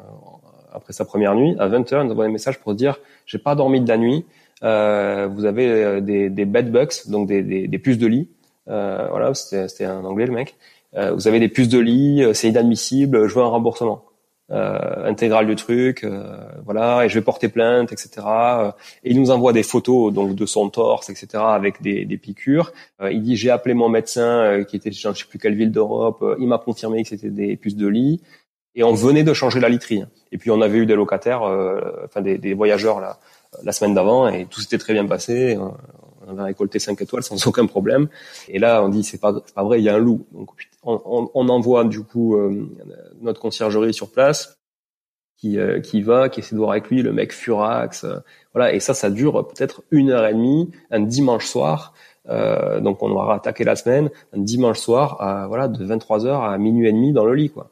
après 0.72 0.94
sa 0.94 1.04
première 1.06 1.36
nuit, 1.36 1.56
à 1.60 1.68
20h, 1.68 2.02
il 2.02 2.06
nous 2.06 2.12
envoie 2.12 2.26
un 2.26 2.30
message 2.30 2.60
pour 2.60 2.74
dire 2.76 3.00
j'ai 3.26 3.39
pas 3.39 3.56
dormi 3.56 3.82
de 3.82 3.88
la 3.88 3.98
nuit, 3.98 4.26
euh, 4.64 5.28
vous 5.32 5.46
avez 5.46 5.68
euh, 5.68 6.02
des, 6.02 6.30
des 6.30 6.46
bed 6.46 6.72
bugs, 6.72 6.88
donc 7.08 7.28
des, 7.28 7.42
des, 7.42 7.68
des 7.68 7.80
puces 7.80 7.98
de 7.98 8.08
lit. 8.08 8.30
Euh, 8.68 9.08
voilà, 9.10 9.34
c'était 9.34 9.86
un 9.86 10.06
anglais 10.06 10.28
le 10.28 10.34
mec. 10.34 10.56
vous 10.94 11.28
avez 11.28 11.39
des 11.39 11.50
puces 11.50 11.70
de 11.70 11.80
lit, 11.80 12.24
c'est 12.34 12.50
inadmissible, 12.50 13.28
je 13.28 13.36
veux 13.36 13.42
un 13.42 13.48
remboursement 13.48 14.04
euh, 14.04 14.11
intégrale 14.52 15.47
du 15.47 15.56
truc, 15.56 16.04
euh, 16.04 16.24
voilà, 16.66 17.06
et 17.06 17.10
je 17.10 17.16
vais 17.16 17.24
porter 17.24 17.47
plainte, 17.47 17.91
etc. 17.91 18.26
Et 19.04 19.12
il 19.12 19.20
nous 19.20 19.32
envoie 19.32 19.54
des 19.54 19.64
photos 19.64 20.12
donc 20.14 20.36
de 20.36 20.45
son 20.45 20.70
torse, 20.70 21.10
etc. 21.10 21.43
avec 21.47 21.82
des, 21.82 22.06
des 22.06 22.18
piqûres. 22.18 22.74
Euh, 23.02 23.12
il 23.12 23.24
dit 23.24 23.36
j'ai 23.36 23.49
appelé 23.49 23.74
mon 23.74 23.89
médecin 23.89 24.22
euh, 24.22 24.64
qui 24.64 24.76
était 24.76 24.91
je 24.91 25.08
ne 25.08 25.14
sais 25.14 25.26
plus 25.26 25.39
quelle 25.39 25.56
ville 25.56 25.72
d'Europe, 25.72 26.24
il 26.39 26.47
m'a 26.47 26.58
confirmé 26.58 27.04
que 27.04 27.10
c'était 27.10 27.30
des 27.30 27.56
puces 27.56 27.76
de 27.76 27.88
lit. 27.88 28.22
Et 28.76 28.84
on 28.84 28.93
venait 28.93 29.24
de 29.24 29.34
changer 29.34 29.60
la 29.60 29.68
literie. 29.68 30.04
Et 30.32 30.38
puis 30.38 30.49
on 30.49 30.62
avait 30.62 30.78
eu 30.78 30.86
des 30.86 30.95
locataires, 30.95 31.41
enfin 32.06 32.22
des, 32.22 32.38
des, 32.38 32.54
voyageurs 32.54 33.02
là, 33.02 33.20
la 33.64 33.74
semaine 33.74 33.93
d'avant, 33.93 34.30
et 34.30 34.45
tout 34.45 34.62
s'était 34.62 34.78
très 34.78 34.93
bien 34.93 35.06
passé 35.06 35.58
on 36.28 36.32
avait 36.32 36.43
récolté 36.43 36.80
5 36.80 37.02
étoiles 37.02 37.24
sans 37.24 37.45
aucun 37.47 37.66
problème. 37.66 38.08
Et 38.47 38.60
là, 38.60 38.84
on 38.84 38.89
dit 38.89 39.04
c'est 39.04 39.20
pas, 39.20 39.34
pas 39.56 39.64
vrai, 39.64 39.80
il 39.80 39.84
y 39.84 39.89
a 39.89 39.95
un 39.95 39.99
loup. 39.99 40.26
Donc 40.32 40.49
on, 40.84 41.30
on, 41.34 41.49
envoie 41.49 41.84
du 41.84 42.02
coup 42.02 42.36
euh, 42.36 42.70
notre 43.22 43.39
conciergerie 43.39 43.93
sur 43.93 44.11
place 44.11 44.57
qui, 45.38 45.57
euh, 45.59 45.80
qui 45.80 46.01
va, 46.01 46.30
qui 46.30 46.39
essaie 46.39 46.55
de 46.55 46.59
voir 46.59 46.72
avec 46.72 46.89
lui, 46.89 47.01
le 47.01 47.11
mec 47.11 47.34
furax, 47.34 48.03
euh, 48.03 48.17
voilà. 48.53 48.74
Et 48.74 48.80
ça, 48.80 48.93
ça 48.93 49.09
dure 49.09 49.47
peut-être 49.47 49.84
une 49.91 50.11
heure 50.11 50.26
et 50.26 50.34
demie, 50.34 50.72
un 50.91 51.01
dimanche 51.01 51.45
soir. 51.45 51.93
donc 52.28 53.01
on 53.01 53.11
aura 53.11 53.36
attaqué 53.36 53.63
la 53.63 53.76
semaine, 53.76 54.09
un 54.34 54.39
dimanche 54.39 54.80
soir, 54.80 55.17
à, 55.22 55.47
voilà, 55.47 55.67
de 55.67 55.84
23 55.84 56.26
heures 56.26 56.43
à 56.43 56.57
minuit 56.57 56.88
et 56.88 56.91
demi 56.91 57.11
dans 57.13 57.26
le 57.26 57.34
lit, 57.34 57.49
quoi. 57.49 57.72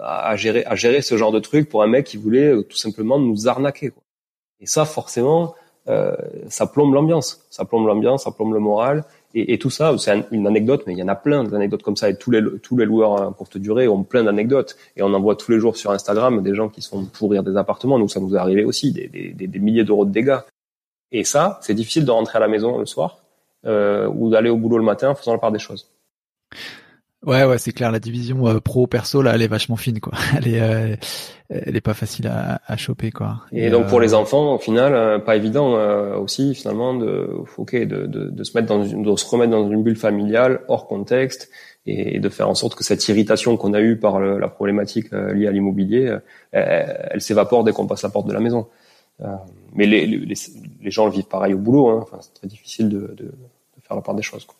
À, 0.00 0.30
à, 0.30 0.36
gérer, 0.36 0.64
à 0.64 0.74
gérer 0.74 1.00
ce 1.00 1.16
genre 1.16 1.30
de 1.30 1.38
truc 1.38 1.68
pour 1.68 1.84
un 1.84 1.86
mec 1.86 2.06
qui 2.06 2.16
voulait 2.16 2.52
tout 2.64 2.76
simplement 2.76 3.20
nous 3.20 3.46
arnaquer. 3.46 3.90
Quoi. 3.90 4.02
Et 4.60 4.66
ça, 4.66 4.84
forcément, 4.84 5.54
euh, 5.88 6.16
ça 6.48 6.66
plombe 6.66 6.94
l'ambiance, 6.94 7.46
ça 7.50 7.64
plombe 7.64 7.86
l'ambiance, 7.86 8.24
ça 8.24 8.30
plombe 8.30 8.54
le 8.54 8.60
moral. 8.60 9.04
Et, 9.36 9.58
tout 9.58 9.70
ça, 9.70 9.96
c'est 9.98 10.26
une 10.30 10.46
anecdote, 10.46 10.84
mais 10.86 10.92
il 10.92 10.98
y 10.98 11.02
en 11.02 11.08
a 11.08 11.16
plein 11.16 11.42
d'anecdotes 11.42 11.82
comme 11.82 11.96
ça. 11.96 12.08
Et 12.08 12.16
tous 12.16 12.30
les 12.30 12.40
tous 12.62 12.76
les 12.76 12.84
loueurs 12.84 13.20
à 13.20 13.32
courte 13.32 13.58
durée 13.58 13.88
ont 13.88 14.04
plein 14.04 14.22
d'anecdotes. 14.22 14.76
Et 14.96 15.02
on 15.02 15.12
en 15.12 15.20
voit 15.20 15.34
tous 15.34 15.50
les 15.50 15.58
jours 15.58 15.76
sur 15.76 15.90
Instagram 15.90 16.40
des 16.40 16.54
gens 16.54 16.68
qui 16.68 16.82
sont 16.82 17.04
pourrir 17.06 17.42
des 17.42 17.56
appartements. 17.56 17.98
Nous, 17.98 18.08
ça 18.08 18.20
nous 18.20 18.36
est 18.36 18.38
arrivé 18.38 18.64
aussi, 18.64 18.92
des, 18.92 19.08
des, 19.08 19.32
des 19.32 19.58
milliers 19.58 19.82
d'euros 19.82 20.04
de 20.04 20.12
dégâts. 20.12 20.38
Et 21.10 21.24
ça, 21.24 21.58
c'est 21.62 21.74
difficile 21.74 22.04
de 22.04 22.12
rentrer 22.12 22.36
à 22.36 22.40
la 22.40 22.48
maison 22.48 22.78
le 22.78 22.86
soir 22.86 23.24
euh, 23.66 24.08
ou 24.08 24.30
d'aller 24.30 24.50
au 24.50 24.56
boulot 24.56 24.78
le 24.78 24.84
matin 24.84 25.10
en 25.10 25.14
faisant 25.14 25.32
la 25.32 25.38
part 25.38 25.52
des 25.52 25.58
choses. 25.58 25.88
Ouais, 27.26 27.44
ouais, 27.44 27.58
c'est 27.58 27.72
clair. 27.72 27.90
La 27.90 28.00
division 28.00 28.46
euh, 28.46 28.60
pro 28.60 28.86
perso 28.86 29.22
là, 29.22 29.32
elle 29.34 29.42
est 29.42 29.48
vachement 29.48 29.76
fine, 29.76 30.00
quoi. 30.00 30.12
Elle 30.36 30.48
est, 30.48 30.60
euh, 30.60 30.96
elle 31.48 31.76
est 31.76 31.80
pas 31.80 31.94
facile 31.94 32.26
à, 32.26 32.60
à 32.66 32.76
choper, 32.76 33.10
quoi. 33.10 33.42
Et, 33.52 33.70
donc 33.70 33.86
pour 33.86 33.98
euh, 33.98 34.02
les 34.02 34.14
enfants, 34.14 34.54
au 34.54 34.58
final, 34.58 35.22
pas 35.24 35.36
évident 35.36 35.74
aussi 36.18 36.54
finalement 36.54 36.94
de, 36.94 37.28
ok, 37.58 37.74
de, 37.76 38.06
de, 38.06 38.30
de, 38.30 38.44
se 38.44 38.56
mettre 38.56 38.68
dans 38.68 38.82
une, 38.84 39.02
de 39.02 39.16
se 39.16 39.26
remettre 39.26 39.50
dans 39.50 39.70
une 39.70 39.82
bulle 39.82 39.96
familiale 39.96 40.62
hors 40.68 40.86
contexte 40.86 41.50
et 41.86 42.18
de 42.18 42.28
faire 42.30 42.48
en 42.48 42.54
sorte 42.54 42.74
que 42.74 42.82
cette 42.82 43.06
irritation 43.08 43.56
qu'on 43.56 43.74
a 43.74 43.80
eue 43.80 43.98
par 43.98 44.18
la 44.20 44.48
problématique 44.48 45.12
liée 45.12 45.46
à 45.46 45.50
l'immobilier, 45.50 46.16
elle, 46.52 47.08
elle 47.10 47.20
s'évapore 47.20 47.62
dès 47.62 47.72
qu'on 47.72 47.86
passe 47.86 48.02
la 48.02 48.08
porte 48.08 48.26
de 48.26 48.32
la 48.32 48.40
maison. 48.40 48.66
mais 49.74 49.86
les, 49.86 50.06
les, 50.06 50.34
les, 50.82 50.90
gens 50.90 51.04
le 51.04 51.12
vivent 51.12 51.28
pareil 51.28 51.52
au 51.52 51.58
boulot. 51.58 51.88
Hein. 51.88 52.00
Enfin, 52.02 52.18
c'est 52.20 52.34
très 52.34 52.48
difficile 52.48 52.88
de, 52.88 53.00
de, 53.00 53.24
de 53.26 53.82
faire 53.86 53.96
la 53.96 54.02
part 54.02 54.14
des 54.14 54.22
choses. 54.22 54.46
Quoi. 54.46 54.56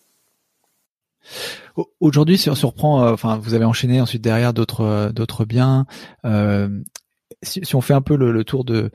Aujourd'hui, 2.01 2.39
si 2.39 2.51
on 2.51 2.55
surprend, 2.55 3.05
euh, 3.05 3.13
enfin, 3.13 3.39
vous 3.39 3.55
avez 3.55 3.65
enchaîné 3.65 4.01
ensuite 4.01 4.23
derrière 4.23 4.53
d'autres 4.53 4.83
euh, 4.83 5.13
d'autres 5.13 5.45
biens. 5.45 5.87
Euh, 6.25 6.69
si, 7.43 7.61
si, 7.65 7.75
on 7.75 7.81
fait 7.81 7.95
un 7.95 8.03
peu 8.03 8.17
le, 8.17 8.33
le, 8.33 8.45
tour 8.45 8.65
de 8.65 8.91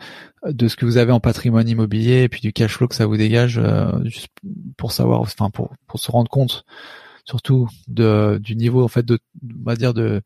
de 0.45 0.67
ce 0.67 0.75
que 0.75 0.85
vous 0.85 0.97
avez 0.97 1.11
en 1.11 1.19
patrimoine 1.19 1.67
immobilier 1.67 2.23
et 2.23 2.29
puis 2.29 2.41
du 2.41 2.53
cash 2.53 2.77
flow 2.77 2.87
que 2.87 2.95
ça 2.95 3.05
vous 3.05 3.17
dégage, 3.17 3.61
juste 4.05 4.29
pour 4.77 4.91
savoir, 4.91 5.21
enfin, 5.21 5.49
pour 5.49 5.73
pour 5.87 5.99
se 5.99 6.11
rendre 6.11 6.29
compte 6.29 6.65
surtout 7.25 7.67
de 7.87 8.39
du 8.41 8.55
niveau 8.55 8.83
en 8.83 8.87
fait 8.87 9.05
de, 9.05 9.19
on 9.43 9.63
va 9.63 9.75
dire 9.75 9.93
de 9.93 10.21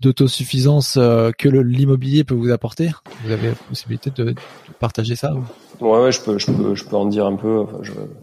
d'autosuffisance 0.00 0.96
euh, 0.96 1.30
que 1.36 1.48
l'immobilier 1.48 2.24
peut 2.24 2.34
vous 2.34 2.50
apporter? 2.50 2.90
Vous 3.24 3.32
avez 3.32 3.48
la 3.48 3.54
possibilité 3.54 4.10
de, 4.10 4.24
de 4.24 4.34
partager 4.78 5.16
ça 5.16 5.34
Ouais, 5.80 6.00
ouais, 6.00 6.12
je 6.12 6.20
peux, 6.20 6.38
je 6.38 6.50
peux, 6.50 6.74
je 6.74 6.84
peux 6.84 6.96
en 6.96 7.06
dire 7.06 7.26
un 7.26 7.36
peu. 7.36 7.66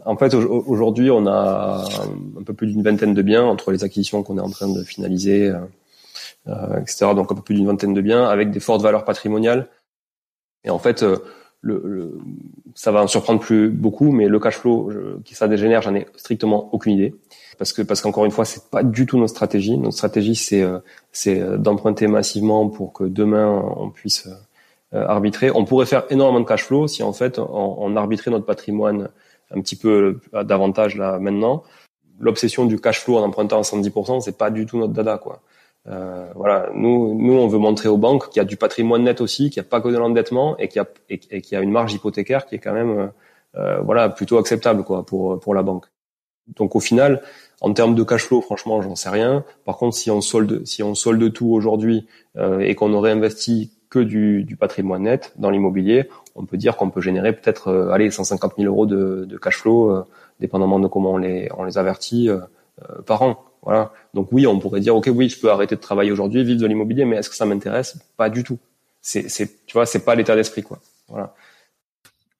En 0.05 0.17
fait, 0.17 0.33
aujourd'hui, 0.33 1.11
on 1.11 1.27
a 1.27 1.85
un 2.39 2.43
peu 2.43 2.53
plus 2.53 2.67
d'une 2.67 2.83
vingtaine 2.83 3.13
de 3.13 3.21
biens 3.21 3.43
entre 3.43 3.71
les 3.71 3.83
acquisitions 3.83 4.23
qu'on 4.23 4.37
est 4.37 4.41
en 4.41 4.49
train 4.49 4.73
de 4.73 4.83
finaliser, 4.83 5.49
euh, 5.49 5.59
euh 6.47 6.79
etc. 6.81 7.11
Donc 7.15 7.31
un 7.31 7.35
peu 7.35 7.41
plus 7.41 7.55
d'une 7.55 7.67
vingtaine 7.67 7.93
de 7.93 8.01
biens 8.01 8.25
avec 8.25 8.51
des 8.51 8.59
fortes 8.59 8.81
valeurs 8.81 9.05
patrimoniales. 9.05 9.67
Et 10.63 10.69
en 10.69 10.79
fait, 10.79 11.03
euh, 11.03 11.17
le, 11.63 11.81
le, 11.85 12.19
ça 12.75 12.91
va 12.91 13.01
en 13.01 13.07
surprendre 13.07 13.39
plus 13.39 13.69
beaucoup, 13.69 14.11
mais 14.11 14.27
le 14.27 14.39
cash 14.39 14.57
flow 14.57 14.91
qui 15.23 15.33
ça 15.33 15.47
dégénère, 15.47 15.81
j'en 15.81 15.95
ai 15.95 16.05
strictement 16.17 16.69
aucune 16.73 16.93
idée, 16.93 17.15
parce 17.57 17.71
que 17.71 17.81
parce 17.81 18.01
qu'encore 18.01 18.25
une 18.25 18.31
fois, 18.31 18.45
c'est 18.45 18.69
pas 18.69 18.83
du 18.83 19.05
tout 19.05 19.17
notre 19.17 19.31
stratégie. 19.31 19.77
Notre 19.77 19.95
stratégie, 19.95 20.35
c'est 20.35 20.61
euh, 20.61 20.79
c'est 21.11 21.39
d'emprunter 21.57 22.07
massivement 22.07 22.67
pour 22.69 22.91
que 22.91 23.05
demain 23.05 23.47
on 23.77 23.89
puisse 23.89 24.27
euh, 24.93 25.07
arbitrer. 25.07 25.51
On 25.51 25.63
pourrait 25.63 25.85
faire 25.85 26.03
énormément 26.09 26.41
de 26.41 26.47
cash 26.47 26.65
flow 26.65 26.87
si 26.87 27.01
en 27.01 27.13
fait 27.13 27.39
on, 27.39 27.75
on 27.79 27.95
arbitrait 27.95 28.29
notre 28.29 28.45
patrimoine 28.45 29.09
un 29.51 29.61
petit 29.61 29.77
peu 29.77 30.19
euh, 30.33 30.43
davantage 30.43 30.97
là 30.97 31.17
maintenant. 31.17 31.63
L'obsession 32.19 32.65
du 32.65 32.79
cash 32.79 32.99
flow 32.99 33.17
en 33.17 33.23
empruntant 33.23 33.59
à 33.59 33.61
110%, 33.61 34.19
c'est 34.19 34.37
pas 34.37 34.51
du 34.51 34.65
tout 34.65 34.77
notre 34.77 34.93
dada 34.93 35.17
quoi. 35.17 35.41
Euh, 35.87 36.31
voilà, 36.35 36.69
nous, 36.73 37.13
nous, 37.15 37.33
on 37.33 37.47
veut 37.47 37.57
montrer 37.57 37.89
aux 37.89 37.97
banques 37.97 38.29
qu'il 38.29 38.37
y 38.37 38.41
a 38.41 38.45
du 38.45 38.57
patrimoine 38.57 39.03
net 39.03 39.19
aussi, 39.21 39.49
qu'il 39.49 39.61
n'y 39.61 39.67
a 39.67 39.69
pas 39.69 39.81
que 39.81 39.89
de 39.89 39.97
l'endettement 39.97 40.57
et 40.57 40.67
qu'il 40.67 40.81
y 40.81 40.85
a 40.85 40.87
et, 41.09 41.41
qu'il 41.41 41.53
y 41.53 41.55
a 41.55 41.61
une 41.61 41.71
marge 41.71 41.93
hypothécaire 41.93 42.45
qui 42.45 42.55
est 42.55 42.59
quand 42.59 42.73
même, 42.73 43.11
euh, 43.57 43.81
voilà, 43.81 44.09
plutôt 44.09 44.37
acceptable 44.37 44.83
quoi 44.83 45.05
pour 45.05 45.39
pour 45.39 45.53
la 45.53 45.63
banque. 45.63 45.87
Donc 46.55 46.75
au 46.75 46.79
final, 46.79 47.21
En 47.61 47.73
termes 47.73 47.95
de 47.95 48.03
cash 48.03 48.25
flow, 48.25 48.41
franchement, 48.41 48.81
j'en 48.81 48.95
sais 48.95 49.09
rien. 49.09 49.45
Par 49.63 49.77
contre, 49.77 49.95
si 49.95 50.11
on 50.11 50.19
solde, 50.19 50.65
si 50.65 50.83
on 50.83 50.95
solde 50.95 51.31
tout 51.31 51.47
aujourd'hui 51.47 52.07
euh, 52.37 52.59
et 52.59 52.75
qu'on 52.75 52.93
aurait 52.93 53.11
investi 53.11 53.71
que 53.89 53.99
du, 53.99 54.43
du 54.43 54.57
patrimoine 54.57 55.03
net 55.03 55.31
dans 55.37 55.49
l'immobilier, 55.49 56.09
on 56.35 56.45
peut 56.45 56.57
dire 56.57 56.75
qu'on 56.75 56.89
peut 56.89 56.99
générer 56.99 57.31
peut-être 57.31 57.69
euh, 57.69 57.91
allez 57.91 58.11
150 58.11 58.55
000 58.57 58.67
euros 58.67 58.85
de, 58.85 59.37
cash 59.41 59.57
flow, 59.59 59.91
euh, 59.91 60.03
dépendamment 60.39 60.79
de 60.79 60.87
comment 60.87 61.11
on 61.13 61.17
les, 61.17 61.49
on 61.57 61.63
les 61.63 61.77
avertit 61.77 62.27
euh, 62.27 62.39
euh, 62.81 63.01
par 63.03 63.21
an. 63.21 63.37
Voilà. 63.63 63.91
Donc 64.13 64.29
oui, 64.31 64.45
on 64.45 64.59
pourrait 64.59 64.81
dire 64.81 64.95
ok, 64.95 65.09
oui, 65.13 65.29
je 65.29 65.39
peux 65.39 65.49
arrêter 65.49 65.75
de 65.75 65.81
travailler 65.81 66.11
aujourd'hui, 66.11 66.43
vivre 66.43 66.61
de 66.61 66.67
l'immobilier, 66.67 67.05
mais 67.05 67.17
est-ce 67.17 67.29
que 67.29 67.35
ça 67.35 67.45
m'intéresse? 67.45 67.97
Pas 68.17 68.29
du 68.29 68.43
tout. 68.43 68.59
C'est, 69.01 69.29
c'est, 69.29 69.65
tu 69.65 69.73
vois, 69.73 69.85
c'est 69.85 70.03
pas 70.03 70.15
l'état 70.15 70.35
d'esprit 70.35 70.63
quoi. 70.63 70.79
Voilà. 71.07 71.33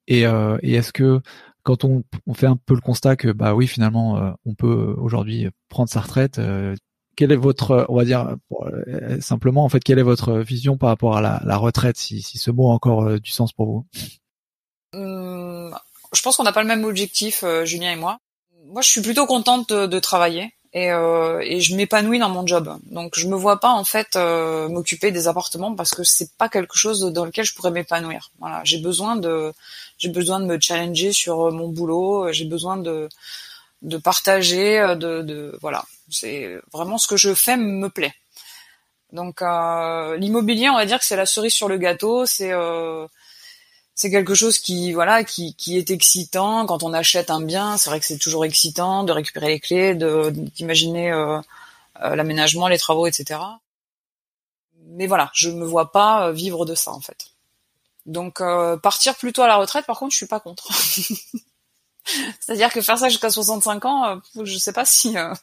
Et, 0.07 0.25
euh, 0.25 0.57
et 0.61 0.73
est-ce 0.73 0.91
que 0.91 1.21
quand 1.63 1.85
on, 1.85 2.03
on, 2.27 2.33
fait 2.33 2.47
un 2.47 2.57
peu 2.57 2.73
le 2.75 2.81
constat 2.81 3.15
que 3.15 3.29
bah 3.29 3.55
oui 3.55 3.67
finalement 3.67 4.17
euh, 4.17 4.31
on 4.45 4.53
peut 4.53 4.93
aujourd'hui 4.97 5.47
prendre 5.69 5.89
sa 5.89 6.01
retraite, 6.01 6.39
euh, 6.39 6.75
quelle 7.15 7.31
est 7.31 7.37
votre, 7.37 7.85
on 7.87 7.95
va 7.95 8.05
dire 8.05 8.35
euh, 8.51 9.21
simplement 9.21 9.63
en 9.63 9.69
fait, 9.69 9.79
quelle 9.79 9.99
est 9.99 10.03
votre 10.03 10.39
vision 10.39 10.77
par 10.77 10.89
rapport 10.89 11.15
à 11.15 11.21
la, 11.21 11.41
la 11.45 11.57
retraite, 11.57 11.97
si, 11.97 12.21
si, 12.21 12.37
ce 12.37 12.51
mot 12.51 12.69
a 12.69 12.73
encore 12.73 13.03
euh, 13.03 13.19
du 13.19 13.31
sens 13.31 13.53
pour 13.53 13.67
vous? 13.67 13.85
Hum, 14.93 15.73
Je 16.13 16.21
pense 16.21 16.35
qu'on 16.35 16.43
n'a 16.43 16.51
pas 16.51 16.61
le 16.63 16.67
même 16.67 16.83
objectif, 16.83 17.45
Julien 17.63 17.91
et 17.91 17.95
moi. 17.95 18.19
Moi, 18.65 18.81
je 18.81 18.89
suis 18.89 19.01
plutôt 19.01 19.25
contente 19.25 19.69
de, 19.69 19.85
de 19.85 19.99
travailler 19.99 20.53
et, 20.73 20.91
euh, 20.91 21.39
et 21.41 21.61
je 21.61 21.75
m'épanouis 21.75 22.19
dans 22.19 22.29
mon 22.29 22.45
job. 22.47 22.77
Donc 22.91 23.13
je 23.17 23.27
me 23.27 23.35
vois 23.35 23.59
pas 23.59 23.69
en 23.71 23.83
fait 23.83 24.15
euh, 24.15 24.67
m'occuper 24.69 25.11
des 25.11 25.27
appartements 25.27 25.75
parce 25.75 25.91
que 25.91 26.03
c'est 26.03 26.35
pas 26.37 26.49
quelque 26.49 26.75
chose 26.75 27.01
dans 27.13 27.25
lequel 27.25 27.45
je 27.45 27.53
pourrais 27.53 27.71
m'épanouir. 27.71 28.31
Voilà, 28.39 28.61
j'ai 28.63 28.79
besoin 28.79 29.15
de 29.15 29.53
j'ai 29.97 30.09
besoin 30.09 30.39
de 30.39 30.45
me 30.45 30.59
challenger 30.59 31.11
sur 31.13 31.51
mon 31.51 31.69
boulot, 31.69 32.31
j'ai 32.31 32.45
besoin 32.45 32.77
de 32.77 33.09
de 33.81 33.97
partager, 33.97 34.95
de, 34.97 35.21
de 35.21 35.57
voilà, 35.61 35.83
c'est 36.09 36.57
vraiment 36.71 36.97
ce 36.97 37.07
que 37.07 37.17
je 37.17 37.33
fais 37.33 37.57
me 37.57 37.89
plaît. 37.89 38.13
Donc 39.13 39.43
euh, 39.43 40.17
l'immobilier, 40.17 40.69
on 40.69 40.75
va 40.75 40.85
dire 40.85 40.99
que 40.99 41.05
c'est 41.05 41.15
la 41.15 41.27
cerise 41.27 41.53
sur 41.53 41.69
le 41.69 41.77
gâteau, 41.77 42.25
c'est 42.25 42.51
euh, 42.51 43.05
c'est 43.95 44.09
quelque 44.09 44.35
chose 44.35 44.59
qui 44.59 44.93
voilà 44.93 45.23
qui, 45.23 45.55
qui 45.55 45.77
est 45.77 45.91
excitant 45.91 46.65
quand 46.65 46.83
on 46.83 46.93
achète 46.93 47.29
un 47.29 47.41
bien. 47.41 47.77
C'est 47.77 47.89
vrai 47.89 47.99
que 47.99 48.05
c'est 48.05 48.17
toujours 48.17 48.45
excitant 48.45 49.03
de 49.03 49.11
récupérer 49.11 49.47
les 49.49 49.59
clés 49.59 49.95
d'imaginer 49.95 51.11
euh, 51.11 51.39
euh, 52.01 52.15
l'aménagement 52.15 52.67
les 52.67 52.77
travaux 52.77 53.07
etc 53.07 53.39
mais 54.87 55.07
voilà 55.07 55.31
je 55.33 55.49
me 55.49 55.65
vois 55.65 55.91
pas 55.91 56.31
vivre 56.31 56.65
de 56.65 56.75
ça 56.75 56.91
en 56.91 57.01
fait. 57.01 57.33
Donc 58.05 58.41
euh, 58.41 58.77
partir 58.77 59.15
plutôt 59.15 59.41
à 59.41 59.47
la 59.47 59.55
retraite 59.55 59.85
par 59.85 59.97
contre 59.99 60.11
je 60.11 60.17
suis 60.17 60.27
pas 60.27 60.39
contre. 60.39 60.67
C'est 62.41 62.51
à 62.51 62.55
dire 62.55 62.71
que 62.71 62.81
faire 62.81 62.97
ça 62.97 63.07
jusqu'à 63.09 63.29
65 63.29 63.85
ans 63.85 64.05
euh, 64.05 64.43
je 64.43 64.57
sais 64.57 64.73
pas 64.73 64.85
si 64.85 65.17
euh, 65.17 65.33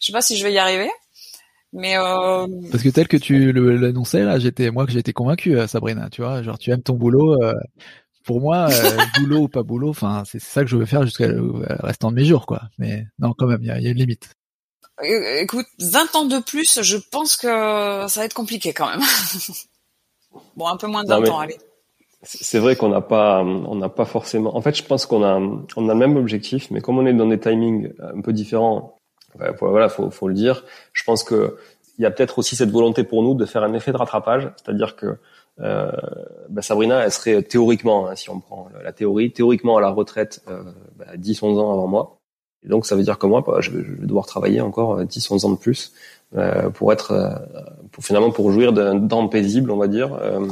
je 0.00 0.06
sais 0.06 0.12
pas 0.12 0.22
si 0.22 0.36
je 0.36 0.44
vais 0.44 0.52
y 0.52 0.58
arriver 0.58 0.90
mais 1.72 1.98
euh... 1.98 2.46
parce 2.70 2.82
que 2.82 2.88
tel 2.88 3.08
que 3.08 3.16
tu 3.16 3.52
l'annonçais 3.52 4.24
là, 4.24 4.38
j'étais 4.38 4.70
moi 4.70 4.86
que 4.86 4.92
j'étais 4.92 5.12
convaincu, 5.12 5.56
Sabrina. 5.66 6.08
Tu 6.10 6.22
vois, 6.22 6.42
genre 6.42 6.58
tu 6.58 6.70
aimes 6.70 6.82
ton 6.82 6.94
boulot. 6.94 7.42
Euh, 7.42 7.54
pour 8.24 8.40
moi, 8.40 8.68
euh, 8.70 8.96
boulot 9.20 9.42
ou 9.42 9.48
pas 9.48 9.62
boulot, 9.62 9.90
enfin 9.90 10.22
c'est 10.26 10.40
ça 10.40 10.62
que 10.62 10.68
je 10.68 10.76
veux 10.76 10.86
faire 10.86 11.04
jusqu'à 11.04 11.28
le 11.28 11.64
restant 11.82 12.10
de 12.10 12.16
mes 12.16 12.24
jours, 12.24 12.46
quoi. 12.46 12.62
Mais 12.78 13.06
non, 13.18 13.32
quand 13.36 13.46
même, 13.46 13.60
il 13.62 13.68
y 13.68 13.70
a, 13.70 13.80
y 13.80 13.86
a, 13.86 13.90
une 13.90 13.98
limite. 13.98 14.30
Écoute, 15.40 15.66
20 15.78 16.16
ans 16.16 16.24
de 16.24 16.38
plus, 16.42 16.82
je 16.82 16.96
pense 16.96 17.36
que 17.36 17.46
ça 17.46 18.20
va 18.20 18.24
être 18.24 18.34
compliqué 18.34 18.72
quand 18.72 18.88
même. 18.88 19.00
bon, 20.56 20.66
un 20.66 20.76
peu 20.76 20.88
moins 20.88 21.04
de 21.04 21.08
20 21.08 21.20
non, 21.20 21.32
ans, 21.32 21.38
allez. 21.38 21.56
C'est 22.22 22.58
vrai 22.58 22.74
qu'on 22.74 22.88
n'a 22.88 23.00
pas, 23.00 23.42
on 23.42 23.76
n'a 23.76 23.88
pas 23.88 24.04
forcément. 24.04 24.56
En 24.56 24.60
fait, 24.60 24.76
je 24.76 24.82
pense 24.82 25.06
qu'on 25.06 25.22
a, 25.22 25.36
on 25.76 25.88
a 25.88 25.92
le 25.92 25.98
même 25.98 26.16
objectif, 26.16 26.70
mais 26.70 26.80
comme 26.80 26.98
on 26.98 27.06
est 27.06 27.14
dans 27.14 27.28
des 27.28 27.38
timings 27.38 27.92
un 28.00 28.20
peu 28.20 28.32
différents 28.32 28.97
voilà, 29.34 29.88
faut, 29.88 30.10
faut 30.10 30.28
le 30.28 30.34
dire. 30.34 30.64
Je 30.92 31.04
pense 31.04 31.22
que 31.22 31.56
il 31.98 32.02
y 32.02 32.06
a 32.06 32.10
peut-être 32.10 32.38
aussi 32.38 32.54
cette 32.54 32.70
volonté 32.70 33.02
pour 33.02 33.22
nous 33.22 33.34
de 33.34 33.44
faire 33.44 33.64
un 33.64 33.72
effet 33.74 33.92
de 33.92 33.96
rattrapage, 33.96 34.50
c'est-à-dire 34.56 34.94
que 34.94 35.16
euh, 35.60 35.90
bah 36.48 36.62
Sabrina, 36.62 37.04
elle 37.04 37.10
serait 37.10 37.42
théoriquement, 37.42 38.08
hein, 38.08 38.14
si 38.14 38.30
on 38.30 38.38
prend 38.38 38.68
la 38.82 38.92
théorie, 38.92 39.32
théoriquement 39.32 39.76
à 39.76 39.80
la 39.80 39.90
retraite 39.90 40.40
euh, 40.48 40.62
bah, 40.96 41.16
10-11 41.16 41.58
ans 41.58 41.72
avant 41.72 41.88
moi. 41.88 42.20
Et 42.64 42.68
donc 42.68 42.86
ça 42.86 42.94
veut 42.94 43.02
dire 43.02 43.18
que 43.18 43.26
moi, 43.26 43.42
bah, 43.44 43.58
je, 43.60 43.70
vais, 43.70 43.84
je, 43.84 43.92
vais, 43.92 44.06
devoir 44.06 44.26
travailler 44.26 44.60
encore 44.60 45.02
10-11 45.02 45.46
ans 45.46 45.50
de 45.50 45.58
plus 45.58 45.92
euh, 46.36 46.70
pour 46.70 46.92
être, 46.92 47.12
euh, 47.12 47.30
pour 47.90 48.04
finalement 48.04 48.30
pour 48.30 48.52
jouir 48.52 48.72
d'un 48.72 49.06
temps 49.06 49.26
paisible, 49.28 49.70
on 49.70 49.76
va 49.76 49.88
dire, 49.88 50.14
euh, 50.14 50.46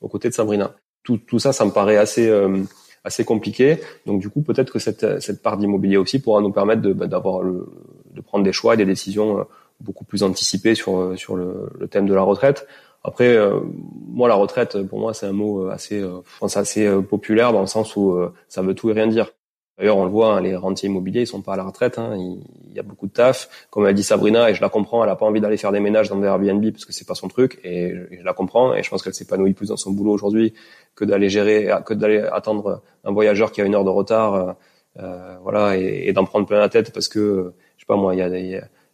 aux 0.00 0.08
côtés 0.08 0.28
de 0.28 0.34
Sabrina. 0.34 0.74
Tout, 1.02 1.18
tout 1.18 1.38
ça, 1.38 1.52
ça 1.52 1.64
me 1.64 1.70
paraît 1.70 1.96
assez 1.96 2.28
euh, 2.28 2.62
assez 3.04 3.24
compliqué. 3.24 3.78
Donc 4.06 4.20
du 4.20 4.28
coup, 4.28 4.42
peut-être 4.42 4.72
que 4.72 4.78
cette, 4.78 5.20
cette 5.20 5.42
part 5.42 5.56
d'immobilier 5.56 5.96
aussi 5.96 6.20
pourra 6.20 6.42
nous 6.42 6.52
permettre 6.52 6.82
d'avoir 6.82 7.42
le, 7.42 7.66
de 8.14 8.20
prendre 8.20 8.44
des 8.44 8.52
choix 8.52 8.74
et 8.74 8.76
des 8.76 8.84
décisions 8.84 9.46
beaucoup 9.80 10.04
plus 10.04 10.22
anticipées 10.22 10.74
sur 10.74 11.18
sur 11.18 11.36
le, 11.36 11.70
le 11.78 11.88
thème 11.88 12.06
de 12.06 12.14
la 12.14 12.22
retraite. 12.22 12.66
Après, 13.02 13.34
euh, 13.34 13.60
moi, 14.08 14.28
la 14.28 14.34
retraite, 14.34 14.82
pour 14.82 14.98
moi, 14.98 15.14
c'est 15.14 15.26
un 15.26 15.32
mot 15.32 15.68
assez, 15.68 16.00
euh, 16.00 16.20
assez 16.54 16.90
populaire 17.02 17.52
dans 17.52 17.62
le 17.62 17.66
sens 17.66 17.96
où 17.96 18.12
euh, 18.12 18.34
ça 18.48 18.60
veut 18.62 18.74
tout 18.74 18.90
et 18.90 18.92
rien 18.92 19.06
dire. 19.06 19.32
D'ailleurs, 19.78 19.96
on 19.96 20.04
le 20.04 20.10
voit, 20.10 20.34
hein, 20.34 20.42
les 20.42 20.54
rentiers 20.54 20.90
immobiliers, 20.90 21.22
ils 21.22 21.26
sont 21.26 21.40
pas 21.40 21.54
à 21.54 21.56
la 21.56 21.62
retraite. 21.62 21.98
Hein, 21.98 22.14
il, 22.18 22.74
y 22.74 22.78
a 22.78 22.82
beaucoup 22.82 23.06
de 23.06 23.12
taf. 23.12 23.66
Comme 23.70 23.86
a 23.86 23.94
dit 23.94 24.02
Sabrina, 24.02 24.50
et 24.50 24.54
je 24.54 24.60
la 24.60 24.68
comprends, 24.68 25.02
elle 25.02 25.08
a 25.08 25.16
pas 25.16 25.24
envie 25.24 25.40
d'aller 25.40 25.56
faire 25.56 25.72
des 25.72 25.80
ménages 25.80 26.10
dans 26.10 26.16
des 26.16 26.26
Airbnb 26.26 26.70
parce 26.72 26.84
que 26.84 26.92
c'est 26.92 27.06
pas 27.06 27.14
son 27.14 27.28
truc, 27.28 27.58
et 27.64 27.94
je, 28.10 28.22
la 28.22 28.34
comprends. 28.34 28.74
Et 28.74 28.82
je 28.82 28.90
pense 28.90 29.02
qu'elle 29.02 29.14
s'épanouit 29.14 29.54
plus 29.54 29.68
dans 29.68 29.78
son 29.78 29.92
boulot 29.92 30.12
aujourd'hui 30.12 30.52
que 30.94 31.06
d'aller 31.06 31.30
gérer, 31.30 31.70
que 31.86 31.94
d'aller 31.94 32.18
attendre 32.18 32.82
un 33.04 33.12
voyageur 33.12 33.50
qui 33.52 33.62
a 33.62 33.64
une 33.64 33.74
heure 33.74 33.84
de 33.84 33.90
retard, 33.90 34.56
euh, 34.98 35.36
voilà, 35.42 35.78
et, 35.78 36.08
et 36.08 36.12
d'en 36.12 36.24
prendre 36.24 36.46
plein 36.46 36.58
la 36.58 36.68
tête 36.68 36.92
parce 36.92 37.08
que, 37.08 37.54
moi, 37.96 38.14
il 38.14 38.18
y 38.18 38.22
a, 38.22 38.28
il 38.38 38.50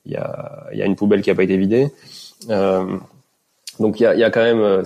y 0.06 0.16
a, 0.16 0.66
y 0.72 0.82
a, 0.82 0.86
une 0.86 0.96
poubelle 0.96 1.22
qui 1.22 1.30
a 1.30 1.34
pas 1.34 1.44
été 1.44 1.56
vidée. 1.56 1.88
Euh, 2.50 2.98
donc 3.80 4.00
il 4.00 4.04
y 4.04 4.06
a, 4.06 4.14
y 4.14 4.24
a, 4.24 4.30
quand 4.30 4.42
même 4.42 4.84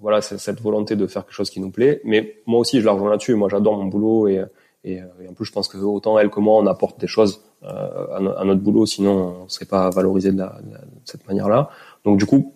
voilà 0.00 0.20
cette 0.20 0.60
volonté 0.60 0.96
de 0.96 1.06
faire 1.06 1.24
quelque 1.24 1.34
chose 1.34 1.50
qui 1.50 1.60
nous 1.60 1.70
plaît. 1.70 2.00
Mais 2.04 2.36
moi 2.46 2.60
aussi 2.60 2.80
je 2.80 2.86
la 2.86 2.92
rejoins 2.92 3.10
là-dessus. 3.10 3.34
Moi 3.34 3.48
j'adore 3.50 3.76
mon 3.76 3.86
boulot 3.86 4.28
et, 4.28 4.44
et, 4.84 4.94
et, 4.94 5.28
en 5.28 5.32
plus 5.32 5.44
je 5.44 5.52
pense 5.52 5.68
que 5.68 5.78
autant 5.78 6.18
elle 6.18 6.30
que 6.30 6.40
moi 6.40 6.60
on 6.60 6.66
apporte 6.66 7.00
des 7.00 7.06
choses 7.06 7.42
euh, 7.64 8.36
à, 8.36 8.44
notre 8.44 8.60
boulot, 8.60 8.86
sinon 8.86 9.44
on 9.44 9.48
serait 9.48 9.66
pas 9.66 9.90
valorisé 9.90 10.32
de, 10.32 10.38
la, 10.38 10.58
cette 11.04 11.26
manière-là. 11.28 11.70
Donc 12.04 12.18
du 12.18 12.26
coup 12.26 12.52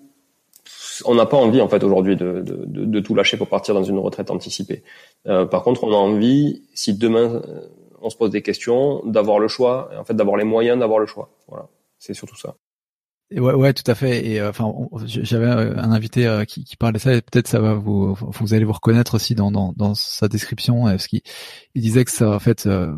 on 1.05 1.15
n'a 1.15 1.27
pas 1.27 1.37
envie 1.37 1.61
en 1.61 1.69
fait 1.69 1.85
aujourd'hui 1.85 2.17
de, 2.17 2.41
de, 2.41 2.85
de, 2.85 3.01
tout 3.01 3.15
lâcher 3.15 3.37
pour 3.37 3.49
partir 3.49 3.75
dans 3.75 3.85
une 3.85 3.99
retraite 3.99 4.31
anticipée. 4.31 4.83
Euh, 5.27 5.45
par 5.45 5.63
contre 5.63 5.85
on 5.85 5.93
a 5.93 5.97
envie 5.97 6.63
si 6.75 6.95
demain 6.95 7.43
on 8.07 8.11
se 8.11 8.17
pose 8.17 8.31
des 8.31 8.43
questions 8.43 9.05
d'avoir 9.05 9.39
le 9.39 9.49
choix, 9.49 9.91
en 9.99 10.05
fait 10.05 10.15
d'avoir 10.15 10.37
les 10.37 10.45
moyens 10.45 10.79
d'avoir 10.79 10.99
le 10.99 11.07
choix. 11.07 11.29
Voilà, 11.49 11.69
c'est 11.99 12.15
surtout 12.15 12.37
ça. 12.37 12.57
Ouais, 13.33 13.55
ouais, 13.55 13.73
tout 13.73 13.91
à 13.91 13.97
fait. 13.97 14.25
Et 14.25 14.41
euh, 14.41 14.51
enfin, 14.51 14.73
j'avais 15.05 15.47
un 15.49 15.91
invité 15.91 16.27
euh, 16.29 16.45
qui, 16.45 16.63
qui, 16.63 16.77
parlait 16.77 17.01
ça, 17.01 17.13
et 17.13 17.23
peut-être 17.23 17.49
ça 17.49 17.59
va 17.59 17.75
vous, 17.75 18.15
vous 18.15 18.55
allez 18.55 18.65
vous 18.65 18.73
reconnaître 18.73 19.15
aussi 19.17 19.35
dans 19.35 19.51
dans, 19.51 19.73
dans 19.77 19.97
sa 19.97 20.29
description, 20.29 20.85
parce 20.85 21.09
qu'il 21.09 21.23
il 21.75 21.83
disait 21.83 22.05
que 22.05 22.13
ça, 22.13 22.31
en 22.31 22.39
fait, 22.39 22.67
euh, 22.67 22.97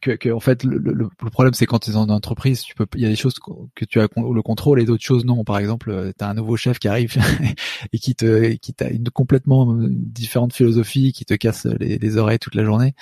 que, 0.00 0.12
que, 0.12 0.28
en 0.28 0.38
fait, 0.38 0.62
le, 0.62 0.78
le, 0.78 0.92
le 0.94 1.30
problème 1.30 1.54
c'est 1.54 1.66
quand 1.66 1.80
tu 1.80 1.90
es 1.90 1.96
en 1.96 2.08
entreprise, 2.08 2.62
tu 2.62 2.76
peux, 2.76 2.86
il 2.94 3.00
y 3.00 3.06
a 3.06 3.08
des 3.08 3.16
choses 3.16 3.34
que 3.74 3.84
tu 3.84 3.98
as 3.98 4.06
le 4.16 4.42
contrôle 4.42 4.80
et 4.80 4.84
d'autres 4.84 5.02
choses 5.02 5.24
non. 5.24 5.42
Par 5.42 5.58
exemple, 5.58 6.12
tu 6.16 6.24
as 6.24 6.28
un 6.28 6.34
nouveau 6.34 6.56
chef 6.56 6.78
qui 6.78 6.86
arrive 6.86 7.16
et 7.92 7.98
qui 7.98 8.14
te, 8.14 8.52
qui 8.54 8.74
t'a 8.74 8.90
une 8.90 9.10
complètement 9.10 9.66
différente 9.76 10.52
philosophie, 10.52 11.12
qui 11.12 11.24
te 11.24 11.34
casse 11.34 11.66
les, 11.80 11.98
les 11.98 12.16
oreilles 12.16 12.38
toute 12.38 12.54
la 12.54 12.64
journée. 12.64 12.94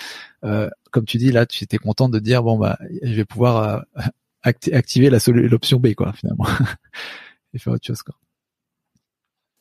Comme 0.95 1.05
tu 1.07 1.19
dis 1.19 1.33
là, 1.33 1.45
tu 1.45 1.65
étais 1.65 1.77
content 1.77 2.09
de 2.09 2.21
dire 2.21 2.45
bon 2.45 2.57
bah, 2.57 2.79
je 3.03 3.15
vais 3.15 3.25
pouvoir 3.25 3.85
activer 4.45 5.11
l'option 5.11 5.81
B 5.81 5.95
quoi 5.95 6.13
finalement 6.13 6.47
et 7.53 7.59
faire 7.59 7.73
autre 7.73 7.85
chose. 7.85 8.01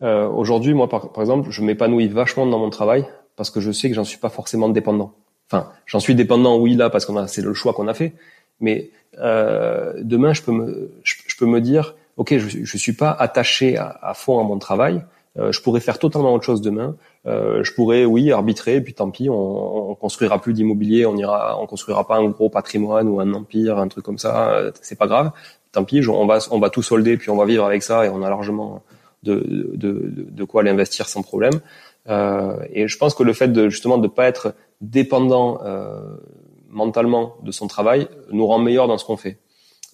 Euh, 0.04 0.28
Aujourd'hui, 0.28 0.76
moi 0.76 0.88
par, 0.88 1.10
exemple, 1.20 1.50
je 1.50 1.64
m'épanouis 1.64 2.08
vachement 2.08 2.46
dans 2.46 2.60
mon 2.60 2.70
travail 2.70 3.06
parce 3.36 3.50
que 3.50 3.60
je 3.62 3.72
sais 3.72 3.90
que 3.90 3.96
j'en 3.96 4.04
suis 4.04 4.20
pas 4.20 4.30
forcément 4.30 4.70
dépendant. 4.70 5.16
Enfin, 5.50 5.72
j'en 5.88 6.00
suis 6.00 6.14
dépendant, 6.14 6.60
oui 6.60 6.76
là 6.76 6.92
parce 6.92 7.08
qu'on 7.08 7.18
a 7.18 7.28
c'est 7.28 7.42
le 7.42 7.56
choix 7.56 7.74
qu'on 7.74 7.88
a 7.88 7.96
fait, 7.96 8.14
mais 8.60 8.92
euh, 9.18 9.94
demain 10.04 10.34
je 10.34 10.44
peux 10.44 10.52
me 10.52 10.92
je, 11.04 11.36
peux 11.36 11.48
me 11.48 11.62
dire 11.62 11.96
ok 12.18 12.38
je 12.38 12.64
je 12.64 12.78
suis 12.78 12.94
pas 12.94 13.12
attaché 13.12 13.78
à 13.78 14.14
fond 14.14 14.40
à 14.40 14.44
mon 14.44 14.60
travail. 14.60 15.04
Euh, 15.40 15.52
je 15.52 15.62
pourrais 15.62 15.80
faire 15.80 15.98
totalement 15.98 16.34
autre 16.34 16.44
chose 16.44 16.62
demain. 16.62 16.96
Euh, 17.26 17.64
je 17.64 17.74
pourrais, 17.74 18.06
oui, 18.06 18.32
arbitrer, 18.32 18.82
puis 18.82 18.94
tant 18.94 19.10
pis, 19.10 19.30
on, 19.30 19.92
on 19.92 19.96
construira 19.96 20.40
plus 20.40 20.54
d'immobilier, 20.54 21.06
on 21.06 21.18
ira, 21.18 21.60
on 21.60 21.66
construira 21.66 22.06
pas 22.06 22.18
un 22.18 22.30
gros 22.30 22.50
patrimoine 22.50 23.08
ou 23.08 23.20
un 23.20 23.34
empire, 23.34 23.80
un 23.80 23.88
truc 23.88 24.06
comme 24.06 24.20
ça. 24.20 24.52
Euh, 24.52 24.72
c'est 24.82 24.98
pas 24.98 25.08
grave. 25.08 25.32
Tant 25.72 25.84
pis, 25.86 26.08
on 26.08 26.28
va, 26.28 26.40
on 26.52 26.60
va 26.60 26.70
tout 26.70 26.84
solder, 26.84 27.18
puis 27.18 27.32
on 27.32 27.36
va 27.36 27.46
vivre 27.46 27.66
avec 27.66 27.82
ça, 27.82 28.06
et 28.06 28.10
on 28.10 28.22
a 28.22 28.30
largement 28.30 28.84
de, 29.24 29.36
de, 29.36 29.76
de, 29.76 30.28
de 30.30 30.44
quoi 30.44 30.62
l'investir 30.62 31.08
sans 31.10 31.24
problème. 31.24 31.62
Euh, 32.10 32.58
et 32.72 32.88
je 32.88 32.98
pense 32.98 33.16
que 33.16 33.24
le 33.24 33.34
fait 33.34 33.48
de 33.48 33.70
justement 33.70 33.98
de 33.98 34.08
pas 34.08 34.28
être 34.28 34.54
dépendant 34.82 35.62
mentalement 36.70 37.36
de 37.44 37.52
son 37.52 37.68
travail 37.68 38.08
nous 38.32 38.46
rend 38.46 38.60
meilleur 38.60 38.88
dans 38.88 38.98
ce 38.98 39.06
qu'on 39.06 39.18
fait. 39.18 39.38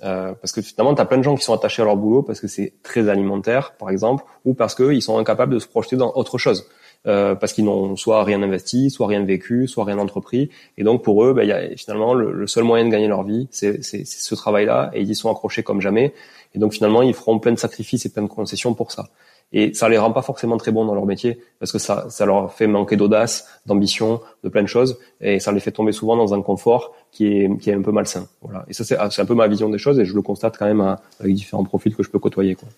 Euh, 0.03 0.33
parce 0.33 0.51
que 0.53 0.61
finalement, 0.61 0.95
tu 0.95 1.01
as 1.01 1.05
plein 1.05 1.17
de 1.17 1.23
gens 1.23 1.35
qui 1.35 1.43
sont 1.43 1.53
attachés 1.53 1.81
à 1.81 1.85
leur 1.85 1.97
boulot 1.97 2.23
parce 2.23 2.39
que 2.39 2.47
c'est 2.47 2.73
très 2.83 3.09
alimentaire, 3.09 3.73
par 3.77 3.89
exemple, 3.89 4.23
ou 4.45 4.53
parce 4.53 4.75
qu'ils 4.75 5.01
sont 5.01 5.17
incapables 5.17 5.53
de 5.53 5.59
se 5.59 5.67
projeter 5.67 5.97
dans 5.97 6.13
autre 6.15 6.37
chose. 6.37 6.67
euh, 7.07 7.35
parce 7.35 7.53
qu'ils 7.53 7.65
n'ont 7.65 7.95
soit 7.95 8.23
rien 8.23 8.41
investi, 8.41 8.89
soit 8.89 9.07
rien 9.07 9.23
vécu, 9.23 9.67
soit 9.67 9.85
rien 9.85 9.99
entrepris. 9.99 10.49
Et 10.77 10.83
donc 10.83 11.03
pour 11.03 11.23
eux, 11.23 11.33
ben, 11.33 11.43
y 11.43 11.51
a, 11.51 11.75
finalement, 11.77 12.13
le, 12.13 12.47
seul 12.47 12.63
moyen 12.63 12.85
de 12.85 12.89
gagner 12.89 13.07
leur 13.07 13.23
vie, 13.23 13.47
c'est 13.51 13.81
ce 13.83 14.35
travail-là, 14.35 14.91
et 14.93 15.01
ils 15.01 15.09
y 15.09 15.15
sont 15.15 15.31
accrochés 15.31 15.63
comme 15.63 15.81
jamais. 15.81 16.13
Et 16.55 16.59
donc 16.59 16.73
finalement, 16.73 17.01
ils 17.01 17.13
feront 17.13 17.39
plein 17.39 17.51
de 17.53 17.59
sacrifices 17.59 18.05
et 18.05 18.09
plein 18.09 18.23
de 18.23 18.27
concessions 18.27 18.73
pour 18.73 18.91
ça. 18.91 19.07
Et 19.51 19.73
ça 19.73 19.89
les 19.89 19.97
rend 19.97 20.11
pas 20.11 20.21
forcément 20.21 20.57
très 20.57 20.71
bons 20.71 20.85
dans 20.85 20.93
leur 20.93 21.05
métier, 21.05 21.39
parce 21.59 21.71
que 21.71 21.79
ça, 21.79 22.07
ça 22.09 22.25
leur 22.25 22.53
fait 22.53 22.67
manquer 22.67 22.97
d'audace, 22.97 23.47
d'ambition, 23.65 24.21
de 24.43 24.49
plein 24.49 24.61
de 24.61 24.67
choses, 24.67 24.99
et 25.21 25.39
ça 25.39 25.51
les 25.51 25.59
fait 25.59 25.71
tomber 25.71 25.91
souvent 25.91 26.15
dans 26.15 26.33
un 26.33 26.41
confort 26.41 26.93
qui 27.11 27.27
est, 27.27 27.57
qui 27.59 27.71
est 27.71 27.73
un 27.73 27.81
peu 27.81 27.91
malsain. 27.91 28.27
Voilà. 28.41 28.65
Et 28.67 28.73
ça, 28.73 28.83
c'est 28.83 29.21
un 29.21 29.25
peu 29.25 29.33
ma 29.33 29.47
vision 29.47 29.69
des 29.69 29.79
choses, 29.79 29.99
et 29.99 30.05
je 30.05 30.13
le 30.13 30.21
constate 30.21 30.57
quand 30.57 30.67
même 30.67 30.97
avec 31.19 31.33
différents 31.33 31.63
profils 31.63 31.95
que 31.95 32.03
je 32.03 32.09
peux 32.09 32.19
côtoyer. 32.19 32.55
Quoi. 32.55 32.69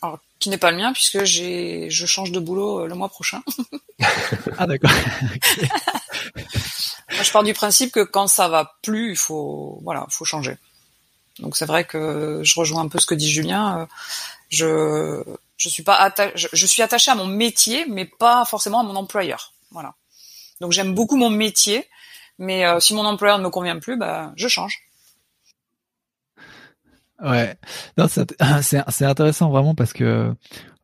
Alors, 0.00 0.20
qui 0.38 0.50
n'est 0.50 0.58
pas 0.58 0.70
le 0.70 0.76
mien 0.76 0.92
puisque 0.92 1.24
j'ai, 1.24 1.90
je 1.90 2.06
change 2.06 2.30
de 2.30 2.38
boulot 2.38 2.80
euh, 2.80 2.86
le 2.86 2.94
mois 2.94 3.08
prochain. 3.08 3.42
ah 4.58 4.66
d'accord. 4.66 4.90
Moi, 7.10 7.22
je 7.22 7.32
pars 7.32 7.42
du 7.42 7.54
principe 7.54 7.90
que 7.90 8.04
quand 8.04 8.28
ça 8.28 8.48
va 8.48 8.76
plus, 8.82 9.10
il 9.10 9.16
faut, 9.16 9.80
voilà, 9.82 10.06
faut 10.10 10.24
changer. 10.24 10.56
Donc 11.40 11.56
c'est 11.56 11.66
vrai 11.66 11.84
que 11.84 12.40
je 12.44 12.60
rejoins 12.60 12.82
un 12.82 12.88
peu 12.88 12.98
ce 13.00 13.06
que 13.06 13.14
dit 13.14 13.30
Julien. 13.30 13.80
Euh, 13.80 13.86
je, 14.50 15.24
je 15.58 15.68
suis 15.68 15.82
pas 15.82 15.96
attaché, 15.96 16.48
je, 16.50 16.66
suis 16.66 16.82
attaché 16.82 17.10
à 17.10 17.14
mon 17.14 17.26
métier, 17.26 17.84
mais 17.86 18.06
pas 18.06 18.46
forcément 18.46 18.80
à 18.80 18.82
mon 18.82 18.96
employeur. 18.96 19.52
Voilà. 19.70 19.94
Donc 20.60 20.72
j'aime 20.72 20.94
beaucoup 20.94 21.16
mon 21.16 21.30
métier, 21.30 21.86
mais 22.38 22.64
euh, 22.64 22.80
si 22.80 22.94
mon 22.94 23.04
employeur 23.04 23.38
ne 23.38 23.44
me 23.44 23.50
convient 23.50 23.78
plus, 23.78 23.98
bah, 23.98 24.32
je 24.36 24.48
change. 24.48 24.80
Ouais, 27.20 27.56
c'est 28.08 29.04
intéressant 29.04 29.50
vraiment 29.50 29.74
parce 29.74 29.92
que 29.92 30.32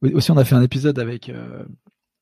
aussi 0.03 0.33
on 0.33 0.37
a 0.37 0.45
fait 0.45 0.57
un 0.57 0.63
épisode 0.63 0.99
avec 0.99 1.29
euh, 1.29 1.65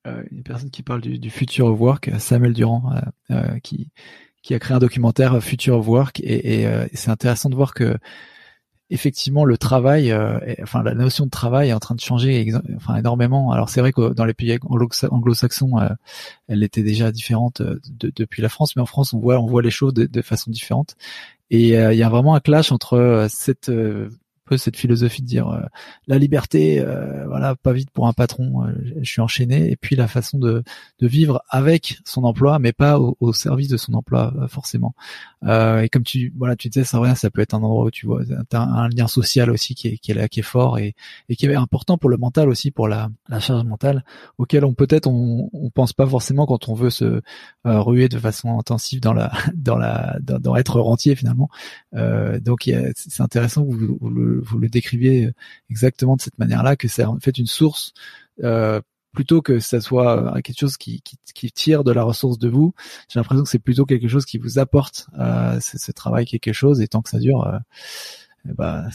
euh, 0.06 0.22
une 0.32 0.42
personne 0.42 0.70
qui 0.70 0.82
parle 0.82 1.00
du, 1.00 1.18
du 1.20 1.30
Future 1.30 1.66
of 1.66 1.78
Work, 1.78 2.10
Samuel 2.18 2.52
Durand, 2.54 2.92
euh, 2.92 3.36
euh, 3.36 3.58
qui 3.60 3.90
qui 4.42 4.54
a 4.54 4.58
créé 4.58 4.74
un 4.74 4.80
documentaire 4.80 5.40
Future 5.40 5.78
of 5.78 5.86
Work 5.86 6.18
et, 6.18 6.62
et 6.62 6.68
c'est 6.94 7.10
intéressant 7.10 7.48
de 7.48 7.54
voir 7.54 7.74
que 7.74 7.96
effectivement 8.92 9.44
le 9.44 9.56
travail, 9.56 10.14
enfin 10.62 10.82
la 10.82 10.94
notion 10.94 11.24
de 11.24 11.30
travail 11.30 11.70
est 11.70 11.72
en 11.72 11.80
train 11.80 11.94
de 11.94 12.00
changer 12.00 12.52
enfin 12.76 12.96
énormément. 12.96 13.52
Alors 13.52 13.68
c'est 13.68 13.80
vrai 13.80 13.92
que 13.92 14.12
dans 14.12 14.24
les 14.24 14.34
pays 14.34 14.58
anglo-saxons, 14.62 15.78
elle 16.48 16.62
était 16.62 16.82
déjà 16.82 17.10
différente 17.10 17.62
de, 17.62 18.12
depuis 18.14 18.42
la 18.42 18.48
France, 18.48 18.76
mais 18.76 18.82
en 18.82 18.86
France 18.86 19.12
on 19.12 19.18
voit 19.18 19.38
on 19.38 19.46
voit 19.46 19.62
les 19.62 19.70
choses 19.70 19.94
de, 19.94 20.06
de 20.06 20.22
façon 20.22 20.50
différente. 20.50 20.96
Et 21.52 21.76
euh, 21.76 21.92
il 21.92 21.98
y 21.98 22.02
a 22.02 22.08
vraiment 22.08 22.34
un 22.34 22.40
clash 22.40 22.72
entre 22.72 22.94
euh, 22.94 23.26
cette 23.28 23.68
euh, 23.68 24.08
peu 24.52 24.58
cette 24.58 24.76
philosophie 24.76 25.22
de 25.22 25.26
dire 25.26 25.48
euh, 25.48 25.62
la 26.06 26.18
liberté, 26.18 26.78
euh, 26.78 27.26
voilà, 27.26 27.56
pas 27.56 27.72
vite 27.72 27.90
pour 27.90 28.06
un 28.06 28.12
patron, 28.12 28.66
euh, 28.66 28.72
je 29.00 29.10
suis 29.10 29.22
enchaîné, 29.22 29.70
et 29.70 29.76
puis 29.76 29.96
la 29.96 30.08
façon 30.08 30.38
de, 30.38 30.62
de 30.98 31.06
vivre 31.06 31.42
avec 31.48 31.98
son 32.04 32.24
emploi, 32.24 32.58
mais 32.58 32.72
pas 32.72 32.98
au, 33.00 33.16
au 33.20 33.32
service 33.32 33.68
de 33.68 33.78
son 33.78 33.94
emploi 33.94 34.34
forcément. 34.48 34.94
et 35.42 35.88
comme 35.90 36.02
tu, 36.02 36.32
voilà, 36.36 36.54
tu 36.54 36.68
disais, 36.68 36.84
ça 36.84 37.00
rien, 37.00 37.14
ça 37.14 37.30
peut 37.30 37.40
être 37.40 37.54
un 37.54 37.62
endroit 37.62 37.86
où 37.86 37.90
tu 37.90 38.06
vois, 38.06 38.20
as 38.52 38.60
un, 38.60 38.88
lien 38.88 39.06
social 39.06 39.50
aussi 39.50 39.74
qui 39.74 39.88
est, 39.88 39.98
qui 39.98 40.10
est 40.10 40.14
là, 40.14 40.28
qui 40.28 40.40
est 40.40 40.42
fort 40.42 40.78
et, 40.78 40.94
et 41.30 41.36
qui 41.36 41.46
est 41.46 41.54
important 41.54 41.96
pour 41.96 42.10
le 42.10 42.18
mental 42.18 42.50
aussi, 42.50 42.70
pour 42.70 42.88
la, 42.88 43.08
la 43.28 43.40
charge 43.40 43.64
mentale, 43.64 44.04
auquel 44.36 44.64
on 44.66 44.74
peut-être 44.74 45.06
on, 45.06 45.48
on 45.52 45.70
pense 45.70 45.94
pas 45.94 46.06
forcément 46.06 46.44
quand 46.46 46.68
on 46.68 46.74
veut 46.74 46.90
se 46.90 47.22
ruer 47.64 48.08
de 48.08 48.18
façon 48.18 48.58
intensive 48.58 49.00
dans 49.00 49.14
la, 49.14 49.32
dans 49.54 49.78
la, 49.78 50.18
dans, 50.20 50.56
être 50.56 50.78
rentier 50.80 51.14
finalement. 51.14 51.48
donc 51.94 52.70
c'est 52.94 53.22
intéressant 53.22 53.64
vous, 53.64 53.96
vous 54.00 54.10
le 54.10 54.41
vous 54.42 54.58
le 54.58 54.68
décriviez 54.68 55.30
exactement 55.70 56.16
de 56.16 56.20
cette 56.20 56.38
manière-là, 56.38 56.76
que 56.76 56.88
c'est 56.88 57.04
en 57.04 57.18
fait 57.18 57.38
une 57.38 57.46
source 57.46 57.92
euh, 58.42 58.80
plutôt 59.12 59.42
que 59.42 59.60
ça 59.60 59.80
soit 59.82 60.40
quelque 60.42 60.58
chose 60.58 60.78
qui, 60.78 61.02
qui, 61.02 61.52
tire 61.52 61.84
de 61.84 61.92
la 61.92 62.02
ressource 62.02 62.38
de 62.38 62.48
vous. 62.48 62.72
J'ai 63.08 63.20
l'impression 63.20 63.44
que 63.44 63.50
c'est 63.50 63.58
plutôt 63.58 63.84
quelque 63.84 64.08
chose 64.08 64.24
qui 64.24 64.38
vous 64.38 64.58
apporte 64.58 65.06
euh, 65.18 65.60
ce, 65.60 65.92
travail 65.92 66.24
quelque 66.24 66.54
chose 66.54 66.80
et 66.80 66.88
tant 66.88 67.02
que 67.02 67.10
ça 67.10 67.18
dure, 67.18 67.46
euh, 67.46 67.58
ben, 68.54 68.88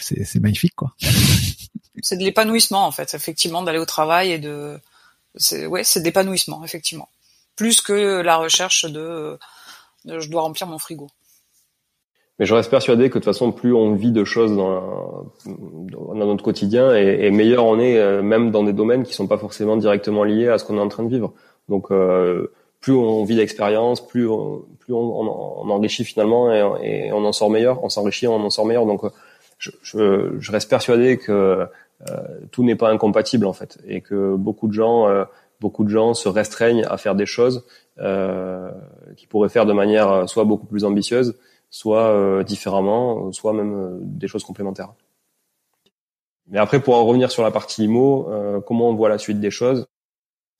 c'est 0.00 0.40
magnifique 0.40 0.74
quoi. 0.74 0.96
c'est 2.02 2.16
de 2.16 2.24
l'épanouissement 2.24 2.84
en 2.84 2.90
fait, 2.90 3.14
effectivement, 3.14 3.62
d'aller 3.62 3.78
au 3.78 3.86
travail 3.86 4.32
et 4.32 4.38
de, 4.40 4.80
ouais, 5.68 5.84
c'est 5.84 6.00
d'épanouissement 6.00 6.64
effectivement, 6.64 7.08
plus 7.54 7.80
que 7.80 8.20
la 8.22 8.38
recherche 8.38 8.86
de 8.86 9.38
je 10.04 10.28
dois 10.28 10.42
remplir 10.42 10.66
mon 10.66 10.78
frigo. 10.78 11.08
Mais 12.40 12.46
je 12.46 12.54
reste 12.54 12.70
persuadé 12.70 13.04
que 13.04 13.08
de 13.08 13.12
toute 13.20 13.24
façon, 13.26 13.52
plus 13.52 13.72
on 13.72 13.94
vit 13.94 14.10
de 14.10 14.24
choses 14.24 14.56
dans, 14.56 15.26
dans 15.46 16.26
notre 16.26 16.42
quotidien, 16.42 16.96
et, 16.96 17.26
et, 17.26 17.30
meilleur 17.30 17.64
on 17.66 17.78
est, 17.78 17.98
euh, 17.98 18.22
même 18.22 18.50
dans 18.50 18.64
des 18.64 18.72
domaines 18.72 19.04
qui 19.04 19.14
sont 19.14 19.28
pas 19.28 19.38
forcément 19.38 19.76
directement 19.76 20.24
liés 20.24 20.48
à 20.48 20.58
ce 20.58 20.64
qu'on 20.64 20.76
est 20.78 20.80
en 20.80 20.88
train 20.88 21.04
de 21.04 21.10
vivre. 21.10 21.32
Donc, 21.68 21.92
euh, 21.92 22.50
plus 22.80 22.94
on 22.94 23.22
vit 23.24 23.36
d'expérience, 23.36 24.04
plus 24.04 24.26
on, 24.26 24.64
plus 24.80 24.94
on, 24.94 25.70
enrichit 25.70 26.04
finalement, 26.04 26.52
et, 26.52 27.06
et, 27.06 27.12
on 27.12 27.24
en 27.24 27.32
sort 27.32 27.50
meilleur. 27.50 27.84
On 27.84 27.88
s'enrichit, 27.88 28.26
on 28.26 28.36
en 28.36 28.50
sort 28.50 28.66
meilleur. 28.66 28.86
Donc, 28.86 29.02
je, 29.58 29.70
je, 29.82 30.32
je 30.40 30.50
reste 30.50 30.68
persuadé 30.68 31.18
que 31.18 31.68
euh, 32.08 32.16
tout 32.50 32.64
n'est 32.64 32.76
pas 32.76 32.88
incompatible 32.88 33.46
en 33.46 33.52
fait, 33.52 33.78
et 33.86 34.00
que 34.00 34.34
beaucoup 34.34 34.68
de 34.68 34.72
gens, 34.72 35.06
euh, 35.08 35.24
beaucoup 35.60 35.84
de 35.84 35.90
gens 35.90 36.14
se 36.14 36.30
restreignent 36.30 36.86
à 36.88 36.96
faire 36.96 37.14
des 37.14 37.26
choses 37.26 37.66
euh, 37.98 38.70
qui 39.16 39.26
pourraient 39.26 39.50
faire 39.50 39.66
de 39.66 39.74
manière 39.74 40.26
soit 40.26 40.44
beaucoup 40.44 40.64
plus 40.64 40.84
ambitieuse 40.84 41.36
soit 41.70 42.08
euh, 42.08 42.42
différemment, 42.42 43.32
soit 43.32 43.52
même 43.52 43.74
euh, 43.74 43.98
des 44.02 44.28
choses 44.28 44.44
complémentaires. 44.44 44.92
Mais 46.48 46.58
après, 46.58 46.80
pour 46.80 46.96
en 46.96 47.04
revenir 47.06 47.30
sur 47.30 47.44
la 47.44 47.52
partie 47.52 47.84
IMO, 47.84 48.28
euh, 48.28 48.60
comment 48.60 48.88
on 48.88 48.94
voit 48.94 49.08
la 49.08 49.18
suite 49.18 49.40
des 49.40 49.52
choses? 49.52 49.86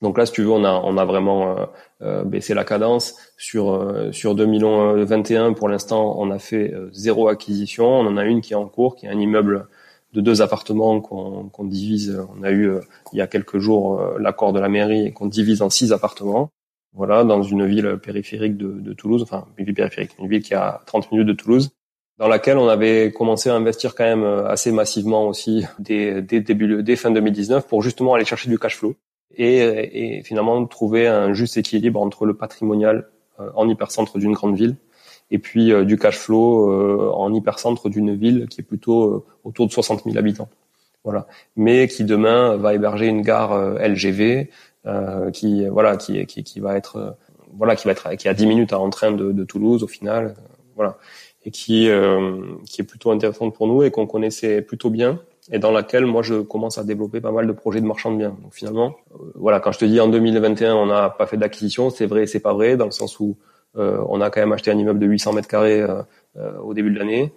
Donc 0.02 0.16
là, 0.16 0.24
si 0.24 0.32
tu 0.32 0.42
veux, 0.42 0.50
on 0.50 0.64
a, 0.64 0.72
on 0.72 0.96
a 0.96 1.04
vraiment 1.04 1.56
baissé 2.24 2.54
la 2.54 2.64
cadence. 2.64 3.16
Sur, 3.36 3.86
sur 4.12 4.34
2021, 4.34 5.52
pour 5.52 5.68
l'instant, 5.68 6.14
on 6.18 6.30
a 6.30 6.38
fait 6.38 6.72
zéro 6.92 7.28
acquisition. 7.28 7.84
On 7.86 8.06
en 8.06 8.16
a 8.16 8.24
une 8.24 8.40
qui 8.40 8.54
est 8.54 8.56
en 8.56 8.66
cours, 8.66 8.96
qui 8.96 9.04
est 9.04 9.10
un 9.10 9.20
immeuble 9.20 9.68
de 10.14 10.22
deux 10.22 10.40
appartements 10.40 11.02
qu'on 11.02 11.64
divise. 11.64 12.18
On 12.34 12.42
a 12.42 12.50
eu, 12.50 12.72
il 13.12 13.18
y 13.18 13.20
a 13.20 13.26
quelques 13.26 13.58
jours, 13.58 14.00
l'accord 14.18 14.54
de 14.54 14.60
la 14.60 14.70
mairie 14.70 15.04
et 15.08 15.12
qu'on 15.12 15.26
divise 15.26 15.60
en 15.60 15.68
six 15.68 15.92
appartements 15.92 16.50
voilà, 16.92 17.24
dans 17.24 17.42
une 17.42 17.66
ville 17.66 17.98
périphérique 18.02 18.56
de, 18.56 18.72
de, 18.72 18.92
Toulouse, 18.92 19.22
enfin 19.22 19.46
une 19.56 19.64
ville 19.64 19.74
périphérique, 19.74 20.12
une 20.18 20.28
ville 20.28 20.42
qui 20.42 20.54
a 20.54 20.82
30 20.86 21.12
minutes 21.12 21.28
de 21.28 21.32
Toulouse, 21.32 21.70
dans 22.20 22.28
laquelle 22.28 22.58
on 22.58 22.68
avait 22.68 23.12
commencé 23.12 23.48
à 23.48 23.54
investir 23.54 23.94
quand 23.94 24.04
même 24.04 24.22
euh, 24.22 24.46
assez 24.46 24.70
massivement 24.70 25.26
aussi 25.26 25.64
dès, 25.78 26.20
début, 26.22 26.82
dès 26.82 26.94
fin 26.94 27.10
2019 27.10 27.66
pour 27.66 27.82
justement 27.82 28.14
aller 28.14 28.24
chercher 28.24 28.48
du 28.48 28.58
cash 28.58 28.76
flow 28.76 28.94
et, 29.36 30.18
et 30.18 30.22
finalement 30.22 30.64
trouver 30.66 31.08
un 31.08 31.32
juste 31.32 31.56
équilibre 31.56 32.00
entre 32.00 32.26
le 32.26 32.34
patrimonial 32.34 33.08
euh, 33.40 33.50
en 33.54 33.68
hypercentre 33.68 34.18
d'une 34.18 34.32
grande 34.32 34.56
ville 34.56 34.76
et 35.30 35.38
puis 35.38 35.72
euh, 35.72 35.84
du 35.84 35.96
cash 35.96 36.18
flow 36.18 37.14
en 37.14 37.32
hypercentre 37.32 37.88
d'une 37.88 38.14
ville 38.14 38.46
qui 38.48 38.60
est 38.60 38.64
plutôt 38.64 39.24
autour 39.44 39.66
de 39.66 39.72
60 39.72 40.04
000 40.04 40.18
habitants. 40.18 40.48
Voilà, 41.02 41.26
mais 41.56 41.88
qui 41.88 42.04
demain 42.04 42.56
va 42.56 42.74
héberger 42.74 43.06
une 43.06 43.22
gare 43.22 43.58
LGV, 43.78 44.50
qui 45.30 45.66
voilà 45.66 45.96
qui, 45.96 46.24
qui, 46.26 46.42
qui 46.42 46.60
va 46.60 46.76
être 46.76 46.96
euh, 46.96 47.10
voilà 47.56 47.76
qui 47.76 47.86
va 47.86 47.92
être 47.92 48.14
qui 48.16 48.28
a 48.28 48.34
10 48.34 48.46
minutes 48.46 48.72
à 48.72 48.78
train 48.90 49.12
de, 49.12 49.32
de 49.32 49.44
Toulouse 49.44 49.82
au 49.82 49.86
final 49.86 50.26
euh, 50.26 50.40
voilà 50.74 50.96
et 51.44 51.50
qui 51.50 51.88
qui 52.66 52.80
est 52.82 52.84
plutôt 52.84 53.10
intéressante 53.12 53.54
pour 53.54 53.66
nous 53.66 53.82
et 53.82 53.90
qu'on 53.90 54.06
connaissait 54.06 54.60
plutôt 54.62 54.90
bien 54.90 55.20
et 55.50 55.58
dans 55.58 55.70
laquelle 55.70 56.04
moi 56.06 56.22
je 56.22 56.42
commence 56.42 56.78
à 56.78 56.84
développer 56.84 57.20
pas 57.20 57.32
mal 57.32 57.46
de 57.46 57.52
projets 57.52 57.80
de 57.80 57.86
marchand 57.86 58.12
de 58.12 58.18
biens. 58.18 58.36
Donc 58.42 58.52
finalement, 58.52 58.94
voilà, 59.34 59.58
quand 59.58 59.72
je 59.72 59.78
te 59.78 59.84
dis 59.86 60.00
en 60.00 60.08
2021 60.08 60.74
on 60.74 60.86
n'a 60.86 61.08
pas 61.08 61.26
fait 61.26 61.38
d'acquisition, 61.38 61.88
c'est 61.88 62.04
vrai 62.04 62.26
c'est 62.26 62.40
pas 62.40 62.52
vrai 62.52 62.76
dans 62.76 62.84
le 62.84 62.90
sens 62.90 63.18
où 63.20 63.36
euh, 63.78 64.02
on 64.08 64.20
a 64.20 64.28
quand 64.28 64.40
même 64.40 64.52
acheté 64.52 64.70
un 64.70 64.78
immeuble 64.78 64.98
de 64.98 65.06
800 65.06 65.32
mètres 65.32 65.48
carrés 65.48 65.80
euh, 65.80 66.58
au 66.62 66.74
début 66.74 66.90
de 66.90 66.98
l'année 66.98 67.32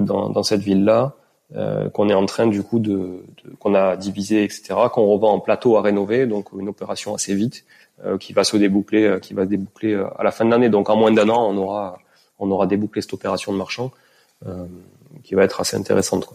dans, 0.00 0.30
dans 0.30 0.42
cette 0.42 0.62
ville-là. 0.62 1.14
Euh, 1.56 1.90
qu'on 1.90 2.08
est 2.08 2.14
en 2.14 2.26
train 2.26 2.46
du 2.46 2.62
coup 2.62 2.78
de, 2.78 3.24
qu'on 3.58 3.74
a 3.74 3.96
divisé 3.96 4.44
etc 4.44 4.62
qu'on 4.92 5.06
revend 5.06 5.32
en 5.32 5.40
plateau 5.40 5.76
à 5.76 5.82
rénover 5.82 6.26
donc 6.26 6.52
une 6.52 6.68
opération 6.68 7.12
assez 7.12 7.34
vite 7.34 7.64
euh, 8.04 8.18
qui 8.18 8.32
va 8.32 8.44
se 8.44 8.56
déboucler 8.56 9.02
euh, 9.02 9.18
qui 9.18 9.34
va 9.34 9.42
se 9.42 9.48
déboucler 9.48 10.00
à 10.16 10.22
la 10.22 10.30
fin 10.30 10.44
de 10.44 10.50
l'année 10.50 10.68
donc 10.68 10.88
en 10.90 10.94
moins 10.94 11.10
d'un 11.10 11.28
an 11.28 11.50
on 11.50 11.56
aura 11.56 11.98
on 12.38 12.52
aura 12.52 12.68
débouclé 12.68 13.02
cette 13.02 13.14
opération 13.14 13.52
de 13.52 13.58
marchand 13.58 13.90
qui 15.24 15.34
va 15.34 15.42
être 15.42 15.60
assez 15.60 15.76
intéressante. 15.76 16.28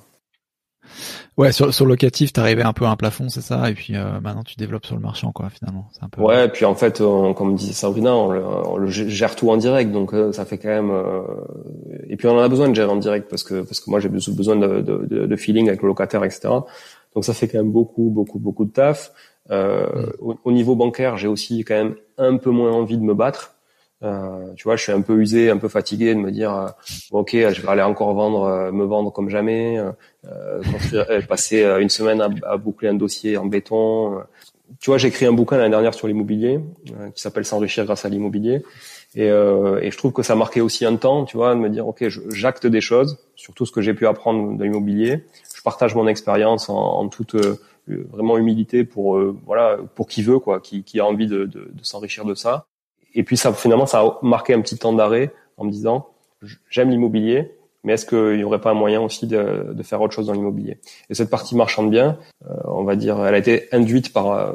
Ouais, 1.38 1.52
sur, 1.52 1.74
sur 1.74 1.86
locatif, 1.86 2.32
t'arrivais 2.32 2.64
un 2.64 2.72
peu 2.72 2.86
à 2.86 2.90
un 2.90 2.96
plafond, 2.96 3.28
c'est 3.28 3.42
ça, 3.42 3.70
et 3.70 3.74
puis 3.74 3.96
euh, 3.96 4.22
maintenant 4.22 4.44
tu 4.44 4.56
développes 4.56 4.86
sur 4.86 4.96
le 4.96 5.02
marchand, 5.02 5.34
quoi, 5.34 5.50
finalement. 5.50 5.90
C'est 5.92 6.04
un 6.04 6.08
peu. 6.08 6.22
Ouais, 6.22 6.48
puis 6.48 6.64
en 6.64 6.76
fait, 6.76 7.00
comme 7.00 7.56
disait 7.56 7.74
Sabrina, 7.74 8.16
on 8.16 8.32
le, 8.32 8.46
on 8.46 8.78
le, 8.78 8.88
gère 8.88 9.36
tout 9.36 9.50
en 9.50 9.58
direct, 9.58 9.92
donc 9.92 10.14
euh, 10.14 10.32
ça 10.32 10.46
fait 10.46 10.58
quand 10.58 10.70
même. 10.70 10.92
Euh, 10.92 11.24
et 12.08 12.16
puis 12.16 12.28
on 12.28 12.38
en 12.38 12.42
a 12.42 12.48
besoin 12.48 12.70
de 12.70 12.76
gérer 12.76 12.90
en 12.90 12.96
direct 12.96 13.30
parce 13.30 13.44
que 13.44 13.62
parce 13.62 13.82
que 13.82 13.90
moi 13.90 14.00
j'ai 14.00 14.08
besoin 14.08 14.56
de, 14.56 14.80
de, 14.80 15.26
de, 15.26 15.36
feeling 15.36 15.68
avec 15.68 15.82
le 15.82 15.90
locataire, 15.90 16.24
etc. 16.24 16.48
Donc 17.14 17.26
ça 17.26 17.34
fait 17.34 17.50
quand 17.50 17.58
même 17.58 17.72
beaucoup, 17.72 18.10
beaucoup, 18.10 18.40
beaucoup 18.40 18.64
de 18.64 18.72
taf. 18.72 19.12
Euh, 19.52 20.08
mm. 20.22 20.34
au, 20.44 20.52
niveau 20.52 20.76
bancaire, 20.76 21.18
j'ai 21.18 21.28
aussi 21.28 21.64
quand 21.66 21.76
même 21.76 21.96
un 22.18 22.38
peu 22.38 22.50
moins 22.50 22.72
envie 22.72 22.98
de 22.98 23.04
me 23.04 23.14
battre. 23.14 23.55
Euh, 24.06 24.54
tu 24.56 24.64
vois, 24.66 24.76
je 24.76 24.84
suis 24.84 24.92
un 24.92 25.02
peu 25.02 25.18
usé, 25.20 25.50
un 25.50 25.58
peu 25.58 25.68
fatigué 25.68 26.14
de 26.14 26.20
me 26.20 26.32
dire, 26.32 26.54
euh, 26.54 26.68
ok, 27.12 27.32
je 27.32 27.62
vais 27.62 27.68
aller 27.68 27.82
encore 27.82 28.14
vendre, 28.14 28.44
euh, 28.44 28.72
me 28.72 28.86
vendre 28.86 29.12
comme 29.12 29.30
jamais, 29.30 29.80
euh, 30.26 30.62
passer 31.28 31.64
une 31.80 31.90
semaine 31.90 32.22
à, 32.22 32.58
boucler 32.58 32.90
un 32.90 32.94
dossier 32.94 33.38
en 33.38 33.46
béton. 33.46 34.22
tu 34.80 34.90
vois, 34.90 34.98
j'ai 34.98 35.08
écrit 35.08 35.26
un 35.26 35.34
bouquin 35.34 35.58
l'année 35.58 35.72
dernière 35.72 35.94
sur 35.94 36.08
l'immobilier 36.08 36.60
euh, 36.92 37.10
qui 37.12 37.22
s'appelle 37.22 37.46
S'enrichir 37.46 37.86
grâce 37.86 38.06
à 38.06 38.10
l'immobilier. 38.10 38.64
Et, 39.16 39.30
euh, 39.30 39.80
et, 39.82 39.92
je 39.92 39.98
trouve 39.98 40.12
que 40.12 40.24
ça 40.24 40.36
marquait 40.36 40.62
aussi 40.62 40.86
un 40.86 40.98
temps, 40.98 41.26
tu 41.26 41.38
vois, 41.38 41.56
de 41.56 41.60
me 41.60 41.70
dire, 41.70 41.88
ok, 41.88 42.06
j'acte 42.30 42.68
des 42.68 42.82
choses 42.82 43.18
sur 43.36 43.54
tout 43.54 43.66
ce 43.66 43.72
que 43.72 43.82
j'ai 43.82 43.94
pu 43.94 44.08
apprendre 44.08 44.58
de 44.58 44.64
l'immobilier. 44.64 45.26
Je 45.56 45.62
partage 45.62 45.96
mon 45.96 46.08
expérience 46.08 46.70
en, 46.70 46.76
en, 46.76 47.08
toute 47.08 47.36
euh, 47.36 47.58
vraiment 47.88 48.38
humilité 48.38 48.84
pour 48.84 49.18
euh, 49.18 49.38
voilà 49.46 49.78
pour 49.96 50.08
qui 50.08 50.24
veut 50.24 50.40
quoi, 50.40 50.60
qui, 50.60 50.84
qui 50.84 51.00
a 51.00 51.06
envie 51.06 51.28
de, 51.28 51.46
de, 51.46 51.72
de 51.72 51.84
s'enrichir 51.84 52.26
de 52.26 52.36
ça. 52.36 52.68
Et 53.16 53.24
puis 53.24 53.38
ça, 53.38 53.52
finalement, 53.54 53.86
ça 53.86 54.02
a 54.02 54.20
marqué 54.22 54.54
un 54.54 54.62
petit 54.62 54.78
temps 54.78 54.94
d'arrêt 54.94 55.34
en 55.58 55.66
me 55.66 55.72
disant, 55.72 56.10
j'aime 56.70 56.90
l'immobilier, 56.90 57.56
mais 57.84 57.94
est-ce 57.94 58.06
qu'il 58.06 58.38
n'y 58.38 58.44
aurait 58.44 58.62
pas 58.62 58.72
un 58.72 58.76
moyen 58.76 59.02
aussi 59.02 59.26
de, 59.28 59.72
de 59.72 59.84
faire 59.84 60.02
autre 60.02 60.14
chose 60.14 60.28
dans 60.28 60.34
l'immobilier? 60.34 60.80
Et 61.10 61.14
cette 61.14 61.30
partie 61.30 61.56
marchand 61.56 61.84
de 61.84 61.90
biens, 61.90 62.18
euh, 62.50 62.54
on 62.66 62.84
va 62.84 62.96
dire, 62.96 63.26
elle 63.26 63.36
a 63.36 63.38
été 63.38 63.70
induite 63.72 64.12
par 64.12 64.32
euh, 64.32 64.54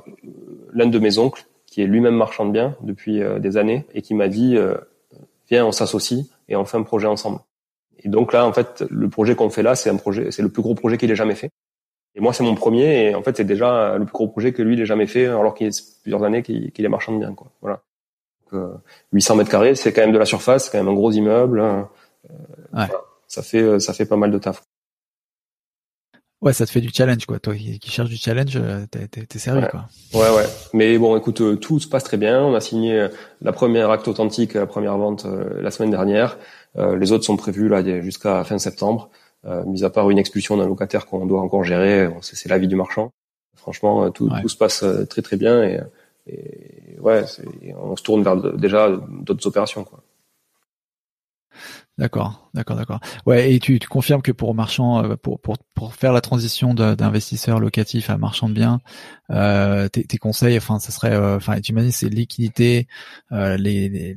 l'un 0.72 0.86
de 0.86 0.98
mes 0.98 1.18
oncles, 1.18 1.46
qui 1.66 1.80
est 1.80 1.86
lui-même 1.86 2.16
marchand 2.16 2.44
de 2.44 2.50
biens 2.50 2.76
depuis 2.82 3.22
euh, 3.22 3.38
des 3.38 3.56
années, 3.56 3.86
et 3.94 4.02
qui 4.02 4.14
m'a 4.14 4.28
dit, 4.28 4.58
viens, 5.48 5.64
on 5.64 5.72
s'associe 5.72 6.26
et 6.48 6.56
on 6.56 6.64
fait 6.64 6.76
un 6.76 6.82
projet 6.82 7.06
ensemble. 7.06 7.38
Et 8.02 8.08
donc 8.08 8.32
là, 8.32 8.46
en 8.46 8.52
fait, 8.52 8.84
le 8.90 9.08
projet 9.08 9.34
qu'on 9.36 9.50
fait 9.50 9.62
là, 9.62 9.74
c'est 9.74 9.90
un 9.90 9.96
projet, 9.96 10.30
c'est 10.32 10.42
le 10.42 10.48
plus 10.48 10.62
gros 10.62 10.74
projet 10.74 10.98
qu'il 10.98 11.10
ait 11.10 11.16
jamais 11.16 11.34
fait. 11.34 11.50
Et 12.16 12.20
moi, 12.20 12.32
c'est 12.32 12.42
mon 12.42 12.56
premier, 12.56 13.10
et 13.10 13.14
en 13.14 13.22
fait, 13.22 13.36
c'est 13.36 13.44
déjà 13.44 13.96
le 13.96 14.04
plus 14.04 14.12
gros 14.12 14.26
projet 14.26 14.52
que 14.52 14.62
lui, 14.62 14.74
il 14.74 14.80
ait 14.80 14.86
jamais 14.86 15.06
fait, 15.06 15.26
alors 15.26 15.54
qu'il 15.54 15.68
y 15.68 15.70
a 15.70 15.72
plusieurs 16.02 16.24
années 16.24 16.42
qu'il 16.42 16.84
est 16.84 16.88
marchand 16.88 17.12
de 17.14 17.18
biens, 17.18 17.34
quoi. 17.34 17.52
Voilà. 17.60 17.82
Donc, 18.52 18.72
800 19.12 19.36
mètres 19.36 19.50
carrés, 19.50 19.74
c'est 19.74 19.92
quand 19.92 20.02
même 20.02 20.12
de 20.12 20.18
la 20.18 20.24
surface, 20.24 20.64
c'est 20.64 20.72
quand 20.72 20.78
même 20.78 20.88
un 20.88 20.94
gros 20.94 21.12
immeuble. 21.12 21.60
Hein. 21.60 21.88
ouais 22.72 22.86
ça 23.30 23.42
fait 23.42 23.62
euh, 23.62 23.78
ça 23.78 23.94
fait 23.94 24.04
pas 24.04 24.16
mal 24.16 24.30
de 24.30 24.38
taf. 24.38 24.62
Ouais, 26.42 26.54
ça 26.54 26.64
te 26.64 26.70
fait 26.70 26.80
du 26.80 26.88
challenge, 26.88 27.26
quoi. 27.26 27.38
Toi 27.38 27.54
qui 27.54 27.90
cherches 27.90 28.08
du 28.08 28.16
challenge, 28.16 28.56
euh, 28.56 28.86
t'es 28.88 29.38
servi, 29.38 29.66
quoi. 29.68 29.88
Ouais, 30.14 30.34
ouais. 30.34 30.46
Mais 30.72 30.96
bon, 30.96 31.14
écoute, 31.16 31.42
euh, 31.42 31.56
tout 31.56 31.78
se 31.80 31.86
passe 31.86 32.02
très 32.02 32.16
bien. 32.16 32.42
On 32.42 32.54
a 32.54 32.60
signé 32.60 33.08
la 33.42 33.52
première 33.52 33.90
acte 33.90 34.08
authentique, 34.08 34.54
la 34.54 34.66
première 34.66 34.96
vente 34.96 35.26
la 35.26 35.70
semaine 35.70 35.90
dernière. 35.90 36.38
les 36.76 37.12
autres 37.12 37.24
sont 37.24 37.36
prévus 37.36 37.68
là 37.68 37.82
jusqu'à 38.00 38.42
fin 38.44 38.58
septembre. 38.58 39.10
mis 39.66 39.84
à 39.84 39.90
part 39.90 40.10
une 40.10 40.18
expulsion 40.18 40.56
d'un 40.56 40.66
locataire 40.66 41.06
qu'on 41.06 41.26
doit 41.26 41.40
encore 41.40 41.64
gérer, 41.64 42.08
c'est 42.22 42.48
la 42.48 42.58
vie 42.58 42.68
du 42.68 42.76
marchand. 42.76 43.12
Franchement, 43.54 44.10
tout, 44.10 44.30
tout 44.40 44.48
se 44.48 44.56
passe 44.56 44.82
très 45.10 45.20
très 45.20 45.36
bien 45.36 45.62
et, 45.62 45.80
et 46.26 46.98
ouais, 47.00 47.24
on 47.76 47.96
se 47.96 48.02
tourne 48.02 48.22
vers 48.22 48.36
déjà 48.36 48.90
d'autres 49.22 49.46
opérations, 49.46 49.84
quoi. 49.84 50.02
D'accord, 51.98 52.48
d'accord, 52.54 52.76
d'accord. 52.76 53.00
Ouais, 53.26 53.52
et 53.52 53.58
tu, 53.58 53.78
tu 53.78 53.86
confirmes 53.86 54.22
que 54.22 54.32
pour 54.32 54.54
marchand, 54.54 55.04
euh, 55.04 55.16
pour, 55.16 55.38
pour, 55.38 55.58
pour 55.74 55.94
faire 55.94 56.14
la 56.14 56.22
transition 56.22 56.72
d'investisseur 56.72 57.60
locatif 57.60 58.08
à 58.08 58.16
marchand 58.16 58.48
de 58.48 58.54
biens, 58.54 58.80
euh, 59.30 59.86
tes, 59.88 60.04
tes, 60.04 60.16
conseils, 60.16 60.56
enfin, 60.56 60.78
ça 60.78 60.92
serait, 60.92 61.12
euh, 61.12 61.36
enfin, 61.36 61.60
tu 61.60 61.74
m'as 61.74 61.82
dit 61.82 61.92
c'est 61.92 62.08
liquidité, 62.08 62.86
euh, 63.32 63.58
les, 63.58 63.90
les, 63.90 64.14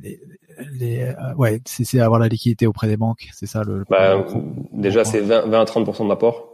les, 0.78 1.00
euh, 1.02 1.34
ouais, 1.36 1.60
c'est 1.66 2.00
avoir 2.00 2.20
la 2.20 2.28
liquidité 2.28 2.66
auprès 2.66 2.86
des 2.86 2.96
banques, 2.96 3.28
c'est 3.34 3.46
ça 3.46 3.62
le. 3.64 3.84
Bah, 3.90 4.24
déjà, 4.72 5.04
c'est 5.04 5.20
20, 5.20 5.46
20 5.48 5.60
à 5.60 5.64
30% 5.64 6.08
d'apport. 6.08 6.53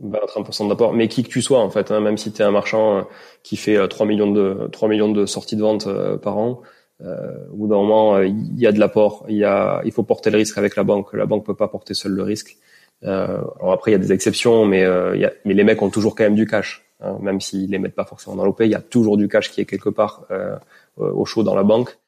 20 0.00 0.18
à 0.22 0.26
30 0.26 0.68
d'apport, 0.68 0.92
mais 0.92 1.08
qui 1.08 1.22
que 1.22 1.28
tu 1.28 1.42
sois 1.42 1.60
en 1.60 1.70
fait, 1.70 1.90
hein, 1.90 2.00
même 2.00 2.16
si 2.18 2.32
tu 2.32 2.42
es 2.42 2.44
un 2.44 2.50
marchand 2.50 3.06
qui 3.42 3.56
fait 3.56 3.88
3 3.88 4.06
millions 4.06 4.30
de 4.30 4.68
3 4.72 4.88
millions 4.88 5.10
de 5.10 5.26
sorties 5.26 5.56
de 5.56 5.62
vente 5.62 5.88
par 6.18 6.38
an, 6.38 6.62
euh, 7.02 7.46
au 7.52 7.56
bout 7.56 7.68
d'un 7.68 7.76
moment, 7.76 8.16
euh, 8.16 8.26
il 8.26 8.58
y 8.58 8.66
a 8.66 8.72
de 8.72 8.80
l'apport, 8.80 9.24
il 9.28 9.36
y 9.36 9.44
a, 9.44 9.80
il 9.84 9.92
faut 9.92 10.02
porter 10.02 10.30
le 10.30 10.38
risque 10.38 10.58
avec 10.58 10.76
la 10.76 10.82
banque. 10.84 11.12
La 11.12 11.26
banque 11.26 11.46
peut 11.46 11.54
pas 11.54 11.68
porter 11.68 11.94
seule 11.94 12.12
le 12.12 12.22
risque. 12.22 12.56
Euh, 13.04 13.40
alors 13.60 13.72
après, 13.72 13.92
il 13.92 13.94
y 13.94 13.96
a 13.96 13.98
des 13.98 14.12
exceptions, 14.12 14.64
mais, 14.64 14.84
euh, 14.84 15.16
y 15.16 15.24
a, 15.24 15.32
mais 15.44 15.54
les 15.54 15.64
mecs 15.64 15.80
ont 15.82 15.90
toujours 15.90 16.16
quand 16.16 16.24
même 16.24 16.34
du 16.34 16.46
cash, 16.46 16.84
hein, 17.00 17.18
même 17.20 17.40
s'ils 17.40 17.70
les 17.70 17.78
mettent 17.78 17.94
pas 17.94 18.04
forcément 18.04 18.36
dans 18.36 18.44
l'OP. 18.44 18.60
Il 18.60 18.70
y 18.70 18.74
a 18.74 18.80
toujours 18.80 19.16
du 19.16 19.28
cash 19.28 19.50
qui 19.50 19.60
est 19.60 19.66
quelque 19.66 19.90
part 19.90 20.26
euh, 20.30 20.56
au 20.96 21.24
chaud 21.24 21.44
dans 21.44 21.54
la 21.54 21.62
banque. 21.62 21.98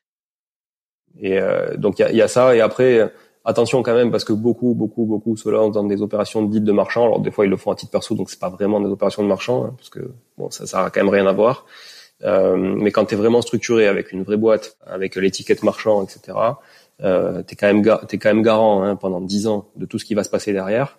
Et 1.21 1.41
donc 1.77 1.99
il 1.99 2.03
y 2.03 2.05
a, 2.05 2.13
y 2.13 2.23
a, 2.23 2.29
ça. 2.29 2.55
Et 2.55 2.61
après, 2.61 3.13
attention 3.45 3.83
quand 3.83 3.95
même 3.95 4.11
parce 4.11 4.25
que 4.25 4.33
beaucoup, 4.33 4.75
beaucoup, 4.75 5.05
beaucoup 5.05 5.37
se 5.37 5.49
lancent 5.49 5.73
dans 5.73 5.85
des 5.85 6.03
opérations 6.03 6.43
dites 6.43 6.65
de 6.65 6.73
marchand. 6.73 7.05
Alors 7.05 7.21
des 7.21 7.31
fois 7.31 7.47
ils 7.47 7.51
le 7.51 7.57
font 7.57 7.71
à 7.71 7.75
titre 7.75 7.93
perso, 7.93 8.15
donc 8.15 8.31
c'est 8.31 8.41
pas 8.41 8.51
vraiment 8.51 8.81
des 8.81 8.89
opérations 8.89 9.23
de 9.23 9.29
marchand, 9.29 9.65
hein, 9.65 9.75
parce 9.77 9.91
que 9.91 10.13
bon, 10.39 10.51
ça, 10.51 10.67
ça 10.67 10.85
a 10.85 10.91
quand 10.91 11.01
même 11.01 11.11
rien 11.11 11.27
à 11.27 11.33
voir. 11.33 11.67
Euh, 12.23 12.57
mais 12.57 12.91
quand 12.91 13.07
tu 13.07 13.15
es 13.15 13.17
vraiment 13.17 13.41
structuré 13.41 13.87
avec 13.87 14.13
une 14.13 14.23
vraie 14.23 14.37
boîte, 14.37 14.77
avec 14.87 15.17
l'étiquette 15.17 15.63
marchand, 15.63 16.05
etc., 16.05 16.37
euh, 17.03 17.43
tu 17.47 17.57
quand 17.57 17.67
même 17.67 17.79
es 17.79 18.19
quand 18.19 18.29
même 18.29 18.43
garant 18.43 18.83
hein, 18.83 18.95
pendant 18.95 19.23
10 19.23 19.47
ans 19.47 19.69
de 19.77 19.87
tout 19.87 19.99
ce 19.99 20.05
qui 20.05 20.15
va 20.15 20.23
se 20.23 20.29
passer 20.29 20.53
derrière. 20.53 20.99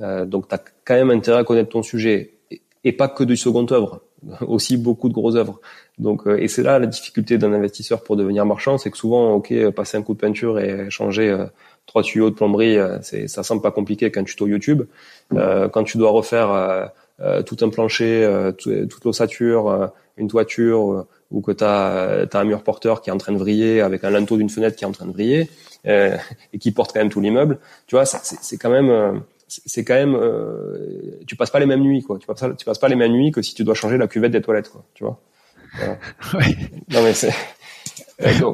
Euh, 0.00 0.24
donc 0.24 0.48
tu 0.48 0.54
as 0.54 0.62
quand 0.84 0.94
même 0.94 1.10
intérêt 1.10 1.40
à 1.40 1.44
connaître 1.44 1.70
ton 1.70 1.82
sujet. 1.82 2.34
Et, 2.82 2.92
pas 2.92 3.08
que 3.08 3.24
du 3.24 3.36
second 3.36 3.66
œuvre, 3.72 4.02
aussi 4.46 4.76
beaucoup 4.76 5.08
de 5.08 5.14
grosses 5.14 5.36
œuvres. 5.36 5.60
Donc, 5.98 6.26
euh, 6.26 6.40
et 6.40 6.48
c'est 6.48 6.62
là 6.62 6.78
la 6.78 6.86
difficulté 6.86 7.36
d'un 7.36 7.52
investisseur 7.52 8.02
pour 8.02 8.16
devenir 8.16 8.46
marchand, 8.46 8.78
c'est 8.78 8.90
que 8.90 8.96
souvent, 8.96 9.34
ok, 9.34 9.70
passer 9.70 9.98
un 9.98 10.02
coup 10.02 10.14
de 10.14 10.20
peinture 10.20 10.58
et 10.58 10.88
changer 10.90 11.28
euh, 11.28 11.44
trois 11.86 12.02
tuyaux 12.02 12.30
de 12.30 12.34
plomberie, 12.34 12.78
euh, 12.78 12.98
c'est, 13.02 13.28
ça 13.28 13.42
semble 13.42 13.62
pas 13.62 13.70
compliqué 13.70 14.10
qu'un 14.10 14.24
tuto 14.24 14.46
YouTube. 14.46 14.82
quand 15.30 15.84
tu 15.84 15.98
dois 15.98 16.10
refaire 16.10 16.90
tout 17.46 17.56
un 17.60 17.68
plancher, 17.68 18.50
toute 18.58 19.04
l'ossature, 19.04 19.92
une 20.20 20.28
toiture 20.28 20.92
euh, 20.92 21.08
ou 21.30 21.40
que 21.40 21.52
tu 21.52 21.64
as, 21.64 22.26
un 22.32 22.44
mur 22.44 22.62
porteur 22.62 23.02
qui 23.02 23.10
est 23.10 23.12
en 23.12 23.18
train 23.18 23.32
de 23.32 23.38
vriller 23.38 23.80
avec 23.80 24.04
un 24.04 24.10
linteau 24.10 24.36
d'une 24.36 24.50
fenêtre 24.50 24.76
qui 24.76 24.84
est 24.84 24.86
en 24.86 24.92
train 24.92 25.06
de 25.06 25.12
vriller 25.12 25.48
euh, 25.86 26.16
et 26.52 26.58
qui 26.58 26.70
porte 26.70 26.92
quand 26.92 27.00
même 27.00 27.10
tout 27.10 27.20
l'immeuble, 27.20 27.58
tu 27.86 27.96
vois, 27.96 28.04
c'est 28.04 28.58
quand 28.58 28.70
même 28.70 28.90
euh, 28.90 29.12
c'est 29.48 29.84
quand 29.84 29.94
même 29.94 30.14
euh, 30.14 31.18
tu 31.26 31.34
passes 31.34 31.50
pas 31.50 31.58
les 31.58 31.66
mêmes 31.66 31.80
nuits 31.80 32.02
quoi 32.02 32.18
tu 32.20 32.26
passes 32.28 32.44
tu 32.56 32.64
passes 32.64 32.78
pas 32.78 32.88
les 32.88 32.94
mêmes 32.94 33.10
nuits 33.10 33.32
que 33.32 33.42
si 33.42 33.52
tu 33.52 33.64
dois 33.64 33.74
changer 33.74 33.98
la 33.98 34.06
cuvette 34.06 34.30
des 34.30 34.40
toilettes 34.40 34.68
quoi 34.68 34.84
tu 34.94 35.02
vois 35.02 35.20
ouais. 36.34 36.56
non 36.88 37.02
mais 37.02 37.12
c'est 37.12 37.34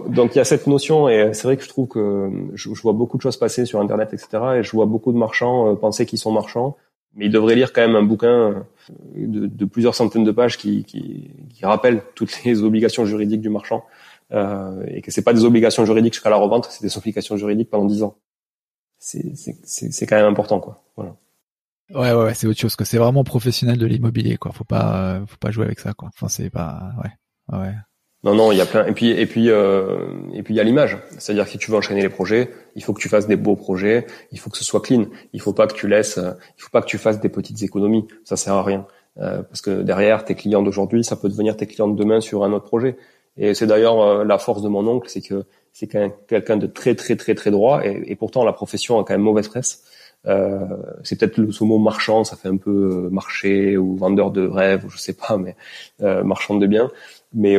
donc, 0.09 0.35
il 0.35 0.39
y 0.39 0.41
a 0.41 0.45
cette 0.45 0.67
notion 0.67 1.09
et 1.09 1.33
c'est 1.35 1.45
vrai 1.45 1.57
que 1.57 1.63
je 1.63 1.69
trouve 1.69 1.89
que 1.89 2.31
je, 2.55 2.73
je, 2.73 2.83
vois 2.83 2.93
beaucoup 2.93 3.17
de 3.17 3.23
choses 3.23 3.37
passer 3.37 3.67
sur 3.67 3.81
internet 3.81 4.13
etc 4.13 4.29
et 4.59 4.63
je 4.63 4.71
vois 4.71 4.87
beaucoup 4.87 5.13
de 5.13 5.19
marchands 5.19 5.75
penser 5.77 6.07
qu'ils 6.07 6.19
sont 6.19 6.31
marchands 6.31 6.77
mais 7.17 7.27
il 7.27 7.33
devrait 7.33 7.55
lire 7.55 7.73
quand 7.73 7.81
même 7.81 7.97
un 7.97 8.03
bouquin 8.03 8.29
euh, 8.29 8.63
de, 9.17 9.47
de 9.47 9.65
plusieurs 9.65 9.95
centaines 9.95 10.25
de 10.25 10.31
pages 10.31 10.59
qui, 10.59 10.85
qui, 10.85 11.31
qui, 11.53 11.65
rappelle 11.65 12.03
toutes 12.15 12.31
les 12.45 12.63
obligations 12.63 13.07
juridiques 13.07 13.41
du 13.41 13.49
marchand 13.49 13.85
euh, 14.33 14.85
et 14.89 15.01
que 15.03 15.11
c'est 15.11 15.23
pas 15.23 15.33
des 15.33 15.45
obligations 15.45 15.85
juridiques 15.85 16.15
jusqu'à 16.15 16.31
la 16.31 16.37
revente, 16.37 16.69
c'est 16.71 16.83
des 16.83 16.97
obligations 16.97 17.37
juridiques 17.37 17.71
pendant 17.71 17.87
dix 17.87 18.03
ans. 18.03 18.17
C'est 18.99 20.07
quand 20.07 20.17
même 20.17 20.27
important, 20.27 20.61
quoi. 20.61 20.83
Voilà. 20.97 21.17
Ouais, 21.91 22.13
ouais, 22.13 22.25
ouais 22.25 22.35
c'est 22.35 22.47
autre 22.47 22.59
chose 22.59 22.77
que 22.77 22.85
c'est 22.85 22.99
vraiment 22.99 23.25
professionnel 23.25 23.79
de 23.79 23.87
l'immobilier, 23.87 24.37
quoi. 24.37 24.53
Faut 24.53 24.65
pas, 24.65 25.21
faut 25.27 25.37
pas 25.37 25.51
jouer 25.51 25.67
avec 25.67 25.79
ça, 25.79 25.95
quoi. 25.95 26.09
Enfin, 26.09 26.29
c'est 26.29 26.51
pas, 26.51 26.93
ouais, 27.03 27.59
ouais. 27.59 27.75
Non, 28.27 28.35
non, 28.35 28.51
il 28.51 28.59
y 28.59 28.61
a 28.61 28.67
plein. 28.67 28.85
Et 28.87 28.93
puis, 28.93 29.11
et 29.11 29.25
puis, 29.25 29.51
euh, 29.51 29.99
et 30.35 30.43
puis, 30.43 30.53
il 30.53 30.57
y 30.57 30.61
a 30.61 30.65
l'image. 30.65 30.99
C'est-à-dire 31.17 31.47
si 31.47 31.59
tu 31.59 31.71
veux 31.71 31.77
enchaîner 31.77 32.03
les 32.03 32.09
projets, 32.09 32.51
il 32.75 32.83
faut 32.83 32.93
que 32.93 33.01
tu 33.01 33.09
fasses 33.09 33.29
des 33.29 33.37
beaux 33.37 33.55
projets. 33.55 34.05
Il 34.33 34.41
faut 34.41 34.51
que 34.51 34.59
ce 34.59 34.65
soit 34.65 34.81
clean. 34.81 35.07
Il 35.33 35.41
faut 35.41 35.53
pas 35.53 35.69
que 35.69 35.75
tu 35.75 35.87
laisses. 35.87 36.19
Il 36.19 36.61
faut 36.61 36.71
pas 36.71 36.83
que 36.83 36.87
tu 36.87 36.99
fasses 36.99 37.21
des 37.21 37.29
petites 37.29 37.63
économies. 37.63 38.09
Ça 38.25 38.37
sert 38.37 38.55
à 38.55 38.65
rien. 38.65 38.85
Euh, 39.21 39.43
parce 39.45 39.61
que 39.61 39.83
derrière, 39.83 40.25
tes 40.25 40.35
clients 40.35 40.61
d'aujourd'hui, 40.61 41.05
ça 41.05 41.15
peut 41.15 41.29
devenir 41.29 41.57
tes 41.57 41.69
clients 41.69 41.87
de 41.87 41.97
demain 41.97 42.21
sur 42.21 42.43
un 42.43 42.53
autre 42.53 42.65
projet. 42.65 42.97
Et 43.37 43.55
c'est 43.55 43.69
d'ailleurs 43.69 44.01
euh, 44.01 44.25
la 44.25 44.39
force 44.39 44.61
de 44.61 44.69
mon 44.69 44.85
oncle, 44.89 45.09
c'est 45.09 45.21
que 45.21 45.45
c'est 45.73 45.87
quelqu'un 45.87 46.57
de 46.57 46.67
très, 46.67 46.97
très, 46.97 47.15
très, 47.15 47.37
très 47.37 47.53
droit. 47.53 47.83
Et, 47.85 48.17
pourtant, 48.17 48.43
la 48.43 48.53
profession 48.53 48.99
a 48.99 49.05
quand 49.05 49.15
même 49.15 49.21
mauvaise 49.21 49.47
presse. 49.47 49.85
Euh, 50.27 50.67
c'est 51.05 51.17
peut-être 51.21 51.37
le 51.37 51.49
mot 51.61 51.79
marchand, 51.79 52.25
ça 52.25 52.35
fait 52.35 52.49
un 52.49 52.57
peu 52.57 53.09
marché 53.13 53.77
ou 53.77 53.95
vendeur 53.95 54.33
de 54.33 54.49
rêves, 54.49 54.87
je 54.89 54.99
sais 54.99 55.13
pas, 55.13 55.37
mais 55.37 55.55
marchand 56.25 56.57
de 56.57 56.67
biens. 56.67 56.91
Mais 57.35 57.59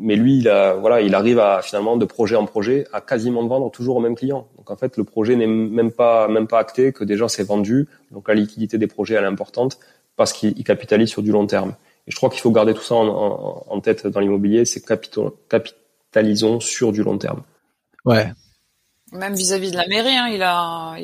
mais 0.00 0.16
lui, 0.16 0.38
il 0.38 0.48
a, 0.48 0.74
voilà, 0.74 1.00
il 1.00 1.14
arrive 1.14 1.38
à 1.38 1.62
finalement 1.62 1.96
de 1.96 2.04
projet 2.04 2.36
en 2.36 2.46
projet 2.46 2.86
à 2.92 3.00
quasiment 3.00 3.46
vendre 3.46 3.70
toujours 3.70 3.96
au 3.96 4.00
même 4.00 4.14
client. 4.14 4.48
Donc 4.56 4.70
en 4.70 4.76
fait, 4.76 4.96
le 4.96 5.04
projet 5.04 5.36
n'est 5.36 5.46
même 5.46 5.92
pas 5.92 6.28
même 6.28 6.46
pas 6.46 6.58
acté, 6.58 6.92
que 6.92 7.04
déjà 7.04 7.28
c'est 7.28 7.44
vendu. 7.44 7.88
Donc 8.10 8.28
la 8.28 8.34
liquidité 8.34 8.78
des 8.78 8.86
projets 8.86 9.14
elle 9.14 9.24
est 9.24 9.28
importante 9.28 9.78
parce 10.16 10.32
qu'il 10.32 10.62
capitalise 10.64 11.08
sur 11.08 11.22
du 11.22 11.32
long 11.32 11.46
terme. 11.46 11.74
Et 12.06 12.10
je 12.10 12.16
crois 12.16 12.30
qu'il 12.30 12.40
faut 12.40 12.50
garder 12.50 12.74
tout 12.74 12.82
ça 12.82 12.94
en, 12.94 13.64
en, 13.68 13.80
tête 13.80 14.06
dans 14.06 14.20
l'immobilier, 14.20 14.64
c'est 14.64 14.82
capitalisons 14.84 16.58
sur 16.58 16.90
du 16.90 17.02
long 17.02 17.18
terme. 17.18 17.42
Ouais. 18.04 18.32
Même 19.12 19.34
vis-à-vis 19.34 19.70
de 19.70 19.76
la 19.76 19.86
mairie, 19.86 20.16
hein, 20.16 20.28
il 20.32 20.42
a, 20.42 20.96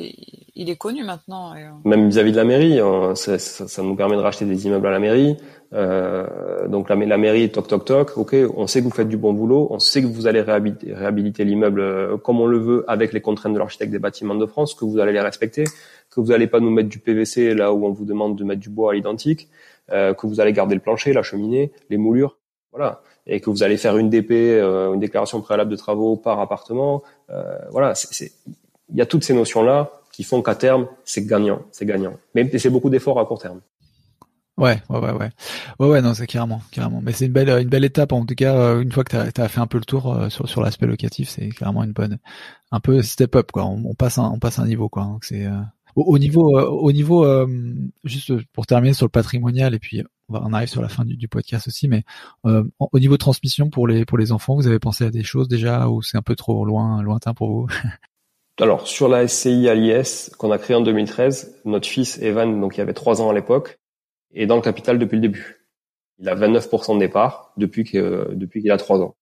il 0.55 0.69
est 0.69 0.75
connu 0.75 1.03
maintenant. 1.03 1.53
Euh. 1.53 1.69
Même 1.85 2.09
vis-à-vis 2.09 2.31
de 2.31 2.37
la 2.37 2.43
mairie, 2.43 2.79
ça, 3.15 3.39
ça, 3.39 3.83
nous 3.83 3.95
permet 3.95 4.15
de 4.15 4.21
racheter 4.21 4.45
des 4.45 4.67
immeubles 4.67 4.87
à 4.87 4.91
la 4.91 4.99
mairie. 4.99 5.37
Euh, 5.73 6.67
donc 6.67 6.89
la, 6.89 6.95
la, 6.95 7.17
mairie, 7.17 7.51
toc 7.51 7.67
toc 7.67 7.85
toc, 7.85 8.17
ok, 8.17 8.35
on 8.55 8.67
sait 8.67 8.79
que 8.79 8.85
vous 8.85 8.91
faites 8.91 9.09
du 9.09 9.17
bon 9.17 9.33
boulot, 9.33 9.67
on 9.71 9.79
sait 9.79 10.01
que 10.01 10.07
vous 10.07 10.27
allez 10.27 10.41
réhabiliter, 10.41 10.93
réhabiliter 10.93 11.43
l'immeuble 11.43 11.81
euh, 11.81 12.17
comme 12.17 12.39
on 12.39 12.45
le 12.45 12.59
veut 12.59 12.85
avec 12.87 13.11
les 13.11 13.19
contraintes 13.19 13.53
de 13.53 13.59
l'architecte 13.59 13.91
des 13.91 13.99
bâtiments 13.99 14.35
de 14.35 14.45
France, 14.45 14.73
que 14.73 14.85
vous 14.85 14.99
allez 14.99 15.11
les 15.11 15.21
respecter, 15.21 15.65
que 16.11 16.21
vous 16.21 16.27
n'allez 16.27 16.47
pas 16.47 16.59
nous 16.59 16.69
mettre 16.69 16.87
du 16.87 16.99
PVC 16.99 17.53
là 17.53 17.73
où 17.73 17.85
on 17.85 17.91
vous 17.91 18.05
demande 18.05 18.37
de 18.37 18.43
mettre 18.43 18.61
du 18.61 18.69
bois 18.69 18.91
à 18.91 18.95
l'identique, 18.95 19.49
euh, 19.91 20.13
que 20.13 20.27
vous 20.27 20.39
allez 20.39 20.53
garder 20.53 20.75
le 20.75 20.81
plancher, 20.81 21.11
la 21.13 21.23
cheminée, 21.23 21.71
les 21.89 21.97
moulures, 21.97 22.37
voilà, 22.71 23.01
et 23.27 23.39
que 23.39 23.49
vous 23.49 23.63
allez 23.63 23.77
faire 23.77 23.97
une 23.97 24.09
DP, 24.09 24.31
euh, 24.31 24.93
une 24.93 24.99
déclaration 24.99 25.41
préalable 25.41 25.71
de 25.71 25.75
travaux 25.75 26.15
par 26.15 26.39
appartement, 26.39 27.03
euh, 27.29 27.57
voilà, 27.71 27.93
il 28.89 28.95
y 28.95 29.01
a 29.01 29.05
toutes 29.05 29.23
ces 29.23 29.33
notions 29.33 29.63
là 29.63 29.91
qui 30.11 30.23
font 30.23 30.41
qu'à 30.41 30.55
terme 30.55 30.87
c'est 31.03 31.25
gagnant, 31.25 31.61
c'est 31.71 31.85
gagnant, 31.85 32.13
mais 32.33 32.49
c'est 32.57 32.69
beaucoup 32.69 32.89
d'efforts 32.89 33.19
à 33.19 33.25
court 33.25 33.39
terme. 33.39 33.61
Ouais, 34.57 34.81
ouais, 34.89 34.99
ouais, 34.99 35.11
ouais, 35.11 35.29
ouais, 35.79 35.87
ouais, 35.87 36.01
non, 36.01 36.13
c'est 36.13 36.27
carrément, 36.27 36.61
carrément. 36.71 37.01
Mais 37.01 37.11
c'est 37.11 37.25
une 37.25 37.33
belle, 37.33 37.49
une 37.49 37.67
belle 37.67 37.83
étape 37.83 38.13
en 38.13 38.25
tout 38.25 38.35
cas. 38.35 38.55
Euh, 38.55 38.81
une 38.81 38.91
fois 38.91 39.03
que 39.03 39.29
tu 39.29 39.41
as, 39.41 39.49
fait 39.49 39.59
un 39.59 39.67
peu 39.67 39.77
le 39.77 39.83
tour 39.83 40.13
euh, 40.13 40.29
sur 40.29 40.47
sur 40.47 40.61
l'aspect 40.61 40.85
locatif, 40.85 41.27
c'est 41.27 41.49
carrément 41.49 41.83
une 41.83 41.91
bonne, 41.91 42.19
un 42.71 42.79
peu 42.79 43.01
step 43.01 43.35
up 43.35 43.51
quoi. 43.51 43.65
On, 43.65 43.93
passe 43.95 44.17
un, 44.17 44.31
on 44.31 44.39
passe 44.39 44.57
un 44.59 44.65
niveau 44.65 44.87
quoi. 44.87 45.03
Donc 45.03 45.25
c'est 45.25 45.45
euh, 45.45 45.59
au, 45.97 46.17
niveau, 46.17 46.57
au 46.57 46.91
niveau, 46.93 47.27
juste 48.05 48.31
pour 48.53 48.65
terminer 48.65 48.93
sur 48.93 49.05
le 49.05 49.11
patrimonial 49.11 49.73
et 49.75 49.79
puis 49.79 50.03
on 50.29 50.53
arrive 50.53 50.69
sur 50.69 50.81
la 50.81 50.89
fin 50.89 51.05
du, 51.05 51.15
du 51.17 51.27
podcast 51.27 51.67
aussi, 51.67 51.87
mais 51.87 52.03
au 52.43 52.99
niveau 52.99 53.17
transmission 53.17 53.69
pour 53.69 53.87
les 53.87 54.05
pour 54.05 54.17
les 54.17 54.31
enfants, 54.31 54.55
vous 54.55 54.67
avez 54.67 54.79
pensé 54.79 55.05
à 55.05 55.11
des 55.11 55.23
choses 55.23 55.47
déjà 55.47 55.87
ou 55.89 56.01
c'est 56.01 56.17
un 56.17 56.21
peu 56.21 56.35
trop 56.35 56.65
loin, 56.65 57.01
lointain 57.01 57.33
pour 57.33 57.49
vous? 57.49 57.67
Alors 58.59 58.87
sur 58.87 59.09
la 59.09 59.27
SCI 59.27 59.67
à 59.67 59.75
l'IS 59.75 60.31
qu'on 60.37 60.51
a 60.51 60.57
créée 60.57 60.77
en 60.77 60.81
2013, 60.81 61.61
notre 61.65 61.87
fils 61.87 62.17
Evan, 62.19 62.61
donc 62.61 62.77
il 62.77 62.81
avait 62.81 62.93
trois 62.93 63.21
ans 63.21 63.29
à 63.29 63.33
l'époque 63.33 63.79
et 64.33 64.45
dans 64.45 64.55
le 64.55 64.61
capital 64.61 64.99
depuis 64.99 65.15
le 65.15 65.21
début. 65.21 65.65
Il 66.19 66.29
a 66.29 66.35
29% 66.35 66.95
de 66.95 66.99
départ 66.99 67.51
depuis 67.57 67.83
que 67.83 68.29
depuis 68.33 68.61
qu'il 68.61 68.71
a 68.71 68.77
3 68.77 69.01
ans. 69.01 69.15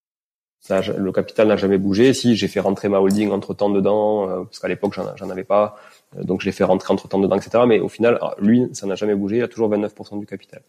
Ça, 0.60 0.80
le 0.80 1.12
capital 1.12 1.48
n'a 1.48 1.56
jamais 1.56 1.76
bougé. 1.76 2.14
Si 2.14 2.36
j'ai 2.36 2.48
fait 2.48 2.60
rentrer 2.60 2.88
ma 2.88 2.98
holding 2.98 3.30
entre 3.30 3.52
temps 3.52 3.68
dedans, 3.68 4.30
euh, 4.30 4.44
parce 4.44 4.60
qu'à 4.60 4.68
l'époque 4.68 4.94
j'en 4.94 5.30
avais 5.30 5.44
pas, 5.44 5.76
euh, 6.16 6.24
donc 6.24 6.40
je 6.40 6.46
l'ai 6.46 6.52
fait 6.52 6.64
rentrer 6.64 6.92
entre 6.92 7.06
temps 7.08 7.18
dedans, 7.18 7.36
etc. 7.36 7.64
Mais 7.66 7.80
au 7.80 7.88
final, 7.88 8.18
lui, 8.38 8.68
ça 8.72 8.86
n'a 8.86 8.94
jamais 8.94 9.14
bougé. 9.14 9.38
Il 9.38 9.42
a 9.42 9.48
toujours 9.48 9.70
29% 9.70 10.18
du 10.18 10.26
capital. 10.26 10.62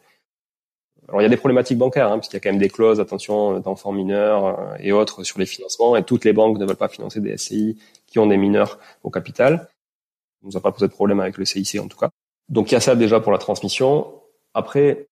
Alors 1.07 1.21
il 1.21 1.23
y 1.23 1.27
a 1.27 1.29
des 1.29 1.37
problématiques 1.37 1.77
bancaires, 1.77 2.07
hein, 2.07 2.17
parce 2.17 2.27
qu'il 2.27 2.35
y 2.35 2.37
a 2.37 2.39
quand 2.39 2.49
même 2.49 2.59
des 2.59 2.69
clauses, 2.69 2.99
attention, 2.99 3.59
d'enfants 3.59 3.91
mineurs 3.91 4.45
euh, 4.45 4.75
et 4.79 4.91
autres 4.91 5.23
sur 5.23 5.39
les 5.39 5.45
financements. 5.45 5.95
Et 5.95 6.03
toutes 6.03 6.25
les 6.25 6.33
banques 6.33 6.57
ne 6.57 6.65
veulent 6.65 6.75
pas 6.75 6.87
financer 6.87 7.19
des 7.19 7.37
SCI 7.37 7.77
qui 8.07 8.19
ont 8.19 8.27
des 8.27 8.37
mineurs 8.37 8.79
au 9.03 9.09
capital. 9.09 9.69
On 10.43 10.47
nous 10.47 10.57
a 10.57 10.61
pas 10.61 10.71
posé 10.71 10.87
de 10.87 10.91
problème 10.91 11.19
avec 11.19 11.37
le 11.37 11.45
CIC 11.45 11.79
en 11.79 11.87
tout 11.87 11.97
cas. 11.97 12.09
Donc 12.49 12.71
il 12.71 12.73
y 12.73 12.77
a 12.77 12.79
ça 12.79 12.95
déjà 12.95 13.19
pour 13.19 13.31
la 13.31 13.37
transmission. 13.37 14.21
Après, 14.53 15.07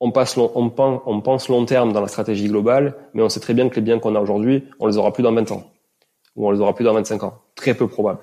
on, 0.00 0.10
passe 0.10 0.36
long, 0.36 0.50
on 0.54 1.20
pense 1.20 1.48
long 1.48 1.64
terme 1.64 1.92
dans 1.92 2.00
la 2.00 2.08
stratégie 2.08 2.48
globale, 2.48 2.94
mais 3.14 3.22
on 3.22 3.28
sait 3.28 3.40
très 3.40 3.54
bien 3.54 3.68
que 3.68 3.76
les 3.76 3.82
biens 3.82 3.98
qu'on 3.98 4.14
a 4.14 4.20
aujourd'hui, 4.20 4.64
on 4.78 4.86
les 4.86 4.96
aura 4.96 5.12
plus 5.12 5.22
dans 5.22 5.32
20 5.32 5.50
ans, 5.52 5.70
ou 6.34 6.46
on 6.46 6.50
les 6.50 6.60
aura 6.60 6.74
plus 6.74 6.84
dans 6.84 6.94
25 6.94 7.22
ans. 7.24 7.42
Très 7.54 7.74
peu 7.74 7.88
probable. 7.88 8.20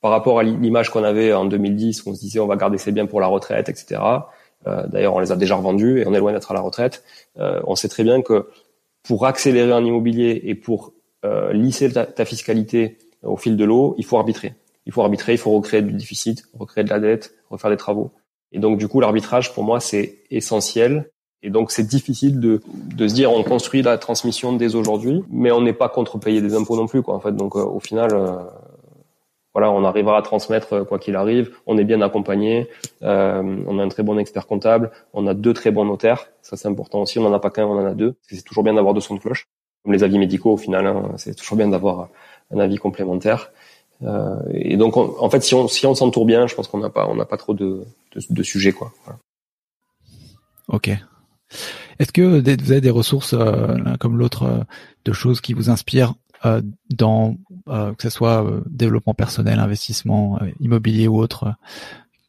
Par 0.00 0.10
rapport 0.10 0.38
à 0.38 0.42
l'image 0.42 0.90
qu'on 0.90 1.04
avait 1.04 1.32
en 1.32 1.44
2010, 1.44 2.04
où 2.04 2.10
on 2.10 2.14
se 2.14 2.20
disait 2.20 2.40
on 2.40 2.46
va 2.46 2.56
garder 2.56 2.78
ces 2.78 2.92
biens 2.92 3.06
pour 3.06 3.20
la 3.20 3.26
retraite, 3.26 3.68
etc. 3.68 4.00
Euh, 4.66 4.86
D'ailleurs, 4.86 5.14
on 5.14 5.20
les 5.20 5.32
a 5.32 5.36
déjà 5.36 5.56
revendus 5.56 6.00
et 6.00 6.06
on 6.06 6.14
est 6.14 6.18
loin 6.18 6.32
d'être 6.32 6.50
à 6.50 6.54
la 6.54 6.60
retraite. 6.60 7.04
Euh, 7.38 7.60
on 7.66 7.74
sait 7.74 7.88
très 7.88 8.04
bien 8.04 8.22
que 8.22 8.48
pour 9.02 9.26
accélérer 9.26 9.72
un 9.72 9.84
immobilier 9.84 10.40
et 10.44 10.54
pour 10.54 10.92
euh, 11.24 11.52
lisser 11.52 11.92
ta, 11.92 12.24
fiscalité 12.24 12.98
au 13.22 13.36
fil 13.36 13.56
de 13.56 13.64
l'eau, 13.64 13.94
il 13.98 14.04
faut 14.04 14.16
arbitrer. 14.16 14.54
Il 14.86 14.92
faut 14.92 15.02
arbitrer, 15.02 15.32
il 15.32 15.38
faut 15.38 15.52
recréer 15.52 15.82
du 15.82 15.92
déficit, 15.92 16.44
recréer 16.58 16.84
de 16.84 16.90
la 16.90 16.98
dette, 16.98 17.34
refaire 17.50 17.70
des 17.70 17.76
travaux. 17.76 18.10
Et 18.50 18.58
donc 18.58 18.78
du 18.78 18.88
coup, 18.88 19.00
l'arbitrage 19.00 19.54
pour 19.54 19.64
moi 19.64 19.80
c'est 19.80 20.18
essentiel. 20.30 21.10
Et 21.44 21.50
donc 21.50 21.72
c'est 21.72 21.86
difficile 21.86 22.38
de, 22.38 22.60
de 22.96 23.08
se 23.08 23.14
dire 23.14 23.32
on 23.32 23.42
construit 23.42 23.82
la 23.82 23.98
transmission 23.98 24.52
dès 24.52 24.74
aujourd'hui, 24.74 25.22
mais 25.30 25.50
on 25.50 25.60
n'est 25.60 25.72
pas 25.72 25.88
contre 25.88 26.18
payer 26.18 26.40
des 26.40 26.54
impôts 26.54 26.76
non 26.76 26.86
plus 26.86 27.02
quoi 27.02 27.14
en 27.14 27.20
fait. 27.20 27.32
Donc 27.32 27.56
euh, 27.56 27.64
au 27.64 27.80
final, 27.80 28.10
euh, 28.14 28.38
voilà, 29.54 29.70
on 29.70 29.84
arrivera 29.84 30.18
à 30.18 30.22
transmettre 30.22 30.72
euh, 30.72 30.84
quoi 30.84 30.98
qu'il 30.98 31.16
arrive. 31.16 31.50
On 31.66 31.78
est 31.78 31.84
bien 31.84 32.00
accompagné. 32.00 32.68
on 33.02 33.78
a 33.78 33.82
un 33.82 33.88
très 33.88 34.02
bon 34.02 34.18
expert 34.18 34.46
comptable. 34.46 34.90
On 35.12 35.26
a 35.26 35.34
deux 35.34 35.52
très 35.52 35.70
bons 35.70 35.84
notaires. 35.84 36.28
Ça 36.42 36.56
c'est 36.56 36.68
important 36.68 37.00
aussi. 37.00 37.18
On 37.18 37.22
n'en 37.22 37.32
a 37.32 37.38
pas 37.38 37.50
qu'un, 37.50 37.66
on 37.66 37.78
en 37.78 37.86
a 37.86 37.94
deux. 37.94 38.14
C'est 38.22 38.42
toujours 38.44 38.64
bien 38.64 38.74
d'avoir 38.74 38.94
deux 38.94 39.00
sons 39.00 39.14
de 39.14 39.20
cloche. 39.20 39.46
Comme 39.84 39.92
les 39.92 40.04
avis 40.04 40.18
médicaux 40.18 40.52
au 40.52 40.56
final, 40.56 40.86
hein, 40.86 41.12
c'est 41.16 41.34
toujours 41.34 41.56
bien 41.56 41.68
d'avoir 41.68 42.08
un 42.54 42.58
avis 42.58 42.76
complémentaire. 42.76 43.50
Euh, 44.02 44.36
et 44.52 44.76
donc, 44.76 44.96
en 44.96 45.30
fait, 45.30 45.42
si 45.42 45.54
on 45.54 45.68
si 45.68 45.86
on 45.86 45.94
s'entoure 45.94 46.24
bien, 46.24 46.46
je 46.46 46.54
pense 46.54 46.68
qu'on 46.68 46.78
n'a 46.78 46.90
pas 46.90 47.06
on 47.08 47.14
n'a 47.14 47.24
pas 47.24 47.36
trop 47.36 47.54
de, 47.54 47.84
de, 48.14 48.20
de 48.30 48.42
sujets 48.42 48.72
quoi. 48.72 48.92
Voilà. 49.04 49.18
Ok. 50.68 50.90
Est-ce 51.98 52.12
que 52.12 52.22
vous 52.22 52.48
avez 52.48 52.80
des 52.80 52.90
ressources 52.90 53.34
euh, 53.34 53.76
comme 54.00 54.18
l'autre 54.18 54.44
euh, 54.44 54.60
de 55.04 55.12
choses 55.12 55.40
qui 55.40 55.52
vous 55.52 55.70
inspirent 55.70 56.14
euh, 56.14 56.31
dans 56.90 57.36
euh, 57.68 57.92
que 57.94 58.02
ce 58.02 58.10
soit 58.10 58.44
développement 58.66 59.14
personnel, 59.14 59.58
investissement 59.58 60.38
immobilier 60.60 61.08
ou 61.08 61.18
autre, 61.18 61.54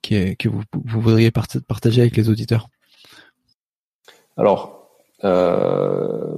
qui 0.02 0.36
que 0.36 0.50
vous, 0.50 0.62
vous 0.86 1.02
voudriez 1.02 1.32
partager 1.32 2.02
avec 2.02 2.16
les 2.16 2.30
auditeurs? 2.30 2.68
Alors, 4.38 4.84
euh, 5.24 6.36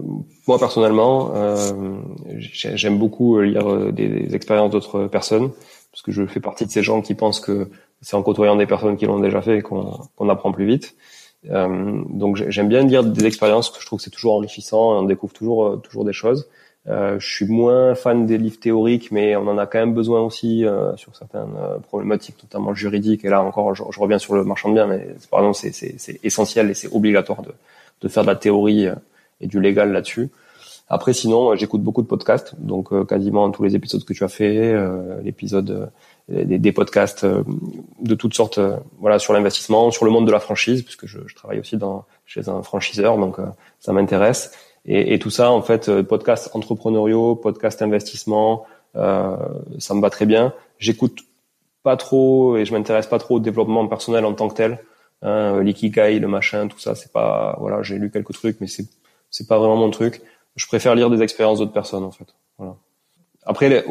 moi 0.48 0.60
personnellement, 0.60 1.32
euh, 1.36 1.98
j'aime 2.38 3.00
beaucoup 3.00 3.40
lire 3.42 3.92
des, 3.92 4.36
expériences 4.36 4.72
d'autres 4.72 5.08
personnes 5.08 5.52
parce 5.92 6.02
que 6.04 6.12
je 6.12 6.26
fais 6.26 6.40
partie 6.40 6.66
de 6.66 6.72
ces 6.72 6.84
gens 6.84 7.02
qui 7.02 7.16
pensent 7.16 7.40
que 7.40 7.70
c'est 8.02 8.16
en 8.16 8.24
côtoyant 8.24 8.56
des 8.56 8.68
personnes 8.68 8.98
qui 8.98 9.06
l'ont 9.06 9.20
déjà 9.20 9.42
fait 9.42 9.62
qu'on 9.62 10.30
apprend 10.30 10.52
plus 10.52 10.66
vite. 10.66 10.96
Euh, 11.50 12.02
donc 12.10 12.38
j'aime 12.50 12.68
bien 12.68 12.84
lire 12.84 13.04
des 13.04 13.26
expériences 13.26 13.70
que 13.70 13.80
je 13.80 13.86
trouve 13.86 14.00
que 14.00 14.04
c'est 14.04 14.12
toujours 14.12 14.36
enrichissant, 14.36 15.00
on 15.00 15.04
découvre 15.04 15.34
toujours 15.34 15.82
toujours 15.82 16.06
des 16.06 16.14
choses. 16.14 16.48
Euh, 16.88 17.20
je 17.20 17.28
suis 17.28 17.46
moins 17.46 17.96
fan 17.96 18.28
des 18.28 18.38
livres 18.38 18.60
théoriques, 18.60 19.12
mais 19.12 19.36
on 19.36 19.48
en 19.48 19.58
a 19.58 19.66
quand 19.66 19.80
même 19.80 19.96
besoin 19.96 20.22
aussi 20.22 20.64
euh, 20.66 20.96
sur 20.98 21.16
certaines 21.16 21.56
euh, 21.58 21.80
problématiques, 21.80 22.36
notamment 22.44 22.76
juridiques. 22.76 23.26
Et 23.26 23.30
là 23.30 23.42
encore, 23.42 23.74
je, 23.74 24.00
reviens 24.00 24.20
sur 24.20 24.36
le 24.36 24.44
marchand 24.44 24.70
de 24.70 24.76
biens, 24.76 24.88
mais 24.88 25.08
pardon, 25.32 25.52
c'est 25.54 25.74
essentiel 26.24 26.70
et 26.70 26.76
c'est 26.76 26.90
obligatoire 26.92 27.42
de, 27.42 27.54
de 28.02 28.08
faire 28.08 28.24
de 28.24 28.28
la 28.28 28.36
théorie 28.36 28.88
euh, 28.88 28.96
et 29.42 29.48
du 29.48 29.60
légal 29.60 29.92
là-dessus. 29.92 30.30
Après, 30.88 31.14
sinon, 31.14 31.52
euh, 31.52 31.56
j'écoute 31.56 31.82
beaucoup 31.82 32.04
de 32.04 32.08
podcasts, 32.08 32.56
donc 32.60 32.94
euh, 32.94 33.04
quasiment 33.04 33.50
tous 33.50 33.64
les 33.64 33.76
épisodes 33.76 34.04
que 34.04 34.14
tu 34.14 34.24
as 34.24 34.28
fait, 34.28 34.74
l'épisode 35.24 35.92
des, 36.30 36.60
des, 36.60 36.72
podcasts 36.72 37.26
de 37.26 38.16
toutes 38.16 38.34
sortes, 38.34 38.60
voilà, 39.00 39.20
sur 39.20 39.34
l'investissement, 39.34 39.92
sur 39.92 40.06
le 40.06 40.12
monde 40.12 40.28
de 40.28 40.32
la 40.32 40.40
franchise, 40.40 40.84
puisque 40.84 41.06
je, 41.06 41.20
je 41.26 41.36
travaille 41.36 41.60
aussi 41.60 41.78
dans, 41.78 42.06
chez 42.26 42.50
un 42.50 42.62
franchiseur, 42.62 43.18
donc 43.18 43.38
ça 43.80 43.94
m'intéresse. 43.94 44.52
Et, 44.86 45.14
et, 45.14 45.20
tout 45.20 45.32
ça, 45.32 45.52
en 45.52 45.62
fait, 45.62 46.02
podcasts 46.04 46.56
entrepreneuriaux, 46.56 47.36
podcasts 47.36 47.82
investissement, 47.82 48.66
euh, 48.96 49.36
ça 49.80 49.94
me 49.94 50.02
va 50.02 50.10
très 50.10 50.26
bien. 50.26 50.54
J'écoute 50.78 51.20
pas 51.84 51.98
trop 51.98 52.58
et 52.58 52.66
je 52.66 52.74
m'intéresse 52.74 53.08
pas 53.08 53.20
trop 53.20 53.36
au 53.36 53.40
développement 53.40 53.88
personnel 53.88 54.26
en 54.26 54.34
tant 54.34 54.48
que 54.50 54.56
tel 54.56 54.80
hein, 55.22 55.62
l'ikigai, 55.62 56.20
le 56.20 56.28
machin, 56.28 56.68
tout 56.68 56.80
ça, 56.80 56.96
c'est 56.96 57.12
pas, 57.12 57.58
voilà, 57.60 57.82
j'ai 57.84 57.98
lu 57.98 58.12
quelques 58.12 58.34
trucs, 58.34 58.60
mais 58.62 58.68
c'est, 58.68 58.88
c'est 59.30 59.48
pas 59.48 59.58
vraiment 59.58 59.78
mon 59.78 59.92
truc. 59.92 60.22
Je 60.56 60.66
préfère 60.68 60.96
lire 60.96 61.10
des 61.10 61.22
expériences 61.22 61.60
d'autres 61.60 61.74
personnes, 61.74 62.04
en 62.04 62.12
fait. 62.12 62.36
Voilà. 62.58 62.76
Après, 63.46 63.86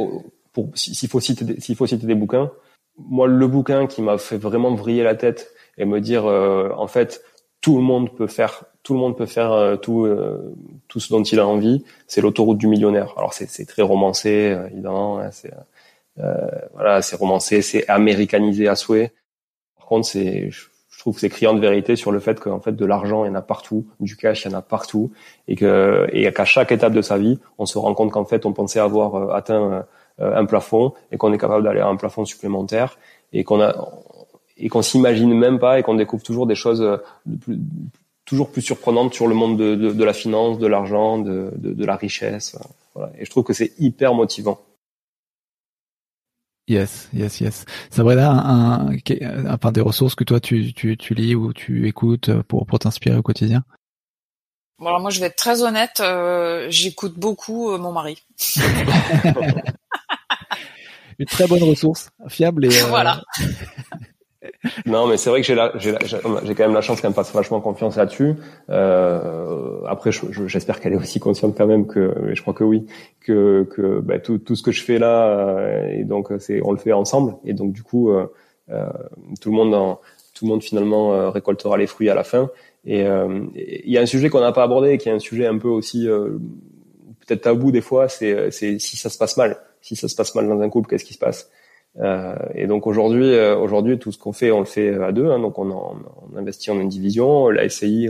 pour, 0.52 0.70
s'il 0.74 1.08
faut 1.08 1.20
citer, 1.20 1.60
s'il 1.60 1.76
faut 1.76 1.86
citer 1.86 2.06
des 2.06 2.14
bouquins, 2.14 2.50
moi, 2.96 3.26
le 3.26 3.46
bouquin 3.46 3.86
qui 3.86 4.02
m'a 4.02 4.18
fait 4.18 4.38
vraiment 4.38 4.74
vriller 4.74 5.02
la 5.02 5.14
tête 5.14 5.52
et 5.76 5.84
me 5.84 6.00
dire, 6.00 6.26
euh, 6.26 6.70
en 6.76 6.86
fait, 6.86 7.22
tout 7.64 7.76
le 7.76 7.82
monde 7.82 8.14
peut 8.14 8.26
faire, 8.26 8.64
tout 8.82 8.92
le 8.92 9.00
monde 9.00 9.16
peut 9.16 9.24
faire 9.24 9.52
euh, 9.52 9.76
tout, 9.76 10.04
euh, 10.04 10.54
tout 10.88 11.00
ce 11.00 11.08
dont 11.08 11.22
il 11.22 11.40
a 11.40 11.46
envie. 11.46 11.82
C'est 12.06 12.20
l'autoroute 12.20 12.58
du 12.58 12.66
millionnaire. 12.66 13.14
Alors 13.16 13.32
c'est, 13.32 13.48
c'est 13.48 13.64
très 13.64 13.80
romancé, 13.80 14.54
évidemment. 14.70 15.18
Hein, 15.18 15.30
c'est, 15.32 15.54
voilà, 16.74 17.00
c'est 17.00 17.16
romancé, 17.16 17.62
c'est 17.62 17.88
américanisé 17.88 18.68
à 18.68 18.76
souhait. 18.76 19.14
Par 19.78 19.86
contre, 19.86 20.06
c'est, 20.06 20.50
trouve 21.04 21.16
que 21.16 21.20
c'est 21.20 21.28
criant 21.28 21.52
de 21.52 21.60
vérité 21.60 21.96
sur 21.96 22.12
le 22.12 22.18
fait 22.18 22.40
qu'en 22.40 22.60
fait 22.60 22.72
de 22.72 22.86
l'argent 22.86 23.26
il 23.26 23.28
y 23.28 23.30
en 23.30 23.34
a 23.34 23.42
partout, 23.42 23.86
du 24.00 24.16
cash 24.16 24.46
il 24.46 24.50
y 24.50 24.54
en 24.54 24.56
a 24.56 24.62
partout, 24.62 25.12
et 25.48 25.54
que 25.54 26.08
et 26.14 26.32
qu'à 26.32 26.46
chaque 26.46 26.72
étape 26.72 26.94
de 26.94 27.02
sa 27.02 27.18
vie, 27.18 27.38
on 27.58 27.66
se 27.66 27.76
rend 27.76 27.92
compte 27.92 28.10
qu'en 28.10 28.24
fait 28.24 28.46
on 28.46 28.54
pensait 28.54 28.80
avoir 28.80 29.14
euh, 29.14 29.34
atteint 29.34 29.84
euh, 30.20 30.34
un 30.40 30.46
plafond 30.46 30.94
et 31.12 31.18
qu'on 31.18 31.30
est 31.34 31.38
capable 31.38 31.64
d'aller 31.64 31.80
à 31.80 31.88
un 31.88 31.96
plafond 31.96 32.24
supplémentaire 32.24 32.96
et 33.34 33.44
qu'on 33.44 33.60
a 33.60 33.76
et 34.56 34.68
qu'on 34.68 34.82
s'imagine 34.82 35.34
même 35.34 35.58
pas 35.58 35.78
et 35.78 35.82
qu'on 35.82 35.94
découvre 35.94 36.22
toujours 36.22 36.46
des 36.46 36.54
choses 36.54 36.80
euh, 36.80 36.96
plus, 37.40 37.58
toujours 38.24 38.50
plus 38.50 38.62
surprenantes 38.62 39.14
sur 39.14 39.26
le 39.26 39.34
monde 39.34 39.58
de, 39.58 39.74
de, 39.74 39.92
de 39.92 40.04
la 40.04 40.12
finance, 40.12 40.58
de 40.58 40.66
l'argent, 40.66 41.18
de, 41.18 41.52
de, 41.56 41.84
la 41.84 41.96
richesse. 41.96 42.56
Voilà. 42.94 43.12
Et 43.18 43.24
je 43.24 43.30
trouve 43.30 43.44
que 43.44 43.52
c'est 43.52 43.72
hyper 43.78 44.14
motivant. 44.14 44.60
Yes, 46.66 47.10
yes, 47.12 47.40
yes. 47.40 47.66
Sabrina, 47.90 48.30
un, 48.30 48.88
un, 48.88 48.96
enfin 49.52 49.70
des 49.70 49.82
ressources 49.82 50.14
que 50.14 50.24
toi 50.24 50.40
tu, 50.40 50.72
tu, 50.72 50.96
tu 50.96 51.14
lis 51.14 51.34
ou 51.34 51.52
tu 51.52 51.86
écoutes 51.86 52.32
pour, 52.42 52.64
pour 52.64 52.78
t'inspirer 52.78 53.18
au 53.18 53.22
quotidien? 53.22 53.64
Bon, 54.78 54.86
alors 54.86 55.00
moi 55.00 55.10
je 55.10 55.20
vais 55.20 55.26
être 55.26 55.36
très 55.36 55.62
honnête, 55.62 56.00
euh, 56.00 56.66
j'écoute 56.68 57.14
beaucoup 57.16 57.70
euh, 57.70 57.78
mon 57.78 57.92
mari. 57.92 58.22
Une 61.18 61.26
très 61.26 61.46
bonne 61.46 61.62
ressource, 61.62 62.10
fiable 62.28 62.64
et. 62.64 62.82
Euh... 62.82 62.86
Voilà. 62.88 63.22
non, 64.86 65.06
mais 65.06 65.16
c'est 65.16 65.30
vrai 65.30 65.42
que 65.42 65.46
j'ai 65.46 65.54
quand 66.54 66.64
même 66.64 66.74
la 66.74 66.80
chance 66.80 67.00
qu'elle 67.00 67.10
me 67.10 67.14
fasse 67.14 67.32
vachement 67.32 67.60
confiance 67.60 67.96
là-dessus. 67.96 68.34
Euh, 68.70 69.80
après, 69.86 70.10
j'espère 70.46 70.80
qu'elle 70.80 70.92
est 70.92 70.96
aussi 70.96 71.20
consciente 71.20 71.54
quand 71.56 71.66
même 71.66 71.86
que, 71.86 72.30
je 72.32 72.40
crois 72.42 72.54
que 72.54 72.64
oui, 72.64 72.86
que, 73.20 73.66
que 73.70 74.00
bah, 74.00 74.18
tout, 74.18 74.38
tout 74.38 74.56
ce 74.56 74.62
que 74.62 74.72
je 74.72 74.82
fais 74.82 74.98
là, 74.98 75.28
euh, 75.28 75.88
et 75.88 76.04
donc 76.04 76.28
c'est, 76.38 76.60
on 76.62 76.72
le 76.72 76.78
fait 76.78 76.92
ensemble, 76.92 77.36
et 77.44 77.52
donc 77.52 77.72
du 77.72 77.82
coup, 77.82 78.10
euh, 78.10 78.26
euh 78.70 78.86
tout 79.40 79.50
le 79.50 79.56
monde, 79.56 79.74
en, 79.74 80.00
tout 80.34 80.44
le 80.44 80.50
monde 80.50 80.62
finalement 80.62 81.14
euh, 81.14 81.30
récoltera 81.30 81.76
les 81.76 81.86
fruits 81.86 82.10
à 82.10 82.14
la 82.14 82.24
fin. 82.24 82.50
Et 82.86 83.00
il 83.00 83.90
y 83.90 83.96
a 83.96 84.02
un 84.02 84.06
sujet 84.06 84.28
qu'on 84.28 84.40
n'a 84.40 84.52
pas 84.52 84.62
abordé, 84.62 84.98
qui 84.98 85.08
est 85.08 85.12
un 85.12 85.18
sujet 85.18 85.46
un 85.46 85.56
peu 85.56 85.68
aussi 85.68 86.06
peut-être 86.06 87.40
tabou 87.40 87.72
des 87.72 87.80
fois, 87.80 88.10
c'est 88.10 88.50
si 88.50 88.98
ça 88.98 89.08
se 89.08 89.16
passe 89.16 89.38
mal, 89.38 89.56
si 89.80 89.96
ça 89.96 90.06
se 90.06 90.14
passe 90.14 90.34
mal 90.34 90.46
dans 90.46 90.60
un 90.60 90.68
couple, 90.68 90.90
qu'est-ce 90.90 91.06
qui 91.06 91.14
se 91.14 91.18
passe? 91.18 91.50
Euh, 92.00 92.34
et 92.54 92.66
donc 92.66 92.86
aujourd'hui, 92.86 93.32
euh, 93.34 93.56
aujourd'hui, 93.56 93.98
tout 93.98 94.10
ce 94.10 94.18
qu'on 94.18 94.32
fait, 94.32 94.50
on 94.50 94.60
le 94.60 94.64
fait 94.64 94.94
à 94.94 95.12
deux. 95.12 95.30
Hein, 95.30 95.38
donc 95.38 95.58
on, 95.58 95.70
on, 95.70 96.36
investit 96.36 96.70
en 96.70 96.80
une 96.80 96.88
division. 96.88 97.48
La 97.50 97.68
SCI, 97.68 98.08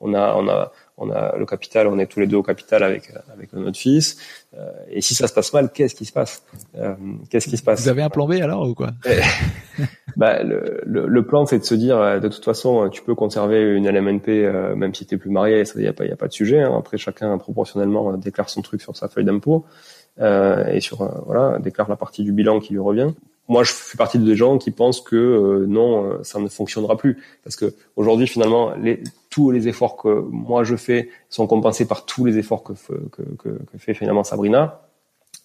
on 0.00 0.14
a, 0.14 0.34
on 0.36 0.48
a, 0.48 0.72
on 0.96 1.10
a 1.10 1.36
le 1.36 1.44
capital. 1.44 1.86
On 1.86 1.98
est 1.98 2.06
tous 2.06 2.20
les 2.20 2.26
deux 2.26 2.36
au 2.36 2.42
capital 2.42 2.82
avec 2.82 3.12
avec 3.32 3.52
notre 3.52 3.78
fils. 3.78 4.16
Euh, 4.56 4.70
et 4.88 5.02
si 5.02 5.14
ça 5.14 5.28
se 5.28 5.34
passe 5.34 5.52
mal, 5.52 5.70
qu'est-ce 5.70 5.94
qui 5.94 6.06
se 6.06 6.12
passe? 6.12 6.42
Euh, 6.76 6.94
Qu'est-ce 7.28 7.48
qui 7.48 7.58
se 7.58 7.62
passe? 7.62 7.82
Vous 7.82 7.88
avez 7.88 8.02
un 8.02 8.10
plan 8.10 8.26
B 8.26 8.32
alors 8.32 8.68
ou 8.68 8.74
quoi? 8.74 8.90
Bah, 10.16 10.42
le, 10.42 10.80
le, 10.86 11.06
le, 11.06 11.26
plan, 11.26 11.44
c'est 11.44 11.58
de 11.58 11.64
se 11.64 11.74
dire, 11.74 12.22
de 12.22 12.28
toute 12.28 12.42
façon, 12.42 12.88
tu 12.88 13.02
peux 13.02 13.14
conserver 13.14 13.60
une 13.60 13.86
LMNP 13.86 14.74
même 14.74 14.94
si 14.94 15.04
t'es 15.04 15.18
plus 15.18 15.28
marié. 15.28 15.62
Il 15.74 15.82
y 15.82 15.88
a 15.88 15.92
pas, 15.92 16.06
y 16.06 16.10
a 16.10 16.16
pas 16.16 16.28
de 16.28 16.32
sujet. 16.32 16.62
Hein. 16.62 16.74
Après, 16.74 16.96
chacun 16.96 17.36
proportionnellement 17.36 18.16
déclare 18.16 18.48
son 18.48 18.62
truc 18.62 18.80
sur 18.80 18.96
sa 18.96 19.08
feuille 19.08 19.26
d'impôt 19.26 19.66
euh, 19.66 20.05
et 20.18 20.80
sur 20.80 21.02
euh, 21.02 21.08
voilà 21.26 21.58
déclare 21.58 21.88
la 21.88 21.96
partie 21.96 22.22
du 22.22 22.32
bilan 22.32 22.60
qui 22.60 22.72
lui 22.72 22.80
revient. 22.80 23.12
Moi, 23.48 23.62
je 23.62 23.72
fais 23.72 23.96
partie 23.96 24.18
des 24.18 24.34
gens 24.34 24.58
qui 24.58 24.72
pensent 24.72 25.00
que 25.00 25.14
euh, 25.14 25.66
non, 25.68 26.04
euh, 26.04 26.22
ça 26.24 26.40
ne 26.40 26.48
fonctionnera 26.48 26.96
plus 26.96 27.22
parce 27.44 27.54
que 27.54 27.74
aujourd'hui, 27.94 28.26
finalement, 28.26 28.72
les, 28.74 29.02
tous 29.30 29.50
les 29.52 29.68
efforts 29.68 29.96
que 29.96 30.08
moi 30.08 30.64
je 30.64 30.74
fais 30.74 31.10
sont 31.28 31.46
compensés 31.46 31.86
par 31.86 32.06
tous 32.06 32.24
les 32.24 32.38
efforts 32.38 32.64
que, 32.64 32.72
que, 33.12 33.22
que, 33.38 33.48
que 33.48 33.78
fait 33.78 33.94
finalement 33.94 34.24
Sabrina. 34.24 34.80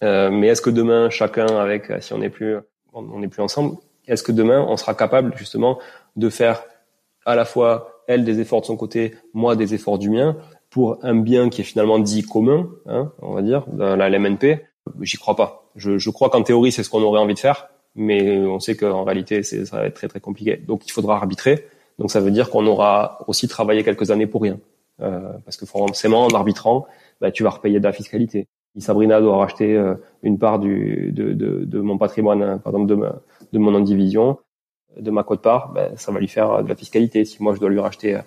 mais 0.00 0.48
est-ce 0.48 0.62
que 0.62 0.70
demain, 0.70 1.10
chacun 1.10 1.46
avec, 1.46 1.92
si 2.00 2.12
on 2.12 2.18
n'est 2.18 2.30
plus, 2.30 2.56
on 2.92 3.20
n'est 3.20 3.28
plus 3.28 3.42
ensemble, 3.42 3.76
est-ce 4.08 4.22
que 4.22 4.32
demain, 4.32 4.64
on 4.68 4.76
sera 4.76 4.94
capable 4.94 5.36
justement 5.36 5.78
de 6.16 6.28
faire 6.28 6.64
à 7.24 7.36
la 7.36 7.44
fois 7.44 8.02
elle 8.08 8.24
des 8.24 8.40
efforts 8.40 8.62
de 8.62 8.66
son 8.66 8.76
côté, 8.76 9.14
moi 9.32 9.54
des 9.54 9.74
efforts 9.74 9.98
du 9.98 10.10
mien, 10.10 10.36
pour 10.72 10.98
un 11.02 11.14
bien 11.14 11.50
qui 11.50 11.60
est 11.60 11.64
finalement 11.64 11.98
dit 11.98 12.22
commun, 12.22 12.66
hein, 12.86 13.12
on 13.20 13.34
va 13.34 13.42
dire, 13.42 13.64
dans 13.68 13.94
la 13.94 14.08
LMNP, 14.08 14.64
j'y 15.02 15.18
crois 15.18 15.36
pas. 15.36 15.70
Je, 15.76 15.98
je 15.98 16.10
crois 16.10 16.30
qu'en 16.30 16.42
théorie, 16.42 16.72
c'est 16.72 16.82
ce 16.82 16.88
qu'on 16.88 17.02
aurait 17.02 17.20
envie 17.20 17.34
de 17.34 17.38
faire, 17.38 17.68
mais 17.94 18.38
on 18.38 18.58
sait 18.58 18.74
qu'en 18.74 19.04
réalité, 19.04 19.42
ça 19.42 19.76
va 19.76 19.86
être 19.86 19.94
très 19.94 20.08
très 20.08 20.20
compliqué. 20.20 20.56
Donc 20.56 20.86
il 20.86 20.90
faudra 20.90 21.16
arbitrer. 21.16 21.66
Donc 21.98 22.10
ça 22.10 22.20
veut 22.20 22.30
dire 22.30 22.48
qu'on 22.48 22.66
aura 22.66 23.18
aussi 23.28 23.48
travaillé 23.48 23.84
quelques 23.84 24.10
années 24.10 24.26
pour 24.26 24.42
rien. 24.42 24.58
Euh, 25.02 25.32
parce 25.44 25.58
que 25.58 25.66
forcément, 25.66 26.24
en 26.24 26.30
arbitrant, 26.30 26.86
bah, 27.20 27.30
tu 27.30 27.42
vas 27.42 27.50
repayer 27.50 27.78
de 27.78 27.84
la 27.84 27.92
fiscalité. 27.92 28.48
Si 28.74 28.80
Sabrina 28.80 29.20
doit 29.20 29.36
racheter 29.36 29.76
euh, 29.76 29.94
une 30.22 30.38
part 30.38 30.58
du, 30.58 31.12
de, 31.12 31.34
de, 31.34 31.64
de, 31.64 31.80
mon 31.80 31.98
patrimoine, 31.98 32.60
par 32.60 32.72
exemple 32.72 32.86
de, 33.52 33.58
mon 33.58 33.74
indivision, 33.74 34.38
de 34.98 35.10
ma 35.10 35.22
cote-part, 35.22 35.72
bah, 35.72 35.90
ça 35.96 36.12
va 36.12 36.20
lui 36.20 36.28
faire 36.28 36.64
de 36.64 36.68
la 36.68 36.76
fiscalité. 36.76 37.26
Si 37.26 37.42
moi 37.42 37.54
je 37.54 37.60
dois 37.60 37.68
lui 37.68 37.80
racheter 37.80 38.14
euh, 38.14 38.22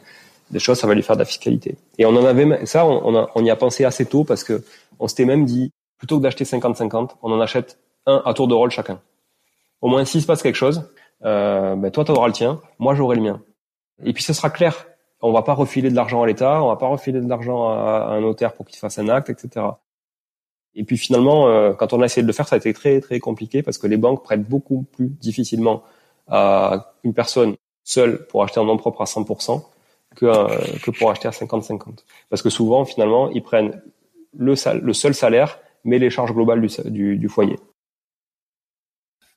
des 0.52 0.60
choses, 0.60 0.80
ça 0.80 0.88
va 0.88 0.94
lui 0.94 1.04
faire 1.04 1.16
de 1.16 1.22
la 1.22 1.26
fiscalité. 1.26 1.78
Et 1.98 2.06
on 2.06 2.16
en 2.16 2.26
avait, 2.26 2.66
ça, 2.66 2.86
on, 2.86 3.16
a, 3.16 3.30
on 3.36 3.44
y 3.44 3.50
a 3.50 3.56
pensé 3.56 3.84
assez 3.84 4.06
tôt 4.06 4.24
parce 4.24 4.44
que 4.44 4.64
on 5.00 5.08
s'était 5.08 5.26
même 5.26 5.46
dit, 5.46 5.72
plutôt 5.98 6.18
que 6.18 6.24
d'acheter 6.24 6.44
50-50, 6.44 7.12
on 7.22 7.32
en 7.32 7.40
achète 7.40 7.80
un 8.06 8.22
à 8.26 8.34
tour 8.34 8.48
de 8.48 8.54
rôle 8.54 8.72
chacun. 8.72 9.00
Au 9.82 9.88
moins, 9.88 10.06
s'il 10.06 10.22
se 10.22 10.28
passe 10.28 10.42
quelque 10.42 10.56
chose, 10.56 10.90
euh, 11.24 11.76
ben 11.76 11.92
toi, 11.92 12.06
tu 12.06 12.12
auras 12.12 12.28
le 12.28 12.34
tien, 12.34 12.62
moi, 12.80 12.96
j'aurai 12.96 13.16
le 13.16 13.22
mien. 13.22 13.42
Et 14.04 14.14
puis, 14.14 14.24
ce 14.24 14.34
sera 14.34 14.50
clair. 14.50 14.88
On 15.22 15.32
va 15.32 15.42
pas 15.42 15.54
refiler 15.54 15.90
de 15.90 15.96
l'argent 15.96 16.22
à 16.22 16.28
l'État, 16.28 16.62
on 16.62 16.68
va 16.68 16.76
pas 16.76 16.88
refiler 16.88 17.20
de 17.20 17.28
l'argent 17.28 17.70
à, 17.70 18.10
un 18.12 18.22
notaire 18.22 18.54
pour 18.54 18.66
qu'il 18.66 18.78
fasse 18.78 19.00
un 19.00 19.10
acte, 19.10 19.30
etc. 19.30 19.66
Et 20.76 20.84
puis 20.84 20.98
finalement, 20.98 21.48
euh, 21.48 21.74
quand 21.74 21.94
on 21.94 22.02
a 22.02 22.06
essayé 22.06 22.22
de 22.22 22.28
le 22.28 22.34
faire, 22.34 22.48
ça 22.48 22.56
a 22.56 22.60
été 22.60 22.74
très 22.74 23.00
très 23.00 23.20
compliqué 23.20 23.64
parce 23.64 23.78
que 23.78 23.88
les 23.88 23.96
banques 23.98 24.24
prêtent 24.24 24.48
beaucoup 24.48 24.84
plus 24.92 25.08
difficilement 25.08 25.84
à 26.28 26.94
une 27.04 27.14
personne 27.14 27.56
seule 27.84 28.28
pour 28.28 28.44
acheter 28.44 28.60
un 28.60 28.66
nom 28.66 28.76
propre 28.76 29.02
à 29.02 29.06
100% 29.06 29.64
que, 30.16 30.26
euh, 30.26 30.48
que 30.84 30.92
pour 30.92 31.12
acheter 31.12 31.28
à 31.28 31.32
50-50. 31.32 32.04
Parce 32.30 32.42
que 32.42 32.50
souvent, 32.50 32.86
finalement, 32.86 33.30
ils 33.32 33.44
prennent 33.44 33.82
le, 34.38 34.56
le 34.82 34.94
seul 34.94 35.14
salaire, 35.14 35.60
mais 35.84 36.00
les 36.00 36.10
charges 36.10 36.34
globales 36.34 36.62
du, 36.62 36.70
du, 36.92 37.18
du 37.18 37.30
foyer. 37.30 37.58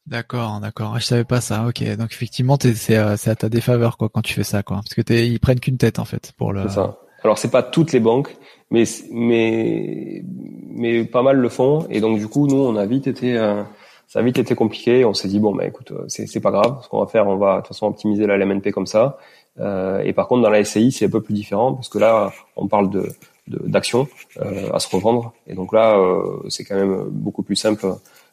D'accord, 0.08 0.58
d'accord. 0.60 0.98
Je 0.98 1.04
savais 1.04 1.24
pas 1.24 1.42
ça. 1.42 1.66
Ok, 1.66 1.84
donc 1.96 2.12
effectivement, 2.12 2.56
euh, 2.64 2.72
c'est 2.74 2.96
à 3.30 3.36
ta 3.36 3.48
défaveur 3.50 3.98
quoi 3.98 4.08
quand 4.08 4.22
tu 4.22 4.32
fais 4.32 4.42
ça, 4.42 4.62
quoi, 4.62 4.76
parce 4.76 4.94
que 4.94 5.02
t'es, 5.02 5.28
ils 5.28 5.38
prennent 5.38 5.60
qu'une 5.60 5.76
tête 5.76 5.98
en 5.98 6.06
fait 6.06 6.32
pour 6.38 6.52
le. 6.52 6.62
C'est 6.62 6.76
ça. 6.76 6.98
Alors 7.24 7.36
c'est 7.36 7.50
pas 7.50 7.62
toutes 7.62 7.92
les 7.92 8.00
banques, 8.00 8.34
mais 8.70 8.84
mais 9.10 10.22
mais 10.70 11.04
pas 11.04 11.22
mal 11.22 11.36
le 11.36 11.48
font, 11.48 11.86
et 11.90 12.00
donc 12.00 12.18
du 12.18 12.28
coup 12.28 12.46
nous 12.46 12.56
on 12.56 12.76
a 12.76 12.86
vite 12.86 13.06
été 13.06 13.36
euh, 13.36 13.62
ça 14.06 14.20
a 14.20 14.22
vite 14.22 14.38
été 14.38 14.54
compliqué. 14.54 15.04
On 15.04 15.12
s'est 15.12 15.28
dit 15.28 15.40
bon 15.40 15.54
bah 15.54 15.66
écoute 15.66 15.92
c'est 16.06 16.26
c'est 16.26 16.40
pas 16.40 16.52
grave, 16.52 16.78
ce 16.82 16.88
qu'on 16.88 17.00
va 17.00 17.06
faire, 17.06 17.26
on 17.26 17.36
va 17.36 17.56
de 17.56 17.60
toute 17.60 17.68
façon 17.68 17.88
optimiser 17.88 18.26
la 18.26 18.38
LMNP 18.38 18.70
comme 18.70 18.86
ça, 18.86 19.18
et 19.58 20.12
par 20.12 20.28
contre, 20.28 20.42
dans 20.42 20.50
la 20.50 20.64
SCI, 20.64 20.92
c'est 20.92 21.06
un 21.06 21.10
peu 21.10 21.20
plus 21.20 21.34
différent 21.34 21.74
parce 21.74 21.88
que 21.88 21.98
là, 21.98 22.32
on 22.56 22.68
parle 22.68 22.90
de 22.90 23.08
d'actions 23.48 24.08
euh, 24.38 24.72
à 24.72 24.78
se 24.78 24.94
revendre. 24.94 25.32
Et 25.46 25.54
donc 25.54 25.72
là, 25.72 25.96
euh, 25.96 26.40
c'est 26.48 26.64
quand 26.64 26.76
même 26.76 27.04
beaucoup 27.10 27.42
plus 27.42 27.56
simple 27.56 27.86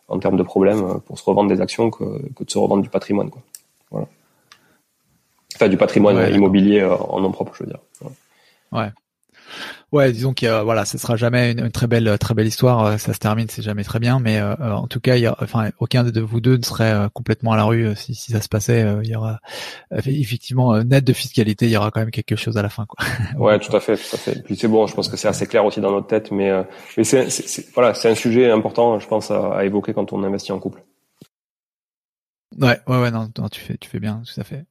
en 0.08 0.20
termes 0.20 0.38
de 0.38 0.44
problèmes 0.44 1.00
pour 1.06 1.18
se 1.18 1.24
revendre 1.24 1.50
des 1.50 1.62
actions 1.62 1.90
que, 1.90 2.04
que 2.34 2.44
de 2.44 2.50
se 2.50 2.58
revendre 2.58 2.84
du 2.84 2.90
patrimoine. 2.90 3.30
Quoi. 3.30 3.42
Voilà. 3.92 4.08
Enfin, 5.56 5.70
du 5.70 5.78
patrimoine 5.78 6.34
immobilier 6.34 6.84
en 6.84 7.20
nom 7.22 7.32
propre, 7.32 7.54
je 7.56 7.64
veux 7.64 7.70
dire. 7.70 7.80
Ouais. 8.72 8.92
Ouais, 9.96 10.12
disons 10.12 10.34
qu'il 10.34 10.50
voilà, 10.50 10.84
ce 10.84 10.98
sera 10.98 11.16
jamais 11.16 11.54
une, 11.54 11.72
très 11.72 11.88
belle, 11.88 12.18
très 12.20 12.34
belle 12.34 12.48
histoire. 12.48 12.84
Euh, 12.84 12.98
ça 12.98 13.14
se 13.14 13.18
termine, 13.18 13.48
c'est 13.48 13.62
jamais 13.62 13.86
très 13.86 14.00
bien, 14.00 14.20
mais 14.20 14.42
euh, 14.42 14.54
euh, 14.60 14.72
en 14.74 14.88
tout 14.88 15.00
cas, 15.00 15.16
il 15.16 15.22
y 15.22 15.26
a, 15.26 15.38
enfin, 15.42 15.70
aucun 15.80 16.04
de 16.04 16.20
vous 16.20 16.42
deux 16.42 16.58
ne 16.58 16.64
serait 16.64 17.08
complètement 17.14 17.54
à 17.54 17.56
la 17.56 17.64
rue 17.64 17.96
si, 17.96 18.14
si 18.14 18.34
ça 18.34 18.42
se 18.42 18.50
passait. 18.50 18.86
il 19.04 19.10
y 19.10 19.16
aura 19.16 19.40
effectivement 20.06 20.78
net 20.84 21.06
de 21.06 21.14
fiscalité, 21.14 21.68
il 21.68 21.72
y 21.72 21.78
aura 21.78 21.92
quand 21.92 22.02
même 22.02 22.12
quelque 22.12 22.36
chose 22.36 22.58
à 22.58 22.62
la 22.62 22.68
fin, 22.68 22.86
quoi. 22.86 23.06
ouais, 23.40 23.58
tout 23.58 23.74
à 23.74 23.80
fait, 23.80 23.96
tout 23.96 24.16
à 24.16 24.18
fait. 24.18 24.44
Puis 24.44 24.58
c'est 24.58 24.68
bon, 24.68 24.86
je 24.86 24.94
pense 24.94 25.08
que 25.08 25.16
c'est 25.16 25.30
assez 25.30 25.48
clair 25.48 25.64
aussi 25.64 25.80
dans 25.80 25.92
notre 25.92 26.08
tête, 26.08 26.30
mais 26.30 26.52
mais 26.98 27.06
c'est, 27.06 27.30
voilà, 27.74 27.94
c'est 27.94 28.10
un 28.10 28.16
sujet 28.16 28.52
important, 28.52 29.00
je 29.00 29.08
pense, 29.08 29.32
à, 29.32 29.54
à, 29.54 29.64
évoquer 29.64 29.94
quand 29.94 30.12
on 30.12 30.26
investit 30.26 30.52
en 30.52 30.60
couple. 30.60 30.84
Ouais, 32.60 32.82
ouais, 32.88 33.02
ouais, 33.02 33.12
non, 33.12 33.30
non, 33.38 33.48
tu 33.48 33.62
fais, 33.62 33.78
tu 33.78 33.90
fais 33.90 34.02
bien, 34.02 34.24
tout 34.26 34.42
à 34.42 34.44
fait. 34.44 34.66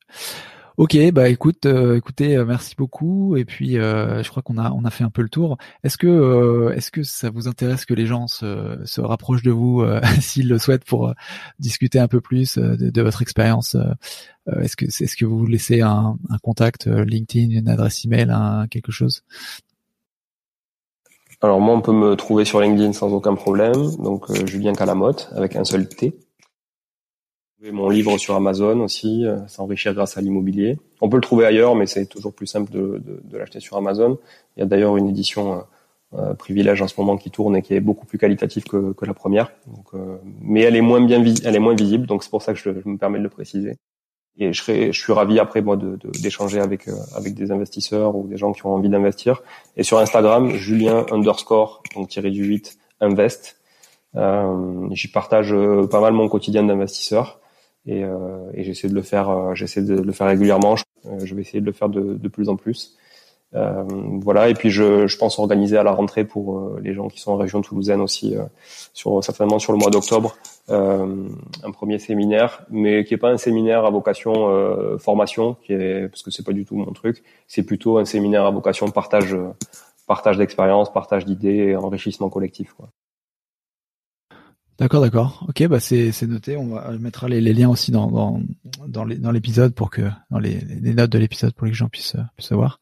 Ok, 0.76 0.96
bah 1.12 1.28
écoute, 1.28 1.66
euh, 1.66 1.96
écoutez, 1.96 2.36
euh, 2.36 2.44
merci 2.44 2.74
beaucoup. 2.76 3.36
Et 3.36 3.44
puis, 3.44 3.78
euh, 3.78 4.24
je 4.24 4.28
crois 4.28 4.42
qu'on 4.42 4.58
a 4.58 4.72
on 4.72 4.84
a 4.84 4.90
fait 4.90 5.04
un 5.04 5.10
peu 5.10 5.22
le 5.22 5.28
tour. 5.28 5.56
Est-ce 5.84 5.96
que 5.96 6.72
est-ce 6.74 6.90
que 6.90 7.04
ça 7.04 7.30
vous 7.30 7.46
intéresse 7.46 7.84
que 7.84 7.94
les 7.94 8.06
gens 8.06 8.26
se, 8.26 8.80
se 8.84 9.00
rapprochent 9.00 9.44
de 9.44 9.52
vous 9.52 9.84
s'ils 10.20 10.48
le 10.48 10.58
souhaitent 10.58 10.84
pour 10.84 11.14
discuter 11.60 12.00
un 12.00 12.08
peu 12.08 12.20
plus 12.20 12.58
de, 12.58 13.02
votre 13.02 13.22
expérience 13.22 13.76
Est-ce 14.62 14.74
que 14.74 14.86
est-ce 14.86 15.16
que 15.16 15.24
vous 15.24 15.46
laissez 15.46 15.80
un, 15.80 16.16
un 16.28 16.38
contact 16.38 16.86
LinkedIn, 16.88 17.56
une 17.56 17.68
adresse 17.68 18.04
email, 18.04 18.30
un, 18.30 18.66
quelque 18.66 18.90
chose? 18.90 19.22
Alors 21.40 21.60
moi, 21.60 21.74
on 21.76 21.82
peut 21.82 21.92
me 21.92 22.16
trouver 22.16 22.44
sur 22.44 22.60
LinkedIn 22.60 22.94
sans 22.94 23.12
aucun 23.12 23.36
problème. 23.36 23.94
Donc 23.98 24.26
Julien 24.44 24.72
Calamotte 24.72 25.30
avec 25.36 25.54
un 25.54 25.64
seul 25.64 25.88
T 25.88 26.14
mon 27.70 27.88
livre 27.88 28.18
sur 28.18 28.34
Amazon 28.34 28.80
aussi, 28.80 29.26
euh, 29.26 29.38
s'enrichir 29.46 29.94
grâce 29.94 30.16
à 30.18 30.20
l'immobilier. 30.20 30.78
On 31.00 31.08
peut 31.08 31.16
le 31.16 31.22
trouver 31.22 31.46
ailleurs, 31.46 31.74
mais 31.74 31.86
c'est 31.86 32.06
toujours 32.06 32.34
plus 32.34 32.46
simple 32.46 32.70
de, 32.70 33.00
de, 33.04 33.20
de 33.22 33.38
l'acheter 33.38 33.60
sur 33.60 33.76
Amazon. 33.76 34.18
Il 34.56 34.60
y 34.60 34.62
a 34.62 34.66
d'ailleurs 34.66 34.96
une 34.96 35.08
édition 35.08 35.54
euh, 35.54 35.60
euh, 36.16 36.34
privilège 36.34 36.80
en 36.80 36.86
ce 36.86 36.94
moment 37.00 37.16
qui 37.16 37.32
tourne 37.32 37.56
et 37.56 37.62
qui 37.62 37.74
est 37.74 37.80
beaucoup 37.80 38.06
plus 38.06 38.18
qualitative 38.18 38.64
que, 38.64 38.92
que 38.92 39.04
la 39.04 39.14
première. 39.14 39.50
Donc, 39.66 39.86
euh, 39.94 40.16
mais 40.40 40.60
elle 40.60 40.76
est 40.76 40.80
moins 40.80 41.04
bien 41.04 41.24
elle 41.44 41.56
est 41.56 41.58
moins 41.58 41.74
visible, 41.74 42.06
donc 42.06 42.22
c'est 42.22 42.30
pour 42.30 42.40
ça 42.40 42.52
que 42.52 42.58
je, 42.60 42.70
me 42.70 42.96
permets 42.98 43.18
de 43.18 43.24
le 43.24 43.28
préciser. 43.28 43.76
Et 44.38 44.52
je, 44.52 44.62
je 44.92 45.00
suis 45.00 45.12
ravi 45.12 45.40
après 45.40 45.60
moi 45.60 45.76
de, 45.76 45.98
d'échanger 46.22 46.60
avec 46.60 46.88
avec 47.16 47.34
des 47.34 47.50
investisseurs 47.50 48.14
ou 48.14 48.28
des 48.28 48.36
gens 48.36 48.52
qui 48.52 48.64
ont 48.64 48.74
envie 48.74 48.88
d'investir. 48.88 49.42
Et 49.76 49.82
sur 49.82 49.98
Instagram, 49.98 50.50
Julien 50.50 51.04
underscore 51.10 51.82
donc 51.96 52.08
tiré 52.10 52.30
du 52.30 52.44
8 52.44 52.78
invest. 53.00 53.56
Euh, 54.14 54.88
j'y 54.92 55.08
partage 55.08 55.52
pas 55.90 56.00
mal 56.00 56.12
mon 56.12 56.28
quotidien 56.28 56.62
d'investisseur 56.62 57.40
et, 57.86 58.04
euh, 58.04 58.50
et 58.54 58.64
j'essaie 58.64 58.88
de 58.88 58.94
le 58.94 59.02
faire, 59.02 59.28
euh, 59.28 59.54
j'essaie 59.54 59.82
de 59.82 59.94
le 59.94 60.12
faire 60.12 60.26
régulièrement. 60.26 60.76
Je, 60.76 60.84
euh, 61.06 61.18
je, 61.24 61.34
vais 61.34 61.42
essayer 61.42 61.60
de 61.60 61.66
le 61.66 61.72
faire 61.72 61.88
de, 61.88 62.14
de 62.14 62.28
plus 62.28 62.48
en 62.48 62.56
plus. 62.56 62.96
Euh, 63.54 63.84
voilà, 64.20 64.48
et 64.48 64.54
puis 64.54 64.70
je, 64.70 65.06
je, 65.06 65.16
pense 65.16 65.38
organiser 65.38 65.76
à 65.76 65.84
la 65.84 65.92
rentrée 65.92 66.24
pour 66.24 66.76
les 66.80 66.92
gens 66.92 67.06
qui 67.08 67.20
sont 67.20 67.32
en 67.32 67.36
région 67.36 67.62
toulousaine 67.62 68.00
aussi, 68.00 68.34
euh, 68.36 68.42
sur, 68.92 69.22
certainement 69.22 69.60
sur 69.60 69.72
le 69.72 69.78
mois 69.78 69.90
d'octobre, 69.90 70.36
un 70.68 71.70
premier 71.72 71.98
séminaire, 71.98 72.64
mais 72.70 73.04
qui 73.04 73.14
est 73.14 73.18
pas 73.18 73.30
un 73.30 73.36
séminaire 73.36 73.84
à 73.84 73.90
vocation 73.90 74.98
formation, 74.98 75.56
qui 75.62 75.74
est 75.74 76.08
parce 76.08 76.22
que 76.22 76.30
c'est 76.30 76.44
pas 76.44 76.54
du 76.54 76.64
tout 76.64 76.74
mon 76.74 76.90
truc. 76.92 77.22
C'est 77.46 77.64
plutôt 77.64 77.98
un 77.98 78.06
séminaire 78.06 78.46
à 78.46 78.50
vocation 78.50 78.90
partage, 78.90 79.36
partage 80.06 80.38
d'expérience, 80.38 80.90
partage 80.90 81.26
d'idées, 81.26 81.76
enrichissement 81.76 82.30
collectif. 82.30 82.72
Quoi. 82.72 82.88
D'accord, 84.78 85.00
d'accord. 85.00 85.46
Ok, 85.48 85.66
bah 85.68 85.78
c'est 85.78 86.10
noté. 86.22 86.56
On 86.56 86.74
va 86.74 86.90
mettra 86.98 87.28
les, 87.28 87.40
les 87.40 87.52
liens 87.52 87.68
aussi 87.68 87.92
dans 87.92 88.10
dans 88.10 88.40
dans, 88.88 89.06
dans 89.06 89.30
l'épisode 89.30 89.72
pour 89.74 89.90
que 89.90 90.02
dans 90.30 90.38
les, 90.38 90.58
les 90.60 90.94
notes 90.94 91.10
de 91.10 91.18
l'épisode 91.18 91.52
pour 91.54 91.66
que 91.66 91.68
les 91.68 91.74
gens 91.74 91.88
puissent 91.88 92.16
puissent 92.36 92.52
voir. 92.52 92.80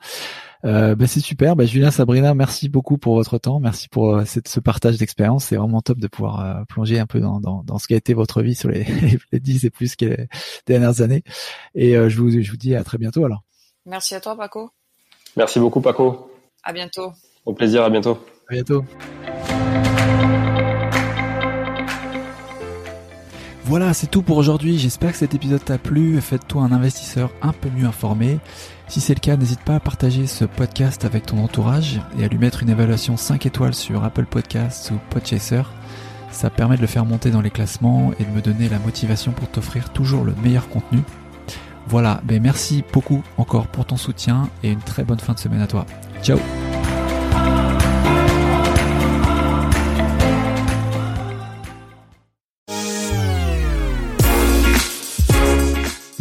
Euh, 0.65 0.95
bah 0.95 1.07
c'est 1.07 1.21
super. 1.21 1.57
Bah, 1.57 1.67
Julien, 1.67 1.91
Sabrina, 1.91 2.35
merci 2.35 2.69
beaucoup 2.69 2.97
pour 2.97 3.15
votre 3.15 3.39
temps. 3.39 3.61
Merci 3.61 3.89
pour 3.89 4.17
euh, 4.17 4.25
cette, 4.25 4.49
ce 4.49 4.61
partage 4.61 4.97
d'expérience. 4.97 5.47
C'est 5.47 5.57
vraiment 5.57 5.81
top 5.81 5.99
de 5.99 6.07
pouvoir 6.07 6.41
euh, 6.41 6.65
plonger 6.69 6.99
un 6.99 7.07
peu 7.07 7.21
dans, 7.21 7.41
dans, 7.41 7.63
dans 7.65 7.79
ce 7.79 7.87
qui 7.89 7.95
a 7.95 7.97
été 7.97 8.15
votre 8.15 8.43
vie 8.43 8.55
sur 8.55 8.71
les, 8.71 8.87
les 9.33 9.41
10 9.41 9.65
et 9.65 9.71
plus 9.71 9.97
que 9.97 10.05
les 10.05 10.29
dernières 10.67 11.01
années. 11.01 11.25
Et 11.75 11.97
euh, 11.97 12.09
je 12.09 12.19
vous 12.19 12.31
je 12.31 12.51
vous 12.51 12.57
dis 12.57 12.75
à 12.75 12.85
très 12.85 12.99
bientôt 12.99 13.25
alors. 13.25 13.43
Merci 13.87 14.15
à 14.15 14.21
toi, 14.21 14.37
Paco. 14.37 14.71
Merci 15.37 15.59
beaucoup, 15.59 15.81
Paco. 15.81 16.31
À 16.63 16.73
bientôt. 16.73 17.13
Au 17.45 17.53
plaisir. 17.53 17.83
À 17.83 17.91
bientôt. 17.91 18.19
À 18.49 18.55
bientôt. 18.55 18.85
Voilà, 23.65 23.95
c'est 23.95 24.09
tout 24.09 24.23
pour 24.23 24.39
aujourd'hui. 24.39 24.79
J'espère 24.79 25.13
que 25.13 25.19
cet 25.19 25.35
épisode 25.35 25.65
t'a 25.65 25.79
plu. 25.79 26.21
Faites-toi 26.21 26.63
un 26.63 26.73
investisseur 26.73 27.31
un 27.43 27.53
peu 27.53 27.71
mieux 27.71 27.87
informé. 27.87 28.39
Si 28.89 29.01
c'est 29.01 29.15
le 29.15 29.21
cas, 29.21 29.37
n'hésite 29.37 29.61
pas 29.61 29.77
à 29.77 29.81
partager 29.81 30.27
ce 30.27 30.45
podcast 30.45 31.05
avec 31.05 31.27
ton 31.27 31.39
entourage 31.39 32.01
et 32.19 32.25
à 32.25 32.29
lui 32.29 32.39
mettre 32.39 32.63
une 32.63 32.71
évaluation 32.71 33.17
5 33.17 33.47
étoiles 33.47 33.75
sur 33.75 34.05
Apple 34.05 34.27
Podcasts 34.27 34.91
ou 34.91 34.99
Podchaser. 35.11 35.63
Ça 36.33 36.51
permet 36.51 36.77
de 36.77 36.81
le 36.81 36.87
faire 36.87 37.05
monter 37.05 37.31
dans 37.31 37.41
les 37.41 37.51
classements 37.51 38.13
et 38.19 38.25
de 38.25 38.31
me 38.31 38.41
donner 38.41 38.69
la 38.69 38.79
motivation 38.79 39.33
pour 39.33 39.49
t'offrir 39.49 39.91
toujours 39.91 40.25
le 40.25 40.35
meilleur 40.43 40.69
contenu. 40.69 41.01
Voilà, 41.87 42.21
ben 42.25 42.43
merci 42.43 42.83
beaucoup 42.93 43.23
encore 43.37 43.67
pour 43.69 43.85
ton 43.85 43.97
soutien 43.97 44.49
et 44.63 44.71
une 44.71 44.81
très 44.81 45.05
bonne 45.05 45.21
fin 45.21 45.35
de 45.35 45.39
semaine 45.39 45.61
à 45.61 45.67
toi. 45.67 45.87
Ciao 46.23 46.39